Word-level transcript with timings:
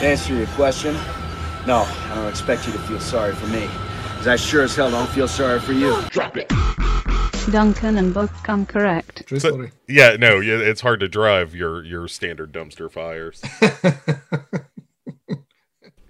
To 0.00 0.06
answer 0.06 0.34
your 0.34 0.46
question, 0.48 0.94
no, 1.66 1.84
I 2.10 2.14
don't 2.14 2.28
expect 2.28 2.66
you 2.66 2.72
to 2.72 2.78
feel 2.80 3.00
sorry 3.00 3.34
for 3.34 3.46
me. 3.46 3.68
Because 4.10 4.26
I 4.28 4.36
sure 4.36 4.62
as 4.62 4.76
hell 4.76 4.90
don't 4.90 5.08
feel 5.08 5.26
sorry 5.28 5.58
for 5.60 5.72
you. 5.72 6.00
Drop 6.10 6.36
it. 6.36 6.50
Duncan 7.50 7.96
and 7.98 8.12
Bo 8.12 8.26
come 8.42 8.66
correct. 8.66 9.26
True 9.26 9.38
So- 9.38 9.50
story. 9.50 9.70
yeah, 9.88 10.16
no, 10.16 10.40
yeah, 10.40 10.56
it's 10.56 10.80
hard 10.80 11.00
to 11.00 11.08
drive 11.08 11.54
your 11.54 11.82
your 11.84 12.08
standard 12.08 12.52
dumpster 12.52 12.90
fires. 12.90 13.40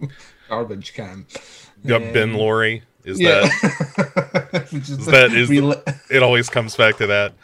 Garbage 0.48 0.95
can. 0.95 1.27
Yep, 1.84 2.12
Ben 2.14 2.34
Laurie 2.34 2.82
is 3.05 3.21
Yeah. 3.21 3.41
that 3.43 4.68
Which 4.73 4.89
is 4.89 5.07
that 5.07 5.32
is 5.32 5.48
really- 5.50 5.77
it 6.11 6.23
always 6.23 6.48
comes 6.48 6.75
back 6.75 6.96
to 6.98 7.07
that. 7.09 7.34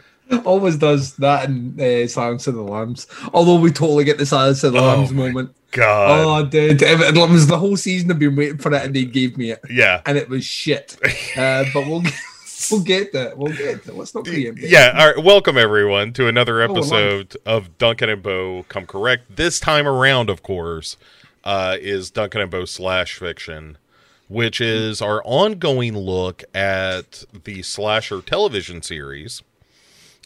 Always 0.45 0.77
does 0.77 1.15
that 1.17 1.47
and 1.49 1.79
uh, 1.79 2.07
Silence 2.07 2.47
of 2.47 2.55
the 2.55 2.61
Lambs. 2.63 3.07
Although 3.33 3.59
we 3.59 3.71
totally 3.71 4.03
get 4.03 4.17
the 4.17 4.25
Silence 4.25 4.63
of 4.63 4.73
the 4.73 4.79
Oh 4.79 4.83
Lambs 4.83 5.11
moment. 5.11 5.55
God. 5.71 6.45
Oh, 6.45 6.49
dude. 6.49 6.81
It 6.81 7.15
was 7.29 7.47
the 7.47 7.57
whole 7.57 7.75
season 7.77 8.11
I've 8.11 8.19
been 8.19 8.35
waiting 8.35 8.57
for 8.59 8.71
it 8.73 8.83
and 8.85 8.95
they 8.95 9.05
gave 9.05 9.37
me 9.37 9.51
it. 9.51 9.59
yeah. 9.69 10.01
And 10.05 10.17
it 10.17 10.29
was 10.29 10.45
shit. 10.45 10.97
Uh, 11.37 11.65
but 11.73 11.87
we'll 11.87 12.01
get, 12.01 12.13
we'll 12.71 12.81
get 12.83 13.11
that. 13.13 13.35
We'll 13.37 13.51
get 13.53 13.83
that. 13.85 13.95
Let's 13.97 14.13
not 14.13 14.25
preempt 14.25 14.61
it. 14.61 14.69
Yeah, 14.69 14.95
all 14.95 15.07
right. 15.15 15.23
Welcome 15.23 15.57
everyone 15.57 16.13
to 16.13 16.27
another 16.27 16.61
Oh, 16.61 16.71
episode 16.71 17.35
of 17.45 17.75
Duncan 17.79 18.09
and 18.09 18.21
Bo 18.21 18.65
Come 18.69 18.85
Correct. 18.85 19.35
This 19.35 19.59
time 19.59 19.87
around, 19.87 20.29
of 20.29 20.43
course, 20.43 20.95
uh, 21.43 21.77
is 21.81 22.11
Duncan 22.11 22.41
and 22.41 22.51
Bo 22.51 22.65
slash 22.65 23.15
fiction, 23.17 23.79
which 24.27 24.61
is 24.61 25.01
our 25.01 25.23
ongoing 25.25 25.97
look 25.97 26.43
at 26.53 27.23
the 27.45 27.63
slasher 27.63 28.21
television 28.21 28.83
series, 28.83 29.41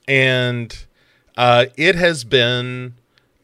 and 0.07 0.85
uh, 1.35 1.65
it 1.75 1.95
has 1.95 2.23
been 2.23 2.95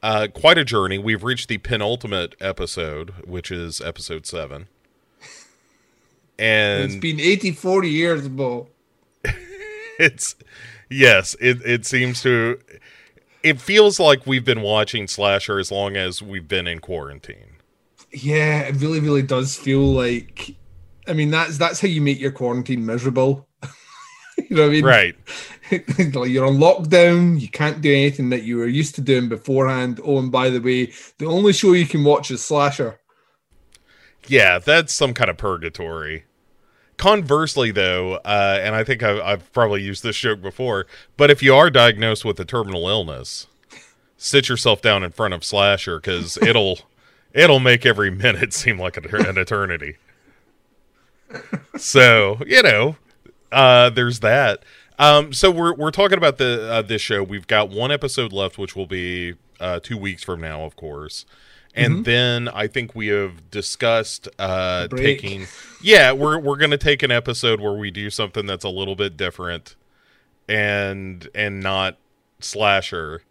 uh, 0.02 0.28
quite 0.34 0.58
a 0.58 0.66
journey. 0.66 0.98
We've 0.98 1.24
reached 1.24 1.48
the 1.48 1.58
penultimate 1.58 2.36
episode, 2.40 3.12
which 3.26 3.52
is 3.52 3.82
episode 3.82 4.26
seven, 4.26 4.68
and 6.40 6.84
It's 6.86 6.96
been 6.96 7.20
84 7.20 7.84
years, 7.86 8.28
Bo. 8.28 8.68
it's 10.00 10.36
yes 10.90 11.36
it 11.40 11.62
it 11.66 11.86
seems 11.86 12.22
to 12.22 12.60
it 13.42 13.62
feels 13.62 14.00
like 14.00 14.28
we've 14.28 14.44
been 14.44 14.62
watching 14.62 15.08
slasher 15.08 15.60
as 15.60 15.72
long 15.72 15.96
as 15.96 16.22
we've 16.22 16.48
been 16.48 16.68
in 16.68 16.80
quarantine 16.80 17.54
Yeah, 18.12 18.62
it 18.62 18.76
really, 18.76 19.00
really 19.00 19.24
does 19.24 19.56
feel 19.56 19.82
like. 19.82 20.56
I 21.08 21.14
mean, 21.14 21.32
that's 21.32 21.58
that's 21.58 21.82
how 21.82 21.88
you 21.88 22.00
make 22.00 22.20
your 22.20 22.32
quarantine 22.32 22.86
miserable. 22.86 23.48
you 24.38 24.56
know 24.56 24.62
what 24.62 24.68
I 24.68 24.72
mean? 24.72 24.86
right 24.86 25.16
you're 25.98 26.46
on 26.46 26.58
lockdown, 26.58 27.40
you 27.40 27.48
can't 27.50 27.82
do 27.82 27.92
anything 27.92 28.30
that 28.30 28.44
you 28.44 28.58
were 28.58 28.68
used 28.68 28.96
to 28.96 29.02
doing 29.02 29.30
beforehand. 29.30 30.00
Oh, 30.04 30.20
and 30.20 30.32
by 30.32 30.50
the 30.50 30.60
way, 30.60 30.92
the 31.18 31.26
only 31.26 31.54
show 31.54 31.74
you 31.74 31.86
can 31.86 32.04
watch 32.04 32.32
is 32.32 32.44
Slasher. 32.44 33.00
yeah 34.28 34.58
that's 34.60 34.94
some 34.94 35.14
kind 35.14 35.30
of 35.30 35.38
purgatory 35.38 36.26
conversely 36.98 37.72
though 37.72 38.14
uh 38.24 38.60
and 38.62 38.76
i 38.76 38.84
think 38.84 39.04
I've, 39.04 39.20
I've 39.20 39.54
probably 39.54 39.82
used 39.82 40.04
this 40.04 40.16
joke 40.18 40.42
before 40.42 40.86
but 41.18 41.30
if 41.32 41.44
you 41.44 41.54
are 41.56 41.70
diagnosed 41.70 42.24
with 42.24 42.40
a 42.40 42.46
terminal 42.46 42.88
illness 42.88 43.48
sit 44.16 44.48
yourself 44.48 44.82
down 44.82 45.04
in 45.04 45.12
front 45.12 45.34
of 45.34 45.44
slasher 45.44 46.00
because 46.00 46.38
it'll 46.42 46.80
it'll 47.34 47.60
make 47.60 47.86
every 47.86 48.12
minute 48.12 48.54
seem 48.64 48.80
like 48.80 48.96
an 48.98 49.06
an 49.26 49.38
eternity 49.38 49.98
so 51.78 52.40
you 52.46 52.62
know 52.62 52.96
uh 53.52 53.90
there's 53.90 54.20
that 54.22 54.64
um 55.04 55.34
so 55.34 55.52
we're 55.52 55.74
we're 55.74 55.92
talking 55.92 56.18
about 56.18 56.38
the 56.38 56.72
uh, 56.72 56.82
this 56.82 57.02
show. 57.02 57.24
We've 57.24 57.48
got 57.48 57.70
one 57.70 57.92
episode 57.92 58.32
left 58.34 58.58
which 58.58 58.76
will 58.76 58.88
be 58.88 59.36
uh 59.60 59.80
two 59.82 59.98
weeks 59.98 60.24
from 60.24 60.42
now 60.42 60.64
of 60.64 60.76
course. 60.76 61.26
And 61.76 62.06
then 62.06 62.50
i 62.50 62.68
think 62.68 62.94
we 62.94 63.08
have 63.08 63.50
discussed 63.50 64.28
uh 64.38 64.88
taking 64.90 65.48
yeah 65.82 66.12
we're 66.12 66.38
we're 66.38 66.58
gonna 66.58 66.78
take 66.78 67.02
an 67.02 67.10
episode 67.10 67.60
where 67.60 67.74
we 67.74 67.90
do 67.90 68.12
something 68.12 68.46
that's 68.46 68.64
a 68.64 68.70
little 68.70 68.96
bit 68.96 69.18
different 69.18 69.76
and 70.48 71.28
and 71.34 71.62
not 71.62 71.98
slasher. 72.40 73.24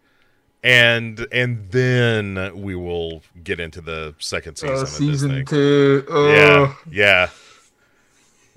And 0.65 1.27
and 1.31 1.69
then 1.71 2.51
we 2.61 2.73
will 2.75 3.21
get 3.43 3.59
into 3.59 3.81
the 3.81 4.15
second 4.19 4.57
season, 4.57 4.77
Uh, 4.77 4.85
season 4.85 5.45
two. 5.45 6.05
Oh, 6.09 6.33
yeah, 6.33 6.73
yeah. 6.89 7.29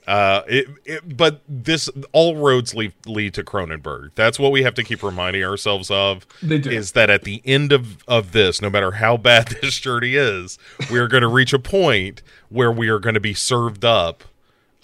Uh, 0.06 0.43
it, 0.47 0.69
it, 0.84 1.17
but 1.17 1.41
this 1.49 1.91
all 2.12 2.37
roads 2.37 2.75
lead 2.75 2.93
lead 3.06 3.34
to 3.34 3.43
Cronenberg. 3.43 4.11
That's 4.15 4.39
what 4.39 4.53
we 4.53 4.62
have 4.62 4.75
to 4.75 4.84
keep 4.84 5.03
reminding 5.03 5.43
ourselves 5.43 5.91
of. 5.91 6.27
They 6.43 6.59
do. 6.59 6.71
Is 6.71 6.93
that 6.93 7.11
at 7.11 7.25
the 7.25 7.43
end 7.44 7.72
of 7.72 8.05
of 8.06 8.33
this, 8.33 8.62
no 8.62 8.71
matter 8.71 8.93
how 8.93 9.17
bad 9.17 9.49
this 9.62 9.78
journey 9.78 10.15
is, 10.15 10.59
we 10.91 10.99
are 10.99 11.09
going 11.09 11.22
to 11.22 11.28
reach 11.28 11.53
a 11.53 11.59
point 11.59 12.22
where 12.49 12.71
we 12.71 12.89
are 12.89 13.00
going 13.00 13.15
to 13.15 13.21
be 13.21 13.34
served 13.34 13.84
up 13.84 14.22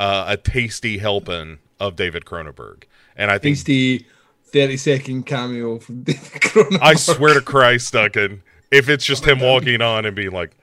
uh, 0.00 0.25
a 0.27 0.37
tasty 0.37 0.99
helping 0.99 1.59
of 1.78 1.94
David 1.94 2.25
Cronenberg. 2.25 2.84
And 3.16 3.31
I 3.31 3.39
think 3.39 3.56
Tasty 3.56 4.06
30 4.47 4.77
second 4.77 5.22
cameo 5.27 5.78
from 5.78 6.03
David 6.04 6.33
Cronenberg. 6.33 6.78
I 6.83 6.94
swear 6.94 7.34
to 7.34 7.41
Christ, 7.41 7.93
Duncan, 7.93 8.43
if 8.72 8.89
it's 8.89 9.04
just 9.04 9.25
him 9.25 9.39
walking 9.39 9.81
on 9.81 10.04
and 10.04 10.16
being 10.16 10.33
like, 10.33 10.56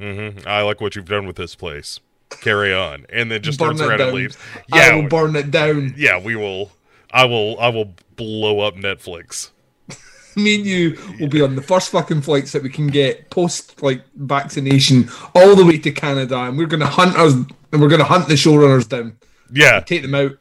mm-hmm, 0.00 0.46
"I 0.48 0.62
like 0.62 0.80
what 0.80 0.96
you've 0.96 1.08
done 1.08 1.26
with 1.26 1.36
this 1.36 1.54
place," 1.54 2.00
carry 2.30 2.72
on, 2.74 3.06
and 3.10 3.30
then 3.30 3.42
just 3.42 3.58
Burn 3.58 3.68
turns 3.70 3.80
it 3.80 3.84
around 3.88 4.00
and 4.00 4.08
down. 4.10 4.14
leaves. 4.14 4.36
I 4.72 4.76
Yeah, 4.88 4.94
will 4.96 5.08
burn 5.08 5.36
it 5.36 5.50
down. 5.50 5.94
yeah, 5.96 6.18
we 6.20 6.36
will. 6.36 6.70
I 7.10 7.24
will. 7.24 7.58
I 7.60 7.68
will 7.68 7.94
blow 8.16 8.60
up 8.60 8.74
Netflix. 8.76 9.50
Me 10.36 10.56
and 10.56 10.66
you 10.66 10.98
will 11.18 11.28
be 11.28 11.40
on 11.40 11.56
the 11.56 11.62
first 11.62 11.90
fucking 11.90 12.20
flights 12.20 12.52
that 12.52 12.62
we 12.62 12.68
can 12.68 12.88
get 12.88 13.30
post 13.30 13.82
like 13.82 14.02
vaccination 14.16 15.08
all 15.34 15.56
the 15.56 15.64
way 15.64 15.78
to 15.78 15.90
Canada, 15.90 16.36
and 16.40 16.58
we're 16.58 16.66
gonna 16.66 16.84
hunt 16.86 17.16
us 17.16 17.32
and 17.72 17.80
we're 17.80 17.88
gonna 17.88 18.04
hunt 18.04 18.28
the 18.28 18.34
showrunners 18.34 18.88
down, 18.88 19.16
Yeah, 19.50 19.80
take 19.80 20.02
them 20.02 20.14
out. 20.14 20.32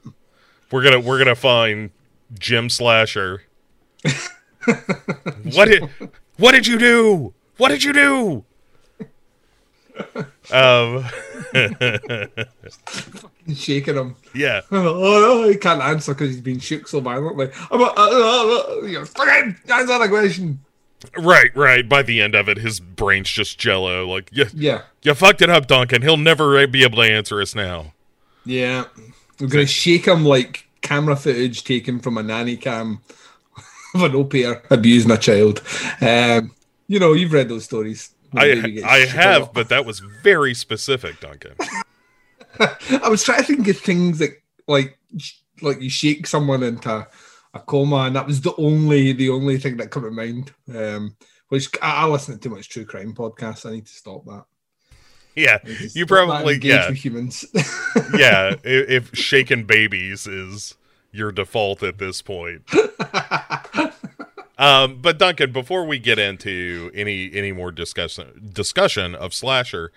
we're 0.72 0.84
gonna 0.84 1.00
we're 1.00 1.18
gonna 1.18 1.36
find 1.36 1.92
Jim 2.38 2.70
Slasher. 2.70 3.44
what 5.54 5.66
did 5.70 5.90
What 6.38 6.52
did 6.52 6.68
you 6.68 6.78
do? 6.78 7.34
What 7.58 7.70
did 7.70 7.84
you 7.84 7.94
do? 7.94 8.44
Um. 10.52 11.06
shaking 13.54 13.96
him. 13.96 14.16
Yeah. 14.34 14.62
Oh, 14.72 15.48
he 15.48 15.56
can't 15.58 15.82
answer 15.82 16.14
because 16.14 16.30
he's 16.30 16.42
been 16.42 16.60
shook 16.60 16.88
so 16.88 17.00
violently. 17.00 17.50
I'm 17.72 17.80
like, 17.80 17.98
uh, 17.98 18.02
uh, 18.02 18.80
uh, 18.82 18.86
you're 18.86 19.06
fucking 19.06 19.56
answer 19.72 20.00
the 20.00 20.08
question. 20.10 20.60
Right. 21.18 21.56
Right. 21.56 21.88
By 21.88 22.04
the 22.04 22.22
end 22.22 22.36
of 22.36 22.50
it, 22.50 22.58
his 22.58 22.80
brain's 22.80 23.30
just 23.30 23.58
jello. 23.60 24.08
Like, 24.08 24.30
you, 24.32 24.46
Yeah, 24.54 24.82
you 25.04 25.14
fucked 25.14 25.42
it 25.42 25.50
up, 25.50 25.68
Duncan. 25.68 26.02
He'll 26.02 26.18
never 26.18 26.66
be 26.68 26.84
able 26.84 26.98
to 26.98 27.04
answer 27.10 27.42
us 27.42 27.56
now. 27.56 27.94
yeah. 28.46 28.86
We're 29.40 29.48
gonna 29.48 29.66
shake 29.66 30.08
him 30.08 30.24
like 30.24 30.66
camera 30.82 31.18
footage 31.18 31.66
taken 31.66 32.00
from 32.00 32.18
a 32.18 32.24
nanny 32.24 32.56
cam 32.56 33.02
of 33.94 34.04
an 34.04 34.16
au 34.16 34.24
pair 34.24 34.64
abusing 34.72 35.12
a 35.12 35.18
child. 35.18 35.62
Um, 36.00 36.52
you 36.88 37.02
know, 37.02 37.12
you've 37.12 37.34
read 37.34 37.50
those 37.50 37.66
stories. 37.66 38.12
When 38.36 38.56
the 38.58 38.62
baby 38.62 38.84
I 38.84 38.96
I 38.96 39.06
have, 39.06 39.42
up. 39.44 39.54
but 39.54 39.70
that 39.70 39.86
was 39.86 40.00
very 40.00 40.54
specific, 40.54 41.20
Duncan. 41.20 41.56
I 42.60 43.10
was 43.10 43.24
trying 43.24 43.40
to 43.40 43.44
think 43.46 43.68
of 43.68 43.78
things 43.78 44.20
that 44.20 44.32
like 44.68 44.98
like 45.62 45.82
you 45.82 45.90
shake 45.90 46.28
someone 46.28 46.64
into 46.64 47.08
a 47.54 47.60
coma, 47.60 47.98
and 48.08 48.16
that 48.16 48.26
was 48.28 48.42
the 48.42 48.54
only 48.58 49.12
the 49.14 49.30
only 49.30 49.58
thing 49.58 49.78
that 49.78 49.92
came 49.92 50.04
to 50.04 50.12
mind. 50.12 50.54
Um, 50.74 51.16
which 51.50 51.70
I, 51.82 52.04
I 52.04 52.06
listen 52.08 52.34
to 52.36 52.40
too 52.40 52.54
much 52.56 52.70
true 52.70 52.86
crime 52.86 53.14
podcasts. 53.14 53.66
I 53.66 53.72
need 53.74 53.86
to 53.86 53.92
stop 53.94 54.26
that. 54.26 54.46
Yeah, 55.36 55.60
I 55.64 55.68
need 55.68 55.78
to 55.78 56.00
you 56.00 56.06
probably 56.06 56.56
engage 56.56 56.72
yeah 56.72 56.92
humans. 56.92 57.46
yeah. 58.18 58.56
i- 58.56 58.60
If 58.64 59.16
shaken 59.16 59.66
babies 59.66 60.28
is 60.28 60.76
your 61.12 61.32
default 61.32 61.84
at 61.84 61.98
this 61.98 62.22
point. 62.22 62.64
Um, 64.58 65.00
but 65.02 65.18
Duncan, 65.18 65.52
before 65.52 65.86
we 65.86 66.00
get 66.00 66.18
into 66.18 66.92
any 66.94 67.32
any 67.34 67.52
more 67.52 67.72
discussion 67.72 68.50
discussion 68.54 69.14
of 69.14 69.34
slasher, 69.34 69.92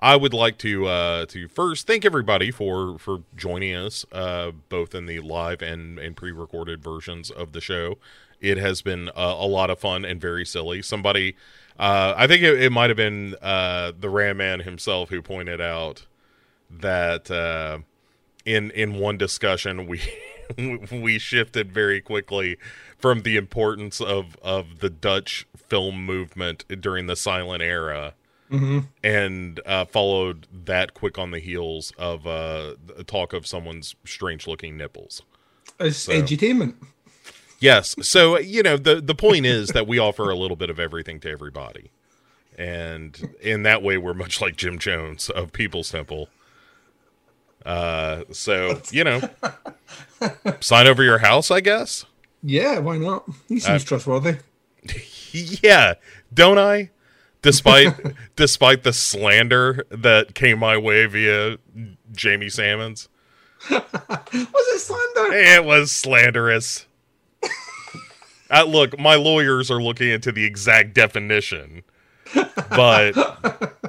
I 0.00 0.16
would 0.16 0.34
like 0.34 0.58
to 0.58 0.86
uh, 0.86 1.26
to 1.26 1.48
first 1.48 1.86
thank 1.86 2.04
everybody 2.04 2.50
for 2.50 2.98
for 2.98 3.22
joining 3.36 3.74
us, 3.74 4.04
uh, 4.12 4.50
both 4.68 4.94
in 4.94 5.06
the 5.06 5.20
live 5.20 5.62
and 5.62 5.98
and 5.98 6.16
pre 6.16 6.32
recorded 6.32 6.82
versions 6.82 7.30
of 7.30 7.52
the 7.52 7.60
show. 7.60 7.98
It 8.40 8.58
has 8.58 8.82
been 8.82 9.08
uh, 9.10 9.36
a 9.38 9.46
lot 9.46 9.70
of 9.70 9.78
fun 9.78 10.04
and 10.04 10.20
very 10.20 10.44
silly. 10.44 10.82
Somebody, 10.82 11.36
uh, 11.78 12.14
I 12.16 12.26
think 12.26 12.42
it, 12.42 12.60
it 12.60 12.72
might 12.72 12.90
have 12.90 12.96
been 12.96 13.36
uh, 13.40 13.92
the 13.98 14.10
Ram 14.10 14.38
Man 14.38 14.60
himself 14.60 15.08
who 15.10 15.22
pointed 15.22 15.60
out 15.60 16.06
that 16.68 17.30
uh, 17.30 17.78
in 18.44 18.72
in 18.72 18.98
one 18.98 19.16
discussion 19.16 19.86
we 19.86 20.00
we 20.90 21.18
shifted 21.18 21.72
very 21.72 22.00
quickly 22.00 22.58
from 23.02 23.22
the 23.22 23.36
importance 23.36 24.00
of 24.00 24.36
of 24.42 24.78
the 24.78 24.88
Dutch 24.88 25.46
film 25.56 26.06
movement 26.06 26.64
during 26.80 27.06
the 27.08 27.16
silent 27.16 27.62
era 27.62 28.14
and 29.02 29.60
uh, 29.64 29.84
followed 29.86 30.46
that 30.52 30.92
quick 30.92 31.18
on 31.18 31.30
the 31.30 31.38
heels 31.38 31.90
of 31.96 32.26
uh, 32.26 32.74
the 32.86 33.02
talk 33.02 33.32
of 33.32 33.46
someone's 33.46 33.94
strange 34.04 34.46
looking 34.46 34.76
nipples. 34.76 35.22
it's 35.80 36.06
edutainment. 36.06 36.74
Yes. 37.60 37.94
So, 38.02 38.38
you 38.38 38.62
know, 38.62 38.76
the 38.76 39.00
the 39.00 39.14
point 39.14 39.46
is 39.46 39.68
that 39.70 39.86
we 39.86 39.98
offer 39.98 40.28
a 40.28 40.36
little 40.36 40.56
bit 40.56 40.68
of 40.68 40.78
everything 40.78 41.18
to 41.20 41.30
everybody. 41.30 41.90
and 42.58 43.34
in 43.40 43.62
that 43.62 43.82
way, 43.82 43.96
we're 43.96 44.12
much 44.14 44.40
like 44.42 44.56
Jim 44.56 44.78
Jones 44.78 45.30
of 45.30 45.52
People's 45.52 45.90
Temple. 45.90 46.28
Uh, 47.64 48.24
so 48.32 48.80
you 48.90 49.04
know, 49.04 49.20
sign 50.60 50.86
over 50.86 51.02
your 51.02 51.18
house, 51.18 51.50
I 51.50 51.60
guess. 51.60 52.04
Yeah, 52.42 52.78
why 52.80 52.98
not? 52.98 53.24
He 53.48 53.58
seems 53.60 53.82
Uh, 53.84 53.86
trustworthy. 53.86 54.36
Yeah, 55.32 55.94
don't 56.34 56.58
I? 56.58 56.90
Despite 57.40 57.94
despite 58.36 58.82
the 58.82 58.92
slander 58.92 59.86
that 59.90 60.34
came 60.34 60.58
my 60.58 60.76
way 60.76 61.06
via 61.06 61.56
Jamie 62.12 62.50
Salmons, 62.50 63.08
Was 63.70 63.82
it 63.92 64.78
slander? 64.80 65.32
it 65.34 65.64
was 65.64 65.90
slanderous. 65.90 66.86
uh, 68.50 68.64
look, 68.64 68.98
my 68.98 69.14
lawyers 69.14 69.70
are 69.70 69.82
looking 69.82 70.08
into 70.10 70.32
the 70.32 70.44
exact 70.44 70.92
definition, 70.94 71.82
but 72.34 73.16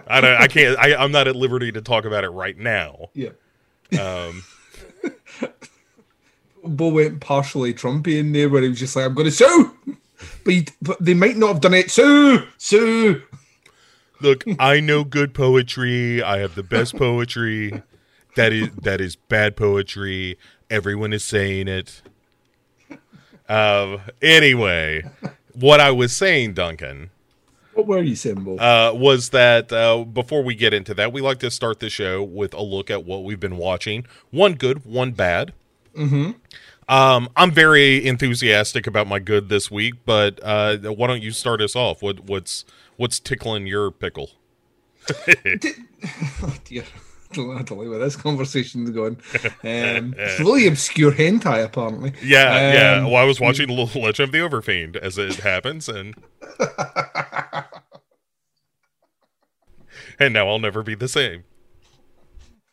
I 0.07 0.21
don't. 0.21 0.41
I 0.41 0.47
can't. 0.47 0.79
I, 0.79 0.95
I'm 0.95 1.11
not 1.11 1.27
at 1.27 1.35
liberty 1.35 1.71
to 1.73 1.81
talk 1.81 2.05
about 2.05 2.23
it 2.23 2.29
right 2.29 2.57
now. 2.57 3.09
Yeah. 3.13 3.29
Um, 3.99 4.43
Bo 6.63 6.89
went 6.89 7.19
partially 7.21 7.73
Trumpian 7.73 8.33
there, 8.33 8.49
where 8.49 8.61
he 8.61 8.69
was 8.69 8.79
just 8.79 8.95
like, 8.95 9.05
"I'm 9.05 9.13
going 9.13 9.25
to 9.25 9.31
sue," 9.31 9.75
but, 10.43 10.53
he, 10.53 10.67
but 10.81 10.97
they 11.03 11.13
might 11.13 11.37
not 11.37 11.47
have 11.53 11.61
done 11.61 11.73
it. 11.73 11.91
Sue, 11.91 12.43
sue. 12.57 13.21
look, 14.21 14.43
I 14.59 14.79
know 14.79 15.03
good 15.03 15.33
poetry. 15.33 16.23
I 16.23 16.37
have 16.39 16.55
the 16.55 16.63
best 16.63 16.95
poetry. 16.95 17.81
That 18.35 18.51
is 18.53 18.69
that 18.81 18.99
is 19.01 19.15
bad 19.15 19.55
poetry. 19.55 20.37
Everyone 20.69 21.13
is 21.13 21.23
saying 21.23 21.67
it. 21.67 22.01
Um. 23.49 23.99
Anyway, 24.21 25.03
what 25.53 25.79
I 25.79 25.91
was 25.91 26.15
saying, 26.15 26.53
Duncan, 26.53 27.09
What 27.73 27.87
were 27.87 28.01
you 28.01 28.15
saying, 28.15 28.43
Bo? 28.43 28.55
uh, 28.57 28.93
was 28.95 29.29
that 29.29 29.71
uh, 29.71 30.03
before 30.05 30.43
we 30.43 30.55
get 30.55 30.73
into 30.73 30.93
that, 30.93 31.11
we 31.11 31.19
like 31.21 31.39
to 31.39 31.51
start 31.51 31.79
the 31.79 31.89
show 31.89 32.23
with 32.23 32.53
a 32.53 32.61
look 32.61 32.89
at 32.89 33.03
what 33.03 33.23
we've 33.23 33.39
been 33.39 33.57
watching. 33.57 34.05
One 34.31 34.53
good, 34.53 34.85
one 34.85 35.11
bad. 35.11 35.53
Mm-hmm. 35.95 36.31
Um, 36.89 37.29
I'm 37.35 37.51
very 37.51 38.05
enthusiastic 38.05 38.87
about 38.87 39.07
my 39.07 39.19
good 39.19 39.49
this 39.49 39.71
week, 39.71 39.95
but 40.05 40.39
uh, 40.43 40.77
why 40.77 41.07
don't 41.07 41.21
you 41.21 41.31
start 41.31 41.61
us 41.61 41.75
off? 41.75 42.01
What 42.01 42.21
what's 42.25 42.65
what's 42.97 43.19
tickling 43.19 43.67
your 43.67 43.91
pickle? 43.91 44.31
oh 45.11 46.55
dear. 46.65 46.83
I 47.31 47.35
don't, 47.35 47.55
like 47.55 47.89
where 47.89 47.97
this 47.97 48.15
conversation 48.15 48.83
is 48.83 48.91
going. 48.91 49.17
Um, 49.63 50.13
it's 50.19 50.39
really 50.39 50.67
obscure 50.67 51.11
hentai, 51.11 51.65
apparently. 51.65 52.13
Yeah, 52.21 52.73
yeah. 52.73 52.97
Um, 52.97 53.05
Well, 53.05 53.15
I 53.15 53.23
was 53.23 53.39
watching 53.39 53.71
L- 53.71 53.89
Legend 53.95 54.27
of 54.27 54.31
the 54.31 54.37
Overfiend 54.37 54.97
as 54.97 55.17
it 55.17 55.37
happens, 55.37 55.89
and 55.89 56.13
and 60.19 60.31
now 60.33 60.47
I'll 60.47 60.59
never 60.59 60.83
be 60.83 60.93
the 60.93 61.07
same. 61.07 61.43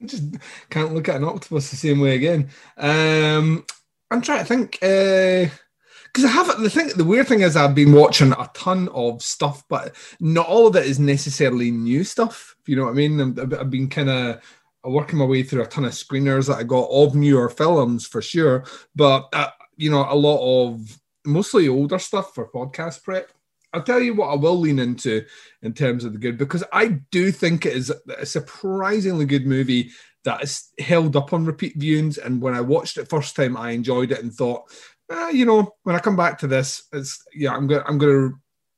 just 0.06 0.24
can't 0.70 0.94
look 0.94 1.08
at 1.08 1.16
an 1.16 1.24
octopus 1.24 1.70
the 1.70 1.76
same 1.76 2.00
way 2.00 2.14
again. 2.14 2.48
Um, 2.76 3.64
I'm 4.10 4.22
trying 4.22 4.40
to 4.40 4.44
think 4.44 4.72
because 4.80 6.24
I 6.24 6.28
have 6.28 6.60
the 6.60 6.70
thing. 6.70 6.88
The 6.96 7.04
weird 7.04 7.28
thing 7.28 7.42
is 7.42 7.56
I've 7.56 7.74
been 7.74 7.92
watching 7.92 8.32
a 8.32 8.50
ton 8.54 8.88
of 8.88 9.22
stuff, 9.22 9.62
but 9.68 9.94
not 10.20 10.46
all 10.46 10.66
of 10.66 10.76
it 10.76 10.86
is 10.86 10.98
necessarily 10.98 11.70
new 11.70 12.02
stuff. 12.04 12.56
If 12.60 12.68
you 12.68 12.76
know 12.76 12.84
what 12.84 12.92
I 12.92 12.94
mean, 12.94 13.20
I've, 13.20 13.54
I've 13.54 13.70
been 13.70 13.88
kind 13.88 14.10
of 14.10 14.42
working 14.84 15.18
my 15.18 15.26
way 15.26 15.42
through 15.42 15.62
a 15.62 15.66
ton 15.66 15.84
of 15.84 15.92
screeners 15.92 16.48
that 16.48 16.58
I 16.58 16.62
got 16.62 16.88
of 16.90 17.14
newer 17.14 17.48
films 17.48 18.06
for 18.06 18.22
sure, 18.22 18.64
but 18.96 19.28
uh, 19.32 19.50
you 19.76 19.90
know 19.90 20.06
a 20.08 20.16
lot 20.16 20.40
of 20.40 20.98
mostly 21.26 21.68
older 21.68 21.98
stuff 21.98 22.34
for 22.34 22.50
podcast 22.50 23.02
prep. 23.02 23.30
I'll 23.72 23.82
tell 23.82 24.00
you 24.00 24.14
what 24.14 24.28
I 24.28 24.34
will 24.34 24.58
lean 24.58 24.78
into 24.78 25.24
in 25.62 25.72
terms 25.72 26.04
of 26.04 26.12
the 26.12 26.18
good 26.18 26.38
because 26.38 26.64
I 26.72 27.00
do 27.10 27.30
think 27.30 27.66
it 27.66 27.74
is 27.74 27.92
a 28.18 28.26
surprisingly 28.26 29.26
good 29.26 29.46
movie 29.46 29.90
that 30.24 30.42
is 30.42 30.70
held 30.78 31.16
up 31.16 31.32
on 31.32 31.44
repeat 31.44 31.78
viewings. 31.78 32.18
And 32.18 32.42
when 32.42 32.54
I 32.54 32.60
watched 32.60 32.98
it 32.98 33.08
first 33.08 33.36
time, 33.36 33.56
I 33.56 33.70
enjoyed 33.70 34.12
it 34.12 34.22
and 34.22 34.32
thought, 34.32 34.64
eh, 35.10 35.30
you 35.30 35.46
know, 35.46 35.74
when 35.84 35.96
I 35.96 36.00
come 36.00 36.16
back 36.16 36.38
to 36.38 36.46
this, 36.46 36.84
it's 36.92 37.22
yeah, 37.34 37.54
I'm 37.54 37.66
gonna 37.66 37.84
I'm 37.86 37.98
gonna 37.98 38.30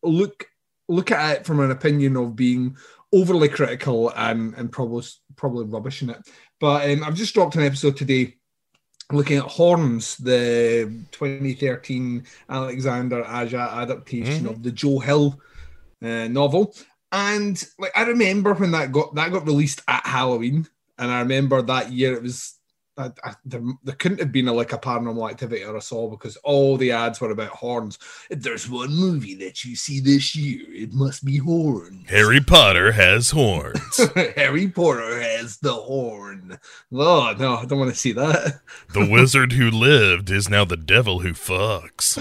look 0.03 0.47
look 0.89 1.11
at 1.11 1.39
it 1.39 1.47
from 1.47 1.61
an 1.61 1.71
opinion 1.71 2.17
of 2.17 2.37
being 2.37 2.77
overly 3.13 3.49
critical 3.49 4.11
and 4.17 4.55
and 4.55 4.71
probably 4.71 5.05
probably 5.37 5.65
rubbish 5.65 6.03
in 6.03 6.11
it. 6.11 6.19
But 6.61 6.91
um, 6.91 7.03
I've 7.03 7.17
just 7.17 7.35
dropped 7.35 7.57
an 7.57 7.63
episode 7.63 7.97
today 7.97 8.37
looking 9.11 9.39
at 9.39 9.45
Horns, 9.45 10.17
the 10.17 10.91
2013 11.13 12.25
Alexander 12.49 13.25
Aja 13.25 13.71
adaptation 13.83 14.45
Mhm. 14.47 14.51
of 14.51 14.63
the 14.63 14.71
Joe 14.73 14.99
Hill 14.99 15.41
uh, 16.03 16.29
novel. 16.29 16.75
And 17.13 17.63
like 17.79 17.93
I 17.97 18.03
remember 18.05 18.55
when 18.55 18.71
that 18.73 18.91
got 18.93 19.15
that 19.15 19.33
got 19.33 19.47
released 19.47 19.83
at 19.87 20.05
Halloween, 20.07 20.67
and 20.99 21.11
I 21.11 21.21
remember 21.21 21.61
that 21.63 21.93
year 21.93 22.15
it 22.15 22.23
was 22.23 22.55
I, 22.99 23.11
I, 23.25 23.35
there, 23.45 23.63
there 23.85 23.95
couldn't 23.95 24.21
have 24.21 24.33
been 24.33 24.49
a, 24.49 24.53
like 24.53 24.73
a 24.73 24.79
paranormal 24.79 25.31
activity 25.31 25.65
or 25.65 25.77
a 25.77 25.81
saw 25.81 26.11
because 26.11 26.37
all 26.39 26.77
the 26.77 26.93
ads 26.93 27.21
were 27.21 27.31
about 27.31 27.49
horns. 27.49 27.99
If 28.29 28.43
there's 28.43 28.69
one 28.69 28.91
movie 28.91 29.35
that 29.37 29.65
you 29.65 29.77
see 29.77 30.01
this 30.01 30.37
year, 30.37 30.67
it 30.69 30.93
must 30.93 31.25
be 31.25 31.39
horns. 31.39 32.09
Harry 32.11 32.41
Potter 32.41 32.93
has 32.93 33.31
horns. 33.31 34.01
Harry 34.37 34.69
Potter 34.69 35.23
has 35.23 35.57
the 35.59 35.73
horn. 35.73 36.59
Oh 36.93 37.35
no, 37.39 37.57
I 37.57 37.65
don't 37.65 37.79
want 37.79 37.91
to 37.91 37.97
see 37.97 38.13
that. 38.13 38.61
the 38.93 39.09
wizard 39.09 39.53
who 39.53 39.71
lived 39.71 40.31
is 40.31 40.51
now 40.51 40.65
the 40.65 40.77
devil 40.77 41.21
who 41.21 41.33
fucks. 41.33 42.19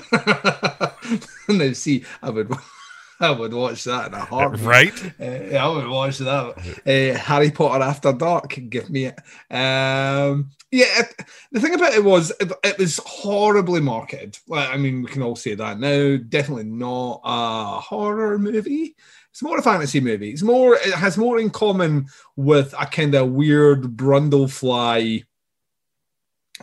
now 1.49 1.73
see, 1.73 2.05
I 2.23 2.29
would 2.29 2.51
I 3.21 3.29
would 3.29 3.53
watch 3.53 3.83
that 3.83 4.07
in 4.07 4.13
a 4.15 4.25
heartbeat. 4.25 4.65
Right? 4.65 5.13
Uh, 5.19 5.55
I 5.55 5.67
would 5.67 5.87
watch 5.87 6.17
that. 6.17 6.57
Uh, 6.85 7.17
Harry 7.19 7.51
Potter 7.51 7.83
After 7.83 8.13
Dark, 8.13 8.59
give 8.69 8.89
me 8.89 9.05
it. 9.05 9.19
Um, 9.53 10.49
yeah, 10.71 10.85
it, 10.99 11.25
the 11.51 11.59
thing 11.59 11.73
about 11.75 11.93
it 11.93 12.03
was 12.03 12.31
it, 12.39 12.51
it 12.63 12.77
was 12.77 12.99
horribly 13.05 13.81
marketed. 13.81 14.37
Like, 14.47 14.69
I 14.69 14.77
mean, 14.77 15.03
we 15.03 15.09
can 15.09 15.21
all 15.21 15.35
say 15.35 15.53
that 15.55 15.79
now. 15.79 16.17
Definitely 16.17 16.65
not 16.65 17.21
a 17.23 17.79
horror 17.79 18.39
movie. 18.39 18.95
It's 19.31 19.43
more 19.43 19.57
a 19.57 19.61
fantasy 19.61 19.99
movie. 19.99 20.31
It's 20.31 20.43
more. 20.43 20.75
It 20.75 20.93
has 20.93 21.17
more 21.17 21.39
in 21.39 21.49
common 21.49 22.07
with 22.35 22.73
a 22.79 22.85
kind 22.85 23.15
of 23.15 23.31
weird 23.31 23.83
Brundlefly 23.83 25.25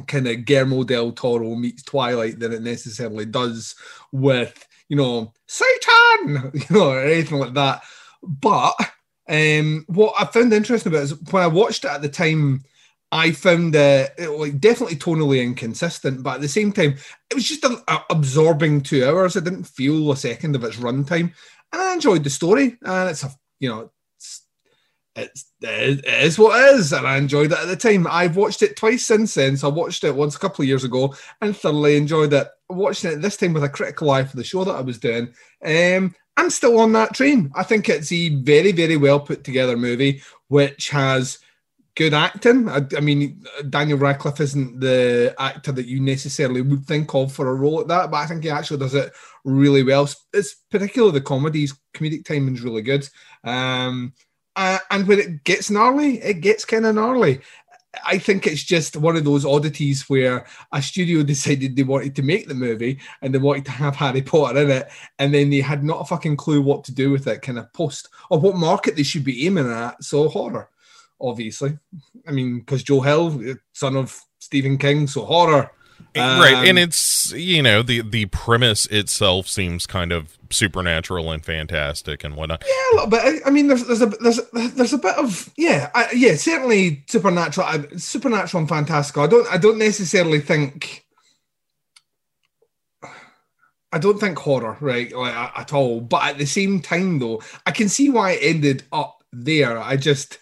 kind 0.06 0.28
of 0.28 0.44
Guillermo 0.44 0.84
del 0.84 1.12
Toro 1.12 1.54
meets 1.54 1.82
Twilight 1.82 2.38
than 2.38 2.52
it 2.52 2.62
necessarily 2.62 3.26
does 3.26 3.74
with 4.12 4.66
you 4.88 4.96
know 4.96 5.32
Satan, 5.46 6.50
you 6.54 6.64
know, 6.70 6.90
or 6.90 7.02
anything 7.02 7.38
like 7.38 7.54
that. 7.54 7.82
But 8.22 8.74
um, 9.28 9.84
what 9.88 10.14
I 10.18 10.24
found 10.26 10.52
interesting 10.52 10.92
about 10.92 11.00
it 11.00 11.12
is 11.12 11.22
when 11.30 11.42
I 11.42 11.48
watched 11.48 11.84
it 11.84 11.90
at 11.90 12.02
the 12.02 12.08
time, 12.08 12.64
I 13.10 13.32
found 13.32 13.74
uh, 13.74 14.06
it 14.18 14.28
like 14.28 14.60
definitely 14.60 14.96
tonally 14.96 15.42
inconsistent, 15.42 16.22
but 16.22 16.36
at 16.36 16.40
the 16.42 16.48
same 16.48 16.72
time, 16.72 16.96
it 17.30 17.34
was 17.34 17.48
just 17.48 17.64
an 17.64 17.78
absorbing 18.10 18.82
two 18.82 19.06
hours. 19.06 19.36
I 19.36 19.40
didn't 19.40 19.64
feel 19.64 20.12
a 20.12 20.16
second 20.16 20.54
of 20.54 20.64
its 20.64 20.76
runtime, 20.76 21.32
and 21.72 21.82
I 21.82 21.94
enjoyed 21.94 22.24
the 22.24 22.30
story. 22.30 22.76
And 22.82 23.10
it's 23.10 23.24
a 23.24 23.30
you 23.60 23.70
know. 23.70 23.90
It's, 24.16 24.42
it's, 25.16 25.52
it 25.62 26.04
is 26.04 26.38
what 26.38 26.60
it 26.60 26.76
is, 26.76 26.92
and 26.92 27.06
I 27.06 27.16
enjoyed 27.16 27.50
it 27.50 27.58
at 27.58 27.66
the 27.66 27.76
time. 27.76 28.06
I've 28.08 28.36
watched 28.36 28.62
it 28.62 28.76
twice 28.76 29.04
since 29.04 29.34
then. 29.34 29.56
So 29.56 29.68
I 29.68 29.72
watched 29.72 30.04
it 30.04 30.14
once 30.14 30.36
a 30.36 30.38
couple 30.38 30.62
of 30.62 30.68
years 30.68 30.84
ago 30.84 31.14
and 31.40 31.56
thoroughly 31.56 31.96
enjoyed 31.96 32.32
it. 32.32 32.46
Watching 32.68 33.12
it 33.12 33.22
this 33.22 33.38
time 33.38 33.54
with 33.54 33.64
a 33.64 33.68
critical 33.68 34.10
eye 34.10 34.24
for 34.24 34.36
the 34.36 34.44
show 34.44 34.64
that 34.64 34.76
I 34.76 34.82
was 34.82 34.98
doing. 34.98 35.32
Um, 35.64 36.14
I'm 36.36 36.50
still 36.50 36.78
on 36.78 36.92
that 36.92 37.14
train. 37.14 37.50
I 37.56 37.64
think 37.64 37.88
it's 37.88 38.12
a 38.12 38.28
very, 38.28 38.70
very 38.70 38.96
well 38.96 39.18
put 39.18 39.42
together 39.42 39.76
movie, 39.76 40.22
which 40.46 40.90
has 40.90 41.38
good 41.98 42.14
acting. 42.14 42.68
I, 42.68 42.86
I 42.96 43.00
mean, 43.00 43.44
Daniel 43.70 43.98
Radcliffe 43.98 44.40
isn't 44.40 44.78
the 44.78 45.34
actor 45.36 45.72
that 45.72 45.86
you 45.86 45.98
necessarily 45.98 46.62
would 46.62 46.86
think 46.86 47.12
of 47.12 47.32
for 47.32 47.48
a 47.48 47.54
role 47.54 47.78
like 47.78 47.88
that, 47.88 48.12
but 48.12 48.18
I 48.18 48.26
think 48.26 48.44
he 48.44 48.50
actually 48.50 48.78
does 48.78 48.94
it 48.94 49.12
really 49.44 49.82
well. 49.82 50.08
It's 50.32 50.54
particularly 50.70 51.18
the 51.18 51.24
comedies, 51.24 51.76
comedic 51.94 52.24
timing's 52.24 52.62
really 52.62 52.82
good. 52.82 53.08
Um, 53.42 54.14
uh, 54.54 54.78
and 54.92 55.08
when 55.08 55.18
it 55.18 55.42
gets 55.42 55.72
gnarly, 55.72 56.22
it 56.22 56.40
gets 56.40 56.64
kind 56.64 56.86
of 56.86 56.94
gnarly. 56.94 57.40
I 58.06 58.18
think 58.18 58.46
it's 58.46 58.62
just 58.62 58.96
one 58.96 59.16
of 59.16 59.24
those 59.24 59.44
oddities 59.44 60.08
where 60.08 60.46
a 60.70 60.80
studio 60.80 61.22
decided 61.24 61.74
they 61.74 61.82
wanted 61.82 62.14
to 62.14 62.22
make 62.22 62.46
the 62.46 62.54
movie 62.54 63.00
and 63.22 63.34
they 63.34 63.38
wanted 63.38 63.64
to 63.64 63.72
have 63.72 63.96
Harry 63.96 64.22
Potter 64.22 64.60
in 64.60 64.70
it, 64.70 64.88
and 65.18 65.34
then 65.34 65.50
they 65.50 65.60
had 65.60 65.82
not 65.82 66.02
a 66.02 66.04
fucking 66.04 66.36
clue 66.36 66.62
what 66.62 66.84
to 66.84 66.94
do 66.94 67.10
with 67.10 67.26
it, 67.26 67.42
kind 67.42 67.58
of 67.58 67.72
post 67.72 68.08
or 68.30 68.38
what 68.38 68.54
market 68.54 68.94
they 68.94 69.02
should 69.02 69.24
be 69.24 69.48
aiming 69.48 69.68
at. 69.68 70.00
So 70.04 70.28
horror, 70.28 70.70
obviously. 71.20 71.78
I 72.26 72.32
mean, 72.32 72.60
because 72.60 72.82
Joe 72.82 73.00
Hill, 73.00 73.56
son 73.72 73.96
of 73.96 74.20
Stephen 74.38 74.78
King, 74.78 75.06
so 75.06 75.24
horror. 75.24 75.70
right. 76.16 76.54
Um, 76.54 76.64
And 76.64 76.78
it's, 76.78 77.32
you 77.32 77.62
know, 77.62 77.82
the, 77.82 78.02
the 78.02 78.26
premise 78.26 78.86
itself 78.86 79.48
seems 79.48 79.86
kind 79.86 80.12
of 80.12 80.38
supernatural 80.50 81.30
and 81.32 81.44
fantastic 81.44 82.24
and 82.24 82.34
whatnot. 82.36 82.64
Yeah, 82.66 82.74
a 82.74 82.94
little 82.94 83.10
bit. 83.10 83.20
I- 83.44 83.48
I 83.48 83.50
mean, 83.50 83.66
there's 83.68 83.84
there's 83.86 84.00
a 84.02 84.06
there's 84.06 84.38
a, 84.38 84.68
there's 84.74 84.92
a 84.92 84.98
bit 84.98 85.16
of 85.16 85.52
yeah, 85.56 85.90
I, 85.94 86.08
yeah, 86.14 86.34
certainly 86.36 87.04
supernatural, 87.08 87.66
I- 87.66 87.96
supernatural 87.96 88.60
and 88.60 88.68
fantastical. 88.68 89.22
I 89.22 89.26
don't 89.26 89.46
I 89.52 89.58
don't 89.58 89.78
necessarily 89.78 90.40
think. 90.40 91.04
I 93.90 93.98
don't 93.98 94.20
think 94.20 94.38
horror, 94.38 94.76
right, 94.80 95.10
like, 95.16 95.34
at 95.34 95.72
all. 95.72 96.00
But 96.02 96.24
at 96.24 96.38
the 96.38 96.44
same 96.46 96.80
time, 96.80 97.18
though, 97.18 97.40
I 97.64 97.70
can 97.70 97.88
see 97.88 98.10
why 98.10 98.32
it 98.32 98.40
ended 98.54 98.82
up 98.92 99.22
there. 99.32 99.78
I 99.78 99.96
just, 99.96 100.38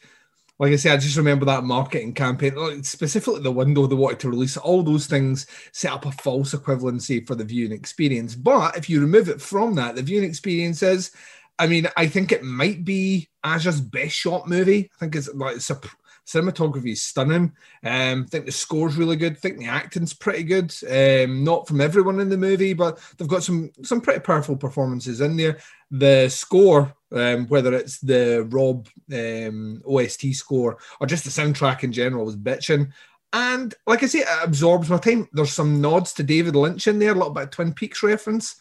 like 0.59 0.73
I 0.73 0.77
say, 0.77 0.91
I 0.91 0.97
just 0.97 1.17
remember 1.17 1.45
that 1.47 1.65
marketing 1.65 2.15
campaign, 2.15 2.83
specifically 2.83 3.41
the 3.41 3.53
window 3.53 3.87
they 3.87 3.95
wanted 3.95 4.21
to 4.21 4.31
release. 4.31 4.57
All 4.57 4.83
those 4.83 5.07
things 5.07 5.47
set 5.73 5.93
up 5.93 6.07
a 6.07 6.13
false 6.13 6.55
equivalency 6.55 7.27
for 7.27 7.35
the 7.35 7.45
viewing 7.45 7.73
experience. 7.73 8.35
But 8.35 8.77
if 8.77 8.89
you 8.89 9.01
remove 9.01 9.29
it 9.29 9.41
from 9.41 9.75
that, 9.75 9.97
the 9.97 10.03
viewing 10.03 10.29
experience 10.29 10.83
is, 10.83 11.11
I 11.59 11.67
mean, 11.67 11.89
I 11.97 12.07
think 12.07 12.33
it 12.33 12.43
might 12.43 12.85
be 12.85 13.29
Aja's 13.45 13.81
best 13.81 14.15
shot 14.15 14.49
movie. 14.49 14.91
I 14.95 14.99
think 14.99 15.17
it's 15.17 15.33
like 15.35 15.57
it's 15.57 15.71
a 15.71 15.81
cinematography 16.27 16.93
is 16.93 17.03
stunning. 17.03 17.53
Um, 17.85 18.23
I 18.23 18.27
think 18.29 18.47
the 18.47 18.53
score's 18.53 18.97
really 18.97 19.17
good. 19.17 19.35
I 19.35 19.37
think 19.37 19.59
the 19.59 19.67
acting's 19.67 20.13
pretty 20.13 20.43
good. 20.43 20.75
Um, 20.91 21.45
not 21.45 21.69
from 21.69 21.81
everyone 21.81 22.21
in 22.21 22.29
the 22.29 22.37
movie, 22.37 22.73
but 22.73 22.99
they've 23.17 23.29
got 23.29 23.43
some 23.43 23.71
some 23.83 24.01
pretty 24.01 24.21
powerful 24.21 24.57
performances 24.57 25.21
in 25.21 25.37
there. 25.37 25.59
The 25.91 26.29
score, 26.29 26.95
um, 27.13 27.47
whether 27.49 27.73
it's 27.75 27.99
the 28.01 28.47
Rob 28.51 28.89
um, 29.13 29.83
OST 29.87 30.35
score 30.35 30.79
or 31.01 31.07
just 31.07 31.25
the 31.25 31.31
soundtrack 31.31 31.83
in 31.85 31.93
general, 31.93 32.25
was 32.25 32.37
bitching. 32.37 32.91
And 33.33 33.75
like 33.87 34.03
I 34.03 34.07
say, 34.07 34.21
it 34.21 34.29
absorbs 34.43 34.89
my 34.89 34.99
time. 34.99 35.29
There's 35.33 35.53
some 35.53 35.81
nods 35.81 36.13
to 36.15 36.23
David 36.23 36.57
Lynch 36.57 36.87
in 36.87 36.99
there, 36.99 37.13
a 37.13 37.15
little 37.15 37.31
bit 37.31 37.45
of 37.45 37.51
Twin 37.51 37.73
Peaks 37.73 38.03
reference. 38.03 38.57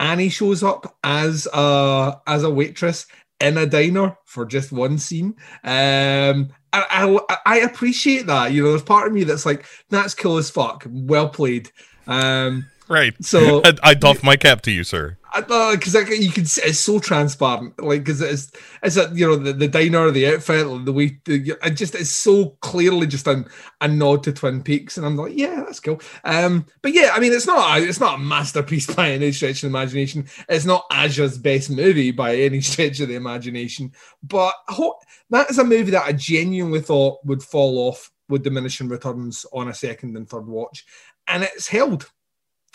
Annie 0.00 0.28
shows 0.28 0.62
up 0.62 0.96
as 1.04 1.46
a 1.52 2.20
as 2.26 2.42
a 2.42 2.50
waitress 2.50 3.06
in 3.40 3.56
a 3.58 3.66
diner 3.66 4.16
for 4.24 4.44
just 4.44 4.72
one 4.72 4.98
scene. 4.98 5.34
Um, 5.64 6.48
I, 6.72 7.18
I, 7.28 7.36
I 7.46 7.58
appreciate 7.58 8.26
that. 8.26 8.52
You 8.52 8.62
know, 8.62 8.70
there's 8.70 8.82
part 8.82 9.06
of 9.06 9.12
me 9.12 9.24
that's 9.24 9.44
like, 9.44 9.66
that's 9.90 10.14
cool 10.14 10.38
as 10.38 10.48
fuck. 10.50 10.84
Well 10.88 11.28
played. 11.28 11.70
Um, 12.06 12.66
Right. 12.88 13.14
So- 13.24 13.62
I, 13.64 13.74
I 13.82 13.94
doff 13.94 14.22
my 14.22 14.36
cap 14.36 14.62
to 14.62 14.70
you, 14.70 14.84
sir. 14.84 15.16
Because 15.34 15.94
like, 15.94 16.10
you 16.10 16.30
can 16.30 16.44
see 16.44 16.62
it's 16.62 16.80
so 16.80 16.98
transparent, 16.98 17.82
like 17.82 18.00
because 18.00 18.20
it's 18.20 18.52
it's 18.82 18.96
a 18.96 19.10
you 19.14 19.26
know 19.26 19.36
the, 19.36 19.52
the 19.52 19.68
diner, 19.68 20.10
the 20.10 20.26
outfit, 20.34 20.84
the 20.84 20.92
way 20.92 21.18
the, 21.24 21.56
it 21.62 21.70
just 21.70 21.94
it's 21.94 22.10
so 22.10 22.50
clearly 22.60 23.06
just 23.06 23.26
a, 23.26 23.44
a 23.80 23.88
nod 23.88 24.22
to 24.24 24.32
Twin 24.32 24.62
Peaks, 24.62 24.96
and 24.96 25.06
I'm 25.06 25.16
like, 25.16 25.36
yeah, 25.36 25.62
that's 25.64 25.80
cool. 25.80 26.00
Um, 26.24 26.66
but 26.82 26.92
yeah, 26.92 27.12
I 27.14 27.20
mean, 27.20 27.32
it's 27.32 27.46
not 27.46 27.78
a, 27.78 27.82
it's 27.82 28.00
not 28.00 28.16
a 28.16 28.22
masterpiece 28.22 28.86
by 28.94 29.12
any 29.12 29.32
stretch 29.32 29.62
of 29.62 29.72
the 29.72 29.78
imagination. 29.78 30.26
It's 30.48 30.66
not 30.66 30.84
Aja's 30.92 31.38
best 31.38 31.70
movie 31.70 32.10
by 32.10 32.36
any 32.36 32.60
stretch 32.62 33.00
of 33.00 33.08
the 33.08 33.16
imagination, 33.16 33.92
but 34.22 34.54
ho- 34.68 34.98
that 35.30 35.50
is 35.50 35.58
a 35.58 35.64
movie 35.64 35.92
that 35.92 36.06
I 36.06 36.12
genuinely 36.12 36.80
thought 36.80 37.24
would 37.24 37.42
fall 37.42 37.88
off 37.88 38.10
with 38.28 38.44
diminishing 38.44 38.88
returns 38.88 39.46
on 39.52 39.68
a 39.68 39.74
second 39.74 40.16
and 40.16 40.28
third 40.28 40.46
watch, 40.46 40.84
and 41.26 41.42
it's 41.42 41.68
held. 41.68 42.10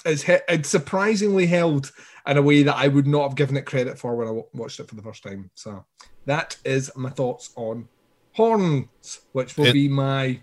It's, 0.06 0.24
it's 0.28 0.70
surprisingly 0.70 1.48
held 1.48 1.92
in 2.26 2.38
a 2.38 2.42
way 2.42 2.64
that 2.64 2.76
I 2.76 2.88
would 2.88 3.08
not 3.08 3.24
have 3.30 3.36
given 3.36 3.58
it 3.58 3.66
credit 3.66 3.98
for 4.00 4.16
when 4.16 4.28
I 4.28 4.42
watched 4.54 4.80
it 4.80 4.88
for 4.88 4.96
the 4.96 5.02
first 5.02 5.24
time. 5.24 5.50
So 5.56 5.86
that 6.26 6.58
is 6.66 6.92
my 6.96 7.10
thoughts 7.10 7.52
on 7.56 7.88
Horns, 8.34 9.20
which 9.32 9.58
will 9.58 9.66
It- 9.68 9.74
be 9.74 9.88
my 9.90 10.40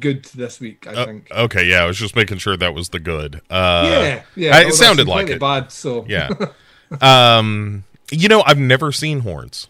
good 0.00 0.24
this 0.34 0.58
week. 0.60 0.86
I 0.86 0.92
Uh, 0.94 1.04
think. 1.06 1.28
okay, 1.30 1.64
yeah, 1.66 1.82
I 1.82 1.86
was 1.86 1.96
just 1.98 2.16
making 2.16 2.38
sure 2.38 2.56
that 2.56 2.74
was 2.74 2.90
the 2.90 2.98
good. 2.98 3.36
Uh, 3.48 3.84
yeah, 3.86 4.22
yeah. 4.36 4.56
I- 4.56 4.64
it 4.66 4.74
sounded 4.74 5.06
like 5.06 5.28
it. 5.28 5.38
Bad. 5.40 5.70
So 5.72 6.04
Yeah. 6.08 6.28
um, 7.00 7.84
you 8.10 8.28
know, 8.28 8.42
I've 8.44 8.58
never 8.58 8.90
seen 8.92 9.20
horns. 9.20 9.68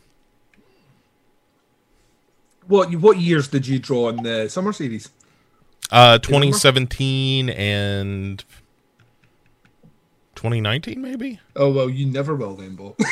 what 2.67 2.95
what 2.97 3.19
years 3.19 3.49
did 3.49 3.67
you 3.67 3.79
draw 3.79 4.09
in 4.09 4.23
the 4.23 4.49
summer 4.49 4.73
series? 4.73 5.11
Uh, 5.91 6.19
2017 6.19 7.51
and 7.51 8.45
2019, 10.43 11.01
maybe. 11.01 11.39
Oh 11.55 11.71
well, 11.71 11.89
you 11.89 12.05
never 12.05 12.35
will 12.35 12.55
then, 12.57 12.75
Bo. 12.75 12.97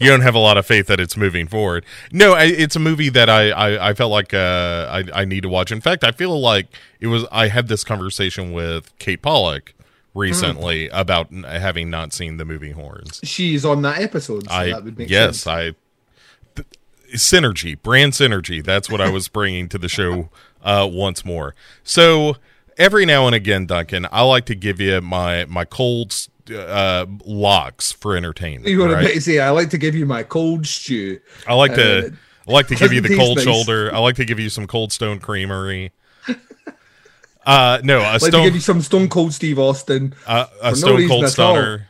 You 0.00 0.08
don't 0.08 0.20
have 0.20 0.36
a 0.36 0.38
lot 0.38 0.56
of 0.56 0.64
faith 0.64 0.86
that 0.86 1.00
it's 1.00 1.16
moving 1.16 1.48
forward. 1.48 1.84
No, 2.12 2.34
I, 2.34 2.44
it's 2.44 2.76
a 2.76 2.78
movie 2.78 3.08
that 3.08 3.28
I 3.28 3.50
I, 3.50 3.88
I 3.90 3.94
felt 3.94 4.12
like 4.12 4.32
uh, 4.32 4.86
I 4.88 5.22
I 5.22 5.24
need 5.24 5.40
to 5.42 5.48
watch. 5.48 5.72
In 5.72 5.80
fact, 5.80 6.04
I 6.04 6.12
feel 6.12 6.38
like 6.40 6.68
it 7.00 7.08
was. 7.08 7.26
I 7.32 7.48
had 7.48 7.66
this 7.66 7.82
conversation 7.82 8.52
with 8.52 8.96
Kate 9.00 9.20
Pollock 9.22 9.74
recently 10.14 10.88
Mm. 10.88 10.90
about 11.00 11.32
having 11.32 11.90
not 11.90 12.12
seen 12.12 12.36
the 12.36 12.44
movie 12.44 12.70
Horns. 12.70 13.20
She's 13.24 13.64
on 13.64 13.82
that 13.82 14.00
episode, 14.00 14.44
so 14.48 14.54
I 14.54 14.70
that 14.70 14.84
would 14.84 14.98
make 14.98 15.10
yes, 15.10 15.40
sense. 15.40 15.46
I 15.48 15.62
th- 16.54 16.68
synergy, 17.16 17.80
brand 17.82 18.12
synergy. 18.12 18.62
That's 18.64 18.88
what 18.88 19.00
I 19.00 19.10
was 19.10 19.26
bringing 19.26 19.68
to 19.70 19.78
the 19.78 19.88
show 19.88 20.28
uh, 20.62 20.88
once 20.90 21.24
more. 21.24 21.56
So 21.82 22.36
every 22.78 23.04
now 23.04 23.26
and 23.26 23.34
again, 23.34 23.66
Duncan, 23.66 24.06
I 24.10 24.22
like 24.22 24.46
to 24.46 24.54
give 24.54 24.80
you 24.80 25.00
my 25.00 25.44
my 25.46 25.64
cold 25.64 26.14
uh, 26.54 27.04
locks 27.26 27.92
for 27.92 28.16
entertainment. 28.16 28.66
You 28.68 28.78
want 28.80 28.92
right? 28.92 29.12
to 29.14 29.20
say 29.20 29.38
I 29.40 29.50
like 29.50 29.70
to 29.70 29.78
give 29.78 29.94
you 29.94 30.06
my 30.06 30.22
cold 30.22 30.66
stew. 30.66 31.20
I 31.46 31.54
like 31.54 31.74
to 31.74 32.06
Uh, 32.06 32.10
I 32.48 32.52
like 32.52 32.68
to 32.68 32.76
give 32.76 32.92
you 32.94 33.02
the 33.02 33.14
cold 33.16 33.36
nice. 33.36 33.44
shoulder. 33.44 33.94
I 33.94 33.98
like 33.98 34.16
to 34.16 34.24
give 34.24 34.40
you 34.40 34.48
some 34.48 34.66
Cold 34.66 34.90
Stone 34.92 35.20
Creamery. 35.20 35.92
Uh 37.46 37.80
no, 37.82 38.00
a 38.00 38.02
I 38.02 38.12
like 38.12 38.20
to 38.20 38.26
stone 38.26 38.44
give 38.44 38.54
you 38.56 38.60
some 38.60 38.82
Stone 38.82 39.08
Cold 39.08 39.32
Steve 39.32 39.58
Austin. 39.58 40.14
uh, 40.26 40.46
a 40.62 40.76
Stone 40.76 40.96
reason 40.96 41.08
Cold. 41.08 41.28
Stunner. 41.28 41.88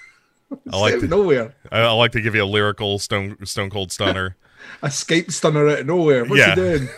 I 0.72 0.76
like 0.78 1.00
to, 1.00 1.06
nowhere. 1.08 1.54
I, 1.72 1.80
I 1.80 1.92
like 1.92 2.12
to 2.12 2.20
give 2.20 2.34
you 2.34 2.42
a 2.42 2.44
lyrical 2.44 2.98
Stone 2.98 3.38
Stone 3.46 3.70
Cold 3.70 3.92
Stunner. 3.92 4.36
Escape 4.82 5.30
stunner 5.32 5.66
out 5.70 5.78
of 5.80 5.86
nowhere. 5.86 6.26
What's 6.26 6.38
Yeah. 6.40 6.50
he 6.50 6.54
doing? 6.56 6.88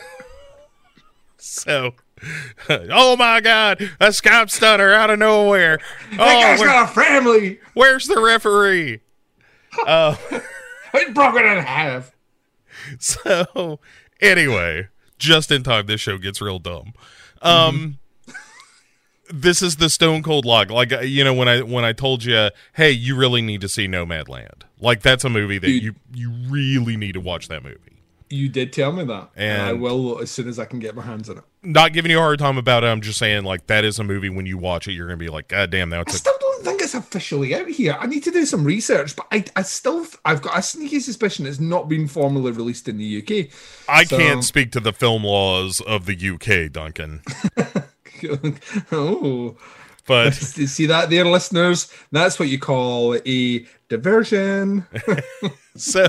So, 1.39 1.95
oh 2.69 3.17
my 3.17 3.41
God, 3.41 3.91
a 4.01 4.13
scalp 4.13 4.51
stunner 4.51 4.93
out 4.93 5.11
of 5.11 5.19
nowhere. 5.19 5.79
That 6.13 6.21
Oh, 6.21 6.41
guy's 6.41 6.61
where- 6.61 6.69
got 6.69 6.91
a 6.91 6.93
family. 6.93 7.61
where's 7.75 8.07
the 8.07 8.21
referee? 8.21 9.01
Oh, 9.79 10.19
Uh, 10.33 10.41
It's 10.95 11.13
broken 11.13 11.45
in 11.45 11.59
half. 11.65 12.13
so, 12.99 13.81
anyway, 14.21 14.89
just 15.19 15.51
in 15.51 15.63
time, 15.63 15.87
this 15.87 16.01
show 16.01 16.19
gets 16.19 16.41
real 16.41 16.59
dumb. 16.59 16.93
Um, 17.41 17.99
this 19.33 19.63
is 19.63 19.77
the 19.77 19.89
Stone 19.89 20.23
Cold 20.23 20.45
Log. 20.45 20.71
Like 20.71 20.93
uh, 20.93 21.01
you 21.01 21.25
know, 21.25 21.33
when 21.33 21.49
I 21.49 21.63
when 21.63 21.85
I 21.85 21.93
told 21.93 22.25
you, 22.25 22.51
hey, 22.75 22.91
you 22.91 23.17
really 23.17 23.41
need 23.41 23.61
to 23.63 23.69
see 23.69 23.87
Nomadland. 23.89 24.63
Like 24.79 25.01
that's 25.01 25.25
a 25.25 25.31
movie 25.31 25.59
that 25.59 25.67
Dude. 25.67 25.83
you 25.83 25.95
you 26.13 26.31
really 26.49 26.97
need 26.97 27.13
to 27.13 27.21
watch 27.21 27.49
that 27.49 27.63
movie. 27.63 27.79
You 28.29 28.49
did 28.49 28.73
tell 28.73 28.93
me 28.93 29.05
that, 29.05 29.31
and, 29.37 29.63
I 29.63 29.73
will 29.73 30.19
as 30.21 30.31
soon 30.31 30.49
as 30.49 30.59
I 30.59 30.65
can 30.67 30.79
get 30.79 30.95
my 30.95 31.03
hands 31.03 31.29
on 31.31 31.39
it. 31.39 31.45
Not 31.65 31.93
giving 31.93 32.11
you 32.11 32.19
a 32.19 32.21
hard 32.21 32.39
time 32.41 32.59
about 32.59 32.83
it. 32.83 32.89
I'm 32.89 33.01
just 33.01 33.19
saying, 33.19 33.45
like 33.45 33.67
that 33.69 33.85
is 33.85 33.99
a 33.99 34.05
movie. 34.05 34.29
When 34.29 34.47
you 34.47 34.59
watch 34.59 34.89
it, 34.89 34.93
you're 34.93 35.07
gonna 35.07 35.17
be 35.17 35.29
like, 35.29 35.49
God 35.49 35.71
damn, 35.71 35.91
now 35.91 36.03
I 36.07 36.11
still 36.11 36.35
don't 36.41 36.65
think 36.65 36.83
it's 36.83 36.95
officially 36.95 37.55
out 37.55 37.69
here. 37.69 37.97
I 38.01 38.07
need 38.07 38.25
to 38.25 38.31
do 38.33 38.45
some 38.47 38.65
research, 38.65 39.15
but 39.15 39.27
I, 39.31 39.45
I 39.55 39.63
still, 39.63 40.05
I've 40.25 40.43
got 40.43 40.59
a 40.59 40.63
sneaky 40.63 40.99
suspicion 41.01 41.47
it's 41.47 41.61
not 41.61 41.89
been 41.89 42.09
formally 42.09 42.51
released 42.51 42.89
in 42.89 42.99
the 42.99 43.19
UK. 43.23 43.53
I 43.89 44.05
So- 44.05 44.19
can't 44.19 44.43
speak 44.45 44.73
to 44.73 44.81
the 44.81 44.93
film 44.93 45.23
laws 45.25 45.81
of 45.81 46.07
the 46.07 46.17
UK, 46.17 46.73
Duncan. 46.73 47.23
oh, 48.93 49.57
But 50.07 50.31
see 50.35 50.87
that 50.87 51.11
there, 51.11 51.25
listeners? 51.25 51.93
That's 52.11 52.39
what 52.39 52.49
you 52.49 52.59
call 52.59 53.17
a 53.25 53.67
diversion. 53.89 54.87
so 55.77 56.09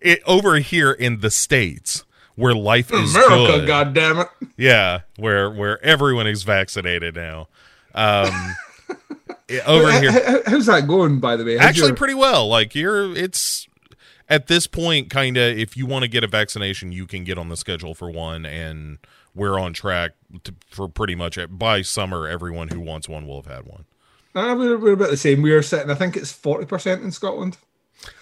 it, 0.00 0.20
over 0.26 0.58
here 0.58 0.92
in 0.92 1.20
the 1.20 1.30
states 1.30 2.04
where 2.36 2.54
life 2.54 2.92
is 2.92 3.14
America, 3.14 3.58
good, 3.58 3.66
God 3.66 3.94
damn 3.94 4.18
it! 4.18 4.28
yeah, 4.56 5.00
where 5.16 5.50
where 5.50 5.82
everyone 5.84 6.26
is 6.26 6.42
vaccinated 6.42 7.16
now. 7.16 7.48
Um, 7.94 8.54
over 9.66 9.92
here, 10.00 10.42
how's 10.46 10.66
that 10.66 10.86
going, 10.86 11.18
by 11.18 11.36
the 11.36 11.44
way? 11.44 11.56
How's 11.56 11.68
actually 11.68 11.88
your- 11.88 11.96
pretty 11.96 12.14
well. 12.14 12.46
Like 12.48 12.74
you're, 12.74 13.16
it's 13.16 13.66
at 14.28 14.46
this 14.46 14.66
point, 14.66 15.10
kind 15.10 15.36
of. 15.36 15.58
If 15.58 15.76
you 15.76 15.86
want 15.86 16.02
to 16.04 16.08
get 16.08 16.22
a 16.24 16.28
vaccination, 16.28 16.92
you 16.92 17.06
can 17.06 17.24
get 17.24 17.38
on 17.38 17.48
the 17.48 17.56
schedule 17.56 17.94
for 17.94 18.10
one, 18.10 18.46
and 18.46 18.98
we're 19.34 19.58
on 19.58 19.72
track 19.72 20.12
to, 20.44 20.54
for 20.70 20.88
pretty 20.88 21.14
much 21.14 21.38
by 21.50 21.82
summer. 21.82 22.28
Everyone 22.28 22.68
who 22.68 22.80
wants 22.80 23.08
one 23.08 23.26
will 23.26 23.42
have 23.42 23.52
had 23.52 23.66
one. 23.66 23.84
Uh, 24.34 24.54
we're, 24.54 24.76
we're 24.76 24.92
about 24.92 25.10
the 25.10 25.16
same. 25.16 25.40
We 25.40 25.52
are 25.52 25.62
sitting, 25.62 25.90
I 25.90 25.94
think 25.94 26.14
it's 26.14 26.30
40% 26.30 27.02
in 27.02 27.10
Scotland. 27.10 27.56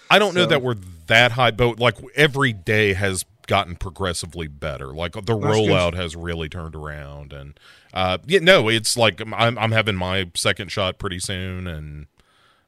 I 0.08 0.20
don't 0.20 0.32
know 0.32 0.46
that 0.46 0.62
we're 0.62 0.76
that 1.08 1.32
high, 1.32 1.50
but 1.50 1.80
like 1.80 1.96
every 2.14 2.52
day 2.52 2.92
has 2.92 3.24
gotten 3.46 3.76
progressively 3.76 4.48
better. 4.48 4.88
Like 4.88 5.12
the 5.12 5.36
rollout 5.36 5.94
has 5.94 6.16
really 6.16 6.48
turned 6.48 6.74
around, 6.74 7.32
and 7.32 7.58
uh, 7.92 8.18
yeah, 8.26 8.40
no, 8.40 8.68
it's 8.68 8.96
like 8.96 9.20
I'm 9.20 9.58
I'm 9.58 9.72
having 9.72 9.96
my 9.96 10.30
second 10.34 10.70
shot 10.70 10.98
pretty 10.98 11.18
soon, 11.18 11.66
and 11.66 12.06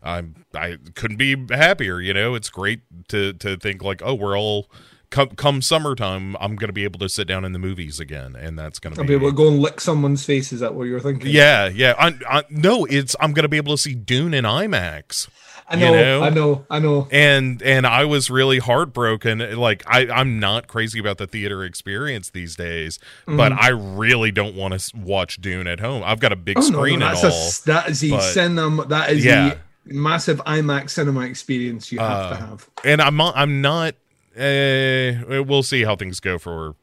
I'm 0.02 0.44
I 0.54 0.78
couldn't 0.94 1.16
be 1.16 1.36
happier. 1.50 2.00
You 2.00 2.14
know, 2.14 2.34
it's 2.34 2.50
great 2.50 2.80
to 3.08 3.32
to 3.34 3.56
think 3.56 3.82
like, 3.82 4.02
oh, 4.04 4.14
we're 4.14 4.38
all. 4.38 4.70
Come, 5.08 5.30
come 5.30 5.62
summertime, 5.62 6.36
I'm 6.40 6.56
going 6.56 6.68
to 6.68 6.72
be 6.72 6.82
able 6.82 6.98
to 6.98 7.08
sit 7.08 7.28
down 7.28 7.44
in 7.44 7.52
the 7.52 7.60
movies 7.60 8.00
again, 8.00 8.34
and 8.34 8.58
that's 8.58 8.80
going 8.80 8.92
to 8.96 9.00
be 9.02 9.06
be 9.06 9.14
able 9.14 9.30
to 9.30 9.36
go 9.36 9.46
and 9.46 9.60
lick 9.60 9.80
someone's 9.80 10.24
face. 10.24 10.52
Is 10.52 10.58
that 10.58 10.74
what 10.74 10.88
you're 10.88 10.98
thinking? 10.98 11.30
yeah, 11.30 11.68
yeah. 11.68 11.94
I, 11.96 12.18
I, 12.28 12.42
no, 12.50 12.86
it's 12.86 13.14
I'm 13.20 13.32
going 13.32 13.44
to 13.44 13.48
be 13.48 13.56
able 13.56 13.76
to 13.76 13.80
see 13.80 13.94
Dune 13.94 14.34
in 14.34 14.44
IMAX. 14.44 15.28
I 15.68 15.74
know, 15.76 15.86
you 15.90 15.96
know? 15.96 16.22
I 16.22 16.30
know, 16.30 16.66
I 16.70 16.78
know. 16.78 17.08
and 17.10 17.60
and 17.62 17.86
I 17.86 18.04
was 18.04 18.30
really 18.30 18.58
heartbroken. 18.60 19.38
Like 19.56 19.82
I, 19.86 20.06
I'm 20.08 20.38
not 20.38 20.68
crazy 20.68 20.98
about 21.00 21.18
the 21.18 21.26
theater 21.26 21.64
experience 21.64 22.30
these 22.30 22.54
days, 22.56 22.98
but 23.26 23.50
Mm-hmm. 23.52 23.60
I 23.60 23.68
really 23.68 24.30
don't 24.30 24.54
want 24.54 24.78
to 24.78 24.96
watch 24.96 25.40
Dune 25.40 25.66
at 25.66 25.80
home. 25.80 26.02
I've 26.04 26.20
got 26.20 26.30
a 26.32 26.36
big 26.36 26.58
Oh, 26.58 26.60
screen 26.60 27.00
no, 27.00 27.06
and 27.08 27.16
that's 27.16 27.24
all. 27.24 27.30
a, 27.30 27.66
that 27.78 27.90
is 27.90 28.00
the 28.00 28.20
cinema. 28.20 28.86
That 28.86 29.10
is 29.10 29.24
Yeah. 29.24 29.54
a 29.54 29.92
massive 29.92 30.38
IMAX 30.44 30.90
cinema 30.90 31.22
experience 31.22 31.90
you 31.90 31.98
have 31.98 32.30
to 32.38 32.44
Uh, 32.44 32.46
have. 32.48 32.70
and 32.84 33.00
I'm 33.02 33.16
not- 33.16 33.36
I'm 33.36 33.60
not. 33.60 33.94
Uh, 34.36 35.42
we'll 35.44 35.62
see 35.62 35.82
how 35.84 35.96
things 35.96 36.20
go 36.20 36.38
for 36.38 36.76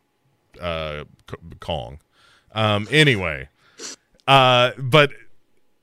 uh, 0.59 1.03
Kong. 1.59 1.99
Um, 2.53 2.87
anyway, 2.91 3.47
uh, 4.27 4.71
but 4.77 5.11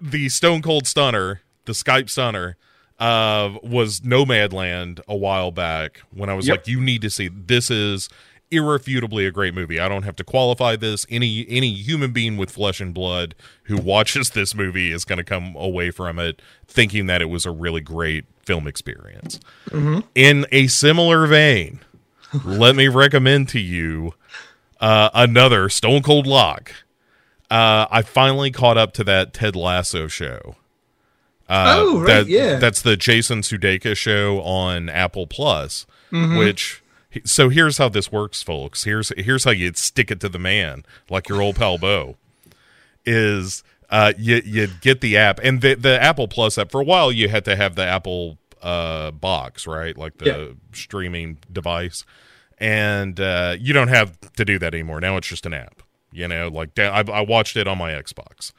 the 0.00 0.28
Stone 0.28 0.62
Cold 0.62 0.87
Stunner, 0.87 1.42
the 1.64 1.73
Skype 1.73 2.09
Stunner, 2.11 2.57
uh, 3.00 3.59
was 3.62 4.00
Nomadland 4.00 5.00
a 5.09 5.16
while 5.16 5.50
back 5.50 6.02
when 6.12 6.28
I 6.30 6.35
was 6.35 6.47
Yep. 6.47 6.57
like, 6.59 6.69
you 6.69 6.80
need 6.80 7.02
to 7.02 7.11
see 7.11 7.28
this 7.28 7.71
is 7.71 8.09
irrefutably 8.52 9.26
a 9.26 9.30
great 9.30 9.54
movie. 9.54 9.78
I 9.80 9.88
don't 9.88 10.02
have 10.02 10.16
to 10.16 10.25
qualify 10.25 10.76
this. 10.76 11.07
Any 11.09 11.47
any 11.49 11.73
human 11.73 12.12
being 12.12 12.37
with 12.37 12.50
flesh 12.50 12.80
and 12.80 12.92
blood 12.92 13.35
who 13.64 13.76
watches 13.80 14.30
this 14.30 14.54
movie 14.54 14.90
is 14.92 15.04
going 15.04 15.19
to 15.19 15.25
come 15.25 15.54
away 15.57 15.90
from 15.90 16.19
it 16.19 16.42
thinking 16.66 17.07
that 17.07 17.23
it 17.23 17.26
was 17.26 17.47
a 17.47 17.50
really 17.50 17.80
great 17.80 18.25
film 18.45 18.66
experience. 18.66 19.38
In 20.14 20.47
a 20.52 20.66
similar 20.66 21.26
vein, 21.26 21.80
let 22.45 22.75
me 22.76 22.88
recommend 22.88 23.49
to 23.50 23.61
you 23.61 24.14
uh, 24.80 25.11
another 25.14 25.69
Stone 25.69 26.02
Cold 26.02 26.26
Lock. 26.26 26.73
Uh, 27.50 27.87
I 27.90 28.02
finally 28.02 28.50
caught 28.50 28.76
up 28.78 28.92
to 28.95 29.04
that 29.04 29.33
Ted 29.33 29.54
Lasso 29.57 30.07
show. 30.09 30.57
Uh, 31.50 31.75
Oh, 31.78 32.00
right, 32.00 32.07
that- 32.07 32.28
yeah. 32.28 32.57
That's 32.59 32.80
the 32.80 32.97
Jason 32.97 33.40
Sudeikis 33.40 33.97
show 33.97 34.40
on 34.42 34.88
Apple 34.88 35.26
Plus, 35.26 35.85
Mm-hmm. 36.12 36.37
which. 36.38 36.83
So 37.25 37.49
here's 37.49 37.78
how 37.78 37.88
this 37.88 38.12
works, 38.12 38.40
folks. 38.42 38.85
Here's 38.85 39.11
here's 39.16 39.42
how 39.42 39.50
you 39.50 39.73
stick 39.75 40.12
it 40.12 40.21
to 40.21 40.28
the 40.28 40.38
man, 40.38 40.85
like 41.11 41.28
your 41.28 41.42
old 41.42 41.57
pal 41.57 41.76
Bo. 41.76 42.16
Is 43.07 43.64
uh, 43.88 44.12
you 44.19 44.40
you 44.45 44.69
get 44.80 45.00
the 45.00 45.16
app 45.16 45.40
and 45.42 45.61
the 45.61 45.75
the 45.75 46.00
Apple 46.00 46.28
Plus 46.28 46.57
app. 46.59 46.71
For 46.71 46.80
a 46.80 46.85
while, 46.85 47.11
you 47.11 47.28
had 47.28 47.45
to 47.47 47.57
have 47.57 47.75
the 47.75 47.85
Apple 47.85 48.38
uh, 48.62 49.11
box, 49.11 49.66
right? 49.66 49.97
Like 49.97 50.19
the 50.19 50.25
Yeah. 50.26 50.47
streaming 50.73 51.38
device, 51.50 52.04
and 52.59 53.19
uh, 53.19 53.57
you 53.59 53.73
don't 53.73 53.88
have 53.88 54.16
to 54.37 54.45
do 54.45 54.59
that 54.61 54.75
anymore. 54.75 55.00
Now 55.00 55.16
it's 55.16 55.26
just 55.28 55.47
an 55.47 55.54
app. 55.54 55.83
You 56.12 56.28
know, 56.28 56.49
like 56.49 56.78
I, 56.78 57.00
I 57.12 57.23
watched 57.23 57.57
it 57.57 57.66
on 57.66 57.78
my 57.78 57.92
Xbox. 57.92 58.52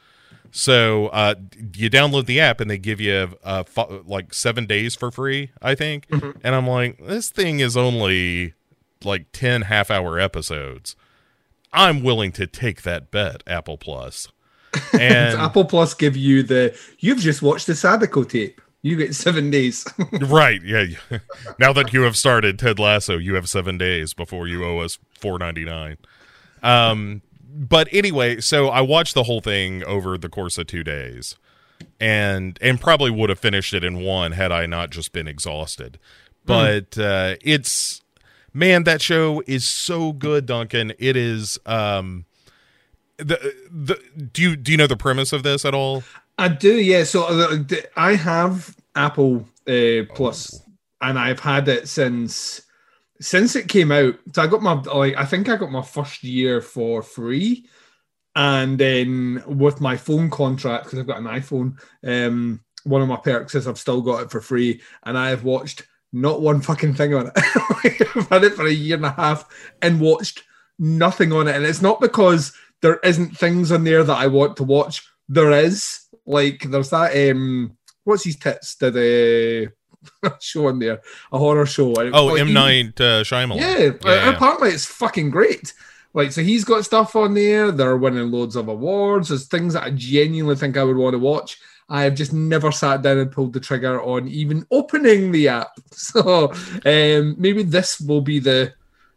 So 0.54 1.06
uh, 1.08 1.34
you 1.74 1.88
download 1.88 2.26
the 2.26 2.38
app 2.38 2.60
and 2.60 2.70
they 2.70 2.76
give 2.76 3.00
you 3.00 3.36
uh, 3.42 3.64
fo- 3.64 4.04
like 4.06 4.34
seven 4.34 4.66
days 4.66 4.94
for 4.94 5.10
free, 5.10 5.50
I 5.62 5.74
think. 5.74 6.06
And 6.10 6.54
I'm 6.54 6.66
like, 6.66 6.98
this 7.04 7.30
thing 7.30 7.60
is 7.60 7.74
only 7.74 8.52
like 9.02 9.32
10 9.32 9.62
half 9.62 9.90
hour 9.90 10.20
episodes. 10.20 10.94
I'm 11.72 12.02
willing 12.02 12.32
to 12.32 12.46
take 12.46 12.82
that 12.82 13.10
bet, 13.10 13.42
Apple 13.46 13.78
Plus. 13.78 14.28
And 14.98 15.38
Apple 15.38 15.64
Plus 15.66 15.92
give 15.92 16.16
you 16.16 16.42
the. 16.42 16.78
You've 16.98 17.18
just 17.18 17.42
watched 17.42 17.66
the 17.66 17.74
Sadako 17.74 18.24
tape. 18.24 18.60
You 18.80 18.96
get 18.96 19.14
seven 19.14 19.50
days. 19.50 19.86
right, 20.12 20.62
yeah. 20.62 20.86
yeah. 21.10 21.18
now 21.58 21.72
that 21.74 21.92
you 21.92 22.02
have 22.02 22.16
started 22.16 22.58
Ted 22.58 22.78
Lasso, 22.78 23.18
you 23.18 23.34
have 23.34 23.48
seven 23.48 23.76
days 23.76 24.14
before 24.14 24.48
you 24.48 24.64
owe 24.64 24.78
us 24.78 24.98
four 25.18 25.38
ninety 25.38 25.64
nine. 25.64 25.98
Um, 26.62 27.20
but 27.54 27.88
anyway, 27.92 28.40
so 28.40 28.68
I 28.68 28.80
watched 28.80 29.14
the 29.14 29.24
whole 29.24 29.40
thing 29.40 29.84
over 29.84 30.16
the 30.16 30.28
course 30.28 30.58
of 30.58 30.66
two 30.66 30.82
days, 30.82 31.36
and 32.00 32.58
and 32.60 32.80
probably 32.80 33.10
would 33.10 33.30
have 33.30 33.38
finished 33.38 33.74
it 33.74 33.84
in 33.84 34.00
one 34.00 34.32
had 34.32 34.52
I 34.52 34.66
not 34.66 34.90
just 34.90 35.12
been 35.12 35.28
exhausted. 35.28 35.98
But 36.44 36.98
uh, 36.98 37.36
it's 37.40 38.02
man, 38.52 38.84
that 38.84 39.00
show 39.00 39.42
is 39.46 39.68
so 39.68 40.12
good, 40.12 40.46
Duncan. 40.46 40.92
It 40.98 41.16
is. 41.16 41.58
Um, 41.66 42.24
the 43.18 43.54
the 43.70 44.00
do 44.32 44.42
you 44.42 44.56
do 44.56 44.72
you 44.72 44.78
know 44.78 44.86
the 44.86 44.96
premise 44.96 45.32
of 45.32 45.42
this 45.42 45.64
at 45.64 45.74
all? 45.74 46.02
I 46.38 46.48
do, 46.48 46.74
yeah. 46.74 47.04
So 47.04 47.24
uh, 47.24 47.58
I 47.96 48.14
have 48.14 48.74
Apple 48.96 49.46
uh, 49.68 50.04
Plus, 50.14 50.60
and 51.00 51.18
I've 51.18 51.40
had 51.40 51.68
it 51.68 51.88
since 51.88 52.62
since 53.22 53.56
it 53.56 53.68
came 53.68 53.92
out. 53.92 54.14
So 54.34 54.42
I 54.42 54.46
got 54.46 54.62
my 54.62 54.74
like 54.74 55.16
I 55.16 55.24
think 55.24 55.48
I 55.48 55.56
got 55.56 55.70
my 55.70 55.82
first 55.82 56.22
year 56.24 56.60
for 56.60 57.02
free, 57.02 57.66
and 58.34 58.78
then 58.78 59.42
with 59.46 59.80
my 59.80 59.96
phone 59.96 60.28
contract 60.28 60.84
because 60.84 60.98
I've 60.98 61.06
got 61.06 61.18
an 61.18 61.24
iPhone, 61.24 61.78
um, 62.04 62.60
one 62.84 63.00
of 63.00 63.08
my 63.08 63.16
perks 63.16 63.54
is 63.54 63.66
I've 63.66 63.78
still 63.78 64.02
got 64.02 64.22
it 64.22 64.30
for 64.30 64.40
free, 64.40 64.80
and 65.04 65.16
I 65.16 65.30
have 65.30 65.44
watched 65.44 65.86
not 66.12 66.42
one 66.42 66.60
fucking 66.60 66.94
thing 66.94 67.14
on 67.14 67.28
it. 67.28 67.32
I've 68.16 68.28
had 68.28 68.44
it 68.44 68.54
for 68.54 68.66
a 68.66 68.72
year 68.72 68.96
and 68.96 69.06
a 69.06 69.12
half 69.12 69.48
and 69.80 70.00
watched 70.00 70.42
nothing 70.78 71.32
on 71.32 71.48
it, 71.48 71.56
and 71.56 71.64
it's 71.64 71.82
not 71.82 72.00
because 72.00 72.52
there 72.82 72.98
isn't 73.04 73.38
things 73.38 73.70
on 73.70 73.84
there 73.84 74.04
that 74.04 74.18
I 74.18 74.26
want 74.26 74.56
to 74.56 74.64
watch. 74.64 75.08
There 75.28 75.52
is 75.52 76.00
like 76.26 76.62
there's 76.70 76.90
that 76.90 77.30
um 77.30 77.76
what's 78.04 78.24
his 78.24 78.36
tits 78.36 78.76
did 78.76 78.96
a 78.96 79.68
show 80.40 80.68
on 80.68 80.78
there 80.78 81.00
a 81.32 81.38
horror 81.38 81.66
show. 81.66 81.94
and 81.96 82.08
it 82.08 82.12
was 82.12 82.20
Oh, 82.20 82.26
like 82.26 82.40
M 82.40 82.52
Night 82.52 83.00
uh, 83.00 83.22
Shyamalan. 83.22 83.56
yeah, 83.60 83.78
yeah, 83.78 83.86
uh, 84.04 84.14
yeah. 84.14 84.30
apparently 84.34 84.70
it's 84.70 84.86
fucking 84.86 85.30
great. 85.30 85.72
Like, 86.14 86.30
so 86.32 86.42
he's 86.42 86.64
got 86.64 86.84
stuff 86.84 87.16
on 87.16 87.32
there. 87.34 87.72
They're 87.72 87.96
winning 87.96 88.30
loads 88.30 88.54
of 88.54 88.68
awards. 88.68 89.30
There's 89.30 89.46
things 89.46 89.72
that 89.72 89.84
I 89.84 89.90
genuinely 89.90 90.56
think 90.56 90.76
I 90.76 90.84
would 90.84 90.96
want 90.98 91.14
to 91.14 91.18
watch. 91.18 91.58
I 91.88 92.02
have 92.02 92.14
just 92.14 92.32
never 92.34 92.70
sat 92.70 93.02
down 93.02 93.18
and 93.18 93.30
pulled 93.32 93.52
the 93.54 93.60
trigger 93.60 94.00
on 94.02 94.28
even 94.28 94.66
opening 94.70 95.32
the 95.32 95.48
app. 95.48 95.70
So 95.92 96.52
um, 96.84 97.34
maybe 97.38 97.62
this 97.62 98.00
will 98.00 98.20
be 98.20 98.38
the 98.40 98.74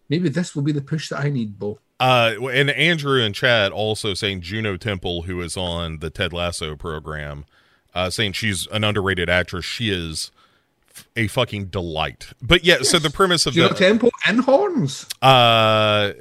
maybe 0.09 0.29
this 0.29 0.55
will 0.55 0.61
be 0.63 0.71
the 0.71 0.81
push 0.81 1.09
that 1.09 1.19
I 1.19 1.29
need, 1.29 1.57
Bo. 1.59 1.79
Uh, 1.99 2.33
and 2.51 2.69
Andrew 2.71 3.21
and 3.21 3.33
Chad 3.33 3.71
also 3.71 4.13
saying 4.13 4.41
Juno 4.41 4.75
Temple, 4.77 5.23
who 5.23 5.41
is 5.41 5.55
on 5.57 5.99
the 5.99 6.09
Ted 6.09 6.33
Lasso 6.33 6.75
program, 6.75 7.45
uh, 7.93 8.09
saying 8.09 8.33
she's 8.33 8.67
an 8.67 8.83
underrated 8.83 9.29
actress. 9.29 9.63
She 9.65 9.89
is 9.89 10.31
a 11.15 11.27
fucking 11.27 11.65
delight. 11.65 12.27
But 12.41 12.63
yeah, 12.63 12.77
so 12.81 12.99
the 12.99 13.09
premise 13.09 13.45
of 13.45 13.55
know 13.55 13.69
the 13.69 13.75
tempo 13.75 14.09
and 14.27 14.41
horns? 14.41 15.05
uh, 15.21 16.13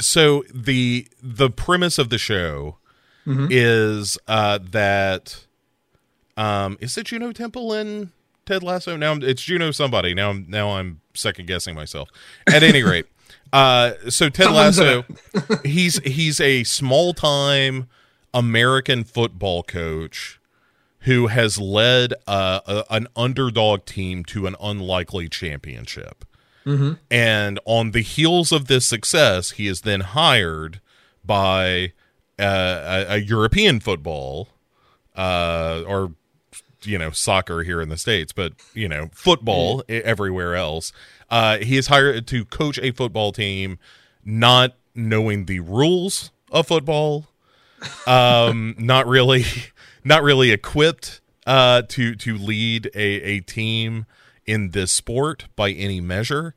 so 0.00 0.44
the 0.52 1.06
the 1.22 1.50
premise 1.50 1.98
of 1.98 2.08
the 2.10 2.18
show 2.18 2.78
is 3.24 4.18
uh 4.26 4.58
that 4.70 5.46
um 6.36 6.76
is 6.80 6.96
it 6.98 7.04
Juno 7.06 7.30
Temple 7.32 7.72
in 7.72 8.10
Ted 8.46 8.62
Lasso? 8.62 8.96
Now 8.96 9.14
it's 9.14 9.42
Juno 9.42 9.70
somebody. 9.70 10.14
Now 10.14 10.30
I'm 10.30 10.46
now 10.48 10.70
I'm 10.70 11.00
second 11.14 11.46
guessing 11.46 11.74
myself. 11.74 12.08
At 12.48 12.62
any 12.64 12.82
rate, 12.82 13.06
uh 13.52 13.92
so 14.08 14.28
Ted 14.28 14.50
Lasso 14.50 15.04
he's 15.64 15.98
he's 15.98 16.40
a 16.40 16.64
small 16.64 17.14
time 17.14 17.88
American 18.34 19.04
football 19.04 19.62
coach 19.62 20.40
who 21.02 21.28
has 21.28 21.58
led 21.58 22.14
uh, 22.26 22.60
a, 22.66 22.84
an 22.90 23.06
underdog 23.16 23.84
team 23.84 24.24
to 24.26 24.46
an 24.46 24.56
unlikely 24.60 25.28
championship. 25.28 26.24
And 27.10 27.58
on 27.64 27.90
the 27.90 28.02
heels 28.02 28.52
of 28.52 28.66
this 28.68 28.86
success, 28.86 29.52
he 29.52 29.66
is 29.66 29.80
then 29.80 30.00
hired 30.00 30.80
by 31.24 31.92
uh, 32.38 33.04
a, 33.08 33.14
a 33.14 33.16
European 33.18 33.80
football 33.80 34.48
uh, 35.16 35.82
or 35.86 36.12
you 36.84 36.98
know 36.98 37.10
soccer 37.10 37.62
here 37.64 37.80
in 37.80 37.88
the 37.88 37.96
states, 37.96 38.32
but 38.32 38.52
you 38.74 38.88
know 38.88 39.08
football 39.12 39.82
e- 39.88 39.94
everywhere 40.04 40.54
else. 40.54 40.92
Uh, 41.30 41.58
he 41.58 41.76
is 41.76 41.88
hired 41.88 42.26
to 42.28 42.44
coach 42.44 42.78
a 42.80 42.92
football 42.92 43.32
team, 43.32 43.78
not 44.24 44.74
knowing 44.94 45.46
the 45.46 45.60
rules 45.60 46.30
of 46.50 46.66
football, 46.66 47.26
um, 48.06 48.74
not 48.78 49.06
really, 49.06 49.44
not 50.04 50.22
really 50.22 50.50
equipped 50.50 51.20
uh, 51.46 51.82
to 51.88 52.14
to 52.16 52.36
lead 52.38 52.86
a, 52.94 53.00
a 53.00 53.40
team 53.40 54.06
in 54.46 54.70
this 54.70 54.92
sport 54.92 55.46
by 55.56 55.70
any 55.70 56.00
measure. 56.00 56.54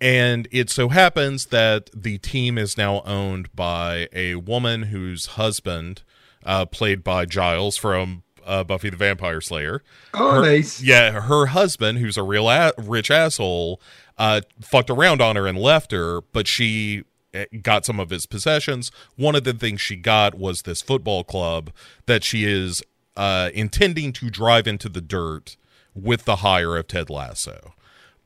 And 0.00 0.46
it 0.52 0.70
so 0.70 0.90
happens 0.90 1.46
that 1.46 1.90
the 1.92 2.18
team 2.18 2.56
is 2.56 2.76
now 2.78 3.00
owned 3.02 3.48
by 3.52 4.06
a 4.12 4.36
woman 4.36 4.84
whose 4.84 5.26
husband, 5.26 6.02
uh, 6.46 6.66
played 6.66 7.02
by 7.02 7.24
Giles 7.26 7.76
from 7.76 8.22
uh, 8.46 8.62
Buffy 8.62 8.90
the 8.90 8.96
Vampire 8.96 9.40
Slayer, 9.40 9.82
Oh, 10.14 10.34
her- 10.36 10.42
nice. 10.42 10.80
yeah, 10.80 11.20
her 11.22 11.46
husband, 11.46 11.98
who's 11.98 12.16
a 12.16 12.22
real 12.22 12.48
a- 12.48 12.72
rich 12.78 13.10
asshole, 13.10 13.80
uh, 14.18 14.42
fucked 14.60 14.88
around 14.90 15.20
on 15.20 15.34
her 15.34 15.48
and 15.48 15.58
left 15.58 15.90
her, 15.90 16.20
but 16.32 16.46
she 16.46 17.02
Eh, 17.32 17.46
got 17.62 17.86
some 17.86 18.00
of 18.00 18.10
his 18.10 18.26
possessions. 18.26 18.90
One 19.16 19.34
of 19.34 19.44
the 19.44 19.52
things 19.52 19.80
she 19.80 19.96
got 19.96 20.34
was 20.34 20.62
this 20.62 20.82
football 20.82 21.24
club 21.24 21.70
that 22.06 22.24
she 22.24 22.44
is 22.44 22.82
uh, 23.16 23.50
intending 23.54 24.12
to 24.14 24.30
drive 24.30 24.66
into 24.66 24.88
the 24.88 25.00
dirt 25.00 25.56
with 25.94 26.24
the 26.24 26.36
hire 26.36 26.76
of 26.76 26.88
Ted 26.88 27.10
Lasso. 27.10 27.74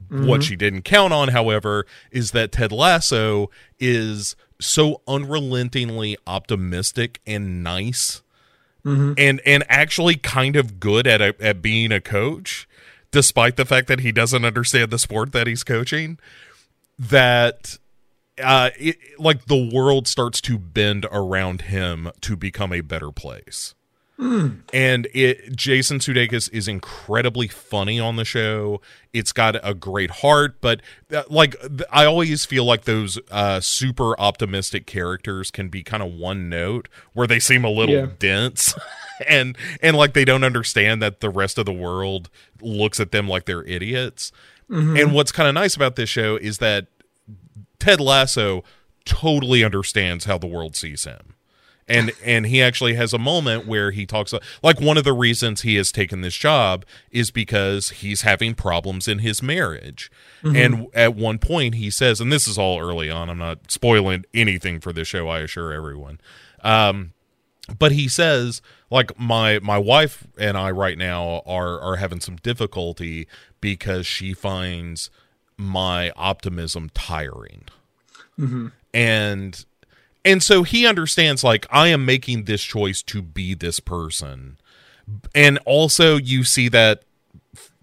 What 0.09 0.21
mm-hmm. 0.21 0.41
she 0.41 0.57
didn't 0.57 0.83
count 0.83 1.13
on, 1.13 1.29
however, 1.29 1.87
is 2.11 2.33
that 2.33 2.53
Ted 2.53 2.73
Lasso 2.73 3.51
is 3.79 4.37
so 4.61 5.01
unrelentingly 5.09 6.17
optimistic 6.27 7.21
and 7.27 7.63
nice 7.63 8.23
mm-hmm. 8.85 9.13
and 9.17 9.41
and 9.45 9.65
actually 9.69 10.17
kind 10.17 10.57
of 10.57 10.79
good 10.79 11.07
at 11.07 11.21
a, 11.21 11.35
at 11.41 11.63
being 11.63 11.91
a 11.91 12.01
coach, 12.01 12.69
despite 13.11 13.57
the 13.57 13.65
fact 13.65 13.89
that 13.89 14.01
he 14.01 14.13
doesn't 14.13 14.45
understand 14.45 14.91
the 14.91 14.99
sport 14.99 15.33
that 15.33 15.47
he's 15.47 15.65
coaching. 15.65 16.19
That 16.99 17.79
uh, 18.43 18.71
it, 18.79 18.97
like 19.19 19.47
the 19.47 19.71
world 19.73 20.09
starts 20.09 20.41
to 20.43 20.59
bend 20.59 21.07
around 21.13 21.63
him 21.63 22.11
to 22.23 22.37
become 22.37 22.73
a 22.73 22.81
better 22.81 23.11
place. 23.13 23.75
And 24.17 25.09
it 25.13 25.57
Jason 25.57 25.99
Sudeikis 25.99 26.49
is 26.53 26.69
incredibly 26.69 27.49
funny 27.49 27.99
on 27.99 28.15
the 28.15 28.25
show. 28.25 28.81
It's 29.13 29.33
got 29.33 29.57
a 29.63 29.75
great 29.75 30.11
heart, 30.11 30.61
but 30.61 30.83
uh, 31.13 31.25
like 31.29 31.57
I 31.91 32.05
always 32.05 32.45
feel 32.45 32.65
like 32.65 32.85
those 32.85 33.19
uh, 33.33 33.59
super 33.61 34.19
optimistic 34.21 34.87
characters 34.87 35.51
can 35.51 35.69
be 35.69 35.83
kind 35.83 36.01
of 36.01 36.13
one 36.13 36.49
note 36.49 36.89
where 37.13 37.27
they 37.27 37.41
seem 37.41 37.65
a 37.65 37.69
little 37.71 37.97
Yeah. 37.97 38.07
dense 38.21 38.75
and 39.29 39.59
and 39.83 39.97
like 39.97 40.13
they 40.15 40.25
don't 40.25 40.45
understand 40.45 41.03
that 41.03 41.19
the 41.21 41.29
rest 41.29 41.59
of 41.59 41.67
the 41.67 41.73
world 41.73 42.31
looks 42.63 43.01
at 43.01 43.11
them 43.11 43.27
like 43.29 43.47
they're 43.47 43.65
idiots. 43.65 44.31
And 44.71 45.13
what's 45.13 45.33
kind 45.33 45.49
of 45.49 45.55
nice 45.55 45.75
about 45.77 45.97
this 45.97 46.09
show 46.09 46.37
is 46.37 46.59
that 46.59 46.87
Ted 47.79 48.01
Lasso 48.01 48.63
totally 49.05 49.63
understands 49.63 50.25
how 50.25 50.39
the 50.39 50.47
world 50.47 50.77
sees 50.77 51.05
him. 51.05 51.35
And 51.87 52.13
and 52.25 52.47
he 52.47 52.63
actually 52.63 52.95
has 52.95 53.13
a 53.13 53.19
moment 53.19 53.67
where 53.67 53.91
he 53.91 54.07
talks 54.07 54.33
like 54.63 54.81
one 54.81 54.97
of 54.97 55.05
the 55.05 55.13
reasons 55.13 55.63
he 55.63 55.77
has 55.77 55.93
taken 55.93 56.23
this 56.23 56.37
job 56.37 56.85
is 57.11 57.31
because 57.31 57.91
he's 57.91 58.23
having 58.23 58.55
problems 58.55 59.07
in 59.07 59.19
his 59.19 59.43
marriage. 59.43 60.11
And 60.43 60.87
at 60.95 61.15
one 61.15 61.39
point 61.39 61.75
he 61.75 61.91
says 61.91 62.21
and 62.21 62.33
this 62.33 62.49
is 62.49 62.59
all 62.59 62.81
early 62.81 63.11
on, 63.11 63.29
I'm 63.29 63.39
not 63.39 63.71
spoiling 63.71 64.25
anything 64.33 64.81
for 64.81 64.93
this 64.93 65.09
show, 65.09 65.29
I 65.29 65.41
assure 65.41 65.73
everyone. 65.73 66.21
Um 66.63 67.13
but 67.79 67.93
he 67.93 68.09
says 68.09 68.61
like 68.91 69.19
my 69.19 69.59
my 69.61 69.79
wife 69.79 70.27
and 70.39 70.57
I 70.57 70.71
right 70.71 70.99
now 70.99 71.43
are 71.47 71.81
are 71.81 71.97
having 71.97 72.21
some 72.21 72.37
difficulty 72.37 73.27
because 73.61 74.07
she 74.07 74.35
finds 74.35 75.11
my 75.57 76.11
optimism 76.17 76.91
tiring. 76.95 77.65
Mm-hmm. 78.39 78.69
And 78.93 79.65
and 80.25 80.43
so 80.43 80.63
he 80.63 80.87
understands 80.87 81.45
like 81.45 81.67
I 81.71 81.89
am 81.89 82.05
making 82.05 82.45
this 82.45 82.63
choice 82.63 83.03
to 83.03 83.23
be 83.23 83.55
this 83.55 83.81
person. 83.81 84.59
And 85.35 85.59
also 85.65 86.17
you 86.17 86.45
see 86.45 86.69
that 86.69 87.03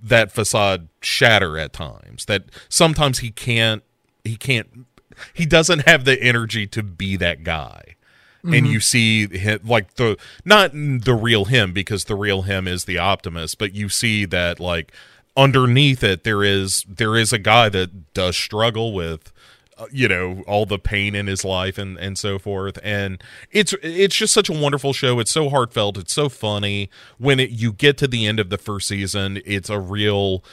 that 0.01 0.31
facade 0.31 0.87
shatter 1.01 1.57
at 1.57 1.73
times. 1.73 2.25
That 2.25 2.45
sometimes 2.69 3.19
he 3.19 3.31
can't 3.31 3.83
he 4.23 4.35
can't 4.35 4.85
he 5.33 5.45
doesn't 5.45 5.87
have 5.87 6.05
the 6.05 6.21
energy 6.21 6.65
to 6.67 6.81
be 6.81 7.15
that 7.17 7.43
guy 7.43 7.95
and 8.43 8.53
mm-hmm. 8.53 8.65
you 8.65 8.79
see 8.79 9.27
him, 9.27 9.59
like 9.63 9.95
the 9.95 10.17
not 10.43 10.71
the 10.73 11.13
real 11.13 11.45
him 11.45 11.73
because 11.73 12.05
the 12.05 12.15
real 12.15 12.43
him 12.43 12.67
is 12.67 12.85
the 12.85 12.97
optimist 12.97 13.57
but 13.57 13.73
you 13.73 13.89
see 13.89 14.25
that 14.25 14.59
like 14.59 14.91
underneath 15.37 16.03
it 16.03 16.23
there 16.23 16.43
is 16.43 16.85
there 16.87 17.15
is 17.15 17.31
a 17.31 17.39
guy 17.39 17.69
that 17.69 18.13
does 18.13 18.35
struggle 18.35 18.93
with 18.93 19.31
uh, 19.81 19.87
you 19.91 20.07
know 20.07 20.43
all 20.45 20.65
the 20.65 20.77
pain 20.77 21.15
in 21.15 21.27
his 21.27 21.43
life 21.43 21.77
and 21.77 21.97
and 21.97 22.17
so 22.17 22.37
forth. 22.37 22.77
And 22.83 23.21
it's 23.49 23.73
it's 23.81 24.15
just 24.15 24.33
such 24.33 24.49
a 24.49 24.53
wonderful 24.53 24.93
show. 24.93 25.19
It's 25.19 25.31
so 25.31 25.49
heartfelt. 25.49 25.97
It's 25.97 26.13
so 26.13 26.29
funny. 26.29 26.89
When 27.17 27.39
it 27.39 27.49
you 27.49 27.73
get 27.73 27.97
to 27.99 28.07
the 28.07 28.27
end 28.27 28.39
of 28.39 28.49
the 28.49 28.57
first 28.57 28.87
season 28.87 29.41
it's 29.45 29.69
a 29.69 29.79
real 29.79 30.43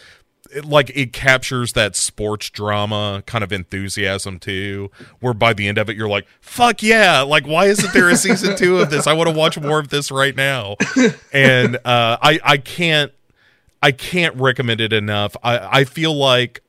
it, 0.50 0.64
like 0.64 0.90
it 0.94 1.12
captures 1.12 1.74
that 1.74 1.94
sports 1.94 2.48
drama 2.48 3.22
kind 3.26 3.44
of 3.44 3.52
enthusiasm 3.52 4.38
too 4.38 4.90
where 5.20 5.34
by 5.34 5.52
the 5.52 5.68
end 5.68 5.76
of 5.76 5.90
it 5.90 5.96
you're 5.96 6.08
like 6.08 6.26
fuck 6.40 6.82
yeah. 6.82 7.20
Like 7.20 7.46
why 7.46 7.66
isn't 7.66 7.92
there 7.92 8.08
a 8.08 8.16
season 8.16 8.56
two 8.56 8.78
of 8.78 8.88
this? 8.88 9.06
I 9.06 9.12
want 9.12 9.28
to 9.28 9.34
watch 9.36 9.58
more 9.60 9.78
of 9.78 9.88
this 9.88 10.10
right 10.10 10.34
now. 10.34 10.76
And 11.32 11.76
uh 11.76 12.16
i 12.22 12.40
i 12.42 12.56
can't 12.56 13.12
i 13.82 13.92
can't 13.92 14.34
recommend 14.36 14.80
it 14.80 14.92
enough. 14.92 15.36
I 15.42 15.80
i 15.80 15.84
feel 15.84 16.14
like 16.14 16.62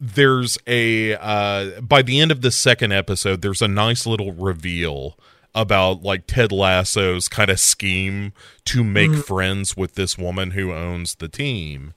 there's 0.00 0.58
a 0.66 1.14
uh 1.14 1.80
by 1.80 2.02
the 2.02 2.20
end 2.20 2.30
of 2.30 2.42
the 2.42 2.50
second 2.50 2.92
episode 2.92 3.40
there's 3.42 3.62
a 3.62 3.68
nice 3.68 4.06
little 4.06 4.32
reveal 4.32 5.16
about 5.54 6.02
like 6.02 6.26
Ted 6.26 6.50
Lasso's 6.50 7.28
kind 7.28 7.50
of 7.50 7.60
scheme 7.60 8.32
to 8.64 8.82
make 8.82 9.14
friends 9.14 9.76
with 9.76 9.94
this 9.94 10.18
woman 10.18 10.50
who 10.50 10.72
owns 10.72 11.14
the 11.14 11.28
team. 11.28 11.94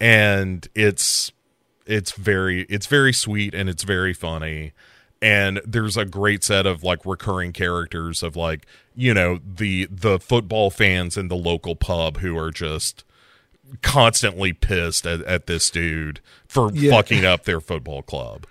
And 0.00 0.68
it's 0.74 1.32
it's 1.86 2.12
very 2.12 2.62
it's 2.68 2.86
very 2.86 3.12
sweet 3.12 3.54
and 3.54 3.68
it's 3.68 3.84
very 3.84 4.12
funny. 4.12 4.72
And 5.22 5.62
there's 5.64 5.96
a 5.96 6.04
great 6.04 6.44
set 6.44 6.66
of 6.66 6.82
like 6.82 7.06
recurring 7.06 7.52
characters 7.52 8.22
of 8.22 8.36
like 8.36 8.66
you 8.94 9.14
know 9.14 9.40
the 9.44 9.88
the 9.90 10.18
football 10.18 10.70
fans 10.70 11.16
in 11.16 11.28
the 11.28 11.36
local 11.36 11.76
pub 11.76 12.18
who 12.18 12.36
are 12.36 12.50
just 12.50 13.04
constantly 13.82 14.52
pissed 14.52 15.06
at, 15.06 15.20
at 15.22 15.46
this 15.46 15.70
dude 15.70 16.20
for 16.46 16.70
Yeah. 16.72 16.92
fucking 16.92 17.24
up 17.24 17.44
their 17.44 17.60
football 17.60 18.02
club. 18.02 18.46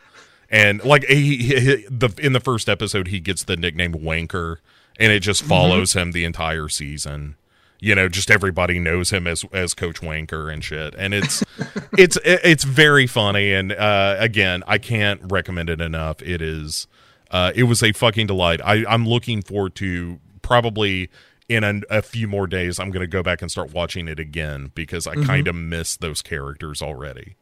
And 0.49 0.83
like 0.83 1.05
he, 1.05 1.37
he, 1.37 1.59
he- 1.59 1.87
the 1.89 2.09
in 2.19 2.33
the 2.33 2.39
first 2.39 2.69
episode 2.69 3.07
he 3.07 3.19
gets 3.19 3.43
the 3.43 3.55
nickname 3.57 3.93
wanker 3.93 4.57
and 4.99 5.11
it 5.11 5.21
just 5.21 5.41
follows 5.43 5.93
him 5.93 6.11
the 6.11 6.25
entire 6.25 6.69
season. 6.69 7.35
You 7.79 7.95
know 7.95 8.07
just 8.07 8.29
everybody 8.31 8.79
knows 8.79 9.09
him 9.09 9.25
as 9.27 9.43
as 9.51 9.73
coach 9.73 10.01
wanker 10.01 10.53
and 10.53 10.63
shit. 10.63 10.93
And 10.97 11.13
it's 11.13 11.43
it's 11.97 12.17
it's 12.23 12.63
very 12.63 13.07
funny. 13.07 13.51
And 13.53 13.71
uh 13.71 14.15
again 14.19 14.63
i 14.67 14.77
can't 14.77 15.19
recommend 15.23 15.69
it 15.69 15.81
enough. 15.81 16.21
It 16.21 16.41
is 16.41 16.87
uh 17.31 17.51
it 17.55 17.63
was 17.63 17.81
a 17.81 17.91
fucking 17.91 18.27
delight. 18.27 18.61
I 18.63 18.85
i'm 18.87 19.07
looking 19.07 19.41
forward 19.41 19.73
to 19.75 20.19
probably 20.43 21.09
in 21.49 21.63
a, 21.63 21.81
a 21.89 22.01
few 22.01 22.27
more 22.27 22.47
days 22.47 22.79
i'm 22.79 22.89
gonna 22.91 23.05
go 23.07 23.21
back 23.23 23.41
and 23.41 23.51
start 23.51 23.71
watching 23.73 24.07
it 24.07 24.19
again 24.19 24.71
because 24.75 25.05
i 25.07 25.15
kind 25.15 25.47
of 25.47 25.55
miss 25.55 25.97
those 25.97 26.21
characters 26.21 26.81
already 26.81 27.35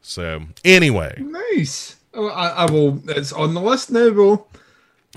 so 0.00 0.42
anyway 0.64 1.14
Nice. 1.18 1.96
Oh, 2.18 2.28
I, 2.28 2.48
I 2.48 2.70
will. 2.70 3.02
It's 3.10 3.30
on 3.30 3.52
the 3.52 3.60
list 3.60 3.90
now, 3.90 4.08
bro. 4.08 4.46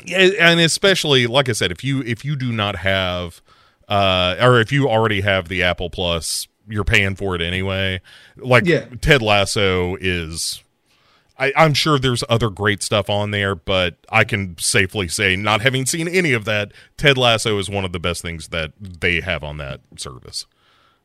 Yeah, 0.04 0.30
and 0.40 0.60
especially 0.60 1.28
like 1.28 1.48
I 1.48 1.54
said, 1.54 1.72
if 1.72 1.82
you 1.82 2.02
if 2.02 2.26
you 2.26 2.36
do 2.36 2.52
not 2.52 2.76
have 2.78 3.42
uh 3.88 4.36
or 4.42 4.60
if 4.60 4.72
you 4.74 4.90
already 4.90 5.22
have 5.22 5.48
the 5.48 5.64
Apple 5.64 5.90
Plus, 5.90 6.48
you're 6.68 6.84
paying 6.84 7.16
for 7.16 7.36
it 7.36 7.42
anyway. 7.42 8.02
Like 8.36 8.66
Yeah. 8.66 8.86
Ted 9.00 9.22
Lasso 9.22 9.96
is 10.02 10.62
I, 11.39 11.54
I'm 11.56 11.73
sure 11.73 11.97
there's 11.97 12.23
other 12.30 12.49
great 12.49 12.84
stuff 12.84 13.10
on 13.10 13.32
there, 13.32 13.56
but 13.56 13.95
I 14.10 14.23
can 14.25 14.58
safely 14.60 15.08
say, 15.08 15.36
not 15.36 15.62
having 15.62 15.86
seen 15.86 16.08
any 16.08 16.34
of 16.34 16.43
that, 16.45 16.71
Ted 16.97 17.17
Lasso 17.17 17.58
is 17.58 17.69
one 17.69 17.86
of 17.86 17.93
the 17.93 17.99
best 17.99 18.21
things 18.21 18.49
that 18.49 18.73
they 18.80 19.21
have 19.21 19.43
on 19.43 19.58
that 19.58 19.80
service. 19.97 20.45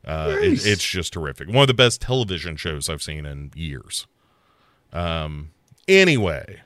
Uh, 0.05 0.37
it- 0.41 0.67
it's 0.67 0.85
just 0.85 1.13
terrific. 1.13 1.49
One 1.49 1.59
of 1.59 1.67
the 1.69 1.73
best 1.75 2.01
television 2.03 2.57
shows 2.57 2.89
I've 2.91 3.03
seen 3.03 3.25
in 3.25 3.53
years. 3.55 4.07
Um. 4.93 5.51
Anyway, 5.89 6.61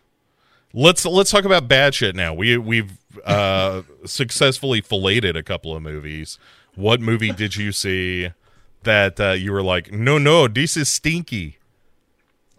let's 0.72 1.04
let's 1.04 1.30
talk 1.30 1.44
about 1.44 1.66
bad 1.68 1.94
shit 1.94 2.14
now. 2.14 2.32
We 2.34 2.56
we've 2.58 2.92
uh, 3.24 3.82
successfully 4.04 4.80
filleted 4.80 5.36
a 5.36 5.42
couple 5.42 5.74
of 5.74 5.82
movies. 5.82 6.38
What 6.74 7.00
movie 7.00 7.32
did 7.32 7.56
you 7.56 7.72
see 7.72 8.30
that 8.84 9.18
uh, 9.18 9.30
you 9.32 9.52
were 9.52 9.62
like, 9.62 9.92
no, 9.92 10.18
no, 10.18 10.46
this 10.46 10.76
is 10.76 10.88
stinky? 10.88 11.57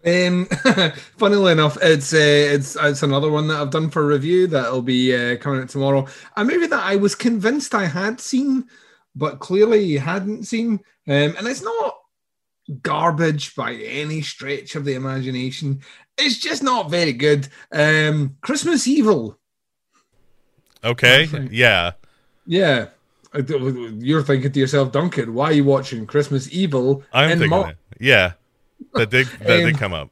Um, 0.05 0.45
funnily 1.17 1.51
enough, 1.51 1.77
it's 1.81 2.13
uh, 2.13 2.17
it's 2.17 2.75
it's 2.75 3.03
another 3.03 3.29
one 3.29 3.47
that 3.47 3.59
I've 3.59 3.69
done 3.69 3.89
for 3.89 4.05
review 4.05 4.47
that'll 4.47 4.81
be 4.81 5.15
uh, 5.15 5.37
coming 5.37 5.61
out 5.61 5.69
tomorrow. 5.69 6.07
A 6.37 6.45
movie 6.45 6.67
that 6.67 6.83
I 6.83 6.95
was 6.95 7.15
convinced 7.15 7.75
I 7.75 7.85
had 7.85 8.19
seen, 8.19 8.65
but 9.15 9.39
clearly 9.39 9.97
hadn't 9.97 10.45
seen. 10.45 10.79
Um, 11.07 11.35
and 11.37 11.47
it's 11.47 11.61
not 11.61 11.95
garbage 12.81 13.55
by 13.55 13.73
any 13.73 14.21
stretch 14.21 14.75
of 14.75 14.85
the 14.85 14.93
imagination. 14.93 15.81
It's 16.17 16.37
just 16.37 16.63
not 16.63 16.89
very 16.89 17.13
good. 17.13 17.47
Um, 17.71 18.37
Christmas 18.41 18.87
Evil. 18.87 19.37
Okay, 20.83 21.27
yeah, 21.51 21.91
Yeah. 22.45 22.87
You're 23.33 24.23
thinking 24.23 24.51
to 24.51 24.59
yourself, 24.59 24.91
Duncan, 24.91 25.35
why 25.35 25.45
are 25.45 25.53
you 25.53 25.63
watching 25.63 26.07
Christmas 26.07 26.51
Evil? 26.51 27.03
I'm 27.13 27.29
in 27.31 27.39
thinking 27.39 27.61
that. 27.61 27.75
Yeah, 27.99 28.33
that 28.93 29.09
did 29.09 29.27
that 29.27 29.47
did 29.47 29.73
Um, 29.73 29.79
come 29.79 29.93
up. 29.93 30.11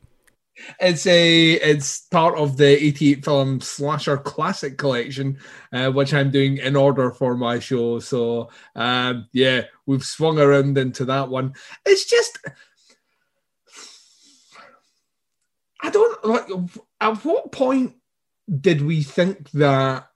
It's 0.80 1.06
a 1.06 1.53
it's 1.53 2.01
part 2.08 2.38
of 2.38 2.58
the 2.58 2.84
88 2.84 3.23
film 3.23 3.62
slasher 3.62 4.17
classic 4.17 4.77
collection, 4.77 5.38
uh, 5.71 5.91
which 5.91 6.13
I'm 6.13 6.32
doing 6.32 6.58
in 6.58 6.75
order 6.75 7.12
for 7.12 7.38
my 7.38 7.60
show. 7.60 7.99
So 7.99 8.49
um, 8.75 9.27
yeah, 9.34 9.63
we've 9.86 10.03
swung 10.03 10.39
around 10.39 10.77
into 10.77 11.06
that 11.06 11.30
one. 11.30 11.53
It's 11.86 12.10
just 12.10 12.39
I 15.82 15.89
don't 15.89 16.25
like 16.25 16.49
at 16.99 17.23
what 17.23 17.51
point 17.51 17.93
did 18.60 18.82
we 18.82 19.03
think 19.03 19.51
that 19.51 20.10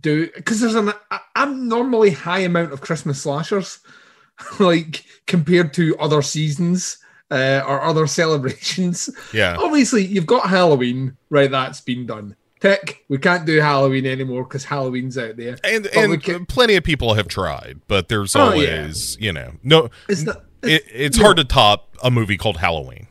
do 0.00 0.28
because 0.34 0.60
there's 0.60 0.74
an 0.74 0.92
abnormally 1.36 2.10
high 2.10 2.40
amount 2.40 2.72
of 2.72 2.80
Christmas 2.80 3.22
slashers, 3.22 3.78
like 4.58 5.04
compared 5.26 5.72
to 5.74 5.96
other 5.98 6.22
seasons 6.22 6.98
uh, 7.32 7.64
or 7.66 7.82
other 7.82 8.06
celebrations. 8.06 9.08
Yeah, 9.32 9.56
Obviously, 9.58 10.04
you've 10.04 10.26
got 10.26 10.48
Halloween, 10.48 11.16
right? 11.30 11.50
That's 11.50 11.80
been 11.80 12.06
done. 12.06 12.36
tick. 12.60 13.04
We 13.08 13.18
can't 13.18 13.44
do 13.44 13.58
Halloween 13.60 14.06
anymore 14.06 14.44
because 14.44 14.64
Halloween's 14.64 15.18
out 15.18 15.36
there. 15.36 15.56
And 15.64 15.82
But 15.84 15.96
and 15.96 16.22
can- 16.22 16.46
plenty 16.46 16.76
of 16.76 16.84
people 16.84 17.14
have 17.14 17.26
tried, 17.28 17.80
but 17.88 18.08
there's 18.08 18.36
Oh, 18.36 18.52
yeah. 18.52 18.76
always 18.82 19.16
you 19.18 19.32
know 19.32 19.52
no. 19.64 19.88
It's 20.08 20.22
not. 20.22 20.44
It, 20.62 20.84
it's 20.92 21.18
hard 21.18 21.38
to 21.38 21.44
top 21.44 21.96
a 22.04 22.10
movie 22.10 22.36
called 22.36 22.58
Halloween. 22.58 23.08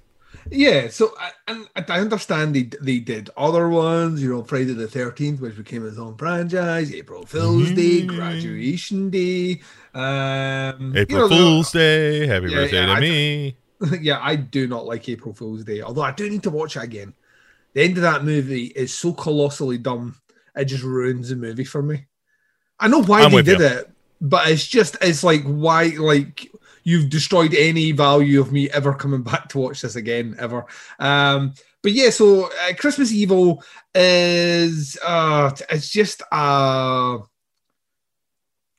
Yeah, 0.49 0.89
so 0.89 1.13
I, 1.19 1.31
and 1.47 1.67
I 1.89 1.99
understand 1.99 2.55
they 2.55 2.63
they 2.81 2.99
did 2.99 3.29
other 3.37 3.67
ones, 3.69 4.21
you 4.23 4.29
know, 4.29 4.43
Friday 4.43 4.73
the 4.73 4.87
Thirteenth, 4.87 5.39
which 5.41 5.55
became 5.57 5.85
its 5.85 5.97
own 5.97 6.15
franchise, 6.17 6.93
April 6.93 7.25
Fool's 7.25 7.71
Day, 7.71 8.01
Mhm. 8.03 8.07
Graduation 8.07 9.09
Day, 9.09 9.61
um, 9.93 10.93
April 10.95 11.23
you 11.23 11.29
know, 11.29 11.29
Fool's 11.29 11.71
Day. 11.71 12.25
Happy 12.27 12.47
Yeah, 12.49 12.55
birthday 12.55 12.77
yeah, 12.77 12.85
to 12.87 12.91
I- 12.93 12.99
me. 12.99 13.55
yeah, 14.01 14.19
I 14.21 14.35
do 14.35 14.67
not 14.67 14.85
like 14.85 15.09
April 15.09 15.33
Fool's 15.33 15.63
Day, 15.63 15.81
although 15.81 16.01
I 16.01 16.11
do 16.11 16.29
need 16.29 16.43
to 16.43 16.49
watch 16.49 16.75
it 16.75 16.83
again. 16.83 17.13
The 17.73 17.83
end 17.83 17.97
of 17.97 18.03
that 18.03 18.23
movie 18.23 18.65
is 18.65 18.93
so 18.93 19.13
colossally 19.13 19.77
dumb, 19.77 20.15
it 20.55 20.65
just 20.65 20.83
ruins 20.83 21.29
the 21.29 21.35
movie 21.35 21.63
for 21.63 21.81
me. 21.81 22.05
I 22.79 22.87
know 22.87 23.03
why 23.03 23.21
I'm 23.21 23.31
they 23.31 23.41
did 23.41 23.59
you. 23.59 23.65
it, 23.65 23.91
but 24.19 24.49
it's 24.49 24.67
just 24.67 24.97
it's 25.01 25.23
like 25.23 25.43
why 25.43 25.93
like 25.97 26.51
you've 26.83 27.09
destroyed 27.09 27.53
any 27.53 27.91
value 27.91 28.41
of 28.41 28.51
me 28.51 28.69
ever 28.71 28.93
coming 28.93 29.21
back 29.23 29.49
to 29.49 29.59
watch 29.59 29.81
this 29.81 29.95
again 29.95 30.35
ever. 30.37 30.65
Um, 30.99 31.53
but 31.81 31.93
yeah, 31.93 32.09
so 32.09 32.45
uh, 32.45 32.73
Christmas 32.77 33.11
Evil 33.11 33.63
is 33.95 34.97
uh, 35.05 35.51
it's 35.69 35.89
just 35.89 36.21
uh, 36.31 37.19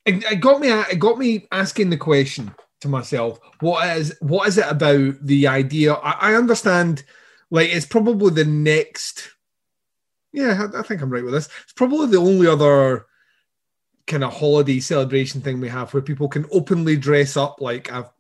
it, 0.05 0.23
it 0.25 0.41
got 0.41 0.61
me 0.61 0.69
it 0.69 0.99
got 0.99 1.19
me 1.19 1.49
asking 1.51 1.91
the 1.91 1.97
question 1.97 2.55
to 2.83 2.89
myself 2.89 3.39
what 3.61 3.97
is 3.97 4.15
what 4.21 4.47
is 4.49 4.59
it 4.59 4.67
about 4.69 5.15
the 5.23 5.47
idea 5.47 5.95
i, 5.95 6.33
I 6.33 6.35
understand 6.35 7.05
like 7.51 7.71
it's 7.71 7.87
probably 7.87 8.31
the 8.31 8.45
next 8.45 9.31
yeah 10.33 10.67
I, 10.75 10.81
I 10.81 10.83
think 10.83 11.01
i'm 11.01 11.11
right 11.11 11.25
with 11.25 11.33
this 11.35 11.49
it's 11.63 11.73
probably 11.73 12.09
the 12.09 12.19
only 12.19 12.47
other 12.47 13.07
kind 14.07 14.25
of 14.25 14.33
holiday 14.33 14.81
celebration 14.81 15.41
thing 15.41 15.61
we 15.61 15.69
have 15.69 15.95
where 15.95 16.03
people 16.03 16.29
can 16.29 16.45
openly 16.51 16.97
dress 16.97 17.37
up 17.37 17.61
like 17.61 17.91
a 17.91 18.11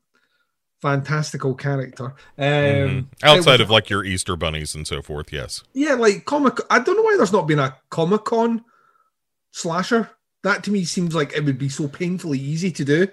fantastical 0.80 1.54
character 1.54 2.06
um 2.38 2.44
Mhm. 2.44 3.06
Outside 3.22 3.60
of 3.60 3.70
like 3.70 3.90
your 3.90 4.04
Easter 4.04 4.36
bunnies 4.36 4.74
and 4.74 4.86
so 4.86 5.00
forth, 5.02 5.32
yes. 5.32 5.62
yeah, 5.74 5.94
like 5.94 6.24
comic. 6.24 6.58
I 6.70 6.80
don't 6.80 6.96
know 6.96 7.02
why 7.02 7.16
there's 7.16 7.32
not 7.32 7.46
been 7.46 7.60
a 7.60 7.76
Comic 7.90 8.24
Con 8.24 8.64
slasher. 9.52 10.10
That 10.42 10.64
to 10.64 10.72
me 10.72 10.84
seems 10.84 11.14
like 11.14 11.32
it 11.34 11.44
would 11.44 11.58
be 11.58 11.68
so 11.68 11.86
painfully 11.86 12.38
easy 12.40 12.72
to 12.72 12.84
do. 12.84 13.06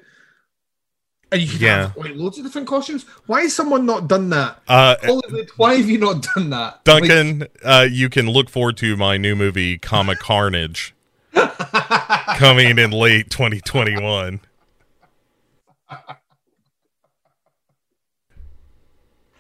And 1.32 1.42
you 1.42 1.48
could 1.48 1.62
Yeah. 1.62 1.82
have 1.88 1.98
like 1.98 2.16
loads 2.16 2.38
of 2.40 2.44
different 2.46 2.68
costumes. 2.68 3.06
Why 3.28 3.42
has 3.42 3.54
someone 3.54 3.86
not 3.86 4.08
done 4.08 4.30
that? 4.32 4.62
Uh, 4.68 4.96
Hollywood, 5.04 5.50
why 5.58 5.76
have 5.76 5.90
you 5.90 6.00
not 6.00 6.26
done 6.36 6.50
that? 6.50 6.82
Like, 6.88 7.04
Duncan, 7.04 7.48
uh, 7.64 7.88
you 7.90 8.10
can 8.10 8.28
look 8.30 8.50
forward 8.50 8.78
to 8.78 8.98
my 8.98 9.18
new 9.18 9.36
movie, 9.36 9.78
Comic 9.78 10.20
Carnage, 10.20 10.96
coming 12.38 12.80
in 12.80 12.92
late 12.92 13.30
2021. 13.30 14.40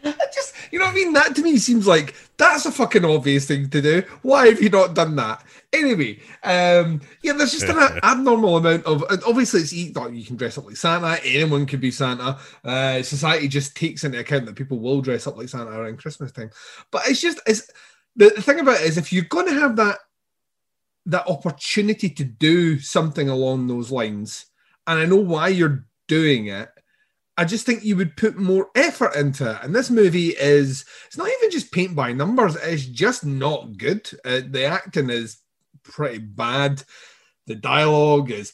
I 0.01 0.13
just, 0.33 0.53
you 0.71 0.79
know 0.79 0.85
what 0.85 0.91
I 0.91 0.95
mean? 0.95 1.13
That 1.13 1.35
to 1.35 1.41
me 1.41 1.57
seems 1.57 1.85
like 1.87 2.15
that's 2.37 2.65
a 2.65 2.71
fucking 2.71 3.03
obvious 3.03 3.45
thing 3.45 3.69
to 3.69 3.81
do. 3.81 4.03
Why 4.21 4.47
have 4.47 4.61
you 4.61 4.69
not 4.69 4.93
done 4.93 5.15
that? 5.17 5.43
Anyway, 5.71 6.19
um, 6.43 6.99
yeah, 7.21 7.33
there's 7.33 7.51
just 7.51 7.69
an 7.69 7.77
abnormal 8.03 8.57
amount 8.57 8.85
of. 8.85 9.03
Obviously, 9.27 9.61
it's 9.61 9.95
like 9.95 10.13
you 10.13 10.25
can 10.25 10.35
dress 10.35 10.57
up 10.57 10.65
like 10.65 10.75
Santa. 10.75 11.19
Anyone 11.23 11.67
could 11.67 11.79
be 11.79 11.91
Santa. 11.91 12.39
Uh, 12.63 13.03
society 13.03 13.47
just 13.47 13.75
takes 13.75 14.03
into 14.03 14.19
account 14.19 14.47
that 14.47 14.55
people 14.55 14.79
will 14.79 15.01
dress 15.01 15.27
up 15.27 15.37
like 15.37 15.47
Santa 15.47 15.69
around 15.69 15.99
Christmas 15.99 16.31
time. 16.31 16.49
But 16.91 17.03
it's 17.07 17.21
just 17.21 17.39
it's 17.45 17.69
the, 18.15 18.31
the 18.35 18.41
thing 18.41 18.59
about 18.59 18.81
it 18.81 18.87
is 18.87 18.97
if 18.97 19.13
you're 19.13 19.25
going 19.25 19.45
to 19.45 19.59
have 19.59 19.75
that 19.75 19.99
that 21.05 21.27
opportunity 21.27 22.09
to 22.09 22.23
do 22.23 22.79
something 22.79 23.29
along 23.29 23.67
those 23.67 23.91
lines, 23.91 24.47
and 24.87 24.99
I 24.99 25.05
know 25.05 25.17
why 25.17 25.49
you're 25.49 25.85
doing 26.07 26.47
it. 26.47 26.69
I 27.37 27.45
just 27.45 27.65
think 27.65 27.85
you 27.85 27.95
would 27.95 28.17
put 28.17 28.37
more 28.37 28.69
effort 28.75 29.15
into 29.15 29.49
it. 29.49 29.59
And 29.63 29.73
this 29.73 29.89
movie 29.89 30.31
is, 30.31 30.83
it's 31.07 31.17
not 31.17 31.29
even 31.29 31.51
just 31.51 31.71
paint 31.71 31.95
by 31.95 32.11
numbers, 32.11 32.57
it's 32.57 32.85
just 32.85 33.25
not 33.25 33.77
good. 33.77 34.09
Uh, 34.25 34.41
the 34.45 34.65
acting 34.65 35.09
is 35.09 35.37
pretty 35.89 36.19
bad. 36.19 36.83
The 37.47 37.55
dialogue 37.55 38.31
is 38.31 38.53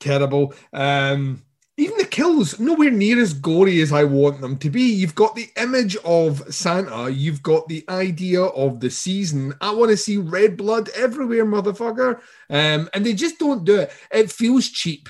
terrible. 0.00 0.54
Um, 0.72 1.42
even 1.78 1.98
the 1.98 2.06
kills, 2.06 2.58
nowhere 2.58 2.90
near 2.90 3.20
as 3.20 3.34
gory 3.34 3.82
as 3.82 3.92
I 3.92 4.04
want 4.04 4.40
them 4.40 4.56
to 4.58 4.70
be. 4.70 4.82
You've 4.82 5.14
got 5.14 5.34
the 5.34 5.50
image 5.56 5.96
of 6.04 6.42
Santa, 6.54 7.10
you've 7.10 7.42
got 7.42 7.68
the 7.68 7.84
idea 7.88 8.42
of 8.42 8.80
the 8.80 8.88
season. 8.88 9.54
I 9.60 9.74
want 9.74 9.90
to 9.90 9.96
see 9.96 10.16
red 10.16 10.56
blood 10.56 10.88
everywhere, 10.94 11.44
motherfucker. 11.44 12.20
Um, 12.48 12.88
and 12.94 13.04
they 13.04 13.12
just 13.12 13.38
don't 13.38 13.64
do 13.64 13.80
it. 13.80 13.92
It 14.10 14.32
feels 14.32 14.68
cheap. 14.68 15.08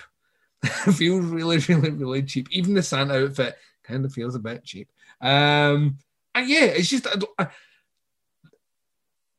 It 0.64 0.92
feels 0.94 1.25
really, 1.27 1.59
really, 1.59 1.90
really 1.90 2.22
cheap. 2.25 2.49
Even 2.51 2.75
the 2.75 2.83
Santa 2.83 3.25
outfit 3.25 3.57
kind 3.85 4.05
of 4.05 4.12
feels 4.12 4.35
a 4.35 4.40
bit 4.40 4.64
cheap. 4.64 4.88
Um, 5.20 5.99
and 6.35 6.49
yeah, 6.49 6.64
it's 6.64 6.88
just 6.88 7.07
I, 7.07 7.14
I, 7.38 7.46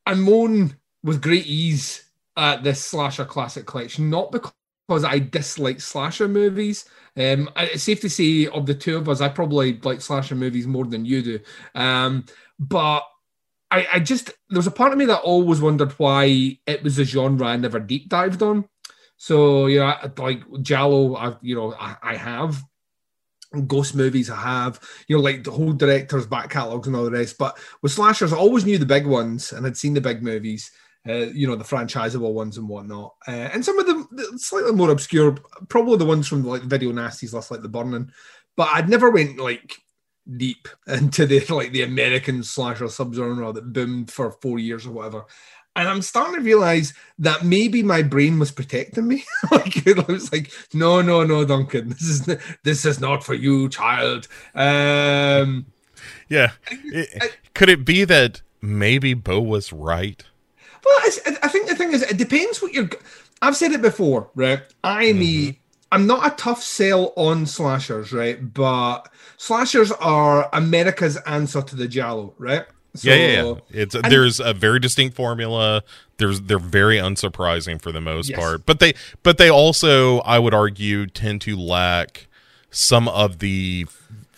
I 0.06 0.14
moan 0.14 0.74
with 1.02 1.22
great 1.22 1.46
ease 1.46 2.04
at 2.36 2.62
this 2.62 2.84
slasher 2.84 3.24
classic 3.24 3.66
collection, 3.66 4.10
not 4.10 4.32
because 4.32 4.52
I 5.04 5.18
dislike 5.18 5.80
slasher 5.80 6.28
movies. 6.28 6.84
Um, 7.16 7.50
it's 7.56 7.82
safe 7.82 8.00
to 8.02 8.10
say 8.10 8.46
of 8.46 8.66
the 8.66 8.74
two 8.74 8.96
of 8.96 9.08
us, 9.08 9.20
I 9.20 9.28
probably 9.28 9.78
like 9.80 10.00
slasher 10.00 10.34
movies 10.34 10.66
more 10.66 10.84
than 10.84 11.04
you 11.04 11.22
do. 11.22 11.40
Um, 11.74 12.24
but 12.58 13.02
I, 13.70 13.86
I 13.94 14.00
just 14.00 14.28
there 14.48 14.58
was 14.58 14.66
a 14.66 14.72
part 14.72 14.92
of 14.92 14.98
me 14.98 15.04
that 15.06 15.20
always 15.20 15.60
wondered 15.60 15.92
why 15.92 16.58
it 16.66 16.82
was 16.82 16.98
a 16.98 17.04
genre 17.04 17.46
I 17.46 17.56
never 17.56 17.80
deep 17.80 18.08
dived 18.08 18.42
on. 18.42 18.68
So 19.16 19.66
you 19.66 19.80
know, 19.80 19.94
like 20.16 20.42
giallo, 20.62 21.16
I 21.16 21.36
you 21.42 21.54
know 21.54 21.74
I, 21.74 21.96
I 22.02 22.16
have 22.16 22.62
ghost 23.66 23.94
movies. 23.94 24.30
I 24.30 24.36
have 24.36 24.80
you 25.06 25.16
know 25.16 25.22
like 25.22 25.44
the 25.44 25.50
whole 25.50 25.72
director's 25.72 26.26
back 26.26 26.50
catalogs 26.50 26.86
and 26.86 26.96
all 26.96 27.04
the 27.04 27.10
rest. 27.10 27.36
But 27.36 27.58
with 27.82 27.92
slashers, 27.92 28.32
I 28.32 28.36
always 28.36 28.64
knew 28.64 28.78
the 28.78 28.86
big 28.86 29.06
ones 29.06 29.52
and 29.52 29.64
had 29.64 29.76
seen 29.76 29.94
the 29.94 30.00
big 30.00 30.22
movies. 30.22 30.70
Uh, 31.08 31.26
you 31.32 31.46
know 31.46 31.56
the 31.56 31.64
franchisable 31.64 32.34
ones 32.34 32.58
and 32.58 32.68
whatnot, 32.68 33.14
uh, 33.26 33.30
and 33.30 33.64
some 33.64 33.78
of 33.78 33.86
them 33.86 34.08
slightly 34.36 34.72
more 34.72 34.90
obscure. 34.90 35.38
Probably 35.68 35.96
the 35.96 36.04
ones 36.04 36.28
from 36.28 36.44
like 36.44 36.62
video 36.62 36.92
nasties 36.92 37.32
list, 37.32 37.50
like 37.50 37.62
the 37.62 37.68
Burning. 37.68 38.10
But 38.56 38.68
I'd 38.72 38.88
never 38.88 39.10
went 39.10 39.38
like 39.38 39.76
deep 40.36 40.68
into 40.86 41.24
the 41.26 41.40
like 41.54 41.72
the 41.72 41.82
American 41.82 42.42
slasher 42.42 42.86
subgenre 42.86 43.54
that 43.54 43.72
boomed 43.72 44.10
for 44.10 44.32
four 44.32 44.58
years 44.58 44.86
or 44.86 44.90
whatever. 44.92 45.24
And 45.76 45.88
I'm 45.88 46.02
starting 46.02 46.34
to 46.34 46.40
realize 46.40 46.92
that 47.20 47.44
maybe 47.44 47.84
my 47.84 48.02
brain 48.02 48.40
was 48.40 48.50
protecting 48.50 49.06
me. 49.06 49.24
like 49.52 49.86
it 49.86 50.08
was 50.08 50.32
like, 50.32 50.50
no, 50.74 51.00
no, 51.00 51.22
no, 51.24 51.44
Duncan, 51.44 51.90
this 51.90 52.02
is 52.02 52.26
this 52.64 52.84
is 52.84 53.00
not 53.00 53.22
for 53.24 53.34
you, 53.34 53.68
child. 53.68 54.26
Um, 54.54 55.66
Yeah. 56.28 56.50
It- 56.70 57.36
could 57.54 57.68
it 57.68 57.84
be 57.84 58.04
that 58.04 58.42
maybe 58.60 59.14
Bo 59.14 59.40
was 59.40 59.72
right? 59.72 60.24
Well, 60.88 61.36
I 61.42 61.48
think 61.48 61.68
the 61.68 61.74
thing 61.74 61.92
is, 61.92 62.02
it 62.02 62.16
depends 62.16 62.62
what 62.62 62.72
you're. 62.72 62.88
I've 63.42 63.56
said 63.56 63.72
it 63.72 63.82
before, 63.82 64.30
right? 64.34 64.62
I'm 64.82 65.16
mm-hmm. 65.16 65.50
a, 65.50 65.58
I'm 65.92 66.06
not 66.06 66.26
a 66.26 66.34
tough 66.36 66.62
sell 66.62 67.12
on 67.16 67.46
slashers, 67.46 68.12
right? 68.12 68.52
But 68.54 69.08
slashers 69.36 69.92
are 69.92 70.48
America's 70.52 71.16
answer 71.18 71.62
to 71.62 71.76
the 71.76 71.86
giallo, 71.86 72.34
right? 72.38 72.64
yeah, 73.02 73.14
yeah, 73.14 73.26
yeah. 73.26 73.42
So- 73.42 73.60
It's 73.70 73.96
there's 74.08 74.40
a 74.40 74.54
very 74.54 74.80
distinct 74.80 75.14
formula. 75.14 75.82
There's 76.16 76.40
they're 76.42 76.58
very 76.58 76.96
unsurprising 76.96 77.80
for 77.80 77.92
the 77.92 78.00
most 78.00 78.30
Yes. 78.30 78.38
part, 78.38 78.66
but 78.66 78.80
they 78.80 78.94
but 79.22 79.38
they 79.38 79.50
also 79.50 80.20
I 80.20 80.38
would 80.38 80.54
argue 80.54 81.06
tend 81.06 81.42
to 81.42 81.56
lack 81.56 82.28
some 82.70 83.08
of 83.08 83.38
the 83.40 83.86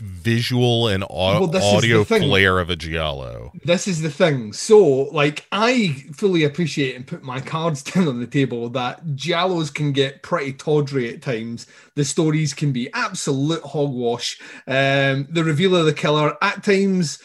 visual 0.00 0.88
and 0.88 1.04
au- 1.04 1.46
Well, 1.46 1.76
audio 1.76 2.04
flair 2.04 2.58
of 2.58 2.70
a 2.70 2.76
giallo. 2.76 3.52
this 3.64 3.86
is 3.86 4.02
the 4.02 4.10
thing. 4.10 4.52
So, 4.52 4.78
like, 5.12 5.46
I 5.52 6.04
fully 6.14 6.44
appreciate 6.44 6.96
and 6.96 7.06
put 7.06 7.22
my 7.22 7.40
cards 7.40 7.82
down 7.92 8.08
on 8.08 8.20
the 8.20 8.26
table 8.26 8.68
that 8.70 9.04
giallos 9.14 9.72
can 9.72 9.92
get 9.92 10.22
pretty 10.22 10.52
tawdry 10.52 11.12
at 11.12 11.22
times. 11.22 11.66
The 11.96 12.04
stories 12.04 12.52
can 12.54 12.72
be 12.72 12.92
absolute 12.92 13.62
hogwash. 13.62 14.38
Um, 14.66 15.26
the 15.30 15.44
reveal 15.44 15.76
of 15.76 15.86
the 15.86 15.92
killer 15.94 16.36
at 16.42 16.62
times 16.64 17.18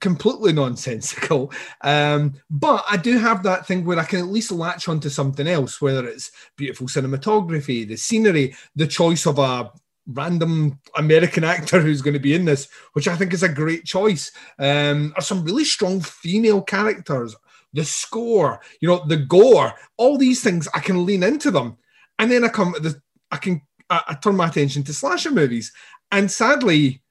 completely 0.00 0.52
nonsensical. 0.54 1.52
Um, 1.82 2.34
but 2.48 2.82
I 2.90 2.96
do 2.96 3.18
have 3.18 3.42
that 3.42 3.66
thing 3.66 3.84
where 3.84 3.98
I 3.98 4.04
can 4.04 4.20
at 4.20 4.26
least 4.28 4.50
latch 4.50 4.88
onto 4.88 5.10
something 5.10 5.46
else, 5.46 5.80
whether 5.82 6.06
it's 6.06 6.30
beautiful 6.56 6.86
cinematography, 6.86 7.86
the 7.86 7.96
scenery, 7.96 8.56
the 8.74 8.86
choice 8.86 9.26
of 9.26 9.38
a 9.38 9.70
random 10.06 10.78
American 10.96 11.44
actor 11.44 11.80
who's 11.80 12.02
going 12.02 12.14
to 12.14 12.20
be 12.20 12.34
in 12.34 12.44
this, 12.44 12.68
which 12.92 13.08
I 13.08 13.16
think 13.16 13.32
is 13.32 13.42
a 13.42 13.48
great 13.48 13.84
choice. 13.84 14.32
Um, 14.58 15.12
are 15.16 15.22
some 15.22 15.44
really 15.44 15.64
strong 15.64 16.00
female 16.00 16.62
characters, 16.62 17.34
the 17.72 17.84
score, 17.84 18.60
you 18.80 18.88
know, 18.88 19.04
the 19.06 19.16
gore, 19.16 19.74
all 19.96 20.16
these 20.16 20.42
things 20.42 20.68
I 20.74 20.80
can 20.80 21.04
lean 21.04 21.22
into 21.22 21.50
them, 21.50 21.76
and 22.18 22.30
then 22.30 22.44
I 22.44 22.48
come 22.48 22.74
the 22.80 23.00
I 23.30 23.36
can 23.36 23.62
I, 23.90 24.02
I 24.08 24.14
turn 24.14 24.36
my 24.36 24.48
attention 24.48 24.82
to 24.84 24.94
slasher 24.94 25.30
movies, 25.30 25.72
and 26.10 26.30
sadly. 26.30 27.02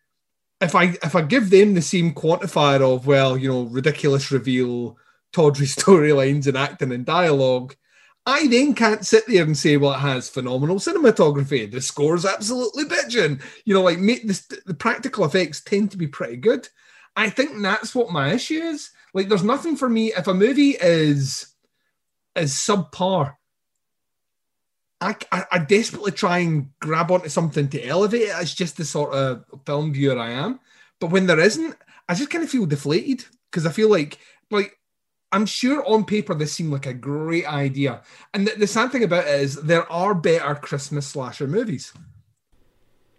If 0.62 0.74
I 0.74 0.96
if 1.04 1.18
I 1.18 1.22
give 1.22 1.50
them 1.50 1.74
the 1.74 1.82
same 1.82 2.14
quantifier 2.14 2.80
of 2.80 3.06
well 3.06 3.38
you 3.38 3.50
know 3.50 3.64
ridiculous 3.64 4.32
reveal 4.32 4.98
tawdry 5.36 5.66
storylines 5.78 6.48
and 6.48 6.58
acting 6.58 6.92
and 6.92 7.06
dialogue. 7.06 7.76
I 8.26 8.48
then 8.48 8.74
can't 8.74 9.06
sit 9.06 9.28
there 9.28 9.44
and 9.44 9.58
say, 9.58 9.78
well, 9.78 9.94
it 9.94 10.00
has 10.00 10.30
phenomenal 10.30 10.78
cinematography. 10.78 11.70
The 11.72 11.80
score's 11.80 12.26
absolutely 12.26 12.86
bitching. 12.86 13.42
You 13.66 13.76
know, 13.76 13.84
like 13.84 14.00
make 14.00 14.28
this, 14.28 14.48
the 14.66 14.74
practical 14.74 15.26
effects 15.26 15.62
tend 15.62 15.92
to 15.92 15.98
be 15.98 16.08
pretty 16.08 16.38
good. 16.38 16.68
I 17.16 17.30
think 17.30 17.62
that's 17.62 17.94
what 17.94 18.12
my 18.12 18.34
issue 18.34 18.62
is. 18.62 18.90
Like, 19.14 19.30
there's 19.30 19.44
nothing 19.44 19.76
for 19.78 19.88
me 19.88 20.12
if 20.14 20.28
a 20.28 20.34
movie 20.34 20.72
is 20.72 21.54
is 22.36 22.54
subpar. 22.54 23.36
I, 25.00 25.16
I, 25.32 25.46
I 25.52 25.60
desperately 25.60 26.12
try 26.12 26.40
and 26.40 26.70
grab 26.80 27.12
onto 27.12 27.30
something 27.30 27.70
to 27.70 27.84
elevate 27.86 28.24
it. 28.24 28.36
It's 28.42 28.54
just 28.54 28.78
the 28.78 28.86
sort 28.86 29.14
of 29.14 29.46
film 29.66 29.94
viewer 29.94 30.18
I 30.18 30.32
am. 30.32 30.60
But 31.00 31.12
when 31.12 31.28
there 31.28 31.40
isn't, 31.40 31.76
I 32.10 32.16
just 32.16 32.30
kind 32.30 32.44
of 32.44 32.50
feel 32.50 32.66
deflated 32.66 33.26
because 33.52 33.66
I 33.66 33.72
feel 33.72 33.90
like 33.90 34.20
like 34.52 34.78
I'm 35.36 35.46
sure 35.46 35.86
on 35.86 36.06
paper 36.06 36.34
this 36.34 36.54
seemed 36.54 36.72
like 36.72 36.86
a 36.86 36.94
great 36.94 37.46
idea. 37.46 38.02
And 38.34 38.48
the, 38.48 38.54
the 38.60 38.68
sad 38.68 38.92
thing 38.92 39.04
about 39.04 39.26
it 39.28 39.40
is 39.42 39.56
there 39.62 39.92
are 39.92 40.16
better 40.16 40.56
Christmas 40.56 41.06
slasher 41.08 41.48
movies. 41.48 41.92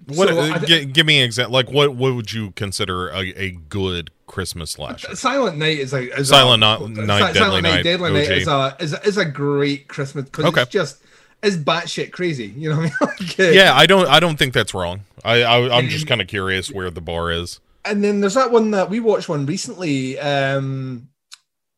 What? 0.07 0.29
So 0.29 0.39
uh, 0.41 0.59
gi- 0.65 0.87
give 0.87 1.05
me 1.07 1.19
an 1.19 1.25
example. 1.25 1.53
Like, 1.53 1.71
what? 1.71 1.95
What 1.95 2.15
would 2.15 2.33
you 2.33 2.53
consider 2.53 3.09
a, 3.09 3.21
a 3.37 3.51
good 3.69 4.11
Christmas 4.27 4.71
slasher? 4.73 5.15
Silent 5.17 5.59
Night 5.59 5.79
is 5.79 5.93
a 5.93 6.11
is 6.19 6.29
Silent 6.29 6.63
a, 6.63 6.89
Night- 6.89 7.07
Night, 7.07 7.35
Deadly 7.35 7.61
Night, 7.63 7.83
Deadly 7.83 8.13
Night 8.13 8.31
is 8.31 8.47
a 8.49 8.77
is 8.79 8.93
a, 8.93 9.03
is 9.07 9.17
a 9.17 9.25
great 9.25 9.89
Christmas 9.89 10.25
because 10.27 10.45
Okay. 10.47 10.63
it's 10.63 10.71
just 10.71 11.03
it's 11.43 11.57
batshit 11.57 12.13
crazy. 12.13 12.47
You 12.47 12.71
know 12.71 12.77
what 12.77 12.93
I 13.01 13.07
mean? 13.07 13.17
Like, 13.29 13.41
uh, 13.41 13.51
Yeah, 13.51 13.75
I 13.75 13.87
don't. 13.87 14.07
I 14.09 14.21
don't 14.21 14.37
think 14.39 14.53
that's 14.55 14.75
wrong. 14.75 15.01
I, 15.25 15.43
I 15.43 15.77
I'm 15.79 15.89
just 15.89 16.07
kind 16.07 16.21
of 16.21 16.29
curious 16.29 16.71
where 16.71 16.91
the 16.91 17.01
bar 17.01 17.31
is. 17.33 17.61
And 17.85 18.03
then 18.05 18.21
there's 18.21 18.35
that 18.35 18.51
one 18.53 18.71
that 18.73 18.89
we 18.91 19.01
watched 19.01 19.29
one 19.29 19.45
recently. 19.47 20.19
Um, 20.21 21.09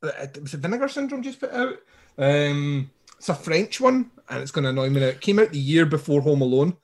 uh, 0.02 0.26
was 0.40 0.54
it 0.54 0.60
Vinegar 0.60 0.88
Syndrome 0.88 1.22
just 1.22 1.40
put 1.40 1.52
out? 1.52 1.76
Um, 2.16 2.90
it's 3.16 3.28
a 3.28 3.34
French 3.34 3.80
one, 3.80 4.10
and 4.28 4.40
it's 4.40 4.50
going 4.50 4.64
to 4.64 4.70
annoy 4.70 4.90
me 4.90 5.00
now. 5.00 5.06
It 5.06 5.20
came 5.20 5.38
out 5.38 5.50
the 5.50 5.58
year 5.58 5.86
before 5.86 6.20
Home 6.20 6.40
Alone, 6.40 6.76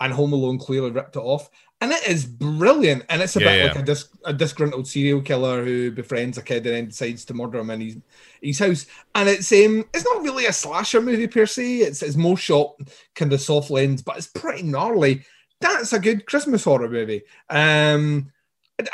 and 0.00 0.12
Home 0.12 0.32
Alone 0.32 0.58
clearly 0.58 0.90
ripped 0.90 1.16
it 1.16 1.20
off. 1.20 1.50
And 1.80 1.92
it 1.92 2.08
is 2.08 2.26
brilliant, 2.26 3.04
and 3.08 3.22
it's 3.22 3.36
about 3.36 3.56
Yeah, 3.56 3.66
like 3.66 3.76
a, 3.76 3.82
dis- 3.82 4.08
a 4.24 4.32
disgruntled 4.32 4.88
serial 4.88 5.22
killer 5.22 5.64
who 5.64 5.92
befriends 5.92 6.36
a 6.36 6.42
kid 6.42 6.66
and 6.66 6.74
then 6.74 6.86
decides 6.86 7.24
to 7.26 7.34
murder 7.34 7.60
him 7.60 7.70
in 7.70 7.80
his, 7.80 7.96
his 8.42 8.58
house. 8.58 8.86
And 9.14 9.28
it's 9.28 9.52
um, 9.52 9.84
it's 9.94 10.04
not 10.04 10.24
really 10.24 10.46
a 10.46 10.52
slasher 10.52 11.00
movie 11.00 11.28
per 11.28 11.46
se. 11.46 11.76
It's 11.78 12.02
it's 12.02 12.16
more 12.16 12.36
shot 12.36 12.74
kind 13.14 13.32
of 13.32 13.40
soft 13.40 13.70
lens, 13.70 14.02
but 14.02 14.16
it's 14.16 14.26
pretty 14.26 14.64
gnarly. 14.64 15.24
That's 15.60 15.92
a 15.92 16.00
good 16.00 16.26
Christmas 16.26 16.64
horror 16.64 16.88
movie. 16.88 17.22
Um, 17.48 18.32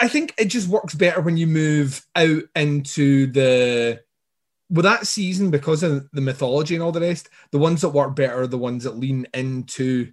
I 0.00 0.08
think 0.08 0.34
it 0.38 0.46
just 0.46 0.68
works 0.68 0.94
better 0.94 1.20
when 1.20 1.36
you 1.36 1.46
move 1.46 2.06
out 2.16 2.42
into 2.56 3.26
the 3.26 4.00
with 4.70 4.84
that 4.84 5.06
season 5.06 5.50
because 5.50 5.82
of 5.82 6.08
the 6.12 6.22
mythology 6.22 6.74
and 6.74 6.82
all 6.82 6.92
the 6.92 7.00
rest. 7.00 7.28
The 7.52 7.58
ones 7.58 7.82
that 7.82 7.90
work 7.90 8.16
better 8.16 8.42
are 8.42 8.46
the 8.46 8.58
ones 8.58 8.84
that 8.84 8.96
lean 8.96 9.26
into, 9.34 10.12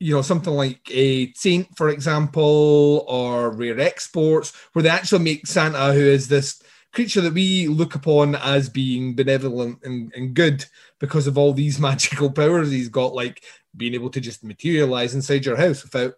you 0.00 0.14
know, 0.14 0.22
something 0.22 0.52
like 0.52 0.80
a 0.90 1.32
Saint, 1.34 1.76
for 1.76 1.88
example, 1.88 3.04
or 3.08 3.50
Rare 3.50 3.78
Exports, 3.78 4.52
where 4.72 4.82
they 4.82 4.88
actually 4.88 5.22
make 5.22 5.46
Santa, 5.46 5.92
who 5.92 6.00
is 6.00 6.26
this 6.28 6.60
creature 6.92 7.20
that 7.20 7.32
we 7.32 7.68
look 7.68 7.94
upon 7.94 8.34
as 8.36 8.68
being 8.68 9.14
benevolent 9.14 9.78
and, 9.84 10.12
and 10.14 10.34
good 10.34 10.64
because 11.00 11.26
of 11.26 11.38
all 11.38 11.52
these 11.52 11.78
magical 11.80 12.30
powers 12.30 12.70
he's 12.70 12.88
got, 12.88 13.14
like 13.14 13.42
being 13.76 13.94
able 13.94 14.10
to 14.10 14.20
just 14.20 14.42
materialize 14.42 15.14
inside 15.14 15.44
your 15.44 15.56
house 15.56 15.82
without 15.82 16.14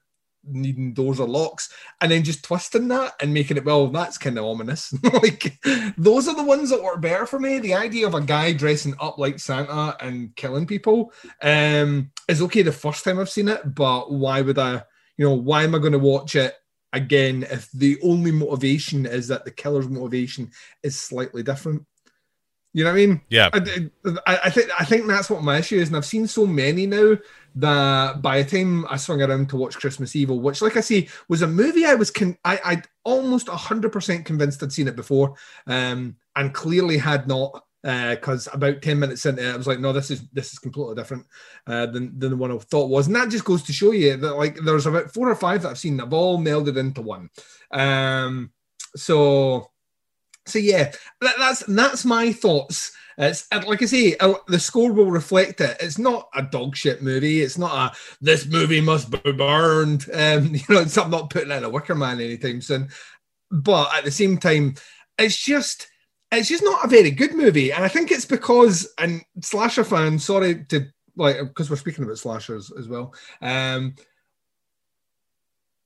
needing 0.49 0.95
doors 0.95 1.21
or 1.21 1.29
locks 1.29 1.73
and 2.01 2.11
then 2.11 2.23
just 2.23 2.45
twisting 2.45 2.89
that 2.89 3.15
and 3.21 3.33
making 3.33 3.57
it 3.57 3.65
well 3.65 3.89
that's 3.89 4.19
kind 4.19 4.39
of 4.39 4.45
ominous. 4.45 4.93
Like 5.17 5.59
those 5.97 6.29
are 6.29 6.37
the 6.37 6.45
ones 6.45 6.71
that 6.71 6.83
work 6.83 7.01
better 7.01 7.27
for 7.27 7.39
me. 7.39 7.59
The 7.59 7.75
idea 7.75 8.07
of 8.07 8.15
a 8.15 8.21
guy 8.21 8.53
dressing 8.53 8.95
up 9.01 9.19
like 9.19 9.39
santa 9.39 9.97
and 10.01 10.35
killing 10.37 10.67
people 10.67 11.13
um 11.43 12.11
is 12.29 12.43
okay 12.43 12.63
the 12.63 12.73
first 12.73 13.05
time 13.05 13.19
i've 13.19 13.31
seen 13.31 13.49
it 13.49 13.75
but 13.75 14.13
why 14.13 14.41
would 14.41 14.59
i 14.59 14.83
you 15.17 15.25
know 15.25 15.35
why 15.35 15.63
am 15.63 15.75
i 15.75 15.79
going 15.79 15.93
to 15.93 15.99
watch 15.99 16.37
it 16.37 16.55
again 16.93 17.47
if 17.51 17.71
the 17.73 17.99
only 18.03 18.31
motivation 18.31 19.07
is 19.07 19.29
that 19.29 19.45
the 19.45 19.51
killer's 19.51 19.89
motivation 19.89 20.51
is 20.83 20.99
slightly 20.99 21.43
different 21.43 21.85
you 22.77 22.85
know 22.85 22.91
what 22.91 23.01
i 23.01 23.07
mean 23.07 23.21
Yeah, 23.31 23.49
I, 23.55 23.59
I, 24.27 24.41
I 24.45 24.51
think 24.51 24.71
I 24.79 24.85
think 24.85 25.07
that's 25.07 25.31
what 25.31 25.43
my 25.43 25.59
issue 25.59 25.79
is, 25.79 25.89
and 25.89 25.97
I've 25.97 26.05
seen 26.05 26.27
so 26.27 26.47
many 26.47 26.87
now 26.87 27.17
that 27.55 28.21
by 28.21 28.43
the 28.43 28.51
time 28.51 28.85
I 28.91 28.99
swung 28.99 29.23
around 29.23 29.49
to 29.49 29.57
watch 29.57 29.79
Christmas 29.79 30.15
Evil, 30.15 30.41
which, 30.41 30.61
like 30.61 30.77
I 30.77 30.83
say, 30.83 31.09
was 31.27 31.41
a 31.41 31.47
movie 31.47 31.87
I 31.87 31.95
was 31.95 32.11
con- 32.11 32.37
I 32.45 32.61
I 32.63 32.83
almost 33.03 33.49
hundred 33.49 33.93
percent 33.93 34.27
convinced 34.27 34.63
I'd 34.63 34.75
seen 34.75 34.89
it 34.89 34.97
before, 34.97 35.37
um, 35.67 36.17
and 36.37 36.53
clearly 36.53 36.99
had 36.99 37.27
not. 37.27 37.63
Because 37.83 38.49
about 38.53 38.83
ten 38.83 38.99
minutes 38.99 39.25
into 39.27 39.49
it, 39.49 39.55
I 39.55 39.57
was 39.57 39.69
like, 39.69 39.79
"No, 39.79 39.93
this 39.93 40.11
is 40.11 40.29
this 40.33 40.53
is 40.53 40.59
completely 40.59 40.97
different 40.97 41.25
uh, 41.69 41.87
than 41.87 42.19
than 42.19 42.31
the 42.31 42.37
one 42.37 42.51
I 42.53 42.59
thought 42.59 42.91
was," 42.91 43.07
and 43.07 43.15
that 43.17 43.31
just 43.31 43.45
goes 43.45 43.63
to 43.63 43.73
show 43.73 43.93
you 43.93 44.17
that 44.17 44.35
like 44.35 44.57
there's 44.57 44.87
about 44.87 45.15
four 45.15 45.31
or 45.31 45.37
five 45.37 45.63
that 45.63 45.69
I've 45.71 45.79
seen 45.79 45.97
that 45.97 46.07
have 46.07 46.13
all 46.13 46.39
melded 46.39 46.77
into 46.77 47.01
one. 47.01 47.31
Um, 47.71 48.51
so 48.97 49.71
so 50.47 50.59
yeah, 50.59 50.93
that, 51.21 51.35
that's 51.39 51.61
that's 51.67 52.05
my 52.05 52.33
thoughts. 52.33 52.93
It's 53.19 53.51
like 53.51 53.83
I 53.83 53.87
say, 53.87 54.15
uh, 54.19 54.35
the 54.47 54.59
score 54.59 54.93
will 54.93 55.11
reflect 55.11 55.61
it. 55.63 55.77
It's 55.81 55.99
not 55.99 56.29
a 56.35 56.43
dog 56.43 56.77
shit 56.77 57.03
movie. 57.03 57.41
It's 57.41 57.57
not 57.57 57.93
a 57.95 57.97
this 58.21 58.47
movie 58.47 58.81
must 58.81 59.11
be 59.11 59.33
burned. 59.33 60.05
Um, 60.13 60.55
you 60.55 60.61
know, 60.69 60.81
it's, 60.81 60.99
I'm 60.99 61.11
not 61.11 61.31
putting 61.31 61.51
in 61.51 61.65
a 61.65 61.71
Wicker 61.71 61.95
Man 61.95 62.21
anytime 62.21 62.61
soon. 62.61 62.89
But 63.51 63.95
at 63.95 64.05
the 64.05 64.11
same 64.11 64.37
time, 64.39 64.75
it's 65.19 65.43
just 65.43 65.89
it's 66.31 66.49
just 66.49 66.63
not 66.65 66.85
a 66.85 66.89
very 66.89 67.11
good 67.11 67.35
movie. 67.35 67.73
And 67.73 67.85
I 67.85 67.89
think 67.89 68.11
it's 68.11 68.27
because 68.27 68.93
and 68.99 69.23
slasher 69.41 69.85
fans, 69.85 70.25
sorry 70.25 70.65
to 70.67 70.87
like 71.17 71.39
because 71.39 71.71
we're 71.71 71.77
speaking 71.77 72.05
about 72.05 72.19
slashers 72.19 72.71
as 72.79 72.87
well. 72.87 73.15
Um, 73.41 73.95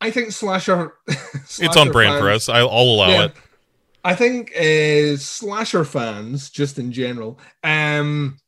I 0.00 0.10
think 0.10 0.32
slasher. 0.32 0.94
it's 1.06 1.60
on 1.60 1.72
slasher 1.72 1.92
brand 1.92 2.18
for 2.18 2.30
us. 2.30 2.48
I, 2.48 2.58
I'll 2.58 2.66
allow 2.66 3.08
Yeah. 3.08 3.24
it. 3.26 3.36
I 4.04 4.14
think 4.14 4.56
uh, 4.56 5.16
slasher 5.16 5.84
fans, 5.84 6.50
just 6.50 6.78
in 6.78 6.90
general, 6.92 7.38
um, 7.62 8.38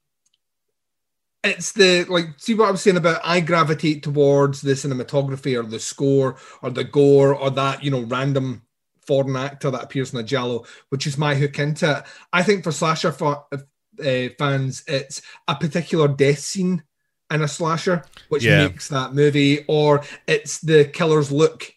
it's 1.44 1.72
the 1.72 2.04
like. 2.08 2.26
See 2.38 2.54
what 2.54 2.68
I 2.68 2.70
was 2.70 2.82
saying 2.82 2.96
about 2.96 3.20
I 3.24 3.40
gravitate 3.40 4.02
towards 4.02 4.60
the 4.60 4.72
cinematography 4.72 5.58
or 5.58 5.64
the 5.66 5.80
score 5.80 6.36
or 6.62 6.70
the 6.70 6.84
gore 6.84 7.34
or 7.34 7.50
that 7.50 7.82
you 7.82 7.90
know 7.90 8.02
random 8.02 8.62
foreign 9.06 9.36
actor 9.36 9.70
that 9.70 9.82
appears 9.82 10.12
in 10.14 10.20
a 10.20 10.22
giallo, 10.22 10.64
which 10.90 11.06
is 11.06 11.18
my 11.18 11.34
hook 11.34 11.58
into 11.58 11.98
it. 11.98 12.04
I 12.32 12.42
think 12.44 12.62
for 12.62 12.70
slasher 12.70 13.10
fa- 13.10 13.42
uh, 13.52 14.28
fans, 14.38 14.84
it's 14.86 15.20
a 15.48 15.56
particular 15.56 16.06
death 16.08 16.38
scene 16.38 16.84
in 17.30 17.42
a 17.42 17.48
slasher 17.48 18.04
which 18.28 18.44
Yeah. 18.44 18.68
makes 18.68 18.88
that 18.88 19.12
movie, 19.14 19.64
or 19.66 20.04
it's 20.28 20.58
the 20.60 20.84
killer's 20.84 21.32
look. 21.32 21.74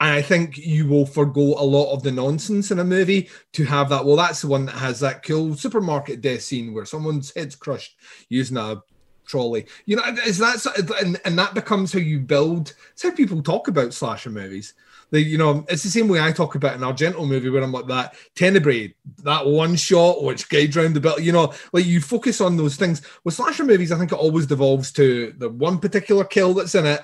And 0.00 0.10
I 0.10 0.22
think 0.22 0.56
you 0.56 0.86
will 0.86 1.06
forego 1.06 1.40
a 1.40 1.64
lot 1.64 1.92
of 1.92 2.02
the 2.02 2.12
nonsense 2.12 2.70
in 2.70 2.78
a 2.78 2.84
movie 2.84 3.28
to 3.52 3.64
have 3.64 3.88
that. 3.88 4.04
Well, 4.04 4.16
that's 4.16 4.42
the 4.42 4.48
one 4.48 4.66
that 4.66 4.76
has 4.76 5.00
that 5.00 5.24
cool 5.24 5.56
supermarket 5.56 6.20
death 6.20 6.42
scene 6.42 6.72
where 6.72 6.84
someone's 6.84 7.32
head's 7.34 7.56
crushed 7.56 7.96
using 8.28 8.56
a 8.56 8.80
trolley. 9.26 9.66
You 9.86 9.96
know, 9.96 10.04
is 10.24 10.38
that 10.38 10.64
and, 11.00 11.20
and 11.24 11.38
that 11.38 11.54
becomes 11.54 11.92
how 11.92 11.98
you 11.98 12.20
build. 12.20 12.74
It's 12.92 13.02
how 13.02 13.10
people 13.10 13.42
talk 13.42 13.66
about 13.68 13.92
slasher 13.92 14.30
movies. 14.30 14.74
They, 15.10 15.20
you 15.20 15.38
know, 15.38 15.64
it's 15.68 15.82
the 15.82 15.88
same 15.88 16.06
way 16.06 16.20
I 16.20 16.32
talk 16.32 16.54
about 16.54 16.74
an 16.74 16.82
Argento 16.82 17.26
movie 17.26 17.48
where 17.48 17.62
I'm 17.62 17.72
like 17.72 17.86
that 17.86 18.14
Tenebrae, 18.34 18.94
that 19.24 19.46
one 19.46 19.74
shot 19.74 20.22
which 20.22 20.48
guides 20.48 20.76
around 20.76 20.94
the 20.94 21.00
belt. 21.00 21.22
You 21.22 21.32
know, 21.32 21.54
like 21.72 21.86
you 21.86 22.00
focus 22.00 22.40
on 22.40 22.56
those 22.56 22.76
things. 22.76 23.02
With 23.24 23.34
slasher 23.34 23.64
movies, 23.64 23.90
I 23.90 23.98
think 23.98 24.12
it 24.12 24.18
always 24.18 24.46
devolves 24.46 24.92
to 24.92 25.34
the 25.38 25.48
one 25.48 25.78
particular 25.78 26.24
kill 26.24 26.54
that's 26.54 26.74
in 26.74 26.86
it 26.86 27.00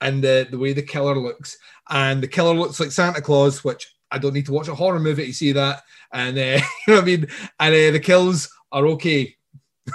and 0.00 0.22
the, 0.22 0.46
the 0.50 0.58
way 0.58 0.72
the 0.72 0.82
killer 0.82 1.16
looks. 1.16 1.58
And 1.90 2.22
the 2.22 2.28
killer 2.28 2.54
looks 2.54 2.80
like 2.80 2.92
Santa 2.92 3.20
Claus, 3.20 3.64
which 3.64 3.94
I 4.10 4.18
don't 4.18 4.34
need 4.34 4.46
to 4.46 4.52
watch 4.52 4.68
a 4.68 4.74
horror 4.74 5.00
movie 5.00 5.26
to 5.26 5.32
see 5.32 5.52
that. 5.52 5.82
And 6.12 6.38
uh, 6.38 6.40
you 6.86 6.88
know 6.88 6.94
what 6.94 7.02
I 7.02 7.06
mean? 7.06 7.26
And 7.60 7.74
uh, 7.74 7.90
the 7.92 8.00
kills 8.00 8.50
are 8.72 8.86
okay. 8.88 9.34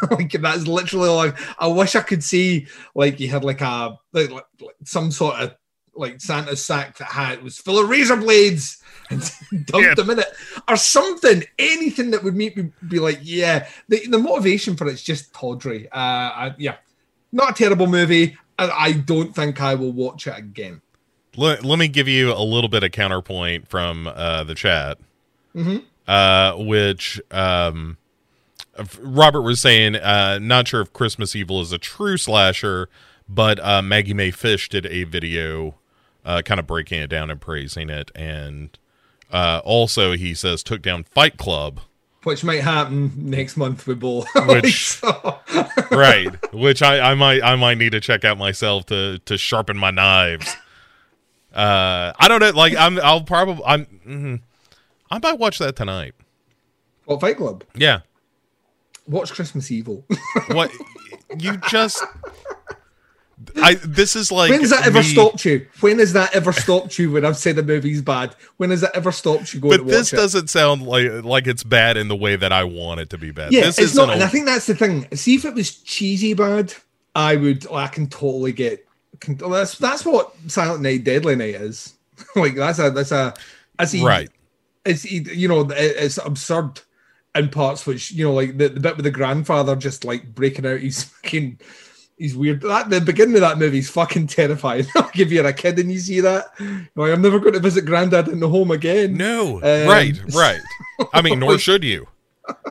like 0.11 0.31
that's 0.31 0.65
literally 0.65 1.09
like 1.09 1.35
I 1.59 1.67
wish 1.67 1.95
I 1.95 2.01
could 2.01 2.23
see 2.23 2.65
like 2.95 3.15
he 3.19 3.27
had 3.27 3.43
like 3.43 3.61
a 3.61 3.95
like, 4.11 4.31
like, 4.31 4.45
like 4.59 4.75
some 4.85 5.11
sort 5.11 5.35
of 5.35 5.55
like 5.95 6.19
Santa's 6.19 6.65
sack 6.65 6.97
that 6.97 7.09
had 7.09 7.43
was 7.43 7.59
full 7.59 7.77
of 7.77 7.87
razor 7.87 8.15
blades 8.15 8.81
and 9.11 9.21
dumped 9.67 9.87
Yeah. 9.87 9.93
them 9.93 10.09
in 10.09 10.17
it 10.19 10.29
or 10.67 10.77
something. 10.77 11.43
Anything 11.59 12.09
that 12.09 12.23
would 12.23 12.35
make 12.35 12.57
me 12.57 12.71
be 12.87 12.97
like, 12.97 13.19
yeah. 13.21 13.67
The, 13.87 14.07
the 14.07 14.17
motivation 14.17 14.75
for 14.75 14.87
it's 14.87 15.03
just 15.03 15.31
tawdry. 15.31 15.87
Uh, 15.91 15.95
I, 15.95 16.55
yeah, 16.57 16.77
not 17.31 17.51
a 17.51 17.53
terrible 17.53 17.85
movie. 17.85 18.35
I, 18.57 18.69
I 18.69 18.91
don't 18.93 19.35
think 19.35 19.61
I 19.61 19.75
will 19.75 19.91
watch 19.91 20.25
it 20.25 20.35
again. 20.35 20.81
Let, 21.35 21.63
let 21.65 21.79
me 21.79 21.87
give 21.87 22.07
you 22.07 22.31
a 22.33 22.43
little 22.43 22.69
bit 22.69 22.83
of 22.83 22.91
counterpoint 22.91 23.67
from 23.67 24.07
uh, 24.07 24.43
the 24.43 24.55
chat, 24.55 24.97
Mm-hmm. 25.55 25.77
uh, 26.07 26.55
which 26.63 27.21
um, 27.31 27.97
Robert 28.99 29.41
was 29.41 29.61
saying. 29.61 29.95
Uh, 29.95 30.39
not 30.41 30.67
sure 30.67 30.81
if 30.81 30.91
Christmas 30.93 31.35
Evil 31.35 31.61
is 31.61 31.71
a 31.71 31.77
true 31.77 32.17
slasher, 32.17 32.89
but 33.29 33.59
uh, 33.63 33.81
Maggie 33.81 34.13
Mae 34.13 34.31
Fish 34.31 34.69
did 34.69 34.85
a 34.87 35.03
video, 35.03 35.75
uh, 36.25 36.41
kind 36.43 36.59
of 36.59 36.67
breaking 36.67 36.99
it 37.01 37.07
down 37.07 37.29
and 37.29 37.39
praising 37.39 37.89
it, 37.89 38.11
and 38.15 38.77
uh, 39.31 39.61
also 39.63 40.13
he 40.13 40.33
says 40.33 40.63
took 40.63 40.81
down 40.81 41.03
Fight 41.03 41.37
Club 41.37 41.79
which 42.23 42.41
might 42.41 42.61
happen 42.61 43.11
next 43.17 43.57
month 43.57 43.85
with 43.85 43.99
Bull. 43.99 44.25
Which- 44.47 45.01
right 45.91 46.53
which 46.53 46.81
I, 46.81 47.11
I 47.11 47.15
might 47.15 47.43
i 47.43 47.55
might 47.57 47.77
need 47.77 47.91
to 47.91 47.99
check 47.99 48.23
out 48.23 48.37
myself 48.37 48.85
to 48.87 49.19
to 49.25 49.37
sharpen 49.37 49.77
my 49.77 49.91
knives 49.91 50.55
uh 51.53 52.13
i 52.19 52.27
don't 52.27 52.39
know 52.39 52.49
like 52.51 52.75
i'm 52.75 52.99
i'll 53.01 53.23
probably 53.23 53.63
i'm 53.65 53.85
mhm. 54.07 54.41
i 55.11 55.19
might 55.19 55.37
watch 55.39 55.59
that 55.59 55.75
tonight 55.75 56.13
what 57.05 57.21
Fight 57.21 57.37
Club? 57.37 57.63
yeah 57.75 57.99
Watch 59.07 59.33
Christmas 59.33 59.69
Evil. 59.69 60.05
what 60.47 60.71
you 61.37 61.57
just 61.69 62.01
i 63.61 63.73
this 63.73 64.15
is 64.15 64.31
like 64.31 64.49
when 64.51 64.61
has 64.61 64.69
that 64.69 64.87
ever 64.87 64.99
me- 64.99 65.03
stopped 65.03 65.43
you? 65.43 65.67
When 65.81 65.99
has 65.99 66.13
that 66.13 66.33
ever 66.33 66.53
stopped 66.53 66.97
you? 66.97 67.11
When 67.11 67.25
I've 67.25 67.35
said 67.37 67.57
a 67.57 67.63
movie's 67.63 68.01
bad? 68.01 68.35
When 68.57 68.69
has 68.69 68.81
that 68.81 68.95
ever 68.95 69.11
stopped 69.11 69.53
you 69.53 69.59
going 69.59 69.77
but 69.77 69.83
to 69.83 69.89
this 69.89 70.11
doesn't 70.11 70.49
sound 70.49 70.83
like 70.83 71.23
like 71.23 71.47
it's 71.47 71.63
bad 71.63 71.97
in 71.97 72.07
the 72.07 72.15
way 72.15 72.37
that 72.37 72.53
i 72.53 72.63
want 72.63 73.01
it 73.01 73.09
to 73.09 73.17
be 73.17 73.31
bad 73.31 73.51
Yeah, 73.51 73.63
this 73.63 73.79
it's 73.79 73.95
not, 73.95 74.09
and 74.11 74.23
I 74.23 74.27
think 74.27 74.45
that's 74.45 74.67
the 74.67 74.75
thing. 74.75 75.05
See, 75.15 75.35
if 75.35 75.43
it 75.43 75.53
was 75.53 75.75
cheesy 75.75 76.33
bad, 76.33 76.73
I 77.15 77.35
would. 77.35 77.69
I 77.71 77.87
can 77.87 78.07
totally 78.07 78.53
get. 78.53 78.87
That's 79.27 79.77
that's 79.77 80.05
what 80.05 80.33
Silent 80.47 80.81
Night, 80.81 81.03
Deadly 81.03 81.35
Night 81.35 81.55
is. 81.55 81.95
like 82.35 82.55
that's 82.55 82.79
a 82.79 82.89
that's 82.91 83.11
a 83.11 83.33
as 83.79 83.91
he 83.91 84.05
right 84.05 84.29
It's 84.85 85.05
you 85.05 85.47
know 85.47 85.67
it's 85.71 86.17
absurd 86.17 86.81
in 87.35 87.49
parts, 87.49 87.85
which 87.85 88.11
you 88.11 88.25
know 88.25 88.33
like 88.33 88.57
the, 88.57 88.69
the 88.69 88.79
bit 88.79 88.95
with 88.95 89.05
the 89.05 89.11
grandfather 89.11 89.75
just 89.75 90.05
like 90.05 90.33
breaking 90.35 90.65
out. 90.65 90.79
He's 90.79 91.03
fucking. 91.23 91.59
He's 92.15 92.37
weird. 92.37 92.61
That 92.61 92.91
the 92.91 93.01
beginning 93.01 93.35
of 93.35 93.41
that 93.41 93.57
movie 93.57 93.79
is 93.79 93.89
fucking 93.89 94.27
terrifying. 94.27 94.85
like 94.95 95.17
if 95.17 95.31
you're 95.31 95.47
a 95.47 95.51
kid 95.51 95.79
and 95.79 95.91
you 95.91 95.97
see 95.97 96.21
that, 96.21 96.45
like 96.95 97.11
I'm 97.11 97.21
never 97.23 97.39
going 97.39 97.53
to 97.53 97.59
visit 97.59 97.85
granddad 97.85 98.27
in 98.27 98.39
the 98.39 98.47
home 98.47 98.69
again. 98.71 99.17
no 99.17 99.55
Um, 99.55 99.87
right 99.87 100.17
right 100.35 100.61
i 101.11 101.21
mean 101.21 101.39
nor 101.39 101.57
should 101.57 101.83
you 101.83 102.07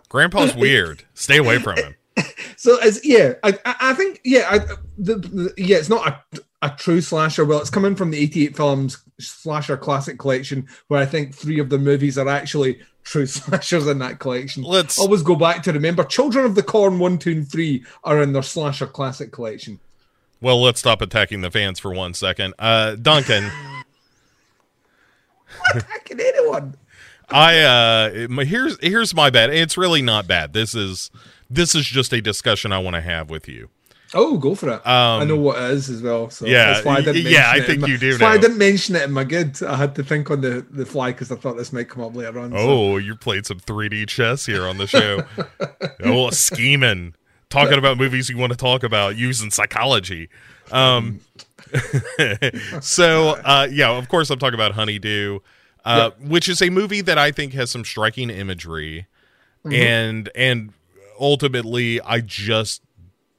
grandpa's 0.08 0.54
weird 0.54 1.04
stay 1.14 1.38
away 1.38 1.58
from 1.58 1.76
him 1.76 1.96
So 2.56 2.78
it's 2.80 3.04
yeah, 3.04 3.34
I 3.42 3.58
I 3.64 3.94
think 3.94 4.20
yeah, 4.24 4.46
I, 4.48 4.58
the, 4.96 5.16
the, 5.16 5.54
yeah, 5.56 5.78
it's 5.78 5.88
not 5.88 6.06
a 6.06 6.40
a 6.62 6.70
true 6.70 7.00
slasher. 7.00 7.44
Well, 7.44 7.60
it's 7.60 7.70
coming 7.70 7.96
from 7.96 8.12
the 8.12 8.18
88 8.18 8.56
Films 8.56 9.02
slasher 9.18 9.76
classic 9.76 10.18
collection, 10.18 10.68
where 10.86 11.00
I 11.00 11.06
think 11.06 11.34
three 11.34 11.58
of 11.58 11.70
the 11.70 11.78
movies 11.78 12.18
are 12.18 12.28
actually 12.28 12.78
true 13.02 13.26
slashers 13.26 13.88
in 13.88 13.98
that 13.98 14.20
collection. 14.20 14.62
Let's- 14.62 14.98
always 14.98 15.22
go 15.22 15.34
back 15.34 15.64
to 15.64 15.72
remember. 15.72 16.04
Children 16.04 16.44
of 16.44 16.54
the 16.54 16.62
Corn 16.62 17.00
one, 17.00 17.18
two, 17.18 17.32
and 17.32 17.50
three 17.50 17.84
are 18.04 18.22
in 18.22 18.32
their 18.32 18.44
slasher 18.44 18.86
classic 18.86 19.32
collection. 19.32 19.80
Well, 20.40 20.62
let's 20.62 20.78
stop 20.78 21.02
attacking 21.02 21.40
the 21.40 21.50
fans 21.50 21.80
for 21.80 21.92
one 21.92 22.14
second. 22.14 22.54
Uh, 22.58 22.94
Duncan, 22.94 23.50
Attacking 25.74 26.20
anyone. 26.20 26.74
I 27.30 27.60
uh, 27.60 28.28
here's 28.44 28.78
here's 28.80 29.14
my 29.14 29.30
bad. 29.30 29.50
It's 29.50 29.78
really 29.78 30.02
not 30.02 30.26
bad. 30.26 30.52
This 30.52 30.74
is 30.74 31.10
this 31.54 31.74
is 31.74 31.84
just 31.86 32.12
a 32.12 32.20
discussion 32.20 32.72
I 32.72 32.78
want 32.78 32.94
to 32.96 33.00
have 33.02 33.30
with 33.30 33.48
you. 33.48 33.68
Oh, 34.14 34.36
go 34.36 34.54
for 34.54 34.68
it. 34.68 34.82
I 34.84 35.24
know 35.24 35.36
what 35.38 35.56
it 35.56 35.70
is 35.70 35.88
as 35.88 36.02
well. 36.02 36.28
So 36.28 36.44
Um, 36.44 36.52
yeah, 36.52 36.72
that's 36.74 36.84
why 36.84 36.96
I 36.96 37.00
didn't 37.00 37.22
yeah, 37.22 37.40
mention 37.52 37.62
I 37.62 37.66
think 37.66 37.80
my- 37.80 37.88
you 37.88 37.96
do 37.98 38.10
That's 38.10 38.22
why 38.22 38.32
I 38.34 38.38
didn't 38.38 38.58
mention 38.58 38.94
it 38.96 39.02
in 39.04 39.12
my 39.12 39.24
good. 39.24 39.62
I 39.62 39.76
had 39.76 39.94
to 39.94 40.04
think 40.04 40.30
on 40.30 40.42
the 40.42 40.66
the 40.70 40.84
fly 40.84 41.12
because 41.12 41.32
I 41.32 41.36
thought 41.36 41.56
this 41.56 41.72
might 41.72 41.88
come 41.88 42.02
up 42.04 42.14
later 42.14 42.38
on. 42.38 42.50
so- 42.50 42.56
Oh, 42.58 42.96
you 42.98 43.16
played 43.16 43.46
some 43.46 43.58
3D 43.58 44.06
chess 44.06 44.44
here 44.44 44.66
on 44.66 44.76
the 44.76 44.86
show. 44.86 45.24
oh, 46.04 46.28
scheming, 46.30 47.14
talking 47.48 47.78
about 47.78 47.96
movies 47.96 48.28
you 48.28 48.36
want 48.36 48.52
to 48.52 48.58
talk 48.58 48.82
about 48.82 49.16
using 49.16 49.50
psychology. 49.50 50.28
Um, 50.70 51.20
so 52.80 53.30
uh, 53.44 53.68
yeah, 53.70 53.90
of 53.90 54.08
course 54.08 54.30
I'm 54.30 54.38
talking 54.38 54.54
about 54.54 54.72
Honeydew, 54.72 55.40
uh, 55.84 56.10
which 56.20 56.48
is 56.48 56.60
a 56.62 56.70
movie 56.70 57.00
that 57.00 57.18
I 57.18 57.30
think 57.32 57.52
has 57.54 57.70
some 57.70 57.84
striking 57.84 58.30
imagery, 58.30 59.06
Mm-hmm. 59.64 59.74
and 59.74 60.28
and 60.34 60.72
ultimately 61.22 62.00
I 62.02 62.20
just 62.20 62.82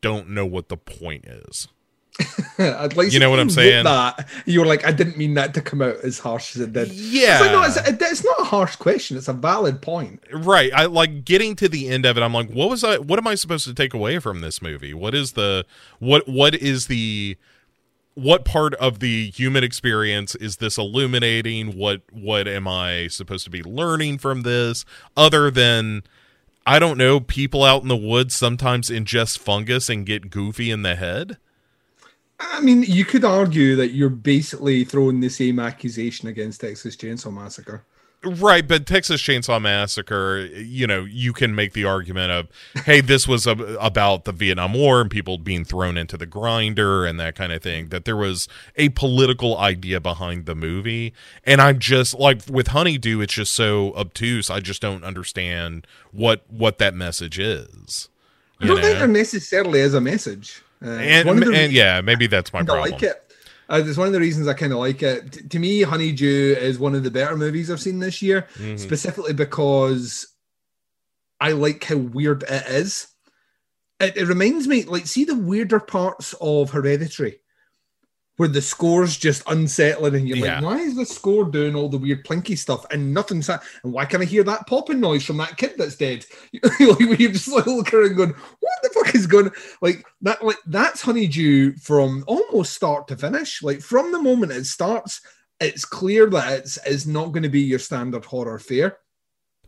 don't 0.02 0.30
know 0.30 0.46
what 0.46 0.70
the 0.70 0.78
point 0.78 1.26
is. 1.26 1.68
I'd 2.60 2.96
like 2.96 3.12
You 3.12 3.20
know 3.20 3.30
what 3.30 3.40
I'm 3.40 3.50
saying? 3.50 3.86
That 3.86 4.28
you 4.46 4.60
were 4.60 4.66
like, 4.66 4.86
I 4.86 4.92
didn't 4.92 5.18
mean 5.18 5.34
that 5.34 5.54
to 5.56 5.62
come 5.62 5.82
out 5.82 5.98
as 6.04 6.20
harsh 6.20 6.56
as 6.56 6.62
it 6.62 6.74
did. 6.74 6.92
Yeah. 6.92 7.34
it's, 7.34 7.42
like, 7.42 7.52
no, 7.52 7.64
it's, 7.64 8.04
it's 8.04 8.24
not 8.24 8.40
a 8.40 8.44
harsh 8.44 8.76
question. 8.76 9.18
It's 9.18 9.28
a 9.28 9.34
valid 9.34 9.82
point. 9.82 10.22
Right. 10.32 10.72
I 10.74 10.86
like 10.86 11.26
getting 11.26 11.56
to 11.58 11.68
the 11.68 11.90
end 11.90 12.06
of 12.06 12.18
it. 12.18 12.22
I'm 12.22 12.34
like, 12.34 12.52
what 12.52 12.70
was 12.70 12.84
I? 12.84 12.98
What 12.98 13.18
am 13.18 13.26
I 13.26 13.36
supposed 13.36 13.66
to 13.66 13.74
take 13.74 13.94
away 13.94 14.20
from 14.20 14.42
this 14.42 14.62
movie? 14.62 14.94
What 14.94 15.16
is 15.16 15.32
the 15.32 15.66
what? 16.00 16.28
What 16.28 16.54
is 16.54 16.86
the 16.88 17.36
what 18.16 18.46
part 18.46 18.76
of 18.76 19.00
the 19.00 19.32
human 19.32 19.64
experience 19.64 20.36
is 20.36 20.58
this 20.58 20.78
illuminating? 20.78 21.76
What 21.76 22.04
what 22.12 22.48
am 22.48 22.68
I 22.68 23.08
supposed 23.08 23.44
to 23.46 23.50
be 23.50 23.64
learning 23.64 24.20
from 24.20 24.44
this? 24.44 24.86
Other 25.18 25.50
than 25.50 26.04
I 26.66 26.80
don't 26.80 26.98
know, 26.98 27.20
people 27.20 27.64
out 27.64 27.82
in 27.82 27.90
the 27.90 27.96
woods 27.98 28.36
sometimes 28.36 28.90
ingest 28.90 29.38
fungus 29.38 29.90
and 29.90 30.06
get 30.06 30.30
goofy 30.30 30.72
in 30.72 30.82
the 30.84 30.96
head. 30.96 31.38
I 32.52 32.62
mean, 32.62 32.84
you 32.84 33.06
could 33.06 33.24
argue 33.24 33.76
that 33.76 33.92
you're 33.92 34.10
basically 34.10 34.84
throwing 34.84 35.20
the 35.20 35.30
same 35.30 35.60
accusation 35.60 36.28
against 36.28 36.62
Texas 36.62 36.96
Chainsaw 36.96 37.34
Massacre. 37.34 37.84
Right, 38.26 38.66
but 38.66 38.86
Texas 38.86 39.22
Chainsaw 39.22 39.62
Massacre, 39.62 40.46
you 40.56 40.88
know, 40.88 41.04
you 41.04 41.34
can 41.34 41.56
make 41.56 41.74
the 41.74 41.84
argument 41.84 42.32
of, 42.32 42.48
hey, 42.86 43.02
this 43.02 43.28
was 43.28 43.46
ab 43.46 43.60
about 43.82 44.24
the 44.24 44.32
Vietnam 44.32 44.74
War 44.74 45.02
and 45.02 45.12
people 45.12 45.38
being 45.38 45.66
thrown 45.66 45.98
into 45.98 46.16
the 46.16 46.26
grinder 46.26 47.06
and 47.06 47.20
that 47.20 47.36
kind 47.36 47.52
of 47.52 47.62
thing. 47.62 47.90
That 47.90 48.06
there 48.06 48.16
was 48.16 48.48
a 48.78 48.90
political 48.90 49.58
idea 49.58 50.00
behind 50.00 50.46
the 50.46 50.56
movie, 50.56 51.14
and 51.44 51.60
I'm 51.60 51.80
just 51.80 52.18
like 52.18 52.44
with 52.50 52.68
Honeydew, 52.68 53.20
it's 53.20 53.34
just 53.34 53.52
so 53.52 53.94
obtuse. 53.96 54.50
I 54.50 54.62
just 54.62 54.82
don't 54.82 55.04
understand 55.04 55.86
what 56.12 56.46
what 56.50 56.78
that 56.78 56.94
message 56.94 57.38
is. 57.38 58.08
I 58.62 58.68
don't 58.68 58.80
think 58.80 58.94
know? 58.94 59.00
there 59.00 59.08
necessarily 59.10 59.82
is 59.82 59.94
a 59.94 60.02
message. 60.02 60.62
Uh, 60.84 60.90
and 60.90 61.28
one 61.28 61.42
of 61.42 61.48
the 61.48 61.56
and 61.56 61.72
yeah, 61.72 62.02
maybe 62.02 62.28
that's 62.28 62.52
my 62.52 62.64
problem. 62.64 62.84
I 62.86 62.90
problem. 62.90 63.02
like 63.02 63.12
it. 63.12 63.20
Uh, 63.70 63.82
it's 63.86 63.98
one 63.98 64.08
of 64.08 64.14
the 64.14 64.20
reasons 64.20 64.48
I 64.48 64.54
kind 64.54 64.74
of 64.74 64.80
like 64.80 65.02
it. 65.02 65.32
T- 65.32 65.48
to 65.48 65.60
me, 65.60 65.82
Honeydew 65.84 66.56
is 66.60 66.78
one 66.78 66.94
of 66.96 67.04
the 67.04 67.12
better 67.12 67.38
movies 67.38 67.72
I've 67.72 67.80
seen 67.82 68.00
this 68.00 68.22
year, 68.22 68.48
Mhm. 68.58 68.78
specifically 68.78 69.34
because 69.34 70.28
I 71.40 71.54
like 71.54 71.84
how 71.86 71.96
weird 71.98 72.44
it 72.44 72.68
is. 72.68 73.08
It, 74.00 74.18
it 74.18 74.28
reminds 74.28 74.68
me, 74.68 74.84
like, 74.84 75.08
see 75.08 75.24
the 75.24 75.36
weirder 75.36 75.80
parts 75.80 76.36
of 76.42 76.72
Hereditary, 76.72 77.40
where 78.38 78.50
the 78.50 78.62
score's 78.62 79.16
just 79.16 79.44
unsettling, 79.48 80.16
and 80.16 80.28
you're 80.28 80.38
Yeah. 80.38 80.56
like, 80.60 80.64
why 80.64 80.78
is 80.80 80.96
the 80.96 81.06
score 81.06 81.46
doing 81.46 81.76
all 81.76 81.88
the 81.88 81.98
weird 81.98 82.26
plinky 82.26 82.58
stuff 82.58 82.86
and 82.92 83.14
nothing's 83.14 83.48
ha- 83.48 83.62
and 83.84 83.94
why 83.94 84.06
can 84.06 84.22
I 84.22 84.26
hear 84.26 84.44
that 84.44 84.66
popping 84.66 85.00
noise 85.00 85.24
from 85.24 85.38
that 85.38 85.58
kid 85.58 85.74
that's 85.78 85.96
dead? 85.96 86.26
like, 86.64 87.00
you're 87.20 87.32
just 87.32 87.48
like 87.48 87.68
looking 87.68 88.00
around 88.00 88.08
and 88.08 88.18
going, 88.18 88.30
what 88.60 88.74
the 88.82 88.90
fuck 88.90 89.14
is 89.14 89.28
going 89.28 89.52
like 89.82 90.04
that? 90.22 90.44
Like 90.44 90.58
that's 90.66 91.02
Honeydew 91.02 91.76
from 91.78 92.24
almost 92.28 92.74
start 92.74 93.08
to 93.10 93.16
finish. 93.18 93.62
Like 93.62 93.82
from 93.82 94.12
the 94.12 94.22
moment 94.22 94.52
it 94.52 94.66
starts, 94.66 95.22
it's 95.60 95.86
clear 95.86 96.28
that 96.32 96.54
it's 96.60 96.78
it's 96.86 97.06
not 97.06 97.32
going 97.34 97.44
to 97.44 97.50
be 97.50 97.62
your 97.62 97.80
standard 97.80 98.26
horror 98.26 98.58
fare. 98.60 98.98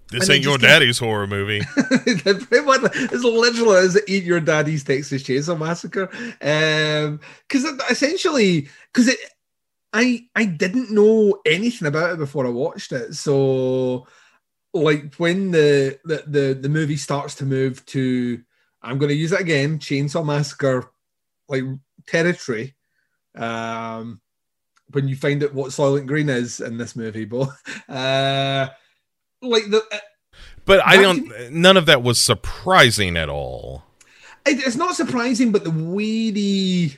This 0.10 0.24
and 0.24 0.36
ain't 0.36 0.44
your 0.44 0.60
daddy's 0.60 1.00
horror 1.00 1.26
movie. 1.26 1.62
it's 1.78 3.24
literally 3.24 3.78
as 3.78 4.00
eat 4.08 4.24
your 4.24 4.40
daddy's 4.40 4.84
Texas 4.84 5.24
Chainsaw 5.24 5.58
Massacre. 5.58 6.10
Um, 6.42 7.20
because 7.48 7.66
essentially, 7.90 8.68
because 8.94 9.08
it, 9.08 9.18
I 9.94 10.28
I 10.36 10.46
didn't 10.46 10.92
know 10.92 11.40
anything 11.46 11.88
about 11.88 12.14
it 12.14 12.20
before 12.20 12.46
I 12.46 12.50
watched 12.50 12.92
it. 12.92 13.16
So, 13.16 14.06
like 14.74 15.16
when 15.16 15.50
the 15.50 16.00
the 16.06 16.24
the, 16.28 16.54
the 16.54 16.70
movie 16.70 16.98
starts 16.98 17.34
to 17.36 17.46
move 17.46 17.84
to, 17.88 18.44
I'm 18.84 19.00
going 19.00 19.10
to 19.10 19.16
use 19.16 19.32
it 19.32 19.42
again, 19.42 19.80
Chainsaw 19.80 20.24
Massacre, 20.24 20.92
like 21.50 21.64
territory. 22.06 22.76
Um, 23.34 24.22
when 24.92 25.08
you 25.08 25.16
find 25.16 25.44
out 25.44 25.54
what 25.54 25.72
Soylent 25.72 26.06
Green 26.06 26.30
is 26.30 26.60
in 26.60 26.78
this 26.78 26.96
movie, 26.96 27.26
but 27.26 27.50
uh, 27.90 28.68
like 29.50 29.70
the. 29.70 29.84
Uh, 29.92 29.98
but 30.66 30.86
I 30.86 30.98
don't. 30.98 31.52
None 31.52 31.78
of 31.78 31.86
that 31.86 32.04
was 32.04 32.22
surprising 32.22 33.18
at 33.18 33.30
all. 33.30 33.84
It, 34.46 34.66
it's 34.66 34.76
not 34.76 34.96
surprising, 34.96 35.52
but 35.52 35.64
the 35.64 35.72
weedy. 35.72 36.98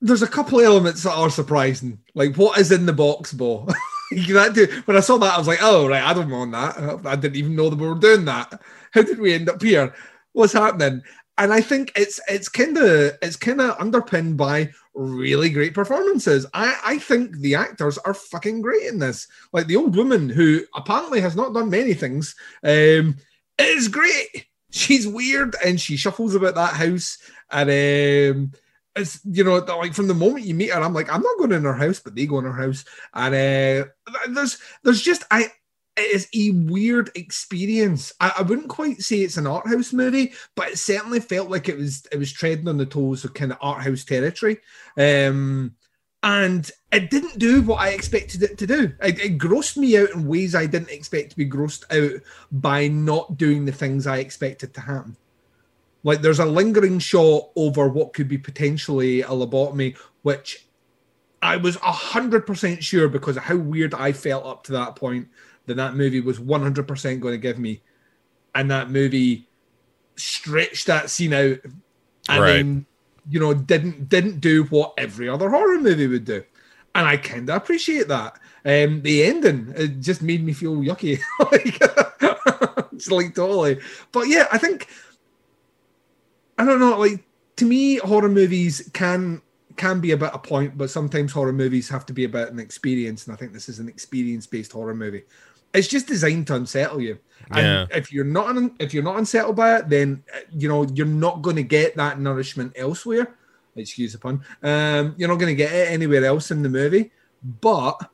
There's 0.00 0.22
a 0.22 0.28
couple 0.28 0.60
elements 0.60 1.02
that 1.04 1.14
are 1.14 1.30
surprising. 1.30 1.98
Like 2.14 2.36
what 2.36 2.58
is 2.58 2.70
in 2.70 2.86
the 2.86 2.92
box, 2.92 3.32
Bo? 3.32 3.66
that 4.10 4.82
when 4.84 4.96
I 4.96 5.00
saw 5.00 5.16
that, 5.18 5.34
I 5.34 5.38
was 5.38 5.48
like, 5.48 5.60
"Oh 5.62 5.88
right, 5.88 6.02
I 6.02 6.12
don't 6.12 6.30
want 6.30 6.52
that. 6.52 7.06
I 7.06 7.16
didn't 7.16 7.36
even 7.36 7.56
know 7.56 7.70
that 7.70 7.78
we 7.78 7.88
were 7.88 7.94
doing 7.94 8.26
that. 8.26 8.60
How 8.92 9.02
did 9.02 9.18
we 9.18 9.34
end 9.34 9.48
up 9.48 9.62
here? 9.62 9.94
What's 10.32 10.52
happening?" 10.52 11.02
And 11.38 11.52
I 11.52 11.60
think 11.60 11.92
it's 11.96 12.20
it's 12.28 12.48
kind 12.48 12.76
of 12.78 13.12
it's 13.20 13.36
kind 13.36 13.60
of 13.60 13.78
underpinned 13.78 14.36
by 14.36 14.70
really 14.94 15.50
great 15.50 15.74
performances. 15.74 16.46
I 16.54 16.78
I 16.84 16.98
think 16.98 17.36
the 17.38 17.54
actors 17.54 17.98
are 17.98 18.14
fucking 18.14 18.62
great 18.62 18.84
in 18.84 18.98
this. 18.98 19.28
Like 19.52 19.66
the 19.66 19.76
old 19.76 19.96
woman 19.96 20.28
who 20.28 20.62
apparently 20.74 21.20
has 21.20 21.36
not 21.36 21.52
done 21.52 21.68
many 21.68 21.92
things, 21.94 22.34
um, 22.64 23.16
is 23.58 23.88
great 23.88 24.46
she's 24.70 25.06
weird 25.06 25.56
and 25.64 25.80
she 25.80 25.96
shuffles 25.96 26.34
about 26.34 26.54
that 26.54 26.74
house 26.74 27.18
and 27.50 27.70
um 27.70 28.52
it's 28.94 29.20
you 29.24 29.44
know 29.44 29.56
like 29.56 29.94
from 29.94 30.08
the 30.08 30.14
moment 30.14 30.44
you 30.44 30.54
meet 30.54 30.70
her 30.70 30.80
i'm 30.80 30.94
like 30.94 31.12
i'm 31.12 31.22
not 31.22 31.38
going 31.38 31.52
in 31.52 31.64
her 31.64 31.74
house 31.74 32.00
but 32.00 32.14
they 32.14 32.26
go 32.26 32.38
in 32.38 32.44
her 32.44 32.52
house 32.52 32.84
and 33.14 33.34
uh 33.34 33.88
there's 34.30 34.58
there's 34.82 35.02
just 35.02 35.24
i 35.30 35.46
it 35.96 36.14
is 36.14 36.28
a 36.34 36.50
weird 36.50 37.10
experience. 37.14 38.12
I, 38.20 38.34
I 38.38 38.42
wouldn't 38.42 38.68
quite 38.68 39.00
say 39.00 39.20
it's 39.20 39.38
an 39.38 39.46
art 39.46 39.66
house 39.66 39.92
movie, 39.92 40.34
but 40.54 40.68
it 40.68 40.78
certainly 40.78 41.20
felt 41.20 41.50
like 41.50 41.68
it 41.68 41.76
was 41.76 42.06
it 42.12 42.18
was 42.18 42.32
treading 42.32 42.68
on 42.68 42.76
the 42.76 42.86
toes 42.86 43.24
of 43.24 43.34
kind 43.34 43.52
of 43.52 43.58
art 43.60 43.82
house 43.82 44.04
territory. 44.04 44.58
Um, 44.98 45.74
and 46.22 46.70
it 46.92 47.10
didn't 47.10 47.38
do 47.38 47.62
what 47.62 47.80
I 47.80 47.90
expected 47.90 48.42
it 48.42 48.58
to 48.58 48.66
do. 48.66 48.92
It, 49.02 49.20
it, 49.20 49.38
grossed 49.38 49.76
me 49.76 49.96
out 49.96 50.10
in 50.10 50.26
ways 50.26 50.54
I 50.54 50.66
didn't 50.66 50.90
expect 50.90 51.30
to 51.30 51.36
be 51.36 51.48
grossed 51.48 51.84
out 51.90 52.20
by 52.50 52.88
not 52.88 53.36
doing 53.36 53.64
the 53.64 53.72
things 53.72 54.06
I 54.06 54.18
expected 54.18 54.74
to 54.74 54.80
happen. 54.80 55.16
Like 56.02 56.22
there's 56.22 56.40
a 56.40 56.44
lingering 56.44 56.98
shot 56.98 57.50
over 57.54 57.88
what 57.88 58.12
could 58.12 58.28
be 58.28 58.38
potentially 58.38 59.22
a 59.22 59.28
lobotomy, 59.28 59.96
which 60.22 60.66
I 61.42 61.56
was 61.56 61.76
hundred 61.76 62.46
percent 62.46 62.82
sure 62.82 63.08
because 63.08 63.36
of 63.36 63.44
how 63.44 63.56
weird 63.56 63.94
I 63.94 64.12
felt 64.12 64.46
up 64.46 64.64
to 64.64 64.72
that 64.72 64.96
point 64.96 65.28
that 65.66 65.76
that 65.76 65.94
movie 65.94 66.20
was 66.20 66.40
one 66.40 66.62
hundred 66.62 66.88
percent 66.88 67.20
going 67.20 67.34
to 67.34 67.38
give 67.38 67.58
me, 67.58 67.82
and 68.54 68.70
that 68.70 68.90
movie 68.90 69.48
stretched 70.16 70.86
that 70.86 71.10
scene 71.10 71.32
out, 71.32 71.58
and 72.28 72.40
Right. 72.40 72.46
then 72.46 72.86
you 73.28 73.40
know 73.40 73.54
didn't 73.54 74.08
didn't 74.08 74.40
do 74.40 74.64
what 74.64 74.94
every 74.98 75.28
other 75.28 75.50
horror 75.50 75.78
movie 75.80 76.06
would 76.06 76.24
do, 76.24 76.44
and 76.94 77.06
I 77.06 77.16
kind 77.16 77.48
of 77.50 77.56
appreciate 77.56 78.08
that. 78.08 78.38
Um, 78.64 79.02
the 79.02 79.24
ending 79.24 79.72
it 79.76 80.00
just 80.00 80.22
made 80.22 80.44
me 80.44 80.52
feel 80.52 80.76
yucky, 80.76 81.20
like 81.40 81.80
it's 82.92 83.10
like 83.10 83.34
totally. 83.34 83.80
But 84.12 84.28
yeah, 84.28 84.48
I 84.52 84.58
think 84.58 84.88
I 86.58 86.64
don't 86.64 86.80
know. 86.80 86.98
Like 86.98 87.24
to 87.56 87.64
me, 87.64 87.96
horror 87.98 88.28
movies 88.28 88.88
can 88.92 89.42
can 89.76 90.00
be 90.00 90.12
about 90.12 90.34
a 90.34 90.38
point, 90.38 90.78
but 90.78 90.90
sometimes 90.90 91.32
horror 91.32 91.52
movies 91.52 91.88
have 91.90 92.06
to 92.06 92.12
be 92.12 92.24
about 92.24 92.50
an 92.50 92.58
experience, 92.58 93.26
and 93.26 93.34
I 93.34 93.36
think 93.36 93.52
this 93.52 93.68
is 93.68 93.78
an 93.78 93.88
experience 93.88 94.46
based 94.46 94.72
horror 94.72 94.94
movie. 94.94 95.24
It's 95.74 95.88
just 95.88 96.06
designed 96.06 96.46
to 96.48 96.54
unsettle 96.54 97.00
you, 97.00 97.18
and 97.50 97.90
Yeah. 97.90 97.96
if 97.98 98.12
you're 98.12 98.24
not 98.24 98.56
un- 98.56 98.74
if 98.78 98.94
you're 98.94 99.02
not 99.02 99.18
unsettled 99.18 99.56
by 99.56 99.76
it, 99.78 99.88
then 99.88 100.22
uh, 100.34 100.38
you 100.50 100.68
know 100.68 100.86
you're 100.94 101.06
not 101.06 101.42
going 101.42 101.56
to 101.56 101.62
get 101.62 101.96
that 101.96 102.18
nourishment 102.20 102.72
elsewhere. 102.76 103.36
Excuse 103.76 104.12
the 104.12 104.18
pun. 104.18 104.42
Um, 104.62 105.14
you're 105.18 105.28
not 105.28 105.38
going 105.38 105.52
to 105.52 105.54
get 105.54 105.72
it 105.72 105.90
anywhere 105.90 106.24
else 106.24 106.50
in 106.50 106.62
the 106.62 106.68
movie, 106.68 107.12
but 107.60 108.10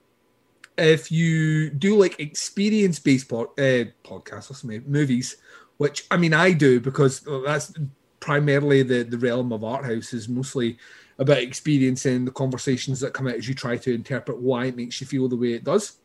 if 0.77 1.13
you 1.13 1.71
do 1.71 1.97
like 1.97 2.19
experience 2.19 2.99
based 2.99 3.29
pod, 3.29 3.49
uh, 3.59 3.85
podcasts 4.03 4.65
movies, 4.87 5.37
which 5.77 6.07
I 6.11 6.17
mean 6.17 6.35
I 6.35 6.53
do 6.53 6.81
because 6.81 7.21
that's 7.45 7.73
primarily 8.19 8.83
the 8.83 9.03
the 9.05 9.19
realm 9.19 9.53
of 9.53 9.63
art 9.63 9.85
house 9.85 10.13
is 10.13 10.29
mostly 10.29 10.79
about 11.19 11.39
experiencing 11.39 12.25
the 12.25 12.31
conversations 12.33 12.99
that 13.01 13.13
come 13.13 13.29
out 13.29 13.35
as 13.35 13.47
you 13.47 13.55
try 13.55 13.77
to 13.77 13.95
interpret 13.95 14.39
why 14.39 14.65
it 14.67 14.77
makes 14.77 15.01
you 15.01 15.07
feel 15.07 15.29
the 15.29 15.37
way 15.37 15.53
it 15.53 15.63
does. 15.63 15.99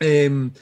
Um, 0.00 0.52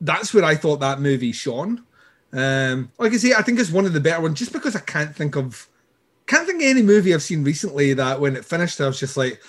that's 0.00 0.32
where 0.32 0.44
I 0.44 0.54
thought 0.54 0.80
that 0.80 1.00
movie 1.00 1.32
shone. 1.32 1.84
Um, 2.32 2.92
like 2.98 3.12
I 3.12 3.16
say, 3.16 3.32
I 3.32 3.42
think 3.42 3.58
it's 3.58 3.70
one 3.70 3.86
of 3.86 3.92
the 3.92 4.00
better 4.00 4.20
ones 4.20 4.38
just 4.38 4.52
because 4.52 4.76
I 4.76 4.80
can't 4.80 5.14
think 5.14 5.36
of 5.36 5.66
can't 6.26 6.46
think 6.46 6.62
of 6.62 6.68
any 6.68 6.82
movie 6.82 7.14
I've 7.14 7.22
seen 7.22 7.42
recently 7.42 7.94
that 7.94 8.20
when 8.20 8.36
it 8.36 8.44
finished 8.44 8.80
I 8.82 8.86
was 8.86 9.00
just 9.00 9.16
like 9.16 9.40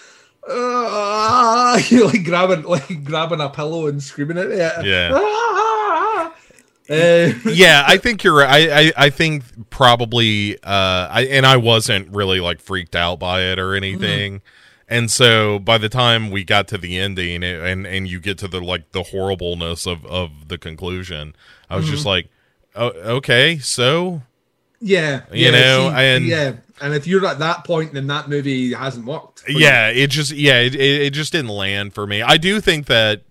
uh, 0.50 1.80
you 1.90 2.06
like 2.06 2.24
grabbing 2.24 2.64
like 2.64 3.04
grabbing 3.04 3.42
a 3.42 3.50
pillow 3.50 3.88
and 3.88 4.02
screaming 4.02 4.38
at 4.38 4.48
it. 4.48 4.86
Yeah. 4.86 5.12
Ah! 6.22 6.34
Uh, 6.90 7.32
yeah, 7.46 7.84
I 7.88 7.98
think 7.98 8.24
you're 8.24 8.36
right. 8.36 8.50
I, 8.50 8.82
I, 8.82 8.92
I 8.98 9.10
think 9.12 9.44
probably, 9.70 10.58
uh, 10.64 11.08
I, 11.12 11.28
and 11.30 11.46
I 11.46 11.58
wasn't 11.58 12.10
really 12.10 12.40
like 12.40 12.60
freaked 12.60 12.96
out 12.96 13.20
by 13.20 13.42
it 13.42 13.60
or 13.60 13.76
anything. 13.76 14.42
And 14.92 15.12
so 15.12 15.60
by 15.60 15.78
the 15.78 15.88
time 15.90 16.32
we 16.32 16.44
got 16.44 16.68
to 16.70 16.78
the 16.78 16.98
ending 16.98 17.44
it, 17.44 17.60
and, 17.62 17.86
and 17.86 18.08
you 18.08 18.20
get 18.20 18.38
to 18.40 18.48
the 18.48 18.60
like 18.60 18.92
the 18.92 19.04
horribleness 19.04 19.86
of, 19.86 20.04
of 20.08 20.48
the 20.48 20.58
conclusion, 20.58 21.36
I 21.70 21.76
was 21.78 21.88
just 21.88 22.06
like, 22.06 22.28
oh, 22.76 22.88
okay, 23.18 23.60
so 23.60 24.24
yeah, 24.82 25.22
You 25.32 25.46
yeah, 25.46 25.52
know, 25.52 25.92
and- 25.94 26.26
yeah, 26.26 26.54
and 26.82 26.94
if 26.96 27.06
you're 27.06 27.26
at 27.28 27.40
that 27.40 27.66
point, 27.66 27.94
then 27.94 28.08
that 28.08 28.30
movie 28.30 28.74
hasn't 28.74 29.06
worked. 29.06 29.42
for 29.42 29.52
you. 29.52 29.60
yeah, 29.60 29.90
it 29.90 30.10
just 30.10 30.32
yeah, 30.32 30.60
it, 30.62 30.74
it, 30.74 31.02
it 31.04 31.10
just 31.12 31.32
didn't 31.34 31.52
land 31.52 31.94
for 31.94 32.08
me. 32.08 32.22
I 32.24 32.38
do 32.38 32.60
think 32.62 32.88
that 32.88 33.22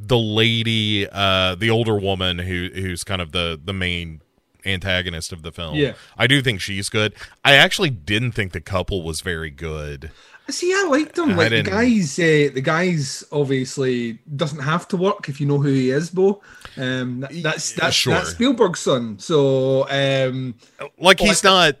the 0.00 0.18
lady, 0.18 1.06
uh, 1.10 1.54
the 1.54 1.70
older 1.70 1.98
woman 1.98 2.38
who 2.38 2.68
who's 2.74 3.04
kind 3.04 3.20
of 3.22 3.30
the 3.32 3.60
the 3.62 3.72
main 3.72 4.22
antagonist 4.64 5.32
of 5.32 5.42
the 5.42 5.52
film, 5.52 5.76
Yeah. 5.76 5.92
I 6.18 6.26
do 6.26 6.42
think 6.42 6.60
she's 6.60 6.88
good. 6.88 7.14
I 7.44 7.54
actually 7.54 7.90
didn't 7.90 8.32
think 8.32 8.50
the 8.52 8.60
couple 8.60 9.02
was 9.04 9.20
very 9.20 9.50
good. 9.50 10.10
See, 10.48 10.72
I 10.72 10.86
liked 10.88 11.18
him. 11.18 11.36
Like 11.36 11.50
the 11.50 11.62
guys, 11.62 12.18
uh, 12.18 12.50
the 12.54 12.60
guys 12.62 13.24
obviously 13.32 14.18
doesn't 14.36 14.60
have 14.60 14.86
to 14.88 14.96
work 14.96 15.28
if 15.28 15.40
you 15.40 15.46
know 15.46 15.58
who 15.60 15.68
he 15.70 15.90
is, 15.90 16.10
Bo. 16.10 16.40
Um, 16.76 17.20
that- 17.20 17.42
that's 17.42 17.72
that's 17.72 17.96
Sure. 17.96 18.14
that's 18.14 18.30
Spielberg's 18.30 18.80
son. 18.80 19.18
So 19.18 19.88
um, 19.90 20.54
Like 20.98 21.18
he's 21.20 21.44
I- 21.44 21.72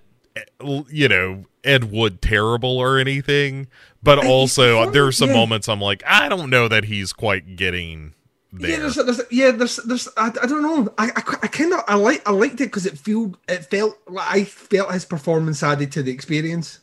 not, 0.62 0.86
you 0.90 1.08
know, 1.08 1.44
Ed 1.64 1.90
Wood 1.92 2.20
terrible 2.22 2.78
or 2.78 2.98
anything, 2.98 3.68
but 4.02 4.24
also 4.24 4.78
funny, 4.80 4.90
there 4.92 5.06
are 5.06 5.12
some 5.12 5.28
yeah. 5.30 5.34
moments 5.36 5.68
I'm 5.68 5.80
like, 5.80 6.02
I 6.06 6.28
don't 6.28 6.50
know 6.50 6.68
that 6.68 6.84
he's 6.84 7.12
quite 7.12 7.56
getting 7.56 8.14
there. 8.52 8.70
yeah, 8.70 8.76
there's, 8.78 8.94
there's 8.96 9.20
yeah, 9.30 9.50
there's 9.52 9.76
there's 9.76 10.08
I, 10.16 10.28
I 10.42 10.46
don't 10.46 10.62
know. 10.62 10.92
I 10.98 11.06
I, 11.08 11.22
I 11.42 11.46
kind 11.48 11.72
of 11.72 11.80
I 11.88 11.94
like 11.96 12.26
I 12.28 12.32
liked 12.32 12.54
it 12.60 12.66
because 12.66 12.86
it 12.86 12.98
felt 12.98 13.36
it 13.48 13.64
felt 13.66 13.96
like 14.08 14.26
I 14.28 14.44
felt 14.44 14.92
his 14.92 15.04
performance 15.04 15.62
added 15.62 15.92
to 15.92 16.02
the 16.02 16.10
experience. 16.12 16.80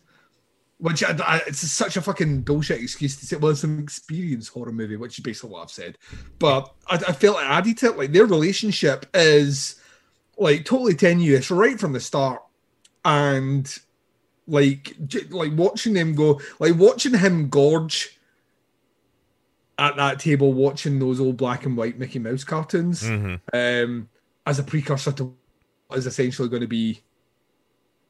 Which 0.84 1.02
I, 1.02 1.16
I, 1.26 1.42
it's 1.48 1.60
such 1.72 1.96
a 1.96 2.02
fucking 2.02 2.42
bullshit 2.42 2.82
excuse 2.82 3.16
to 3.16 3.26
say. 3.26 3.38
Well, 3.38 3.52
it's 3.52 3.64
an 3.64 3.80
experience 3.80 4.50
horror 4.50 4.74
movie, 4.74 4.98
which 4.98 5.18
is 5.18 5.24
basically 5.24 5.52
what 5.52 5.62
I've 5.62 5.72
said. 5.72 5.98
But 6.40 6.74
I, 6.88 6.96
I 6.96 7.14
felt 7.14 7.38
it 7.38 7.46
added 7.46 7.78
to 7.78 7.86
it. 7.86 7.98
Like 7.98 8.12
their 8.12 8.26
relationship 8.26 9.06
is 9.14 9.80
like 10.38 10.66
totally 10.66 10.94
tenuous 10.96 11.50
right 11.50 11.80
from 11.80 11.94
the 11.94 12.02
start, 12.02 12.44
and 13.06 13.74
like 14.46 14.94
j- 15.08 15.24
like 15.30 15.54
watching 15.56 15.94
them 15.94 16.16
go, 16.16 16.42
like 16.60 16.76
watching 16.76 17.14
him 17.18 17.48
gorge 17.48 18.20
at 19.80 19.96
that 19.96 20.20
table, 20.20 20.52
watching 20.52 21.00
those 21.00 21.22
old 21.22 21.38
black 21.38 21.66
and 21.66 21.78
white 21.78 21.98
Mickey 21.98 22.20
Mouse 22.20 22.44
cartoons 22.44 23.04
Mhm. 23.04 23.40
um, 23.54 24.10
as 24.46 24.60
a 24.60 24.64
precursor 24.64 25.14
to 25.14 25.34
what 25.88 25.98
is 25.98 26.08
essentially 26.08 26.50
going 26.50 26.62
to 26.62 26.68
be. 26.68 27.02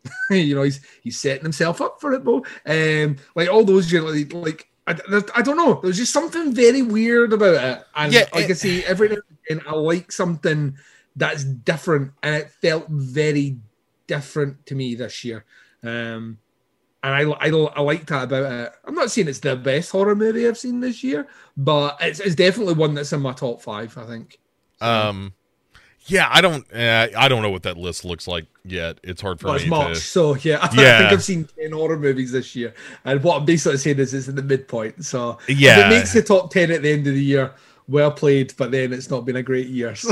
you 0.29 0.55
know, 0.55 0.63
he's 0.63 0.81
he's 1.01 1.19
setting 1.19 1.43
himself 1.43 1.81
up 1.81 1.99
for 2.01 2.13
it, 2.13 2.23
though. 2.25 2.45
Um, 2.65 3.17
like 3.35 3.49
all 3.49 3.63
those, 3.63 3.91
you 3.91 4.01
know, 4.01 4.07
like, 4.07 4.33
like 4.33 4.69
I, 4.87 5.21
I 5.35 5.41
don't 5.41 5.57
know. 5.57 5.79
There's 5.81 5.97
just 5.97 6.13
something 6.13 6.53
very 6.53 6.81
weird 6.81 7.33
about 7.33 7.55
it, 7.63 7.83
and 7.95 8.13
Yeah, 8.13 8.25
like 8.33 8.45
I 8.45 8.49
it- 8.51 8.57
say, 8.57 8.83
every 8.83 9.09
now 9.09 9.15
and 9.49 9.59
then 9.59 9.61
I 9.67 9.73
like 9.75 10.11
something 10.11 10.75
that's 11.15 11.43
different, 11.43 12.11
and 12.23 12.35
it 12.35 12.49
felt 12.61 12.87
very 12.89 13.57
different 14.07 14.65
to 14.65 14.75
me 14.75 14.95
this 14.95 15.23
year. 15.23 15.45
Um, 15.83 16.39
and 17.03 17.13
I, 17.13 17.21
I, 17.23 17.49
I 17.49 17.81
like 17.81 18.05
that 18.07 18.23
about 18.23 18.51
it. 18.51 18.73
I'm 18.85 18.95
not 18.95 19.11
saying 19.11 19.27
it's 19.27 19.39
the 19.39 19.55
best 19.57 19.91
horror 19.91 20.15
movie 20.15 20.47
I've 20.47 20.57
seen 20.57 20.79
this 20.79 21.03
year, 21.03 21.27
but 21.57 21.97
it's, 21.99 22.19
it's 22.21 22.35
definitely 22.35 22.75
one 22.75 22.93
that's 22.93 23.11
in 23.13 23.21
my 23.21 23.33
top 23.33 23.61
five. 23.61 23.97
I 23.97 24.05
think. 24.05 24.39
Um, 24.79 25.33
yeah, 26.05 26.27
I 26.31 26.41
don't, 26.41 26.65
uh, 26.73 27.07
I 27.17 27.27
don't 27.27 27.41
know 27.41 27.49
what 27.49 27.63
that 27.63 27.77
list 27.77 28.03
looks 28.05 28.27
like 28.27 28.45
yet. 28.65 28.99
It's 29.03 29.21
hard 29.21 29.39
for 29.39 29.47
Well, 29.47 29.55
it's 29.55 29.63
me 29.63 29.69
March, 29.69 29.95
to. 29.95 30.01
so 30.01 30.35
yeah, 30.35 30.57
I, 30.61 30.81
Yeah. 30.81 30.97
think 30.99 31.11
I've 31.13 31.23
seen 31.23 31.47
ten 31.59 31.71
horror 31.71 31.97
movies 31.97 32.31
this 32.31 32.55
year, 32.55 32.73
and 33.05 33.23
what 33.23 33.37
I'm 33.39 33.45
basically 33.45 33.77
saying 33.77 33.99
is 33.99 34.13
it's 34.13 34.27
in 34.27 34.35
the 34.35 34.43
midpoint. 34.43 35.05
So 35.05 35.37
if 35.47 35.57
Yeah. 35.59 35.87
it 35.87 35.89
makes 35.89 36.13
the 36.13 36.21
top 36.21 36.51
ten 36.51 36.71
at 36.71 36.81
the 36.81 36.91
end 36.91 37.07
of 37.07 37.13
the 37.13 37.23
year. 37.23 37.53
Well 37.85 38.11
played, 38.11 38.53
but 38.55 38.71
then 38.71 38.93
it's 38.93 39.09
not 39.09 39.25
been 39.25 39.35
a 39.35 39.43
great 39.43 39.67
year. 39.67 39.93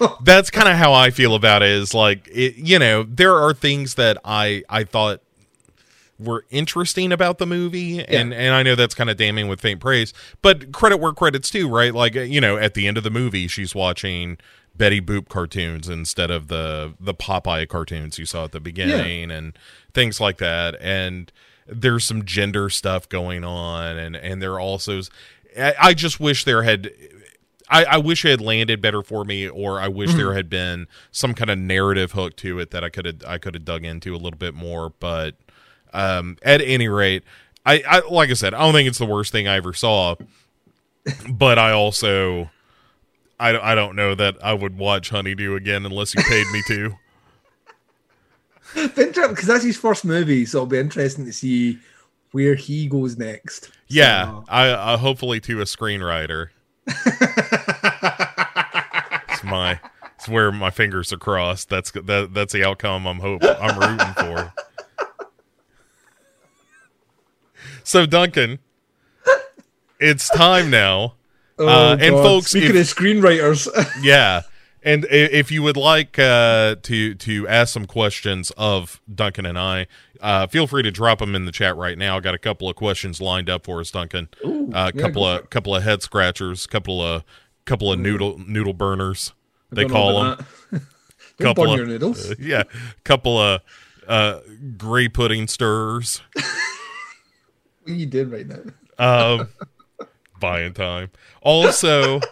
So. 0.00 0.16
That's 0.22 0.48
kind 0.48 0.68
of 0.68 0.76
how 0.76 0.92
I 0.92 1.10
feel 1.10 1.34
about 1.34 1.60
it. 1.62 1.70
Is 1.70 1.92
like, 1.92 2.28
it, 2.32 2.54
you 2.54 2.78
know, 2.78 3.02
there 3.02 3.34
are 3.34 3.52
things 3.52 3.96
that 3.96 4.16
I 4.24 4.62
I 4.68 4.84
thought 4.84 5.20
were 6.18 6.44
interesting 6.50 7.12
about 7.12 7.38
the 7.38 7.46
movie, 7.46 7.98
and 8.04 8.32
and 8.32 8.54
I 8.54 8.62
know 8.62 8.74
that's 8.76 8.94
kind 8.94 9.10
of 9.10 9.16
damning 9.16 9.48
with 9.48 9.60
faint 9.60 9.80
praise, 9.80 10.12
but 10.40 10.70
credit 10.72 10.98
where 10.98 11.12
credit's 11.12 11.50
due, 11.50 11.68
right? 11.68 11.92
Like, 11.94 12.14
you 12.14 12.40
know, 12.40 12.56
at 12.56 12.74
the 12.74 12.86
end 12.86 12.96
of 12.96 13.02
the 13.04 13.10
movie, 13.10 13.48
she's 13.48 13.74
watching. 13.74 14.38
Betty 14.74 15.00
Boop 15.00 15.28
cartoons 15.28 15.88
instead 15.88 16.30
of 16.30 16.48
the 16.48 16.94
the 16.98 17.14
Popeye 17.14 17.68
cartoons 17.68 18.18
you 18.18 18.26
saw 18.26 18.44
at 18.44 18.52
the 18.52 18.60
beginning 18.60 19.30
and 19.30 19.58
things 19.92 20.20
like 20.20 20.38
that 20.38 20.76
and 20.80 21.32
there's 21.66 22.04
some 22.04 22.24
gender 22.24 22.70
stuff 22.70 23.08
going 23.08 23.44
on 23.44 23.96
and 23.96 24.16
and 24.16 24.42
there 24.42 24.58
also 24.58 25.02
I, 25.58 25.74
I 25.80 25.94
just 25.94 26.20
wish 26.20 26.44
there 26.44 26.62
had 26.62 26.90
I, 27.70 27.84
I 27.84 27.96
wish 27.98 28.24
it 28.24 28.30
had 28.30 28.40
landed 28.40 28.82
better 28.82 29.02
for 29.02 29.24
me, 29.24 29.48
or 29.48 29.80
I 29.80 29.86
wish 29.86 30.12
there 30.14 30.34
had 30.34 30.50
been 30.50 30.88
some 31.12 31.34
kind 31.34 31.50
of 31.50 31.58
narrative 31.58 32.12
hook 32.12 32.34
to 32.36 32.58
it 32.58 32.72
that 32.72 32.82
I 32.82 32.88
could 32.88 33.06
have 33.06 33.24
I 33.26 33.38
could 33.38 33.54
have 33.54 33.64
dug 33.64 33.84
into 33.84 34.14
a 34.14 34.18
little 34.18 34.38
bit 34.38 34.54
more. 34.54 34.90
But 34.98 35.36
um, 35.92 36.36
at 36.42 36.60
any 36.60 36.88
rate, 36.88 37.22
I, 37.64 37.82
I 37.88 38.00
like 38.08 38.30
I 38.30 38.34
said, 38.34 38.54
I 38.54 38.60
don't 38.60 38.72
think 38.72 38.88
it's 38.88 38.98
the 38.98 39.06
worst 39.06 39.30
thing 39.30 39.46
I 39.46 39.56
ever 39.56 39.72
saw. 39.72 40.16
But 41.30 41.58
I 41.58 41.70
also 41.70 42.50
I, 43.40 43.72
I 43.72 43.74
don't 43.74 43.96
know 43.96 44.14
that 44.14 44.36
I 44.44 44.52
would 44.52 44.76
watch 44.78 45.10
Honeydew 45.10 45.54
again 45.56 45.86
unless 45.86 46.14
you 46.14 46.22
paid 46.22 46.46
me 46.52 46.62
to. 46.68 46.94
because 48.94 49.46
that's 49.46 49.64
his 49.64 49.76
first 49.76 50.04
movie, 50.04 50.44
so 50.44 50.58
it'll 50.58 50.66
be 50.66 50.78
interesting 50.78 51.24
to 51.24 51.32
see 51.32 51.78
where 52.32 52.54
he 52.54 52.86
goes 52.86 53.16
next. 53.16 53.70
Yeah, 53.88 54.26
So- 54.26 54.44
uh, 54.48 54.52
I, 54.52 54.92
I 54.94 54.96
hopefully 54.96 55.40
to 55.40 55.60
a 55.60 55.64
screenwriter. 55.64 56.50
my 59.44 59.80
it's 60.16 60.28
where 60.28 60.52
my 60.52 60.70
fingers 60.70 61.12
are 61.12 61.18
crossed. 61.18 61.68
That's 61.70 61.90
that 61.92 62.30
that's 62.32 62.52
the 62.52 62.64
outcome 62.64 63.06
I'm 63.06 63.20
hope 63.20 63.42
I'm 63.42 63.78
rooting 63.78 64.14
for. 64.14 64.52
So 67.84 68.06
Duncan, 68.06 68.58
it's 69.98 70.28
time 70.28 70.70
now. 70.70 71.14
Oh, 71.60 71.68
Uh, 71.68 71.92
and 72.00 72.14
God. 72.14 72.22
folks, 72.22 72.50
speaking 72.50 72.70
if- 72.76 72.90
of 72.90 72.96
screenwriters, 72.96 73.68
Yeah. 74.02 74.42
And 74.82 75.04
if 75.10 75.52
you 75.52 75.62
would 75.62 75.76
like 75.76 76.18
uh, 76.18 76.76
to 76.84 77.14
to 77.14 77.46
ask 77.46 77.74
some 77.74 77.84
questions 77.84 78.50
of 78.56 78.98
Duncan 79.14 79.44
and 79.44 79.58
I, 79.58 79.86
uh, 80.22 80.46
feel 80.46 80.66
free 80.66 80.82
to 80.82 80.90
drop 80.90 81.18
them 81.18 81.34
in 81.34 81.44
the 81.44 81.52
chat 81.52 81.76
right 81.76 81.98
now. 81.98 82.16
I 82.16 82.20
got 82.20 82.32
a 82.34 82.38
couple 82.38 82.66
of 82.66 82.76
questions 82.76 83.20
lined 83.20 83.50
up 83.50 83.66
for 83.66 83.80
us, 83.80 83.90
Duncan. 83.90 84.28
A 84.42 84.48
Ooh, 84.48 84.70
uh, 84.72 84.90
couple 84.92 85.24
go 85.24 85.36
for 85.36 85.42
of 85.42 85.50
couple 85.50 85.76
of 85.76 85.82
head 85.82 86.00
scratchers, 86.00 86.66
couple 86.66 87.02
of 87.02 87.24
couple 87.66 87.92
of 87.92 87.98
noodle 87.98 88.38
noodle 88.38 88.72
burners. 88.72 89.34
They 89.70 89.84
call 89.84 90.22
them. 90.24 90.46
Couple 91.38 91.70
of- 91.72 91.76
your 91.78 91.86
noodles. 91.86 92.34
Yeah, 92.38 92.62
couple 93.04 93.38
of 93.38 93.60
uh, 94.08 94.40
gray 94.78 95.08
pudding 95.08 95.46
stirrers. 95.46 96.22
What 97.84 97.96
you 97.96 98.06
did 98.06 98.30
right 98.30 98.46
now? 98.46 98.60
Um, 98.98 99.48
buying 100.40 100.72
time. 100.74 101.10
Also. 101.42 102.20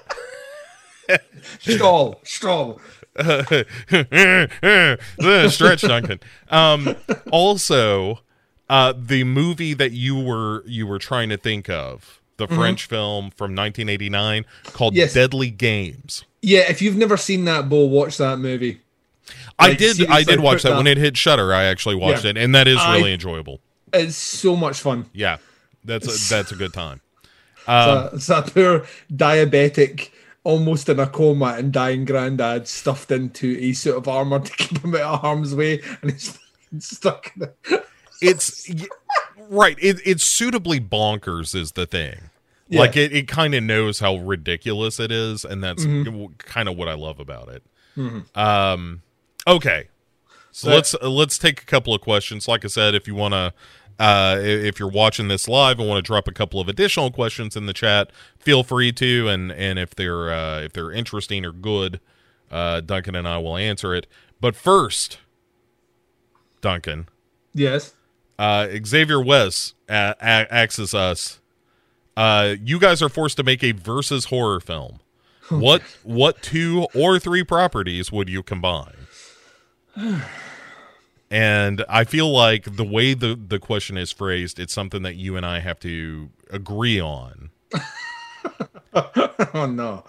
Stall, 1.61 2.21
stall. 2.25 2.81
stretch 5.49 5.81
Duncan. 5.81 6.21
Um, 6.51 6.97
also, 7.33 8.21
uh, 8.69 8.93
the 8.97 9.25
movie 9.25 9.73
that 9.75 9.93
you 9.93 10.19
were 10.19 10.63
you 10.67 10.87
were 10.87 10.99
trying 10.99 11.31
to 11.31 11.37
think 11.39 11.71
of, 11.71 12.21
the 12.37 12.47
French 12.47 12.85
film 12.85 13.31
from 13.31 13.55
1989 13.55 14.45
called 14.73 14.95
Yes. 14.95 15.15
Deadly 15.15 15.51
Games. 15.51 16.25
Yeah, 16.43 16.71
if 16.71 16.83
you've 16.83 16.97
never 16.97 17.17
seen 17.17 17.45
that, 17.47 17.69
Bo, 17.71 17.87
watch 17.87 18.19
that 18.19 18.39
movie. 18.39 18.81
I 19.59 19.73
did 19.75 20.07
I 20.11 20.23
did 20.23 20.41
watch 20.41 20.63
that 20.63 20.71
that- 20.71 20.77
when 20.77 20.87
it 20.87 20.99
hit 20.99 21.17
Shutter. 21.17 21.55
I 21.55 21.65
actually 21.65 21.97
watched 21.97 22.25
Yeah. 22.25 22.31
it, 22.31 22.37
and 22.39 22.55
that 22.55 22.69
is 22.69 22.77
I- 22.79 22.97
really 22.97 23.13
enjoyable. 23.15 23.61
It's 23.95 24.17
so 24.17 24.55
much 24.55 24.79
fun. 24.81 25.07
Yeah, 25.15 25.39
that's 25.83 26.07
a, 26.07 26.35
that's 26.35 26.53
a 26.53 26.57
good 26.57 26.75
time. 26.75 27.01
It's 27.69 27.87
a- 27.89 28.11
it's 28.15 28.29
a 28.31 28.43
poor 28.51 28.87
diabetic, 29.13 30.11
almost 30.45 30.89
in 30.89 30.99
a 30.99 31.07
coma 31.07 31.55
and 31.59 31.73
dying 31.73 32.05
granddad 32.05 32.67
stuffed 32.69 33.11
into 33.11 33.57
a 33.61 33.73
suit 33.73 33.97
of 33.97 34.09
armor 34.09 34.39
to 34.45 34.53
keep 34.53 34.79
him 34.83 34.95
out 34.95 35.15
of 35.15 35.21
harm's 35.21 35.55
way, 35.55 35.81
and 36.03 36.11
he's 36.13 36.39
stuck 36.79 37.33
in 37.37 37.43
it. 37.43 37.85
It's 38.21 38.69
right. 39.49 39.77
It, 39.81 40.01
it's 40.05 40.25
suitably 40.25 40.81
bonkers 40.81 41.55
is 41.55 41.73
the 41.73 41.87
thing. 41.87 42.31
Yeah. 42.71 42.81
Like 42.81 42.97
it, 42.97 43.13
it 43.15 43.29
kind 43.29 43.55
of 43.55 43.63
knows 43.63 44.01
how 44.01 44.17
ridiculous 44.17 44.99
it 45.01 45.11
is, 45.13 45.45
and 45.45 45.63
that's 45.65 45.85
Mm-hmm. 45.87 46.33
kind 46.39 46.69
of 46.69 46.77
what 46.77 46.89
I 46.89 46.95
love 46.95 47.21
about 47.21 47.49
it. 47.49 47.63
Um, 48.37 49.03
okay, 49.47 49.89
so 50.53 50.69
let's 50.71 50.95
uh, 50.95 51.09
let's 51.09 51.39
take 51.39 51.63
a 51.63 51.65
couple 51.65 51.95
of 51.95 52.01
questions. 52.01 52.47
Like 52.47 52.65
I 52.65 52.69
said, 52.69 52.95
if 52.95 53.09
you 53.09 53.15
want 53.15 53.35
to, 53.35 53.53
uh, 53.99 54.37
if 54.41 54.79
you're 54.79 54.89
watching 54.91 55.29
this 55.29 55.49
live 55.49 55.79
and 55.79 55.89
want 55.89 55.99
to 55.99 56.07
drop 56.07 56.29
a 56.29 56.33
couple 56.33 56.61
of 56.61 56.69
additional 56.69 57.11
questions 57.11 57.57
in 57.57 57.67
the 57.67 57.73
chat, 57.73 58.11
feel 58.39 58.63
free 58.63 58.93
to. 58.93 59.29
And 59.29 59.51
and 59.53 59.79
if 59.79 59.95
they're 59.95 60.33
uh, 60.33 60.61
if 60.63 60.73
they're 60.73 60.93
interesting 60.93 61.45
or 61.45 61.53
good, 61.53 62.01
uh, 62.51 62.81
Duncan 62.81 63.15
and 63.15 63.27
I 63.27 63.39
will 63.39 63.57
answer 63.57 63.95
it. 63.95 64.07
But 64.41 64.55
first, 64.55 65.19
Duncan 66.61 67.09
Yes. 67.55 67.95
uh, 68.39 68.69
Xavier 68.87 69.21
West 69.21 69.75
uh, 69.89 70.15
a- 70.21 70.53
axes 70.53 70.95
us. 70.95 71.41
Uh, 72.17 72.55
you 72.63 72.79
guys 72.81 73.01
are 73.03 73.09
forced 73.09 73.37
to 73.37 73.43
make 73.45 73.63
a 73.63 73.73
versus 73.73 74.27
horror 74.27 74.61
film. 74.61 75.01
What 75.49 75.81
what 76.03 76.43
two 76.43 76.87
or 76.95 77.19
three 77.19 77.43
properties 77.43 78.13
would 78.13 78.29
you 78.29 78.43
combine? 78.43 78.95
And 81.31 81.85
I 81.89 82.05
feel 82.05 82.31
like 82.33 82.77
the 82.77 82.85
way 82.85 83.13
the 83.15 83.35
the 83.35 83.59
question 83.59 83.99
is 83.99 84.13
phrased, 84.13 84.59
it's 84.59 84.73
something 84.73 85.03
that 85.03 85.17
you 85.17 85.37
and 85.37 85.45
I 85.45 85.61
have 85.61 85.79
to 85.81 86.31
agree 86.51 86.99
on. 87.01 87.51
oh 88.95 89.67
no, 89.67 90.05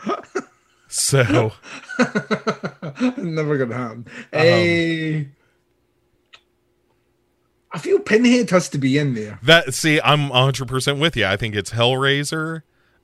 So 0.88 1.52
never 3.18 3.58
gonna 3.58 3.76
happen. 3.76 4.06
Um, 4.32 4.40
Eh, 4.40 5.24
I 7.72 7.78
feel 7.80 8.00
Pinhead 8.00 8.50
has 8.50 8.70
to 8.70 8.78
be 8.78 8.98
in 8.98 9.14
there. 9.14 9.40
that 9.44 9.74
see, 9.74 10.00
I'm 10.02 10.30
100 10.30 10.68
percent 10.68 11.00
with 11.00 11.18
you. 11.18 11.26
I 11.26 11.36
think 11.36 11.54
it's 11.54 11.72
Hellraiser 11.72 12.62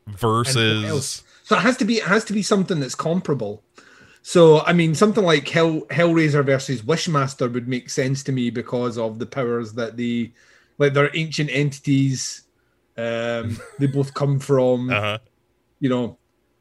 versus? 0.07 1.23
So 1.43 1.57
it 1.57 1.59
has 1.61 1.75
to 1.77 1.85
be 1.85 1.97
it 1.97 2.03
has 2.05 2.23
to 2.25 2.33
be 2.33 2.41
something 2.41 2.79
that's 2.79 2.95
comparable. 2.95 3.61
So 4.27 4.61
I 4.61 4.73
mean, 4.73 4.95
something 4.95 5.23
like 5.23 5.47
Hell 5.47 5.81
Hellraiser 5.81 6.43
versus 6.43 6.81
Wishmaster 6.81 7.53
would 7.53 7.67
make 7.67 7.91
sense 7.91 8.23
to 8.23 8.31
me 8.31 8.49
because 8.49 8.97
of 8.97 9.19
the 9.19 9.25
powers 9.27 9.73
that 9.73 9.97
the 9.97 10.31
like 10.79 10.93
they're 10.95 11.15
ancient 11.15 11.51
entities. 11.53 12.41
Um, 12.97 13.59
they 13.79 13.85
both 13.85 14.15
come 14.15 14.39
from 14.39 14.89
uh-huh. 14.89 15.19
you 15.79 15.89
know 15.89 16.17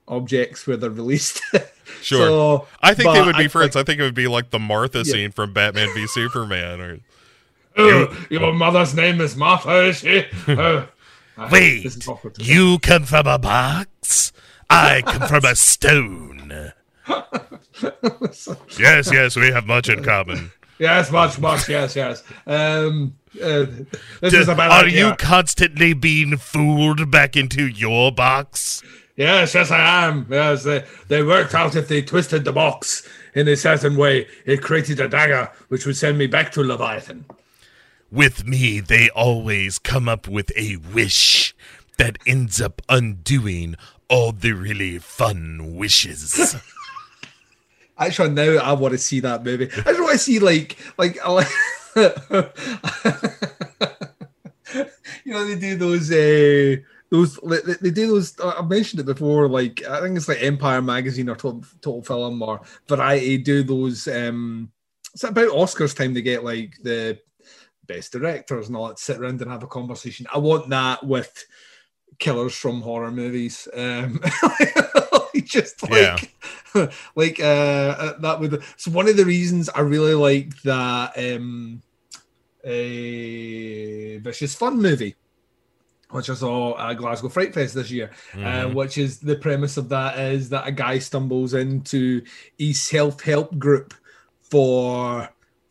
objects 0.06 0.66
where 0.66 0.76
they're 0.76 0.90
released. 0.90 1.40
Sure. 2.00 2.26
So, 2.26 2.66
I 2.80 2.94
think 2.94 3.12
they 3.12 3.20
would 3.20 3.36
be 3.36 3.44
I- 3.44 3.48
friends. 3.48 3.76
I 3.76 3.82
think 3.82 4.00
it 4.00 4.02
would 4.02 4.14
be 4.14 4.26
like 4.26 4.48
the 4.50 4.58
Martha 4.58 5.04
scene 5.04 5.30
from 5.32 5.52
Batman 5.52 5.88
v 5.94 6.06
Superman. 6.06 6.80
Or 6.80 6.98
Oh, 7.76 8.26
your 8.30 8.54
mother's 8.54 8.94
name 8.94 9.20
is 9.20 9.36
Martha, 9.36 9.88
is 9.88 9.98
she? 9.98 10.24
I- 10.48 10.86
Wait, 11.50 11.82
this 11.82 11.96
is 11.96 12.08
awkward. 12.08 12.38
you 12.38 12.78
come 12.78 13.04
from 13.04 13.26
a 13.26 13.38
box. 13.38 14.32
I 14.70 15.02
come 15.02 15.28
from 15.28 15.44
a 15.44 15.54
stone. 15.54 16.43
yes, 18.78 19.10
yes, 19.12 19.36
we 19.36 19.50
have 19.50 19.66
much 19.66 19.88
in 19.88 20.02
common. 20.02 20.52
Yes, 20.78 21.10
much, 21.10 21.38
much, 21.38 21.68
yes, 21.68 21.94
yes. 21.94 22.22
Um, 22.46 23.14
uh, 23.40 23.66
this 24.20 24.34
is 24.34 24.48
a 24.48 24.54
bad 24.54 24.70
Are 24.70 24.84
idea. 24.86 25.08
you 25.08 25.16
constantly 25.16 25.92
being 25.92 26.36
fooled 26.36 27.10
back 27.10 27.36
into 27.36 27.66
your 27.66 28.10
box? 28.10 28.82
Yes, 29.16 29.54
yes, 29.54 29.70
I 29.70 30.06
am. 30.06 30.26
Yes, 30.28 30.64
they, 30.64 30.84
they 31.08 31.22
worked 31.22 31.54
out 31.54 31.76
if 31.76 31.86
they 31.86 32.02
twisted 32.02 32.44
the 32.44 32.52
box 32.52 33.08
in 33.34 33.48
a 33.48 33.56
certain 33.56 33.96
way, 33.96 34.26
it 34.44 34.62
created 34.62 35.00
a 35.00 35.08
dagger 35.08 35.50
which 35.68 35.86
would 35.86 35.96
send 35.96 36.18
me 36.18 36.26
back 36.26 36.52
to 36.52 36.62
Leviathan. 36.62 37.24
With 38.10 38.46
me, 38.46 38.80
they 38.80 39.10
always 39.10 39.78
come 39.78 40.08
up 40.08 40.28
with 40.28 40.52
a 40.56 40.76
wish 40.76 41.54
that 41.98 42.18
ends 42.26 42.60
up 42.60 42.80
undoing 42.88 43.76
all 44.08 44.32
the 44.32 44.52
really 44.52 44.98
fun 44.98 45.74
wishes. 45.76 46.56
Actually, 47.98 48.30
now 48.30 48.56
I 48.58 48.72
want 48.72 48.92
to 48.92 48.98
see 48.98 49.20
that 49.20 49.44
movie. 49.44 49.66
I 49.66 49.82
just 49.82 50.00
want 50.00 50.12
to 50.12 50.18
see 50.18 50.38
like, 50.40 50.76
like, 50.98 51.14
you 55.24 55.32
know, 55.32 55.44
they 55.46 55.56
do 55.58 55.76
those, 55.76 56.10
uh, 56.10 56.76
those, 57.10 57.36
they, 57.36 57.74
they 57.80 57.90
do 57.90 58.08
those. 58.08 58.34
I 58.42 58.62
mentioned 58.62 59.00
it 59.00 59.06
before. 59.06 59.48
Like, 59.48 59.84
I 59.84 60.00
think 60.00 60.16
it's 60.16 60.28
like 60.28 60.42
Empire 60.42 60.82
Magazine 60.82 61.28
or 61.28 61.36
Total, 61.36 61.64
Total 61.80 62.02
Film 62.02 62.42
or 62.42 62.62
Variety 62.88 63.38
do 63.38 63.62
those. 63.62 64.08
um 64.08 64.72
It's 65.12 65.22
about 65.22 65.52
Oscars 65.52 65.96
time. 65.96 66.14
They 66.14 66.22
get 66.22 66.42
like 66.42 66.76
the 66.82 67.20
best 67.86 68.12
directors 68.12 68.66
and 68.66 68.76
all 68.76 68.88
that. 68.88 68.98
Sit 68.98 69.18
around 69.18 69.40
and 69.40 69.50
have 69.50 69.62
a 69.62 69.68
conversation. 69.68 70.26
I 70.34 70.38
want 70.38 70.68
that 70.70 71.06
with 71.06 71.44
killers 72.18 72.54
from 72.56 72.80
horror 72.80 73.12
movies. 73.12 73.68
Um, 73.72 74.20
just 75.54 75.88
like, 75.90 76.34
like 77.16 77.40
uh, 77.40 77.42
uh, 77.44 78.18
that 78.18 78.40
would. 78.40 78.62
So 78.76 78.90
one 78.90 79.08
of 79.08 79.16
the 79.16 79.24
reasons 79.24 79.68
I 79.68 79.80
really 79.80 80.14
like 80.14 80.60
that 80.62 81.16
um, 81.16 81.82
a 82.64 84.18
vicious 84.18 84.54
fun 84.54 84.80
movie. 84.80 85.16
Which 86.10 86.30
I 86.30 86.34
saw 86.34 86.78
at 86.78 86.94
Glasgow 86.94 87.28
Fright 87.28 87.54
Fest 87.54 87.74
this 87.74 87.90
year, 87.90 88.10
uh, 88.34 88.36
Mhm. 88.38 88.74
which 88.74 88.98
is 88.98 89.18
the 89.18 89.34
premise 89.34 89.76
of 89.76 89.88
that 89.88 90.16
is 90.18 90.50
that 90.50 90.68
a 90.68 90.70
guy 90.70 90.98
stumbles 91.00 91.54
into 91.54 92.22
a 92.60 92.72
self 92.72 93.22
help 93.22 93.58
group 93.58 93.94
for 94.50 95.28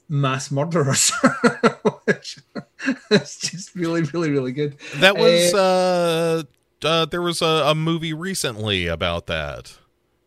mass 0.09 0.51
murderers, 0.51 1.11
which 2.05 2.39
is 3.11 3.37
just 3.37 3.75
really, 3.75 4.01
really, 4.01 4.31
really 4.31 4.51
good. 4.51 4.75
That 4.95 5.15
was 5.17 5.53
uh, 5.53 6.43
uh 6.43 6.43
there 6.83 7.21
was 7.21 7.41
a, 7.41 7.45
a 7.65 7.75
movie 7.75 8.13
recently 8.13 8.87
about 8.87 9.27
that. 9.27 9.77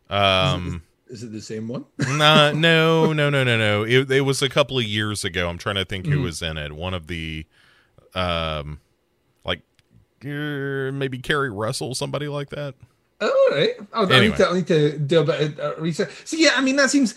Um 0.08 0.82
Is 1.08 1.22
it 1.22 1.32
the 1.32 1.40
same 1.40 1.68
one? 1.68 1.84
nah, 1.98 2.52
no, 2.52 3.12
no, 3.12 3.30
no, 3.30 3.44
no, 3.44 3.56
no. 3.56 3.82
It, 3.84 4.10
it 4.10 4.20
was 4.22 4.42
a 4.42 4.48
couple 4.48 4.78
of 4.78 4.84
years 4.84 5.24
ago. 5.24 5.48
I'm 5.48 5.58
trying 5.58 5.76
to 5.76 5.84
think 5.84 6.06
who 6.06 6.18
Mhm. 6.18 6.22
was 6.22 6.42
in 6.42 6.56
it. 6.56 6.72
One 6.72 6.94
of 6.94 7.06
the 7.06 7.46
um 8.14 8.80
like 9.44 9.60
uh, 10.24 10.90
maybe 10.92 11.18
Carrie 11.18 11.50
Russell, 11.50 11.94
somebody 11.94 12.28
like 12.28 12.50
that. 12.50 12.74
All 13.20 13.30
right. 13.50 13.70
I'll, 13.92 14.10
I, 14.12 14.16
Anyway. 14.16 14.28
need 14.28 14.36
to, 14.36 14.48
I 14.48 14.54
need 14.54 14.66
to 14.68 14.98
do 14.98 15.20
a 15.20 15.24
bit 15.24 15.40
of 15.40 15.58
uh, 15.58 15.74
research. 15.80 16.10
So 16.24 16.36
yeah, 16.36 16.50
I 16.56 16.60
mean 16.60 16.76
that 16.76 16.90
seems. 16.90 17.14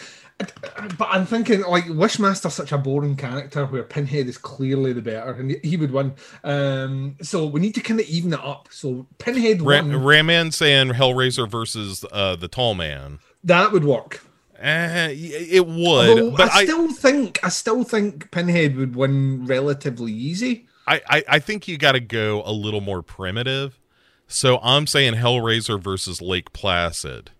But 0.97 1.09
I'm 1.11 1.25
thinking 1.25 1.61
like 1.61 1.85
Wishmaster's 1.85 2.53
such 2.53 2.71
a 2.71 2.77
boring 2.77 3.17
character 3.17 3.65
where 3.65 3.83
Pinhead 3.83 4.27
is 4.27 4.37
clearly 4.37 4.93
the 4.93 5.01
better, 5.01 5.33
and 5.33 5.51
he 5.63 5.75
would 5.75 5.91
win. 5.91 6.13
Um, 6.43 7.17
so 7.21 7.45
we 7.45 7.59
need 7.59 7.75
to 7.75 7.81
kind 7.81 7.99
of 7.99 8.07
even 8.07 8.33
it 8.33 8.39
up. 8.39 8.69
So 8.71 9.05
Pinhead 9.17 9.61
Ra- 9.61 9.81
won. 9.81 10.01
Ram 10.03 10.27
Man 10.27 10.51
saying 10.51 10.89
Hellraiser 10.89 11.49
versus 11.49 12.05
uh 12.11 12.35
the 12.37 12.47
Tall 12.47 12.75
Man. 12.75 13.19
That 13.43 13.71
would 13.71 13.83
work. 13.83 14.21
Y- 14.61 15.15
it 15.49 15.65
would, 15.65 16.09
Although 16.09 16.31
but 16.31 16.51
I 16.51 16.59
I, 16.59 16.63
still 16.65 16.91
think 16.91 17.39
I 17.43 17.49
still 17.49 17.83
think 17.83 18.31
Pinhead 18.31 18.75
would 18.75 18.95
win 18.95 19.45
relatively 19.45 20.11
easy. 20.11 20.67
I, 20.87 21.01
I, 21.07 21.23
I 21.27 21.39
think 21.39 21.67
you 21.67 21.77
got 21.77 21.91
to 21.91 21.99
go 21.99 22.41
a 22.45 22.51
little 22.51 22.81
more 22.81 23.01
primitive. 23.01 23.79
So 24.27 24.59
I'm 24.61 24.87
saying 24.87 25.15
Hellraiser 25.15 25.81
versus 25.81 26.21
Lake 26.21 26.51
Placid. 26.51 27.31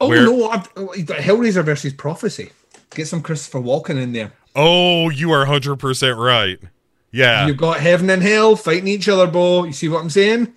Oh 0.00 0.08
Where- 0.08 0.22
no, 0.24 0.48
I've, 0.48 0.68
oh, 0.76 0.88
Hellraiser 0.88 1.64
versus 1.64 1.92
Prophecy. 1.92 2.52
Get 2.90 3.08
some 3.08 3.22
Christopher 3.22 3.60
Walken 3.60 4.00
in 4.00 4.12
there. 4.12 4.32
Oh, 4.54 5.10
you 5.10 5.32
are 5.32 5.44
100% 5.44 6.16
right. 6.16 6.58
Yeah. 7.10 7.46
You've 7.46 7.56
got 7.56 7.80
heaven 7.80 8.08
and 8.10 8.22
hell 8.22 8.56
fighting 8.56 8.88
each 8.88 9.08
other, 9.08 9.26
Bo. 9.26 9.64
You 9.64 9.72
see 9.72 9.88
what 9.88 10.00
I'm 10.00 10.10
saying? 10.10 10.52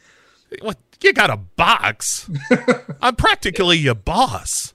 What? 0.62 0.78
You 1.02 1.14
got 1.14 1.30
a 1.30 1.38
box? 1.38 2.30
I'm 3.02 3.16
practically 3.16 3.78
your 3.78 3.96
boss. 3.96 4.74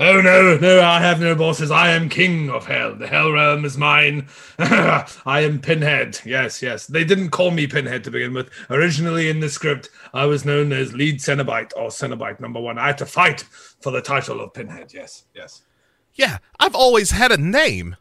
Oh 0.00 0.20
no, 0.20 0.56
no, 0.58 0.80
I 0.80 1.00
have 1.00 1.20
no 1.20 1.34
bosses. 1.34 1.72
I 1.72 1.90
am 1.90 2.08
king 2.08 2.50
of 2.50 2.66
hell. 2.66 2.94
The 2.94 3.08
hell 3.08 3.32
realm 3.32 3.64
is 3.64 3.76
mine. 3.76 4.28
I 4.58 5.40
am 5.40 5.60
Pinhead. 5.60 6.20
Yes, 6.24 6.62
yes. 6.62 6.86
They 6.86 7.02
didn't 7.02 7.30
call 7.30 7.50
me 7.50 7.66
Pinhead 7.66 8.04
to 8.04 8.12
begin 8.12 8.32
with. 8.32 8.48
Originally 8.70 9.28
in 9.28 9.40
the 9.40 9.48
script, 9.48 9.90
I 10.14 10.26
was 10.26 10.44
known 10.44 10.72
as 10.72 10.94
lead 10.94 11.18
Cenobite 11.18 11.72
or 11.74 11.88
Cenobite 11.88 12.38
number 12.38 12.60
one. 12.60 12.78
I 12.78 12.86
had 12.86 12.98
to 12.98 13.06
fight 13.06 13.40
for 13.80 13.90
the 13.90 14.00
title 14.00 14.40
of 14.40 14.54
Pinhead. 14.54 14.94
Yes, 14.94 15.24
yes. 15.34 15.62
Yeah, 16.14 16.38
I've 16.60 16.76
always 16.76 17.10
had 17.10 17.32
a 17.32 17.36
name. 17.36 17.96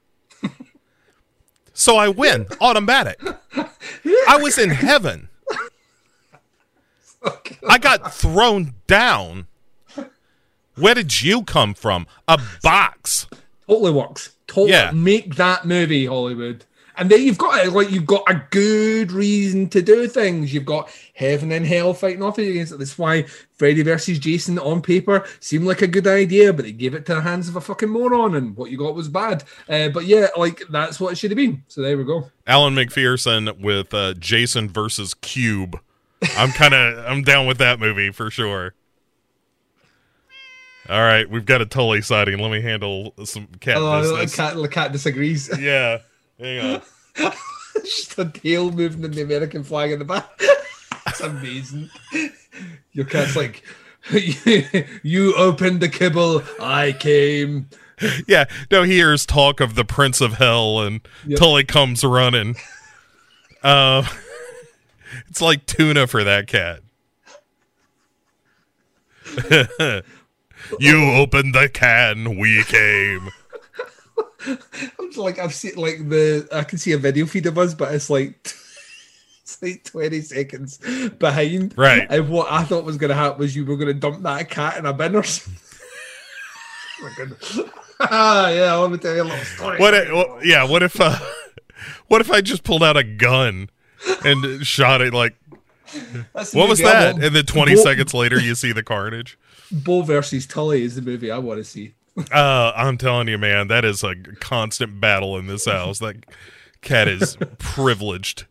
so 1.73 1.97
I 1.97 2.09
win. 2.09 2.45
Automatic. 2.61 3.19
I 3.55 4.37
was 4.39 4.59
in 4.59 4.69
heaven. 4.69 5.29
I 7.67 7.79
got 7.79 8.13
thrown 8.13 8.75
down. 8.85 9.47
Where 10.77 10.93
did 10.95 11.21
you 11.21 11.43
come 11.43 11.73
from? 11.73 12.07
A 12.27 12.39
box. 12.63 13.27
Totally 13.67 13.91
works. 13.91 14.31
Totally 14.47 14.71
Yeah. 14.71 14.91
make 14.91 15.35
that 15.35 15.65
movie, 15.65 16.05
Hollywood. 16.05 16.63
And 16.99 17.11
then 17.11 17.21
you've 17.21 17.37
got 17.37 17.63
it 17.63 17.71
like 17.73 17.91
you've 17.91 18.07
got 18.07 18.23
a 18.27 18.41
good 18.49 19.11
reason 19.11 19.69
to 19.69 19.83
do 19.83 20.07
things. 20.07 20.51
You've 20.51 20.65
got 20.65 20.89
heaven 21.13 21.51
and 21.51 21.63
hell 21.63 21.93
fighting 21.93 22.23
off 22.23 22.39
against 22.39 22.73
it. 22.73 22.79
That's 22.79 22.97
why 22.97 23.25
Freddy 23.55 23.83
versus 23.83 24.17
Jason 24.17 24.57
on 24.57 24.81
paper 24.81 25.23
seemed 25.39 25.65
like 25.65 25.83
a 25.83 25.87
good 25.87 26.07
idea, 26.07 26.51
but 26.53 26.65
they 26.65 26.71
gave 26.71 26.95
it 26.95 27.05
to 27.05 27.13
the 27.15 27.21
hands 27.21 27.47
of 27.49 27.55
a 27.55 27.61
fucking 27.61 27.89
moron, 27.89 28.33
and 28.33 28.57
what 28.57 28.71
you 28.71 28.79
got 28.79 28.95
was 28.95 29.09
bad. 29.09 29.43
Uh, 29.69 29.89
but 29.89 30.05
yeah, 30.05 30.27
like 30.37 30.63
that's 30.71 30.99
what 30.99 31.11
it 31.11 31.17
should 31.19 31.29
have 31.29 31.35
been. 31.37 31.61
So 31.67 31.83
there 31.83 31.95
we 31.99 32.03
go. 32.03 32.31
Alan 32.47 32.73
McPherson 32.73 33.59
with 33.59 33.93
uh, 33.93 34.15
Jason 34.15 34.67
versus 34.67 35.13
Cube. 35.13 35.79
I'm 36.35 36.49
kind 36.49 36.73
of 36.73 37.05
I'm 37.05 37.21
down 37.21 37.45
with 37.45 37.59
that 37.59 37.79
movie 37.79 38.09
for 38.11 38.31
sure. 38.31 38.73
All 40.89 41.01
right, 41.01 41.29
we've 41.29 41.45
got 41.45 41.61
a 41.61 41.65
Tully 41.65 42.01
sighting. 42.01 42.39
Let 42.39 42.49
me 42.51 42.61
handle 42.61 43.13
some 43.25 43.47
cat 43.59 43.77
Oh, 43.77 44.01
the 44.01 44.13
business. 44.21 44.35
cat, 44.35 44.55
the 44.55 44.67
cat 44.69 44.91
disagrees. 44.93 45.49
Yeah, 45.59 45.99
hang 46.39 46.75
on. 46.75 46.81
Just 47.83 48.17
a 48.17 48.25
tail 48.25 48.71
moving 48.71 49.03
in 49.03 49.11
the 49.11 49.21
American 49.21 49.63
flag 49.63 49.91
in 49.91 49.99
the 49.99 50.05
back. 50.05 50.29
That's 51.05 51.19
amazing. 51.21 51.89
Your 52.93 53.05
cat's 53.05 53.35
like, 53.35 53.63
you 55.03 55.35
opened 55.35 55.81
the 55.81 55.89
kibble, 55.89 56.41
I 56.59 56.93
came. 56.93 57.69
Yeah, 58.27 58.45
no, 58.71 58.83
he 58.83 58.93
hears 58.93 59.25
talk 59.25 59.59
of 59.59 59.75
the 59.75 59.83
Prince 59.85 60.21
of 60.21 60.33
Hell, 60.33 60.81
and 60.81 61.01
Yep. 61.25 61.39
Tully 61.39 61.63
comes 61.65 62.03
running. 62.03 62.55
Uh, 63.63 64.03
it's 65.29 65.41
like 65.41 65.65
tuna 65.65 66.07
for 66.07 66.23
that 66.23 66.47
cat. 66.47 66.79
You 70.79 71.11
opened 71.11 71.55
the 71.55 71.69
can, 71.69 72.37
we 72.37 72.63
came. 72.63 73.29
I'm 74.99 75.11
like 75.15 75.39
I've 75.39 75.53
seen 75.53 75.75
like 75.75 76.07
the 76.09 76.47
I 76.51 76.63
can 76.63 76.77
see 76.77 76.91
a 76.93 76.97
video 76.97 77.25
feed 77.25 77.45
of 77.45 77.57
us, 77.57 77.73
but 77.73 77.93
it's 77.93 78.09
like 78.09 78.31
it's 79.41 79.61
like 79.61 79.83
20 79.83 80.21
seconds 80.21 80.77
behind. 81.19 81.73
Right. 81.77 82.07
And 82.09 82.29
what 82.29 82.51
I 82.51 82.63
thought 82.63 82.85
was 82.85 82.97
gonna 82.97 83.13
happen 83.15 83.39
was 83.39 83.55
you 83.55 83.65
were 83.65 83.77
gonna 83.77 83.93
dump 83.93 84.21
that 84.23 84.49
cat 84.49 84.77
in 84.77 84.85
a 84.85 84.93
bin 84.93 85.15
or 85.15 85.23
something. 85.23 85.61
Oh 86.99 87.03
my 87.03 87.11
goodness. 87.15 87.59
ah, 87.99 88.49
yeah, 88.49 88.73
let 88.75 88.91
me 88.91 88.97
tell 88.97 89.15
you 89.15 89.21
a 89.21 89.23
little 89.23 89.45
story. 89.45 89.79
What? 89.79 89.93
If, 89.93 90.11
what 90.11 90.45
yeah. 90.45 90.63
What 90.63 90.83
if? 90.83 90.99
Uh, 90.99 91.17
what 92.07 92.21
if 92.21 92.31
I 92.31 92.41
just 92.41 92.63
pulled 92.63 92.83
out 92.83 92.97
a 92.97 93.03
gun 93.03 93.69
and 94.23 94.65
shot 94.65 95.01
it? 95.01 95.13
Like, 95.13 95.35
That's 96.33 96.53
what 96.53 96.69
was 96.69 96.79
that? 96.79 97.21
And 97.21 97.35
then 97.35 97.45
20 97.45 97.75
Bo- 97.75 97.81
seconds 97.81 98.13
later, 98.13 98.39
you 98.39 98.55
see 98.55 98.71
the 98.71 98.83
carnage. 98.83 99.37
Bo 99.71 100.01
versus 100.01 100.45
Tully 100.45 100.83
is 100.83 100.95
the 100.95 101.01
movie 101.01 101.31
I 101.31 101.37
want 101.39 101.59
to 101.59 101.63
see. 101.63 101.93
Uh, 102.31 102.73
I'm 102.75 102.97
telling 102.97 103.27
you, 103.27 103.37
man, 103.37 103.67
that 103.67 103.85
is 103.85 104.03
a 104.03 104.15
constant 104.39 104.99
battle 104.99 105.37
in 105.37 105.45
this 105.45 105.65
house. 105.65 105.99
That 105.99 106.15
cat 106.81 107.07
is 107.07 107.37
privileged. 107.59 108.45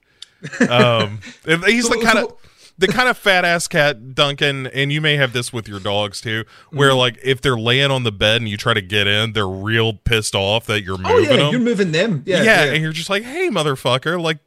Um, 0.69 1.19
he's 1.45 1.89
the 1.89 2.01
kind 2.01 2.19
of 2.21 2.33
the 2.79 2.87
kind 2.87 3.09
of 3.09 3.19
fat 3.19 3.45
ass 3.45 3.67
cat, 3.67 4.15
Duncan, 4.15 4.69
and 4.69 4.93
you 4.93 5.01
may 5.01 5.17
have 5.17 5.33
this 5.33 5.53
with 5.53 5.67
your 5.67 5.81
dogs 5.81 6.21
too, 6.21 6.45
where 6.71 6.91
Mm-hmm. 6.91 6.99
like 6.99 7.19
if 7.25 7.41
they're 7.41 7.59
laying 7.59 7.91
on 7.91 8.05
the 8.05 8.13
bed 8.13 8.37
and 8.41 8.49
you 8.49 8.57
try 8.57 8.73
to 8.73 8.81
get 8.83 9.09
in, 9.09 9.33
they're 9.33 9.49
real 9.49 9.95
pissed 9.95 10.37
off 10.37 10.67
that 10.67 10.83
you're 10.85 10.97
moving 10.99 11.11
Oh 11.11 11.19
yeah, 11.19 11.37
them. 11.37 11.51
you're 11.53 11.61
moving 11.61 11.91
them. 11.91 12.23
Yeah, 12.25 12.43
yeah, 12.43 12.65
yeah. 12.67 12.73
and 12.73 12.83
you're 12.85 12.93
just 12.93 13.11
like, 13.11 13.25
hey, 13.25 13.49
motherfucker, 13.51 14.23
like 14.23 14.39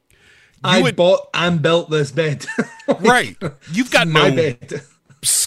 I 0.64 0.82
would 0.82 0.96
bought 0.96 1.28
and 1.34 1.62
built 1.62 1.90
this 1.90 2.12
bed. 2.12 2.46
right. 3.02 3.36
You've 3.72 3.92
got 3.92 4.08
My 4.08 4.30
bed. 4.32 4.82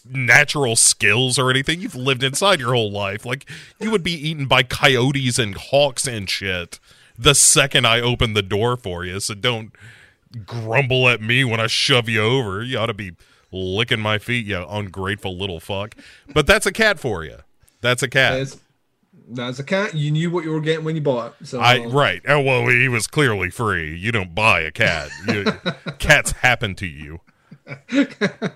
Natural 0.08 0.76
skills 0.76 1.38
or 1.38 1.50
anything. 1.50 1.80
You've 1.80 1.94
lived 1.94 2.22
inside 2.22 2.60
your 2.60 2.74
whole 2.74 2.90
life. 2.90 3.24
Like 3.24 3.48
you 3.80 3.90
would 3.90 4.02
be 4.02 4.12
eaten 4.12 4.46
by 4.46 4.62
coyotes 4.62 5.38
and 5.38 5.54
hawks 5.54 6.06
and 6.06 6.28
shit 6.28 6.78
the 7.18 7.34
second 7.34 7.86
I 7.86 8.00
open 8.00 8.34
the 8.34 8.42
door 8.42 8.76
for 8.76 9.04
you. 9.04 9.20
So 9.20 9.34
don't 9.34 9.72
grumble 10.46 11.08
at 11.08 11.20
me 11.20 11.44
when 11.44 11.60
I 11.60 11.66
shove 11.66 12.08
you 12.08 12.22
over. 12.22 12.62
You 12.62 12.78
ought 12.78 12.86
to 12.86 12.94
be 12.94 13.12
licking 13.50 14.00
my 14.00 14.18
feet, 14.18 14.46
you 14.46 14.64
ungrateful 14.68 15.36
little 15.36 15.60
fuck. 15.60 15.94
But 16.32 16.46
that's 16.46 16.66
a 16.66 16.72
cat 16.72 16.98
for 16.98 17.24
you. 17.24 17.38
That's 17.80 18.02
a 18.02 18.08
cat. 18.08 18.38
That's, 18.38 18.60
that's 19.28 19.58
a 19.58 19.64
cat. 19.64 19.94
You 19.94 20.10
knew 20.10 20.30
what 20.30 20.44
you 20.44 20.52
were 20.52 20.60
getting 20.60 20.84
when 20.84 20.96
you 20.96 21.02
bought 21.02 21.34
it. 21.40 21.46
So 21.46 21.60
I 21.60 21.84
right. 21.84 22.22
Oh 22.26 22.40
well, 22.40 22.68
he 22.68 22.88
was 22.88 23.06
clearly 23.06 23.50
free. 23.50 23.94
You 23.94 24.12
don't 24.12 24.34
buy 24.34 24.60
a 24.60 24.70
cat. 24.70 25.10
You, 25.28 25.44
cats 25.98 26.32
happen 26.32 26.74
to 26.76 26.86
you. 26.86 27.20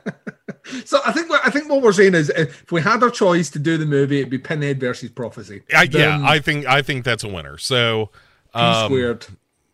So 0.84 1.00
I 1.06 1.12
think 1.12 1.28
what 1.30 1.46
I 1.46 1.50
think 1.50 1.68
what 1.68 1.80
we're 1.80 1.92
saying 1.92 2.14
is 2.14 2.28
if 2.30 2.72
we 2.72 2.80
had 2.80 3.00
our 3.02 3.10
choice 3.10 3.50
to 3.50 3.58
do 3.60 3.76
the 3.76 3.86
movie, 3.86 4.18
it'd 4.18 4.30
be 4.30 4.38
Pinhead 4.38 4.80
versus 4.80 5.10
Prophecy. 5.10 5.62
I, 5.72 5.84
yeah, 5.84 6.20
I 6.24 6.40
think 6.40 6.66
I 6.66 6.82
think 6.82 7.04
that's 7.04 7.22
a 7.22 7.28
winner. 7.28 7.56
So 7.56 8.10
um, 8.52 8.86
squared. 8.86 9.26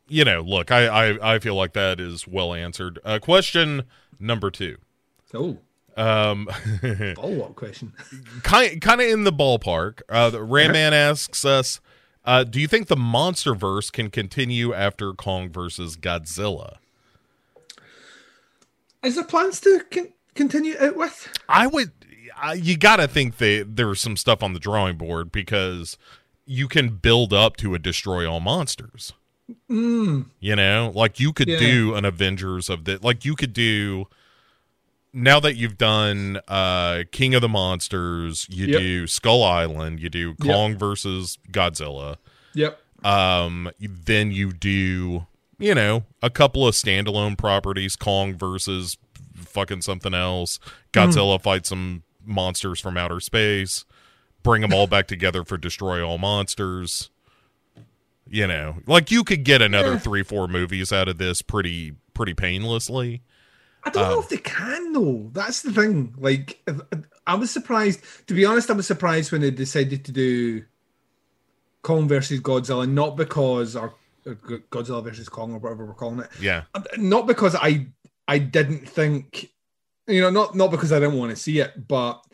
you 0.08 0.24
know, 0.24 0.42
look, 0.42 0.70
I, 0.70 0.86
I 1.12 1.34
I 1.34 1.38
feel 1.38 1.54
like 1.54 1.72
that 1.72 1.98
is 1.98 2.28
well 2.28 2.52
answered. 2.52 2.98
Uh, 3.04 3.18
question 3.20 3.84
number 4.20 4.50
two, 4.50 4.76
Oh, 5.32 5.56
um, 5.96 6.46
follow 7.16 7.42
up 7.42 7.54
question. 7.54 7.94
kind 8.42 8.80
kind 8.82 9.00
of 9.00 9.08
in 9.08 9.24
the 9.24 9.32
ballpark. 9.32 10.02
Uh, 10.10 10.28
the 10.28 10.42
Ram 10.42 10.72
Man 10.72 10.92
asks 10.92 11.46
us, 11.46 11.80
uh, 12.26 12.44
do 12.44 12.60
you 12.60 12.68
think 12.68 12.88
the 12.88 12.96
MonsterVerse 12.96 13.90
can 13.90 14.10
continue 14.10 14.74
after 14.74 15.14
Kong 15.14 15.48
versus 15.48 15.96
Godzilla? 15.96 16.76
Is 19.02 19.14
there 19.16 19.24
plans 19.24 19.60
to 19.60 19.84
con- 19.90 20.12
continue 20.34 20.74
it 20.80 20.96
with? 20.96 21.28
I 21.48 21.66
would. 21.66 21.92
I, 22.36 22.54
you 22.54 22.76
got 22.76 22.96
to 22.96 23.06
think 23.08 23.36
that 23.38 23.76
there's 23.76 24.00
some 24.00 24.16
stuff 24.16 24.42
on 24.42 24.52
the 24.52 24.60
drawing 24.60 24.96
board 24.96 25.30
because 25.32 25.96
you 26.46 26.66
can 26.68 26.88
build 26.96 27.32
up 27.32 27.56
to 27.58 27.74
a 27.74 27.78
destroy 27.78 28.28
all 28.30 28.40
monsters. 28.40 29.12
You 29.68 30.24
know, 30.40 30.92
like 30.94 31.20
you 31.20 31.32
could 31.32 31.48
Yeah. 31.48 31.58
do 31.58 31.94
an 31.94 32.04
Avengers 32.04 32.70
of 32.70 32.84
the 32.84 32.98
like 33.02 33.24
you 33.24 33.34
could 33.34 33.52
do. 33.52 34.06
Now 35.12 35.40
that 35.40 35.56
you've 35.56 35.76
done 35.76 36.40
uh 36.48 37.02
King 37.10 37.34
of 37.34 37.42
the 37.42 37.48
Monsters, 37.48 38.46
you 38.48 38.66
Yep. 38.68 38.80
do 38.80 39.06
Skull 39.06 39.42
Island, 39.44 40.00
you 40.00 40.08
do 40.08 40.34
Kong 40.36 40.76
versus 40.78 41.38
Godzilla. 41.50 42.16
Yep. 42.54 42.80
Um, 43.04 43.70
then 43.78 44.30
you 44.32 44.52
do 44.52 45.26
you 45.62 45.74
know 45.74 46.04
a 46.22 46.28
couple 46.30 46.66
of 46.66 46.74
standalone 46.74 47.38
properties, 47.38 47.96
Kong 47.96 48.34
versus 48.36 48.98
fucking 49.34 49.82
something 49.82 50.12
else. 50.14 50.58
Godzilla 50.92 51.40
fights 51.40 51.68
some 51.70 52.02
monsters 52.24 52.80
from 52.80 52.96
outer 52.96 53.20
space. 53.20 53.84
Bring 54.42 54.62
them 54.62 54.72
all 54.74 54.86
back 54.88 55.06
together 55.06 55.44
for 55.44 55.56
Destroy 55.56 56.04
All 56.06 56.18
Monsters. 56.18 57.10
You 58.28 58.46
know, 58.46 58.76
like 58.86 59.10
you 59.10 59.24
could 59.24 59.44
get 59.44 59.60
another 59.62 59.92
Yeah. 59.92 59.98
three, 59.98 60.22
four 60.22 60.48
movies 60.48 60.92
out 60.92 61.08
of 61.08 61.18
this 61.18 61.42
pretty, 61.42 61.92
pretty 62.14 62.34
painlessly. 62.34 63.22
I 63.84 63.90
don't 63.90 64.04
Um, 64.04 64.10
know 64.12 64.20
if 64.20 64.28
they 64.28 64.36
can 64.38 64.92
though. 64.92 65.30
That's 65.32 65.62
the 65.62 65.72
thing. 65.72 66.14
Like, 66.18 66.60
if- 66.66 66.80
I 67.26 67.34
was 67.34 67.50
surprised. 67.50 68.00
To 68.28 68.34
be 68.34 68.44
honest, 68.44 68.70
I 68.70 68.74
was 68.74 68.86
surprised 68.86 69.30
when 69.32 69.42
they 69.42 69.50
decided 69.50 70.04
to 70.06 70.12
do 70.12 70.64
Kong 71.82 72.08
versus 72.08 72.40
Godzilla, 72.40 72.88
not 72.88 73.16
because 73.16 73.76
or 73.76 73.94
Godzilla 74.24 75.02
versus 75.02 75.28
Kong 75.28 75.52
or 75.54 75.58
whatever 75.58 75.84
we're 75.84 75.94
calling 75.94 76.20
it. 76.20 76.30
Yeah, 76.40 76.62
Not 76.96 77.26
because 77.26 77.54
I 77.54 77.86
I 78.28 78.38
didn't 78.38 78.88
think, 78.88 79.50
you 80.06 80.20
know, 80.20 80.30
not 80.30 80.54
not 80.54 80.70
because 80.70 80.92
I 80.92 81.00
didn't 81.00 81.18
want 81.18 81.30
to 81.30 81.36
see 81.36 81.58
it, 81.60 81.88
but 81.88 82.24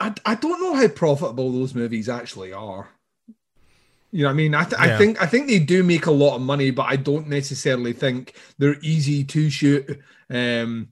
I, 0.00 0.12
I 0.26 0.34
don't 0.34 0.60
know 0.60 0.74
how 0.74 0.88
profitable 0.88 1.50
those 1.52 1.74
movies 1.74 2.08
actually 2.08 2.52
are. 2.52 2.88
You 4.10 4.22
know 4.22 4.28
what 4.28 4.32
I 4.32 4.36
mean? 4.36 4.54
I, 4.54 4.64
th- 4.64 4.80
Yeah. 4.80 4.94
I 4.94 4.98
think 4.98 5.22
I 5.22 5.26
think 5.26 5.48
they 5.48 5.58
do 5.58 5.82
make 5.82 6.06
a 6.06 6.10
lot 6.12 6.36
of 6.36 6.42
money, 6.42 6.70
but 6.70 6.86
I 6.88 6.96
don't 6.96 7.28
necessarily 7.28 7.92
think 7.92 8.34
they're 8.58 8.78
easy 8.80 9.24
to 9.24 9.50
shoot 9.50 10.00
um, 10.30 10.88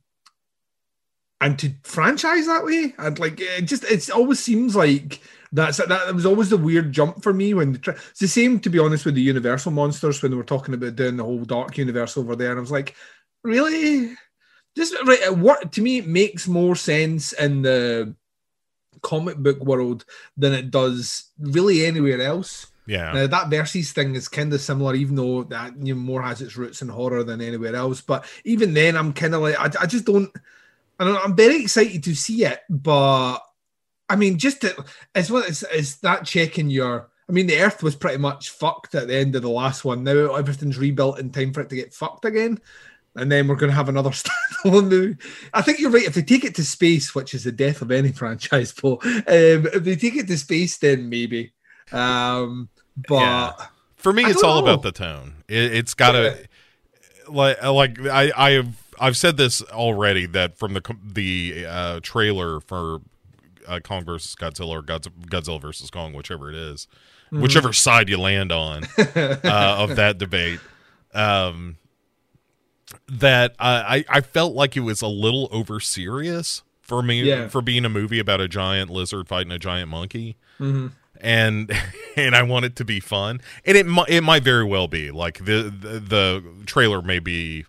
and 1.41 1.59
to 1.59 1.73
franchise 1.85 2.47
that 2.47 2.65
way. 2.65 2.95
And 2.99 3.19
like 3.19 3.41
it 3.41 3.63
just 3.63 3.85
it 3.85 4.11
always 4.11 4.41
seems 4.41 4.75
like 4.75 5.21
that's 5.53 5.77
that 5.77 6.15
was 6.15 6.27
always 6.27 6.49
the 6.49 6.57
weird 6.57 6.93
jump 6.93 7.23
for 7.23 7.33
me 7.33 7.53
when 7.53 7.73
the 7.73 7.91
it's 8.11 8.21
the 8.21 8.29
same 8.29 8.59
to 8.61 8.71
be 8.71 8.79
honest 8.79 9.05
with 9.05 9.15
the 9.15 9.21
Universal 9.21 9.73
monsters 9.73 10.23
when 10.23 10.31
they 10.31 10.37
were 10.37 10.43
talking 10.43 10.75
about 10.75 10.97
doing 10.97 11.17
the 11.17 11.25
whole 11.25 11.45
dark 11.45 11.77
universe 11.77 12.17
over 12.17 12.35
there. 12.35 12.51
And 12.51 12.59
I 12.59 12.61
was 12.61 12.71
like, 12.71 12.95
really? 13.45 14.15
Just 14.77 14.95
right, 15.05 15.29
uh, 15.29 15.35
what 15.35 15.73
to 15.73 15.83
me 15.83 15.99
it 15.99 16.07
makes 16.07 16.49
more 16.49 16.75
sense 16.75 17.33
in 17.35 17.63
the 17.63 18.15
comic 19.03 19.37
book 19.37 19.63
world 19.63 20.07
than 20.37 20.55
it 20.55 20.71
does 20.71 21.31
really 21.39 21.85
anywhere 21.85 22.23
else. 22.23 22.69
Yeah. 22.87 23.13
Now 23.13 23.27
that 23.27 23.51
Versus 23.51 23.93
thing 23.93 24.15
is 24.15 24.29
kind 24.29 24.53
of 24.55 24.61
similar, 24.61 24.95
even 24.95 25.15
though 25.15 25.45
that 25.45 25.75
you 25.85 25.95
know, 25.95 26.01
more 26.01 26.23
has 26.23 26.41
its 26.41 26.57
roots 26.57 26.83
in 26.83 26.89
horror 26.89 27.23
than 27.23 27.43
anywhere 27.43 27.77
else. 27.77 28.01
But 28.01 28.25
even 28.45 28.73
then, 28.73 28.97
I'm 28.97 29.13
kind 29.13 29.35
of 29.35 29.43
like, 29.43 29.59
I, 29.59 29.83
I 29.83 29.87
just 29.87 30.07
don't. 30.07 30.31
I 30.99 31.05
don't 31.05 31.25
I'm 31.25 31.37
very 31.37 31.63
excited 31.63 32.03
to 32.05 32.15
see 32.15 32.45
it, 32.45 32.61
but 32.69 33.39
I 34.13 34.17
mean, 34.17 34.37
just 34.37 34.61
to, 34.61 34.85
as 35.15 35.31
well 35.31 35.43
as, 35.43 35.63
as 35.63 35.97
that 35.97 36.27
checking 36.27 36.69
your. 36.69 37.09
I 37.29 37.33
mean, 37.33 37.47
the 37.47 37.61
Earth 37.61 37.83
was 37.83 37.97
pretty 37.97 38.19
much 38.19 38.51
fucked 38.51 38.95
at 38.95 39.09
the 39.09 39.17
end 39.17 39.35
of 39.35 39.41
the 39.41 39.49
last 39.49 39.87
one. 39.87 40.05
Now 40.05 40.35
everything's 40.35 40.77
rebuilt 40.77 41.19
in 41.19 41.31
time 41.31 41.55
for 41.55 41.63
it 41.63 41.71
to 41.71 41.77
get 41.77 41.95
fucked 41.95 42.27
again, 42.27 42.61
and 43.17 43.33
then 43.33 43.49
we're 43.49 43.57
going 43.57 43.71
to 43.71 43.77
have 43.77 43.89
another 43.89 44.11
standalone 44.65 44.89
movie. 44.89 45.17
I 45.55 45.63
think 45.63 45.79
you're 45.79 45.91
right. 45.91 46.05
If 46.05 46.13
they 46.15 46.23
take 46.23 46.45
it 46.45 46.55
to 46.57 46.65
space, 46.65 47.15
which 47.15 47.33
is 47.33 47.45
the 47.45 47.53
death 47.53 47.81
of 47.81 47.91
any 47.91 48.13
franchise, 48.13 48.73
Paul, 48.73 49.01
um, 49.03 49.23
if 49.27 49.83
they 49.83 49.97
take 49.97 50.17
it 50.17 50.27
to 50.27 50.37
space, 50.37 50.77
then 50.77 51.09
maybe. 51.09 51.55
Um, 51.91 52.69
but 53.09 53.15
Yeah. 53.15 53.53
For 53.97 54.13
me, 54.13 54.25
it's 54.25 54.43
all 54.43 54.61
know. 54.61 54.73
about 54.73 54.83
the 54.83 54.93
tone. 54.93 55.37
It, 55.49 55.73
it's 55.75 55.95
got 55.95 56.13
to 56.13 56.37
like 57.29 57.63
like 57.63 57.99
I 58.01 58.33
I 58.37 58.51
have 58.51 58.75
I've 59.01 59.17
said 59.17 59.37
this 59.37 59.63
already 59.63 60.27
that 60.27 60.59
from 60.59 60.75
the 60.75 60.97
the 61.03 61.67
uh, 61.67 62.01
trailer 62.03 62.61
for 62.61 63.01
uh, 63.73 63.81
Kong 63.81 64.05
versus 64.05 64.35
Godzilla 64.35 64.69
or 64.69 64.83
Godz- 64.83 65.09
Godzilla 65.27 65.61
versus 65.61 65.91
Kong, 65.91 66.13
whichever 66.13 66.49
it 66.51 66.57
is, 66.57 66.87
Mm-hmm. 67.33 67.43
whichever 67.43 67.73
side 67.73 68.11
you 68.11 68.19
land 68.19 68.53
on 68.53 68.85
uh, 68.99 69.39
of 69.79 69.97
that 69.97 70.19
debate. 70.19 70.61
Um, 71.15 71.79
that 73.09 73.55
I, 73.59 74.05
I 74.09 74.21
felt 74.21 74.55
like 74.55 74.77
it 74.77 74.81
was 74.81 75.01
a 75.01 75.07
little 75.09 75.49
over 75.51 75.81
serious 75.81 76.63
for 76.83 77.03
me 77.03 77.23
Yeah. 77.23 77.49
for 77.49 77.63
being 77.63 77.85
a 77.87 77.89
movie 77.89 78.19
about 78.19 78.41
a 78.43 78.49
giant 78.49 78.91
lizard 78.91 79.29
fighting 79.29 79.51
a 79.53 79.59
giant 79.59 79.89
monkey 79.89 80.37
Mhm. 80.61 80.93
and 81.23 81.71
and 82.17 82.37
I 82.37 82.43
want 82.43 82.67
it 82.67 82.77
to 82.77 82.85
be 82.85 83.01
fun, 83.01 83.41
and 83.65 83.77
it 83.79 83.87
mi- 83.87 84.05
it 84.09 84.21
might 84.23 84.43
very 84.43 84.65
well 84.65 84.89
be 84.89 85.11
like 85.11 85.39
the, 85.39 85.73
the 85.75 85.99
the 86.01 86.45
trailer 86.67 87.01
may 87.01 87.19
be 87.19 87.65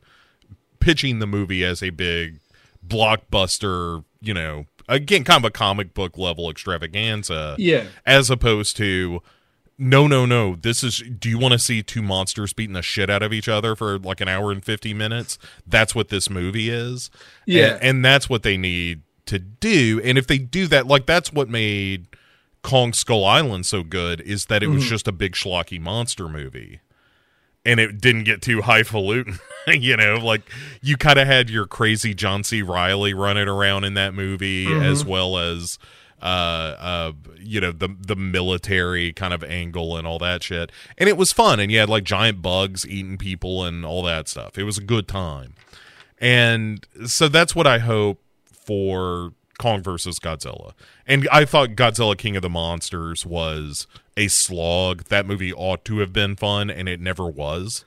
pitching 0.81 1.19
the 1.19 1.27
movie 1.27 1.63
as 1.63 1.81
a 1.81 1.89
big 1.91 2.39
blockbuster, 2.85 4.03
you 4.19 4.33
know, 4.33 4.65
again, 4.93 5.23
kind 5.23 5.43
of 5.43 5.49
a 5.49 5.51
comic 5.51 5.93
book 5.93 6.17
level 6.17 6.49
extravaganza, 6.49 7.55
yeah, 7.57 7.85
as 8.05 8.29
opposed 8.29 8.77
to 8.77 9.21
no, 9.77 10.07
no, 10.07 10.25
no. 10.25 10.55
This 10.55 10.83
is. 10.83 11.03
Do 11.19 11.29
you 11.29 11.39
want 11.39 11.53
to 11.53 11.59
see 11.59 11.81
two 11.81 12.01
monsters 12.01 12.53
beating 12.53 12.73
the 12.73 12.81
shit 12.81 13.09
out 13.09 13.23
of 13.23 13.33
each 13.33 13.47
other 13.47 13.75
for 13.75 13.97
like 13.97 14.21
an 14.21 14.27
hour 14.27 14.51
and 14.51 14.63
fifty 14.63 14.93
minutes? 14.93 15.37
That's 15.65 15.95
what 15.95 16.09
this 16.09 16.29
movie 16.29 16.69
is. 16.69 17.09
Yeah. 17.45 17.73
and, 17.73 17.83
and 17.83 18.05
that's 18.05 18.29
what 18.29 18.43
they 18.43 18.55
need 18.55 19.01
to 19.25 19.39
do. 19.39 19.99
And 20.03 20.17
if 20.17 20.27
they 20.27 20.37
do 20.37 20.67
that, 20.67 20.87
like 20.87 21.05
that's 21.05 21.33
what 21.33 21.49
made 21.49 22.07
Kong 22.61 22.93
Skull 22.93 23.25
Island 23.25 23.65
so 23.65 23.83
good 23.83 24.21
is 24.21 24.45
that 24.45 24.63
it 24.63 24.67
was 24.67 24.83
mm-hmm. 24.83 24.89
just 24.89 25.07
a 25.07 25.11
big 25.11 25.33
schlocky 25.33 25.79
monster 25.81 26.29
movie. 26.29 26.79
And 27.65 27.79
it 27.79 28.01
didn't 28.01 28.25
get 28.25 28.41
too 28.41 28.61
highfalutin, 28.61 29.39
you 29.67 29.95
know. 29.95 30.15
Like 30.15 30.41
you 30.81 30.97
kind 30.97 31.17
of 31.17 31.27
had 31.27 31.49
your 31.49 31.65
crazy 31.65 32.13
John 32.13 32.43
C. 32.43 32.61
Reilly 32.61 33.13
running 33.13 33.47
around 33.47 33.85
in 33.85 33.93
that 33.93 34.13
movie, 34.13 34.67
as 34.67 35.05
well 35.05 35.37
as 35.37 35.79
uh, 36.21 36.25
uh, 36.79 37.11
you 37.37 37.59
know 37.59 37.71
the 37.71 37.95
the 37.99 38.15
military 38.15 39.11
kind 39.13 39.33
of 39.33 39.43
angle 39.43 39.97
and 39.97 40.07
all 40.07 40.19
that 40.19 40.41
shit. 40.41 40.71
And 40.97 41.09
it 41.09 41.17
was 41.17 41.31
fun, 41.31 41.59
and 41.59 41.71
you 41.71 41.79
had 41.79 41.89
like 41.89 42.05
giant 42.05 42.41
bugs 42.41 42.87
eating 42.87 43.17
people 43.17 43.63
and 43.63 43.85
all 43.85 44.03
that 44.03 44.27
stuff. 44.27 44.57
It 44.57 44.63
was 44.63 44.77
a 44.77 44.83
good 44.83 45.07
time, 45.07 45.53
and 46.19 46.85
so 47.05 47.27
that's 47.27 47.55
what 47.55 47.67
I 47.67 47.79
hope 47.79 48.21
for 48.45 49.33
Kong 49.59 49.83
versus 49.83 50.19
Godzilla. 50.19 50.71
And 51.05 51.27
I 51.31 51.45
thought 51.45 51.71
Godzilla 51.71 52.17
King 52.17 52.35
of 52.37 52.41
the 52.41 52.49
Monsters 52.49 53.25
was 53.25 53.87
a 54.17 54.27
slog. 54.27 55.05
That 55.05 55.25
movie 55.25 55.53
ought 55.53 55.83
to 55.85 55.99
have 55.99 56.13
been 56.13 56.35
fun, 56.35 56.69
and 56.69 56.87
it 56.89 56.99
never 57.01 57.25
was. 57.27 57.85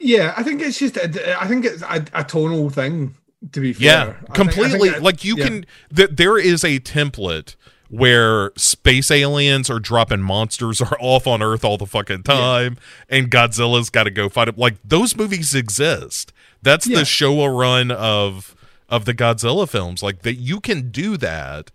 yeah. 0.00 0.34
I 0.36 0.42
think 0.42 0.60
it's 0.62 0.78
just. 0.78 0.98
I 0.98 1.46
think 1.46 1.64
it's 1.64 1.82
a, 1.82 2.04
a 2.14 2.24
tonal 2.24 2.70
thing. 2.70 3.14
To 3.52 3.60
be 3.60 3.72
fair, 3.72 3.84
Yeah, 3.84 4.02
I 4.02 4.04
think- 4.04 4.20
think 4.20 4.34
completely. 4.34 4.88
that- 4.90 5.02
like 5.02 5.24
you 5.24 5.36
yeah. 5.36 5.44
can. 5.44 5.66
Th- 5.94 6.10
there 6.12 6.38
is 6.38 6.62
a 6.64 6.78
template 6.78 7.56
where 7.88 8.52
space 8.56 9.10
aliens 9.10 9.68
are 9.68 9.78
dropping 9.80 10.22
monsters 10.22 10.80
are 10.80 10.96
off 11.00 11.26
on 11.26 11.42
Earth 11.42 11.64
all 11.64 11.76
the 11.76 11.86
fucking 11.86 12.22
time, 12.22 12.76
and 13.08 13.30
Godzilla's 13.30 13.90
got 13.90 14.04
to 14.04 14.10
go 14.10 14.28
fight 14.28 14.48
it. 14.48 14.56
Like 14.58 14.76
those 14.84 15.16
movies 15.16 15.54
exist. 15.54 16.32
That's 16.62 16.86
Yeah. 16.86 17.00
the 17.00 17.04
show 17.04 17.40
a 17.42 17.50
run 17.50 17.90
of 17.90 18.54
of 18.88 19.04
the 19.06 19.14
Godzilla 19.14 19.68
films. 19.68 20.02
Like 20.02 20.22
that, 20.22 20.34
you 20.36 20.60
can 20.60 20.90
do 20.90 21.16
that, 21.16 21.70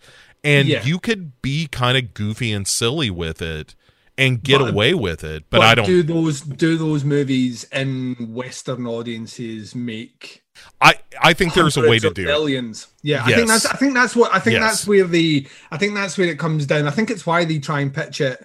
and 0.45 0.67
Yeah. 0.69 0.83
you 0.85 0.99
could 0.99 1.41
be 1.41 1.67
kind 1.67 1.97
of 1.97 2.13
goofy 2.13 2.51
and 2.53 2.65
silly 2.67 3.09
with 3.09 3.41
it. 3.41 3.75
And 4.19 4.41
get 4.41 4.57
But- 4.59 4.71
away 4.71 4.95
with 4.95 5.23
it, 5.23 5.43
but, 5.51 5.61
I 5.61 5.75
don't. 5.75 5.85
do 5.85 6.01
those 6.01 6.41
do 6.41 6.75
those 6.77 7.03
movies 7.03 7.65
in 7.71 8.15
Western 8.33 8.87
audiences 8.87 9.75
make 9.75 10.41
I 10.81 10.95
I 11.21 11.33
think 11.33 11.53
there's 11.53 11.77
a 11.77 11.81
way 11.81 11.99
to 11.99 12.09
do 12.09 12.23
it. 12.23 12.25
millions. 12.25 12.87
Yeah, 13.03 13.23
I 13.23 13.33
think 13.35 13.47
that's 13.47 13.67
I 13.67 13.75
think 13.75 13.93
that's 13.93 14.15
what 14.15 14.33
I 14.33 14.39
think 14.39 14.55
Yes. 14.55 14.63
that's 14.63 14.87
where 14.87 15.05
the 15.05 15.47
I 15.71 15.77
think 15.77 15.93
that's 15.93 16.17
where 16.17 16.27
it 16.29 16.39
comes 16.39 16.65
down. 16.65 16.87
I 16.87 16.91
think 16.91 17.11
it's 17.11 17.27
why 17.27 17.45
they 17.45 17.59
try 17.59 17.81
and 17.81 17.93
pitch 17.93 18.19
it 18.21 18.43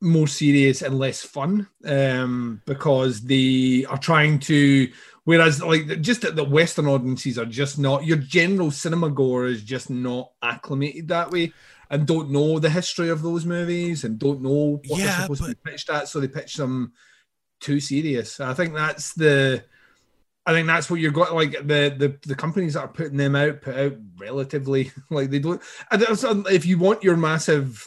more 0.00 0.28
serious 0.28 0.82
and 0.82 0.96
less 0.98 1.22
fun, 1.22 1.66
um, 1.84 2.62
because 2.64 3.22
they 3.22 3.84
are 3.88 3.98
trying 3.98 4.38
to. 4.40 4.88
Whereas, 5.28 5.62
like, 5.62 6.00
just 6.00 6.22
that 6.22 6.36
the 6.36 6.44
Western 6.44 6.86
audiences 6.86 7.38
are 7.38 7.44
just 7.44 7.78
not 7.78 8.06
your 8.06 8.16
general 8.16 8.70
cinema 8.70 9.10
goer 9.10 9.44
is 9.44 9.62
just 9.62 9.90
not 9.90 10.30
acclimated 10.42 11.08
that 11.08 11.30
way, 11.30 11.52
and 11.90 12.06
don't 12.06 12.30
know 12.30 12.58
the 12.58 12.70
history 12.70 13.10
of 13.10 13.20
those 13.20 13.44
movies 13.44 14.04
and 14.04 14.18
don't 14.18 14.40
know 14.40 14.80
what 14.86 15.02
they're 15.02 15.10
Yeah, 15.10 15.22
supposed 15.22 15.44
to 15.44 15.50
be 15.50 15.56
pitched 15.70 15.90
at, 15.90 16.08
so 16.08 16.18
they 16.18 16.28
pitch 16.28 16.54
them 16.54 16.94
too 17.60 17.78
serious. 17.78 18.40
I 18.40 18.54
think 18.54 18.72
that's 18.72 19.12
the. 19.12 19.64
I 20.46 20.52
think 20.52 20.66
that's 20.66 20.90
what 20.90 20.98
you've 21.00 21.12
got. 21.12 21.34
Like 21.34 21.52
the 21.52 21.94
the 21.98 22.18
the 22.26 22.34
companies 22.34 22.72
that 22.72 22.80
are 22.80 22.88
putting 22.88 23.18
them 23.18 23.36
out 23.36 23.60
put 23.60 23.76
out 23.76 23.96
relatively 24.18 24.92
like 25.10 25.28
they 25.28 25.40
don't. 25.40 25.60
And 25.90 26.46
if 26.48 26.64
you 26.64 26.78
want 26.78 27.02
your 27.04 27.18
massive, 27.18 27.86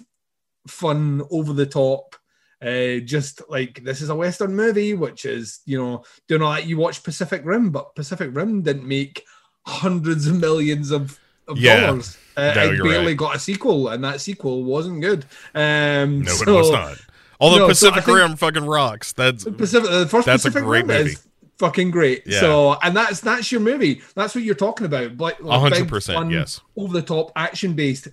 fun, 0.68 1.24
over 1.32 1.54
the 1.54 1.66
top, 1.66 2.16
uh, 2.62 3.00
just 3.06 3.42
like 3.50 3.84
this 3.84 4.02
is 4.02 4.10
a 4.10 4.16
western 4.16 4.56
movie, 4.56 4.94
which 4.94 5.26
is 5.26 5.60
you 5.66 5.78
know 5.78 6.04
doing 6.28 6.42
all 6.42 6.52
that. 6.54 6.66
You 6.68 6.78
watch 6.78 7.04
Pacific 7.04 7.42
Rim, 7.44 7.70
but 7.72 7.96
Pacific 7.96 8.30
Rim 8.34 8.62
didn't 8.62 8.88
make 8.88 9.24
hundreds 9.66 10.28
of 10.28 10.40
millions 10.40 10.92
of. 10.92 11.20
Of 11.48 11.58
Yeah. 11.58 11.88
dollars. 11.88 12.18
Uh, 12.38 12.54
No, 12.56 12.72
it 12.72 12.84
barely 12.84 13.08
right. 13.08 13.18
got 13.18 13.36
a 13.36 13.40
sequel, 13.40 13.90
and 13.90 14.04
that 14.04 14.22
sequel 14.22 14.64
wasn't 14.64 15.02
good. 15.02 15.26
Um, 15.56 16.22
No, 16.22 16.32
it 16.32 16.48
was 16.48 16.70
not. 16.70 16.98
Although 17.42 17.58
No, 17.58 17.68
Pacific 17.68 18.04
think- 18.06 18.16
Rim 18.18 18.36
fucking 18.38 18.64
rocks. 18.66 19.12
That's 19.14 19.44
Pacific, 19.44 19.90
the 19.90 20.08
first 20.08 20.28
That's 20.28 20.46
a 20.46 20.50
Pacific 20.50 20.64
great 20.66 20.86
Rim 20.86 21.00
movie. 21.00 21.10
is 21.14 21.28
fucking 21.58 21.92
great. 21.92 22.24
Yeah. 22.26 22.40
So, 22.40 22.78
and 22.84 22.96
that's 22.96 23.20
that's 23.22 23.52
your 23.52 23.60
movie. 23.60 24.02
That's 24.16 24.34
what 24.36 24.44
you're 24.46 24.56
talking 24.56 24.86
about. 24.86 25.18
Like, 25.18 25.40
A 25.40 25.44
like 25.46 25.60
hundred 25.60 25.90
percent, 25.90 26.32
yes. 26.32 26.62
over 26.78 26.94
the 26.94 27.02
top, 27.02 27.32
action 27.36 27.74
based. 27.74 28.08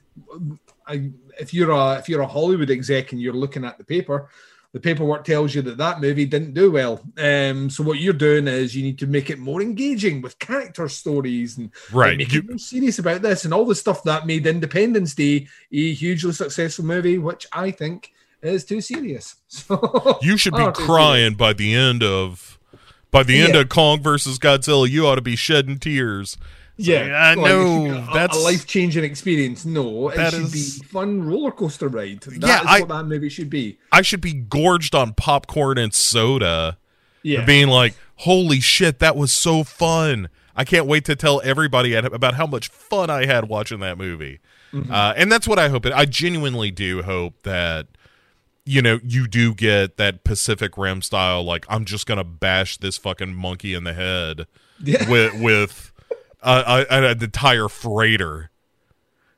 I, 0.89 1.11
if 1.39 1.53
you're 1.55 1.71
a 1.71 1.99
if 1.99 2.09
you're 2.09 2.23
a 2.23 2.27
Hollywood 2.27 2.71
exec 2.71 3.13
and 3.13 3.21
you're 3.21 3.33
looking 3.35 3.65
at 3.65 3.79
the 3.79 3.85
paper, 3.85 4.29
the 4.73 4.81
paperwork 4.81 5.25
tells 5.25 5.55
you 5.55 5.63
that 5.63 5.79
that 5.79 6.01
movie 6.01 6.27
didn't 6.27 6.55
do 6.55 6.71
well. 6.71 7.01
Um, 7.17 7.71
so 7.71 7.83
what 7.83 7.99
you're 8.01 8.13
doing 8.13 8.47
is 8.49 8.75
you 8.77 8.83
need 8.83 8.99
to 8.99 9.07
make 9.07 9.31
it 9.31 9.39
more 9.39 9.63
engaging 9.63 10.21
with 10.21 10.39
character 10.39 10.89
stories 10.89 11.57
and 11.59 11.71
Right. 11.93 12.19
make 12.19 12.33
You- 12.33 12.41
it 12.41 12.49
more 12.49 12.59
serious 12.59 12.99
about 12.99 13.23
this 13.23 13.45
and 13.45 13.55
all 13.55 13.65
the 13.65 13.75
stuff 13.75 14.03
that 14.05 14.27
made 14.27 14.47
Independence 14.47 15.15
Day 15.15 15.47
a 15.73 15.93
hugely 15.95 16.33
successful 16.33 16.85
movie, 16.85 17.19
which 17.19 17.47
I 17.53 17.71
think 17.71 18.13
is 18.43 18.65
too 18.65 18.81
serious. 18.81 19.37
So 19.49 20.19
you 20.23 20.37
should 20.37 20.55
be 20.55 20.63
Oh, 20.63 20.73
crying 20.73 21.35
by 21.35 21.53
the 21.55 21.75
end 21.75 22.03
of 22.03 22.59
by 23.11 23.23
the 23.23 23.41
end 23.41 23.55
Yeah. 23.55 23.61
of 23.63 23.71
Kong 23.71 24.03
versus 24.03 24.39
Godzilla. 24.39 24.87
You 24.89 25.07
ought 25.07 25.15
to 25.15 25.23
be 25.23 25.35
shedding 25.37 25.79
tears. 25.79 26.37
Yeah, 26.81 27.35
like, 27.35 27.37
like, 27.39 27.47
know 27.51 27.87
a- 28.09 28.15
that's 28.15 28.37
a 28.37 28.41
life 28.41 28.67
changing 28.67 29.03
experience. 29.05 29.65
No, 29.65 30.11
it 30.11 30.17
That 30.17 30.33
should 30.33 30.43
is- 30.45 30.79
be 30.79 30.87
fun 30.87 31.23
roller 31.25 31.51
coaster 31.51 31.89
ride. 31.89 32.21
That's 32.21 32.39
Yeah, 32.47 32.63
I- 32.65 32.81
what 32.81 32.89
that 32.91 33.05
movie 33.07 33.29
should 33.29 33.51
be. 33.51 33.79
I 33.91 34.03
should 34.03 34.21
be 34.21 34.33
gorged 34.33 34.95
on 34.95 35.13
popcorn 35.15 35.77
and 35.77 35.93
soda, 35.93 36.79
Yeah, 37.25 37.45
being 37.45 37.67
like, 37.69 37.95
"Holy 38.17 38.61
shit, 38.61 39.01
that 39.01 39.17
was 39.17 39.33
so 39.33 39.65
fun!" 39.65 40.29
I 40.55 40.65
can't 40.65 40.87
wait 40.87 41.05
to 41.07 41.17
tell 41.17 41.41
everybody 41.45 41.95
about 41.95 42.35
how 42.35 42.47
much 42.47 42.69
fun 42.69 43.11
I 43.11 43.27
had 43.27 43.49
watching 43.49 43.81
that 43.81 43.99
movie. 43.99 44.39
uh, 44.91 45.15
and 45.17 45.33
that's 45.33 45.49
what 45.49 45.59
I 45.59 45.69
hope. 45.71 45.85
It, 45.87 45.93
I 45.95 46.05
genuinely 46.05 46.71
do 46.71 47.03
hope 47.03 47.43
that 47.43 47.87
you 48.67 48.83
know 48.83 49.01
you 49.03 49.27
do 49.27 49.55
get 49.55 49.97
that 49.97 50.23
Pacific 50.25 50.77
Rim 50.77 51.01
style. 51.03 51.43
Like 51.43 51.65
I'm 51.69 51.85
just 51.85 52.07
gonna 52.07 52.23
bash 52.25 52.77
this 52.77 52.97
fucking 52.99 53.35
monkey 53.35 53.73
in 53.75 53.83
the 53.85 53.95
head 53.95 54.47
Yeah. 54.85 55.09
with 55.09 55.35
with 55.41 55.91
a, 56.43 56.87
a, 56.91 56.95
an 56.95 57.23
entire 57.23 57.69
freighter. 57.69 58.51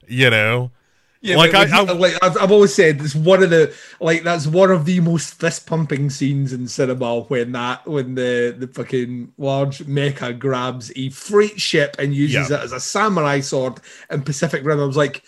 You 0.08 0.28
know, 0.30 0.72
Yeah, 1.20 1.36
Like, 1.36 1.54
I- 1.54 1.70
I, 1.78 1.82
like 1.82 2.14
I've, 2.20 2.36
I've 2.36 2.50
always 2.50 2.74
said, 2.74 3.00
it's 3.00 3.14
one 3.14 3.42
of 3.44 3.50
the 3.50 3.72
like 4.00 4.24
that's 4.24 4.46
one 4.48 4.72
of 4.72 4.86
the 4.86 4.98
most 5.00 5.34
fist 5.34 5.66
pumping 5.66 6.10
scenes 6.10 6.52
in 6.52 6.66
cinema 6.66 7.20
when 7.20 7.52
that 7.52 7.86
when 7.86 8.16
the 8.16 8.52
the 8.58 8.66
fucking 8.66 9.32
large 9.38 9.78
mecha 9.80 10.36
grabs 10.36 10.90
a 10.96 11.10
freight 11.10 11.60
ship 11.60 11.94
and 12.00 12.12
uses 12.12 12.50
Yeah. 12.50 12.56
it 12.56 12.64
as 12.64 12.72
a 12.72 12.80
samurai 12.80 13.38
sword 13.40 13.78
in 14.10 14.22
Pacific 14.22 14.64
Rim. 14.64 14.80
I 14.80 14.84
was 14.84 14.96
like, 14.96 15.22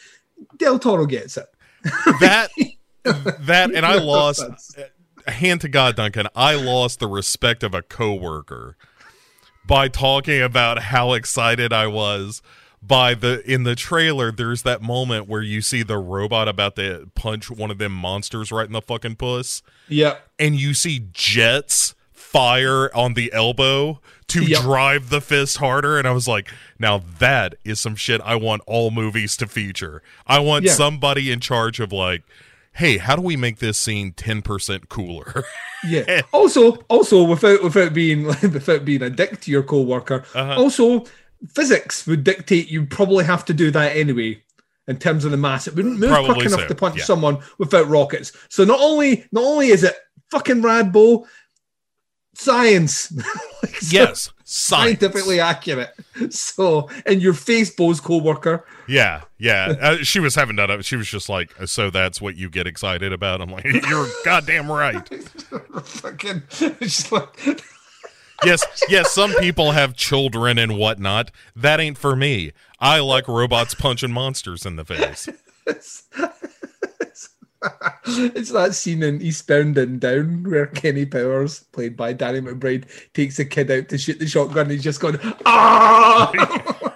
Del 0.56 0.80
Toro 0.80 1.06
gets 1.06 1.36
it. 1.36 1.46
that 2.20 2.50
that 3.04 3.70
and 3.72 3.86
I 3.86 3.96
lost 3.98 4.76
hand 5.28 5.60
to 5.60 5.68
God, 5.68 5.94
Duncan, 5.94 6.26
I 6.34 6.54
lost 6.56 6.98
the 6.98 7.06
respect 7.06 7.62
of 7.62 7.72
a 7.74 7.82
coworker 7.82 8.76
by 9.66 9.88
talking 9.88 10.40
about 10.42 10.78
how 10.84 11.12
excited 11.12 11.72
I 11.72 11.86
was 11.86 12.42
by 12.82 13.14
the 13.14 13.42
in 13.50 13.62
the 13.62 13.74
trailer. 13.76 14.32
There's 14.32 14.62
that 14.62 14.82
moment 14.82 15.28
where 15.28 15.42
you 15.42 15.60
see 15.60 15.82
the 15.82 15.98
robot 15.98 16.48
about 16.48 16.76
to 16.76 17.08
punch 17.14 17.50
one 17.50 17.70
of 17.70 17.78
them 17.78 17.92
monsters 17.92 18.50
right 18.50 18.66
in 18.66 18.72
the 18.72 18.82
fucking 18.82 19.16
puss, 19.16 19.62
Yeah, 19.88 20.16
and 20.38 20.56
you 20.56 20.74
see 20.74 21.06
jets 21.12 21.94
fire 22.12 22.94
on 22.96 23.14
the 23.14 23.32
elbow 23.32 24.00
to 24.28 24.42
Yep. 24.44 24.62
drive 24.62 25.08
the 25.10 25.20
fist 25.20 25.58
harder 25.58 25.98
and 25.98 26.08
i 26.08 26.12
was 26.12 26.26
like 26.26 26.48
now 26.78 27.02
that 27.18 27.54
is 27.62 27.78
some 27.78 27.94
shit 27.94 28.22
i 28.22 28.34
want 28.34 28.62
all 28.66 28.90
movies 28.90 29.36
to 29.36 29.46
feature 29.46 30.02
i 30.26 30.38
want 30.38 30.64
Yeah. 30.64 30.72
somebody 30.72 31.30
in 31.30 31.40
charge 31.40 31.78
of 31.78 31.92
like 31.92 32.22
hey 32.74 32.98
how 32.98 33.14
do 33.16 33.22
we 33.22 33.36
make 33.36 33.58
this 33.58 33.78
scene 33.78 34.12
10% 34.12 34.88
cooler 34.88 35.44
yeah. 35.84 36.22
also, 36.32 36.72
also 36.88 37.24
without 37.24 37.62
without 37.62 37.92
being 37.92 38.24
without 38.42 38.84
being 38.84 39.02
a 39.02 39.10
dick 39.10 39.40
to 39.42 39.50
your 39.50 39.62
coworker, 39.62 40.24
Uh-huh. 40.34 40.54
also 40.60 41.04
physics 41.54 42.06
would 42.06 42.22
dictate 42.24 42.70
you 42.70 42.86
probably 42.86 43.24
have 43.24 43.44
to 43.46 43.52
do 43.54 43.70
that 43.72 43.96
anyway. 43.96 44.42
In 44.88 44.96
terms 44.98 45.24
of 45.24 45.30
the 45.30 45.36
mass, 45.36 45.68
it 45.68 45.76
wouldn't 45.76 46.00
move 46.00 46.10
Probably 46.10 46.34
quick 46.34 46.46
enough 46.46 46.66
to 46.66 46.74
punch 46.74 46.98
yeah. 46.98 47.04
someone 47.04 47.38
without 47.58 47.86
rockets. 47.86 48.32
So 48.48 48.64
not 48.64 48.80
only 48.80 49.24
not 49.30 49.44
only 49.44 49.68
is 49.68 49.84
it 49.84 49.94
fucking 50.32 50.60
Radbo, 50.60 51.24
science, 52.34 53.12
Like, 53.62 53.76
so 53.76 53.96
yes 53.96 54.30
science. 54.44 55.00
scientifically 55.00 55.40
accurate. 55.40 55.94
So 56.30 56.88
in 57.06 57.20
your 57.20 57.34
face, 57.34 57.70
Bo's 57.74 58.00
coworker, 58.00 58.64
yeah 58.88 59.22
yeah 59.38 59.74
uh, 59.80 59.96
she 59.98 60.18
was 60.20 60.34
having 60.34 60.56
that 60.56 60.68
up 60.70 60.82
she 60.82 60.96
was 60.96 61.06
just 61.08 61.28
like 61.28 61.52
so 61.66 61.88
that's 61.88 62.20
what 62.20 62.34
you 62.36 62.50
get 62.50 62.66
excited 62.66 63.12
about 63.12 63.40
i'm 63.40 63.48
like 63.48 63.64
you're 63.88 64.08
goddamn 64.24 64.70
right 64.70 65.08
fucking, 65.84 66.42
just 66.80 67.12
like, 67.12 67.62
yes, 68.44 68.64
yes, 68.88 69.12
some 69.12 69.32
people 69.36 69.70
have 69.72 69.94
children 69.94 70.58
and 70.58 70.76
whatnot. 70.76 71.30
That 71.54 71.78
ain't 71.80 71.96
for 71.96 72.16
me. 72.16 72.52
I 72.80 72.98
like 72.98 73.28
robots 73.28 73.74
punching 73.74 74.10
monsters 74.12 74.66
in 74.66 74.76
the 74.76 74.84
face. 74.84 75.28
it's 78.06 78.50
that 78.52 78.74
scene 78.74 79.02
in 79.02 79.22
Eastbound 79.22 79.78
and 79.78 80.00
Down 80.00 80.44
where 80.50 80.66
Kenny 80.66 81.06
Powers, 81.06 81.64
played 81.72 81.96
by 81.96 82.12
Danny 82.12 82.40
McBride, 82.40 82.86
takes 83.14 83.38
a 83.38 83.44
kid 83.44 83.70
out 83.70 83.88
to 83.88 83.98
shoot 83.98 84.18
the 84.18 84.26
shotgun. 84.26 84.62
And 84.62 84.72
he's 84.72 84.82
just 84.82 85.00
going, 85.00 85.18
ah, 85.46 86.30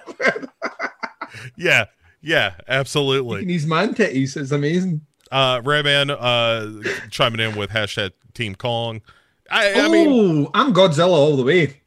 Yeah, 1.57 1.85
yeah, 2.21 2.53
and 2.67 2.79
absolutely. 2.79 3.45
he's 3.45 3.65
man 3.65 3.93
titties. 3.93 4.37
It's 4.37 4.51
amazing. 4.51 5.01
Uh 5.31 5.61
Ram 5.63 5.85
Man 5.85 6.09
uh 6.09 6.71
chiming 7.09 7.39
in 7.41 7.55
with 7.57 7.69
hashtag 7.71 8.11
Team 8.33 8.55
Kong. 8.55 9.01
I, 9.49 9.73
I 9.81 9.87
mean, 9.87 10.47
oh, 10.47 10.51
I'm 10.53 10.73
Godzilla 10.73 11.09
all 11.09 11.35
the 11.37 11.43
way. 11.43 11.81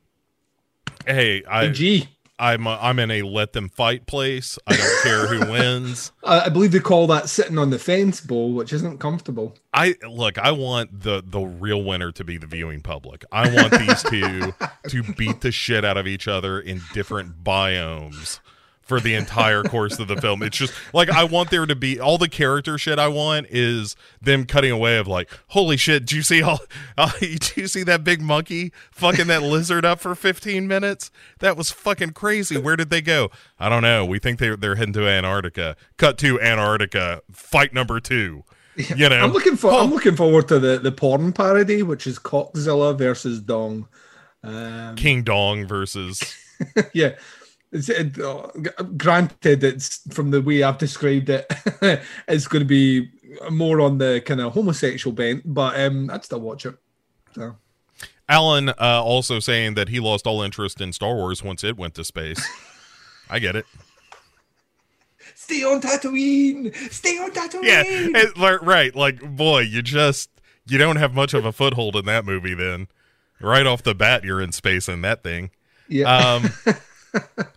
hey, 1.06 1.44
I 1.44 1.68
G. 1.68 2.08
I'm 2.40 2.66
uh, 2.66 2.78
I'm 2.80 2.98
in 2.98 3.10
a 3.10 3.22
let 3.22 3.52
them 3.52 3.68
fight 3.68 4.06
place. 4.06 4.58
I 4.66 4.74
don't 4.74 5.02
care 5.02 5.26
who 5.26 5.40
wins. 5.52 6.10
I 6.24 6.46
I 6.46 6.48
believe 6.48 6.72
they 6.72 6.80
call 6.80 7.06
that 7.08 7.28
sitting 7.28 7.58
on 7.58 7.68
the 7.70 7.78
fence 7.78 8.20
bowl, 8.20 8.54
which 8.54 8.72
isn't 8.72 8.98
comfortable. 8.98 9.54
I 9.74 9.94
look, 10.08 10.38
I 10.38 10.50
want 10.52 11.02
the 11.02 11.22
the 11.24 11.40
real 11.40 11.84
winner 11.84 12.10
to 12.12 12.24
be 12.24 12.38
the 12.38 12.46
viewing 12.46 12.80
public. 12.80 13.24
I 13.30 13.54
want 13.54 13.72
these 13.72 14.02
two 14.04 14.54
to 14.88 15.02
beat 15.14 15.42
the 15.42 15.52
shit 15.52 15.84
out 15.84 15.98
of 15.98 16.06
each 16.06 16.26
other 16.26 16.58
in 16.58 16.80
different 16.94 17.44
biomes 17.44 18.40
for 18.90 18.98
the 18.98 19.14
entire 19.14 19.62
course 19.62 20.00
of 20.00 20.08
the 20.08 20.16
film. 20.16 20.42
It's 20.42 20.56
just 20.56 20.74
like 20.92 21.08
I 21.08 21.22
want 21.22 21.52
there 21.52 21.64
to 21.64 21.76
be 21.76 22.00
all 22.00 22.18
the 22.18 22.28
character 22.28 22.76
shit 22.76 22.98
I 22.98 23.06
want 23.06 23.46
is 23.48 23.94
them 24.20 24.44
cutting 24.44 24.72
away 24.72 24.98
of 24.98 25.06
like, 25.06 25.30
holy 25.50 25.76
shit, 25.76 26.04
do 26.04 26.16
you 26.16 26.22
see 26.22 26.42
all 26.42 26.58
uh, 26.98 27.12
do 27.20 27.38
you 27.54 27.68
see 27.68 27.84
that 27.84 28.02
big 28.02 28.20
monkey 28.20 28.72
fucking 28.90 29.28
that 29.28 29.44
lizard 29.44 29.84
up 29.84 30.00
for 30.00 30.16
15 30.16 30.66
minutes? 30.66 31.12
That 31.38 31.56
was 31.56 31.70
fucking 31.70 32.14
crazy. 32.14 32.58
Where 32.58 32.74
did 32.74 32.90
they 32.90 33.00
go? 33.00 33.30
I 33.60 33.68
don't 33.68 33.82
know. 33.82 34.04
We 34.04 34.18
think 34.18 34.40
they 34.40 34.56
they're 34.56 34.74
heading 34.74 34.94
to 34.94 35.06
Antarctica. 35.06 35.76
Cut 35.96 36.18
to 36.18 36.40
Antarctica. 36.40 37.22
Fight 37.30 37.72
number 37.72 38.00
2. 38.00 38.42
You 38.74 39.08
know. 39.08 39.20
I'm 39.20 39.30
looking 39.30 39.54
for. 39.54 39.70
Oh. 39.70 39.84
I'm 39.84 39.90
looking 39.90 40.16
forward 40.16 40.48
to 40.48 40.58
the 40.58 40.80
the 40.80 40.90
porn 40.90 41.32
parody, 41.32 41.84
which 41.84 42.08
is 42.08 42.18
Cockzilla 42.18 42.98
versus 42.98 43.40
Dong. 43.40 43.86
Um, 44.42 44.96
King 44.96 45.22
Dong 45.22 45.64
versus 45.64 46.34
yeah. 46.92 47.12
Uh, 47.72 48.48
granted, 48.96 49.62
it's 49.62 50.00
from 50.12 50.30
the 50.32 50.42
way 50.42 50.62
I've 50.62 50.78
described 50.78 51.30
it, 51.30 51.46
it's 52.28 52.48
going 52.48 52.62
to 52.62 52.66
be 52.66 53.10
more 53.50 53.80
on 53.80 53.98
the 53.98 54.22
kind 54.24 54.40
of 54.40 54.52
homosexual 54.52 55.14
bent, 55.14 55.42
but 55.44 55.78
um, 55.78 56.10
I'd 56.10 56.24
still 56.24 56.40
watch 56.40 56.66
it. 56.66 56.74
So. 57.34 57.56
Alan 58.28 58.70
uh, 58.70 58.74
also 59.02 59.40
saying 59.40 59.74
that 59.74 59.88
he 59.88 60.00
lost 60.00 60.26
all 60.26 60.42
interest 60.42 60.80
in 60.80 60.92
Star 60.92 61.14
Wars 61.14 61.42
once 61.42 61.64
it 61.64 61.76
went 61.76 61.94
to 61.94 62.04
space. 62.04 62.44
I 63.28 63.38
get 63.38 63.56
it. 63.56 63.66
Stay 65.34 65.64
on 65.64 65.80
Tatooine. 65.80 66.74
Stay 66.92 67.18
on 67.18 67.30
Tatooine. 67.30 67.64
Yeah, 67.64 67.82
it, 67.86 68.36
like, 68.36 68.62
right. 68.62 68.94
Like, 68.94 69.20
boy, 69.36 69.60
you 69.60 69.82
just 69.82 70.30
you 70.66 70.78
don't 70.78 70.96
have 70.96 71.14
much 71.14 71.34
of 71.34 71.44
a 71.44 71.52
foothold 71.52 71.96
in 71.96 72.04
that 72.06 72.24
movie. 72.24 72.54
Then, 72.54 72.88
right 73.40 73.66
off 73.66 73.82
the 73.82 73.94
bat, 73.94 74.22
you're 74.22 74.40
in 74.40 74.52
space 74.52 74.88
in 74.88 75.02
that 75.02 75.22
thing. 75.22 75.50
yeah. 75.88 76.34
Um, 76.34 76.50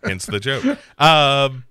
hence 0.04 0.26
the 0.26 0.40
joke. 0.40 0.64
Um, 0.98 1.64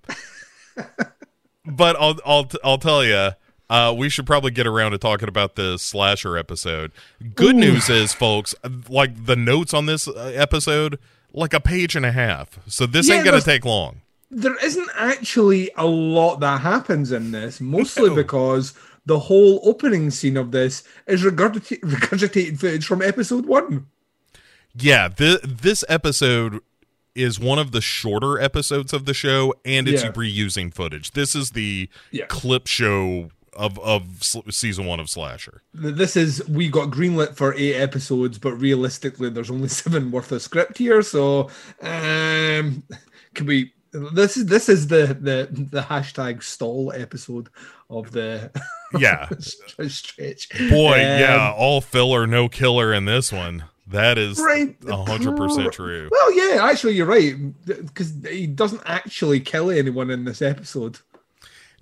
but 1.66 1.96
I'll 2.00 2.16
I'll 2.26 2.50
I'll 2.64 2.78
tell 2.78 3.04
you. 3.04 3.32
Uh, 3.70 3.92
we 3.98 4.08
should 4.08 4.28
probably 4.28 4.52
get 4.52 4.68
around 4.68 4.92
to 4.92 4.98
talking 5.00 5.28
about 5.28 5.56
the 5.56 5.78
slasher 5.78 6.38
episode. 6.38 6.92
Good 7.34 7.56
Ooh. 7.56 7.60
news 7.60 7.90
is, 7.90 8.14
folks, 8.14 8.54
like 8.88 9.26
the 9.26 9.36
notes 9.36 9.74
on 9.74 9.88
this 9.88 10.08
uh, 10.08 10.32
episode, 10.36 11.00
like 11.32 11.54
a 11.56 11.60
page 11.60 11.96
and 11.96 12.06
a 12.06 12.12
half. 12.12 12.60
So 12.68 12.86
this 12.86 13.08
Yeah, 13.08 13.16
ain't 13.16 13.26
gonna 13.26 13.42
take 13.42 13.66
long. 13.66 14.02
there 14.30 14.58
isn't 14.64 14.90
actually 14.96 15.72
a 15.76 15.88
lot 15.88 16.40
that 16.42 16.62
happens 16.62 17.12
in 17.12 17.32
this, 17.32 17.60
mostly 17.62 18.10
No. 18.10 18.16
because 18.16 18.74
the 19.08 19.18
whole 19.18 19.60
opening 19.64 20.12
scene 20.12 20.38
of 20.38 20.52
this 20.52 20.84
is 21.08 21.24
regurgita- 21.24 21.80
regurgitated 21.82 22.60
footage 22.60 22.86
from 22.86 23.02
episode 23.02 23.46
one. 23.48 23.88
Yeah, 24.76 25.08
th- 25.08 25.42
this 25.44 25.84
episode 25.90 26.60
is 27.16 27.40
one 27.40 27.60
of 27.60 27.72
the 27.72 27.82
shorter 27.82 28.40
episodes 28.40 28.94
of 28.94 29.06
the 29.06 29.14
show, 29.14 29.54
and 29.66 29.88
it's 29.88 30.04
Yeah. 30.04 30.12
reusing 30.12 30.74
footage. 30.74 31.12
This 31.12 31.36
is 31.36 31.52
the 31.52 31.90
Yeah. 32.12 32.26
clip 32.28 32.68
show 32.68 33.30
of 33.56 33.78
of 33.80 34.04
season 34.50 34.86
one 34.86 35.00
of 35.00 35.08
Slasher. 35.10 35.62
This 35.76 36.16
is 36.16 36.44
we 36.48 36.70
got 36.70 36.90
greenlit 36.90 37.36
for 37.36 37.54
eight 37.54 37.76
episodes, 37.76 38.40
but 38.40 38.54
realistically, 38.54 39.30
there's 39.30 39.52
only 39.52 39.68
seven 39.84 40.10
worth 40.12 40.32
of 40.32 40.42
script 40.42 40.80
here. 40.80 41.02
So, 41.04 41.50
um, 41.82 42.84
can 43.36 43.46
we? 43.46 43.74
This 43.92 44.38
is 44.38 44.48
this 44.48 44.70
is 44.70 44.88
the 44.88 45.16
the 45.22 45.48
the 45.52 45.82
hashtag 45.82 46.42
stall 46.42 46.92
episode 46.96 47.50
of 47.92 48.12
the 48.12 48.50
Yeah, 48.98 49.30
stretch. 49.40 50.50
boy, 50.70 50.94
Um, 50.94 51.00
yeah, 51.20 51.54
all 51.56 51.80
filler, 51.80 52.26
no 52.26 52.50
killer 52.50 52.92
in 52.92 53.06
this 53.06 53.32
one. 53.32 53.66
That 53.88 54.18
is 54.18 54.40
hundred 54.40 55.36
percent 55.36 55.74
true. 55.74 56.10
Well, 56.12 56.34
yeah, 56.34 56.66
actually, 56.66 56.94
you're 56.94 57.06
right 57.06 57.36
because 57.66 58.14
he 58.30 58.48
doesn't 58.48 58.82
actually 58.86 59.40
kill 59.42 59.70
anyone 59.70 60.10
in 60.10 60.24
this 60.24 60.42
episode. 60.42 61.00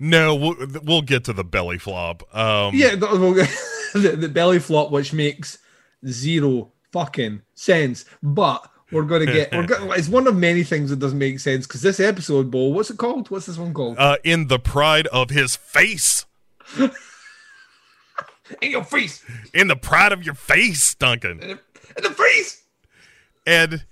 No, 0.00 0.34
we'll, 0.34 0.56
we'll 0.82 1.02
get 1.02 1.24
to 1.24 1.32
the 1.32 1.44
belly 1.44 1.78
flop. 1.78 2.22
Um, 2.34 2.74
Yeah, 2.74 2.96
the, 2.96 3.06
the, 3.94 4.16
the 4.16 4.28
belly 4.28 4.58
flop, 4.58 4.90
which 4.90 5.12
makes 5.12 5.58
zero 6.06 6.72
fucking 6.90 7.42
sense. 7.54 8.04
But 8.20 8.68
we're 8.90 9.04
going 9.04 9.24
to 9.26 9.32
get. 9.32 9.52
We're 9.52 9.66
going. 9.66 9.92
It's 9.96 10.08
one 10.08 10.26
of 10.26 10.34
many 10.36 10.64
things 10.64 10.90
that 10.90 10.98
doesn't 10.98 11.18
make 11.18 11.38
sense 11.38 11.68
because 11.68 11.82
this 11.82 12.00
episode, 12.00 12.50
Bo, 12.50 12.64
what's 12.68 12.90
it 12.90 12.98
called? 12.98 13.30
What's 13.30 13.46
this 13.46 13.58
one 13.58 13.72
called? 13.72 13.96
uh, 13.98 14.16
in 14.24 14.48
the 14.48 14.58
pride 14.58 15.06
of 15.08 15.30
his 15.30 15.54
face, 15.54 16.26
in 16.78 16.90
your 18.60 18.84
face, 18.84 19.24
in 19.54 19.68
the 19.68 19.76
pride 19.76 20.12
of 20.12 20.24
your 20.24 20.34
face, 20.34 20.94
Duncan. 20.96 21.58
In 21.96 22.02
the 22.02 22.10
face. 22.10 22.62
and 23.46 23.84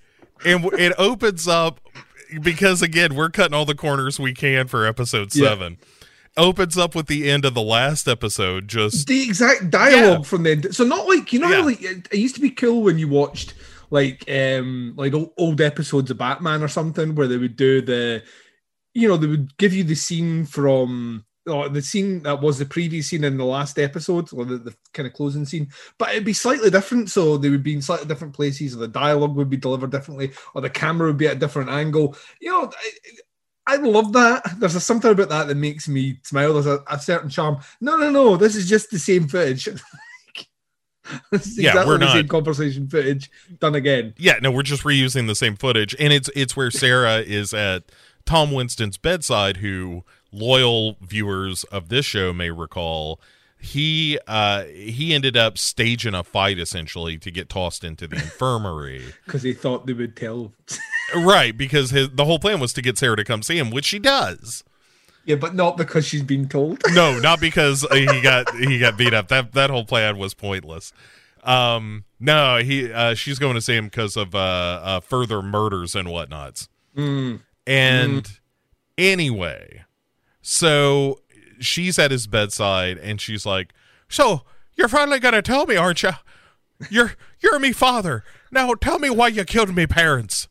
and 0.45 0.65
it 0.75 0.93
opens 0.99 1.47
up 1.49 1.81
because 2.43 2.81
again 2.83 3.15
we're 3.15 3.31
cutting 3.31 3.55
all 3.55 3.65
the 3.65 3.75
corners 3.75 4.19
we 4.21 4.33
can 4.33 4.67
for 4.69 4.87
episode 4.87 5.35
Yeah. 5.35 5.49
seven 5.49 5.79
opens 6.37 6.79
up 6.79 6.95
with 6.95 7.09
the 7.09 7.29
end 7.29 7.45
of 7.45 7.55
the 7.55 7.61
last 7.63 8.07
episode. 8.07 8.69
Just 8.69 9.09
the 9.09 9.23
exact 9.25 9.69
dialogue 9.71 10.21
Yeah. 10.21 10.23
from 10.23 10.45
the 10.45 10.51
end. 10.53 10.75
So 10.75 10.85
not 10.85 11.07
like 11.09 11.33
you 11.33 11.41
know, 11.41 11.51
Yeah. 11.51 11.65
like 11.65 11.83
it, 11.83 12.09
it 12.13 12.19
used 12.19 12.37
to 12.37 12.41
be 12.41 12.51
cool 12.51 12.83
when 12.83 12.99
you 12.99 13.09
watched 13.09 13.55
like 13.91 14.25
um 14.31 14.95
like 14.97 15.13
old, 15.13 15.33
old 15.37 15.61
episodes 15.61 16.11
of 16.11 16.19
Batman 16.19 16.63
or 16.63 16.69
something 16.69 17.17
where 17.17 17.27
they 17.27 17.37
would 17.37 17.57
do 17.57 17.83
the, 17.83 18.23
you 18.95 19.09
know, 19.09 19.17
they 19.17 19.27
would 19.27 19.57
give 19.59 19.75
you 19.75 19.83
the 19.85 19.97
scene 19.97 20.47
from. 20.47 21.25
Or 21.51 21.69
the 21.69 21.83
scene 21.83 22.23
that 22.23 22.41
was 22.41 22.59
the 22.59 22.65
previous 22.67 23.09
scene 23.09 23.25
in 23.25 23.37
the 23.37 23.45
last 23.45 23.79
episode, 23.79 24.33
or 24.33 24.45
the, 24.45 24.59
the 24.59 24.75
kind 24.93 25.07
of 25.07 25.13
closing 25.13 25.45
scene, 25.45 25.69
but 25.99 26.11
it'd 26.11 26.25
be 26.25 26.33
slightly 26.33 26.71
different. 26.71 27.11
So 27.11 27.37
they 27.37 27.51
would 27.51 27.63
be 27.63 27.75
in 27.75 27.83
slightly 27.83 28.07
different 28.07 28.35
places, 28.35 28.75
or 28.75 28.79
the 28.79 28.89
dialogue 28.89 29.35
would 29.37 29.51
be 29.51 29.57
delivered 29.57 29.91
differently, 29.91 30.33
or 30.55 30.61
the 30.61 30.71
camera 30.71 31.09
would 31.09 31.17
be 31.19 31.27
at 31.27 31.37
a 31.37 31.41
different 31.41 31.71
angle. 31.71 32.17
You 32.41 32.51
know, 32.51 32.71
I, 33.67 33.75
I 33.75 33.77
love 33.77 34.13
that. 34.15 34.43
There's 34.59 34.75
a, 34.75 34.81
something 34.81 35.11
about 35.11 35.29
that 35.29 35.49
that 35.49 35.57
makes 35.57 35.89
me 35.89 36.19
smile. 36.23 36.55
There's 36.55 36.67
a, 36.67 36.83
a 36.89 36.99
certain 36.99 37.31
charm. 37.31 37.59
No, 37.81 37.97
no, 37.97 38.11
no. 38.11 38.37
This 38.37 38.57
is 38.57 38.69
just 38.69 38.91
the 38.91 38.99
same 38.99 39.29
footage. 39.29 39.69
Yeah, 41.33 41.71
exactly 41.71 41.87
we're 41.87 41.99
the 41.99 42.05
not- 42.05 42.13
same 42.13 42.29
conversation 42.29 42.89
footage 42.89 43.31
done 43.59 43.75
again. 43.75 44.15
yeah, 44.17 44.39
no, 44.41 44.51
we're 44.51 44.63
just 44.63 44.85
reusing 44.85 45.27
the 45.27 45.35
same 45.35 45.57
footage, 45.57 45.95
and 45.99 46.13
it's 46.13 46.31
it's 46.37 46.57
where 46.57 46.71
Sarah 46.71 47.19
is 47.19 47.53
at 47.53 47.91
Tom 48.27 48.53
Winston's 48.53 48.97
bedside, 48.99 49.59
who 49.59 50.05
loyal 50.33 50.97
viewers 51.01 51.65
of 51.65 51.89
this 51.89 52.07
show 52.07 52.33
may 52.33 52.51
recall. 52.51 53.21
He 53.63 54.19
uh 54.27 54.65
he 54.65 55.13
ended 55.13 55.37
up 55.37 55.59
staging 55.59 56.15
a 56.15 56.25
fight 56.25 56.59
essentially 56.59 57.19
to 57.19 57.31
get 57.31 57.49
tossed 57.51 57.85
into 57.85 58.07
the 58.07 58.17
infirmary. 58.17 59.05
Because 59.27 59.43
he 59.43 59.53
thought 59.53 59.87
they 59.87 59.93
would 59.93 60.17
tell. 60.17 60.53
right, 61.15 61.55
because 61.57 61.91
his 61.91 62.09
the 62.11 62.25
whole 62.25 62.39
plan 62.39 62.59
was 62.59 62.73
to 62.73 62.83
get 62.83 62.97
Sarah 62.97 63.17
to 63.17 63.25
come 63.25 63.43
see 63.43 63.59
him, 63.59 63.71
which 63.71 63.85
she 63.85 63.99
does. 63.99 64.65
yeah, 65.27 65.37
but 65.37 65.55
not 65.55 65.77
because 65.77 66.07
she's 66.07 66.23
been 66.23 66.49
told. 66.49 66.81
No, 66.93 67.19
not 67.19 67.39
because 67.41 67.85
uh, 67.85 67.95
he 67.95 68.21
got 68.23 68.49
he 68.57 68.79
got 68.79 68.97
beat 68.97 69.13
up. 69.13 69.29
That 69.29 69.53
that 69.53 69.69
whole 69.69 69.85
plan 69.85 70.17
was 70.17 70.33
pointless. 70.33 70.93
Um, 71.45 72.05
no, 72.19 72.59
he 72.59 72.91
uh, 72.91 73.15
she's 73.15 73.39
going 73.39 73.55
to 73.57 73.61
see 73.61 73.75
him 73.77 73.87
because 73.87 74.17
of 74.17 74.35
uh, 74.35 74.39
uh, 74.39 75.01
further 75.01 75.43
murders 75.43 75.95
and 75.95 76.09
whatnots. 76.09 76.69
And 77.67 78.31
anyway, 78.99 79.85
so 80.51 81.21
she's 81.61 81.97
at 81.97 82.11
his 82.11 82.27
bedside 82.27 82.99
and 82.99 83.21
she's 83.21 83.47
like, 83.47 83.73
"So 84.09 84.43
you're 84.75 84.89
finally 84.89 85.21
gonna 85.21 85.43
tell 85.43 85.65
me, 85.67 85.77
aren't 85.77 86.03
you? 86.03 86.11
You're 86.91 87.13
you're 87.41 87.59
me 87.61 87.73
father. 87.73 88.25
Now 88.51 88.75
tell 88.75 88.99
me 88.99 89.11
why 89.11 89.29
you 89.29 89.45
killed 89.45 89.73
me 89.75 89.87
parents." 89.87 90.49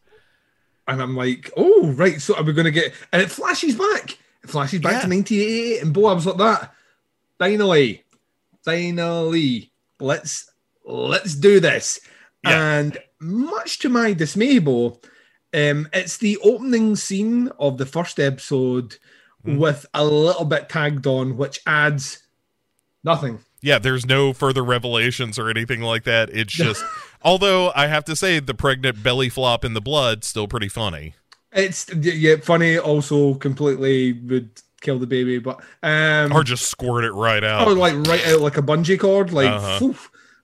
And 0.88 1.02
I'm 1.02 1.16
like, 1.16 1.52
oh, 1.56 1.92
right. 1.92 2.20
So 2.20 2.36
are 2.36 2.42
we 2.44 2.52
to 2.66 2.72
get. 2.72 2.94
And 3.14 3.22
it 3.22 3.30
flashes 3.30 3.76
back. 3.76 4.18
It 4.44 4.50
flashes 4.50 4.80
back 4.80 4.94
Yeah. 4.94 5.02
to 5.02 5.08
1988. 5.10 5.84
And 5.84 5.94
Bo, 5.94 6.06
I 6.08 6.14
was 6.14 6.26
like 6.26 6.38
that. 6.38 6.74
Finally. 7.38 8.04
Finally. 8.66 9.72
Let's 10.00 10.50
let's 10.86 11.36
do 11.36 11.60
this. 11.60 12.00
Yeah. 12.44 12.78
And 12.80 12.98
much 13.20 13.80
to 13.80 13.90
my 13.90 14.14
dismay, 14.14 14.58
Bo, 14.60 15.00
um, 15.54 15.88
it's 15.94 16.18
the 16.18 16.38
opening 16.44 16.96
scene 16.96 17.50
of 17.60 17.78
the 17.78 17.86
first 17.86 18.20
episode 18.20 18.96
with 19.44 19.86
a 19.94 20.04
little 20.06 20.46
bit 20.46 20.70
tagged 20.70 21.08
on, 21.08 21.38
which 21.38 21.60
adds 21.66 22.24
nothing. 23.04 23.40
Yeah, 23.62 23.80
there's 23.80 24.06
no 24.06 24.32
further 24.34 24.64
revelations 24.64 25.38
or 25.38 25.50
anything 25.50 25.82
like 25.82 26.04
that. 26.06 26.30
It's 26.32 26.54
just, 26.68 26.84
although 27.22 27.72
I 27.76 27.88
have 27.88 28.06
to 28.06 28.16
say, 28.16 28.40
the 28.40 28.54
pregnant 28.54 29.04
belly 29.04 29.30
flop 29.30 29.66
in 29.66 29.74
the 29.74 29.82
blood 29.82 30.24
still 30.24 30.48
pretty 30.48 30.70
funny. 30.70 31.16
It's 31.52 31.92
yeah, 31.94 32.36
funny, 32.38 32.78
also 32.78 33.34
completely 33.34 34.14
would 34.14 34.50
kill 34.82 35.00
the 35.00 35.08
baby, 35.08 35.40
but 35.40 35.60
um 35.84 36.32
Or 36.32 36.44
just 36.44 36.68
squirt 36.70 37.04
it 37.04 37.12
right 37.12 37.44
out. 37.44 37.68
Oh, 37.68 37.74
like 37.74 37.96
right 38.08 38.26
out 38.28 38.40
like 38.42 38.58
a 38.58 38.62
bungee 38.62 39.00
cord, 39.00 39.34
like 39.34 39.50
Uh-huh. 39.50 39.94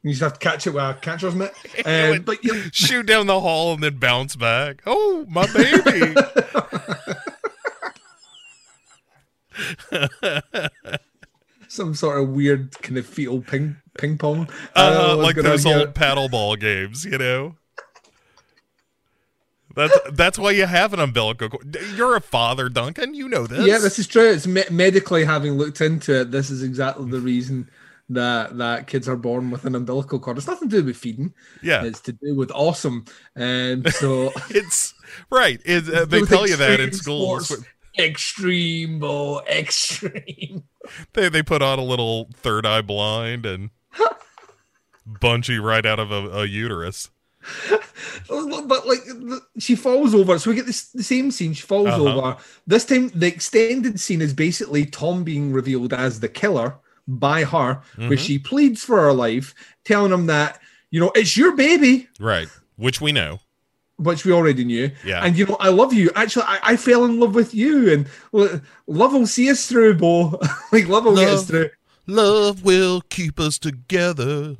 you 0.04 0.10
just 0.12 0.22
have 0.22 0.34
to 0.34 0.40
catch 0.40 0.68
it 0.68 0.72
with 0.72 0.84
a 0.84 0.96
catcher's 1.02 1.36
mitt. 1.36 1.54
Um, 1.86 2.24
but 2.24 2.44
you 2.44 2.64
shoot 2.72 3.06
down 3.06 3.28
the 3.28 3.40
hall 3.40 3.74
and 3.76 3.84
then 3.84 3.98
bounce 3.98 4.36
back. 4.36 4.82
Oh, 4.86 5.26
my 5.30 5.46
baby. 5.54 6.16
some 11.68 11.94
sort 11.96 12.22
of 12.22 12.30
weird 12.30 12.72
kind 12.82 12.98
of 12.98 13.06
fetal 13.06 13.42
ping 13.42 13.78
ping 13.98 14.18
pong, 14.18 14.50
uh, 14.76 15.16
like 15.18 15.36
those 15.36 15.66
old 15.66 15.96
paddle 15.96 16.30
ball 16.30 16.56
games, 16.56 17.06
you 17.06 17.18
know. 17.18 17.56
That's 19.76 19.98
that's 20.14 20.40
why 20.40 20.52
you 20.52 20.66
have 20.66 20.94
an 20.94 21.00
umbilical 21.02 21.50
cord. 21.50 21.76
You're 21.98 22.16
a 22.16 22.22
father, 22.22 22.70
Duncan. 22.70 23.14
You 23.14 23.28
know 23.28 23.46
this. 23.46 23.68
Yeah, 23.68 23.80
this 23.80 24.00
is 24.00 24.08
true. 24.08 24.32
It's 24.32 24.48
me- 24.48 24.64
medically 24.72 25.26
having 25.26 25.54
looked 25.54 25.82
into 25.82 26.22
it. 26.22 26.32
This 26.32 26.50
is 26.50 26.64
exactly 26.64 27.12
the 27.12 27.20
reason 27.20 27.70
that 28.08 28.58
that 28.58 28.88
kids 28.88 29.10
are 29.10 29.18
born 29.18 29.52
with 29.52 29.66
an 29.66 29.76
umbilical 29.76 30.18
cord. 30.18 30.38
It's 30.38 30.48
nothing 30.48 30.70
to 30.70 30.80
do 30.80 30.86
with 30.86 30.96
feeding. 30.96 31.34
yeah. 31.62 31.84
It's 31.84 32.00
to 32.02 32.14
do 32.14 32.36
with 32.36 32.52
awesome. 32.56 33.04
And 33.36 33.92
so 33.92 34.32
It's 34.50 34.94
right. 35.30 35.60
It, 35.66 35.94
uh, 35.94 36.06
they 36.06 36.22
tell 36.22 36.48
you 36.48 36.56
that 36.56 36.80
in 36.80 36.94
schools. 36.94 37.48
sports. 37.48 37.66
Extreme, 37.98 39.00
Bo, 39.00 39.42
extreme. 39.48 40.64
They 41.14 41.30
they 41.30 41.42
put 41.44 41.62
on 41.62 41.80
a 41.80 41.84
little 41.84 42.30
third 42.34 42.66
eye 42.66 42.82
blind 42.82 43.46
and 43.46 43.70
bungee 45.08 45.62
right 45.62 45.86
out 45.86 46.00
of 46.00 46.12
a, 46.12 46.30
a 46.42 46.46
uterus. 46.46 47.10
But 48.28 48.88
like 48.88 49.00
she 49.60 49.76
falls 49.76 50.16
over, 50.16 50.38
so 50.40 50.50
we 50.50 50.56
get 50.56 50.66
this 50.66 50.90
the 50.90 51.04
same 51.04 51.32
scene. 51.32 51.54
She 51.54 51.62
falls 51.62 51.88
Uh-huh. 51.88 52.04
over. 52.18 52.38
This 52.68 52.86
time, 52.86 53.10
the 53.14 53.28
extended 53.28 54.00
scene 54.00 54.22
is 54.22 54.34
basically 54.34 54.86
Tom 54.86 55.24
being 55.24 55.52
revealed 55.54 55.94
as 55.94 56.20
the 56.20 56.30
killer 56.30 56.76
by 57.08 57.44
her, 57.44 57.76
Mm-hmm. 57.94 58.10
where 58.10 58.18
she 58.18 58.40
pleads 58.40 58.84
for 58.84 59.00
her 59.02 59.14
life, 59.14 59.54
telling 59.84 60.12
him 60.12 60.26
that 60.26 60.60
you 60.92 61.00
know 61.00 61.12
it's 61.16 61.38
your 61.38 61.56
baby, 61.56 62.08
Right. 62.20 62.48
Which 62.78 63.00
we 63.00 63.12
know. 63.12 63.40
Which 63.98 64.26
we 64.26 64.32
already 64.32 64.66
knew. 64.66 64.92
Yeah. 65.06 65.24
And 65.24 65.38
you 65.38 65.46
know, 65.46 65.58
I 65.60 65.70
love 65.70 65.94
you. 65.94 66.12
Actually, 66.16 66.46
I, 66.48 66.60
I 66.64 66.78
fell 66.78 67.06
in 67.06 67.20
love 67.20 67.36
with 67.36 67.54
you, 67.54 67.92
and 67.92 68.08
well, 68.32 68.62
love 68.88 69.14
will 69.14 69.28
see 69.28 69.50
us 69.50 69.68
through, 69.68 69.96
Bo. 69.96 70.40
like 70.72 70.88
love 70.88 71.06
will 71.06 71.16
get 71.16 71.30
us 71.30 71.48
through. 71.48 71.70
Love 72.08 72.64
will 72.64 73.02
keep 73.10 73.40
us 73.40 73.58
together. 73.58 74.56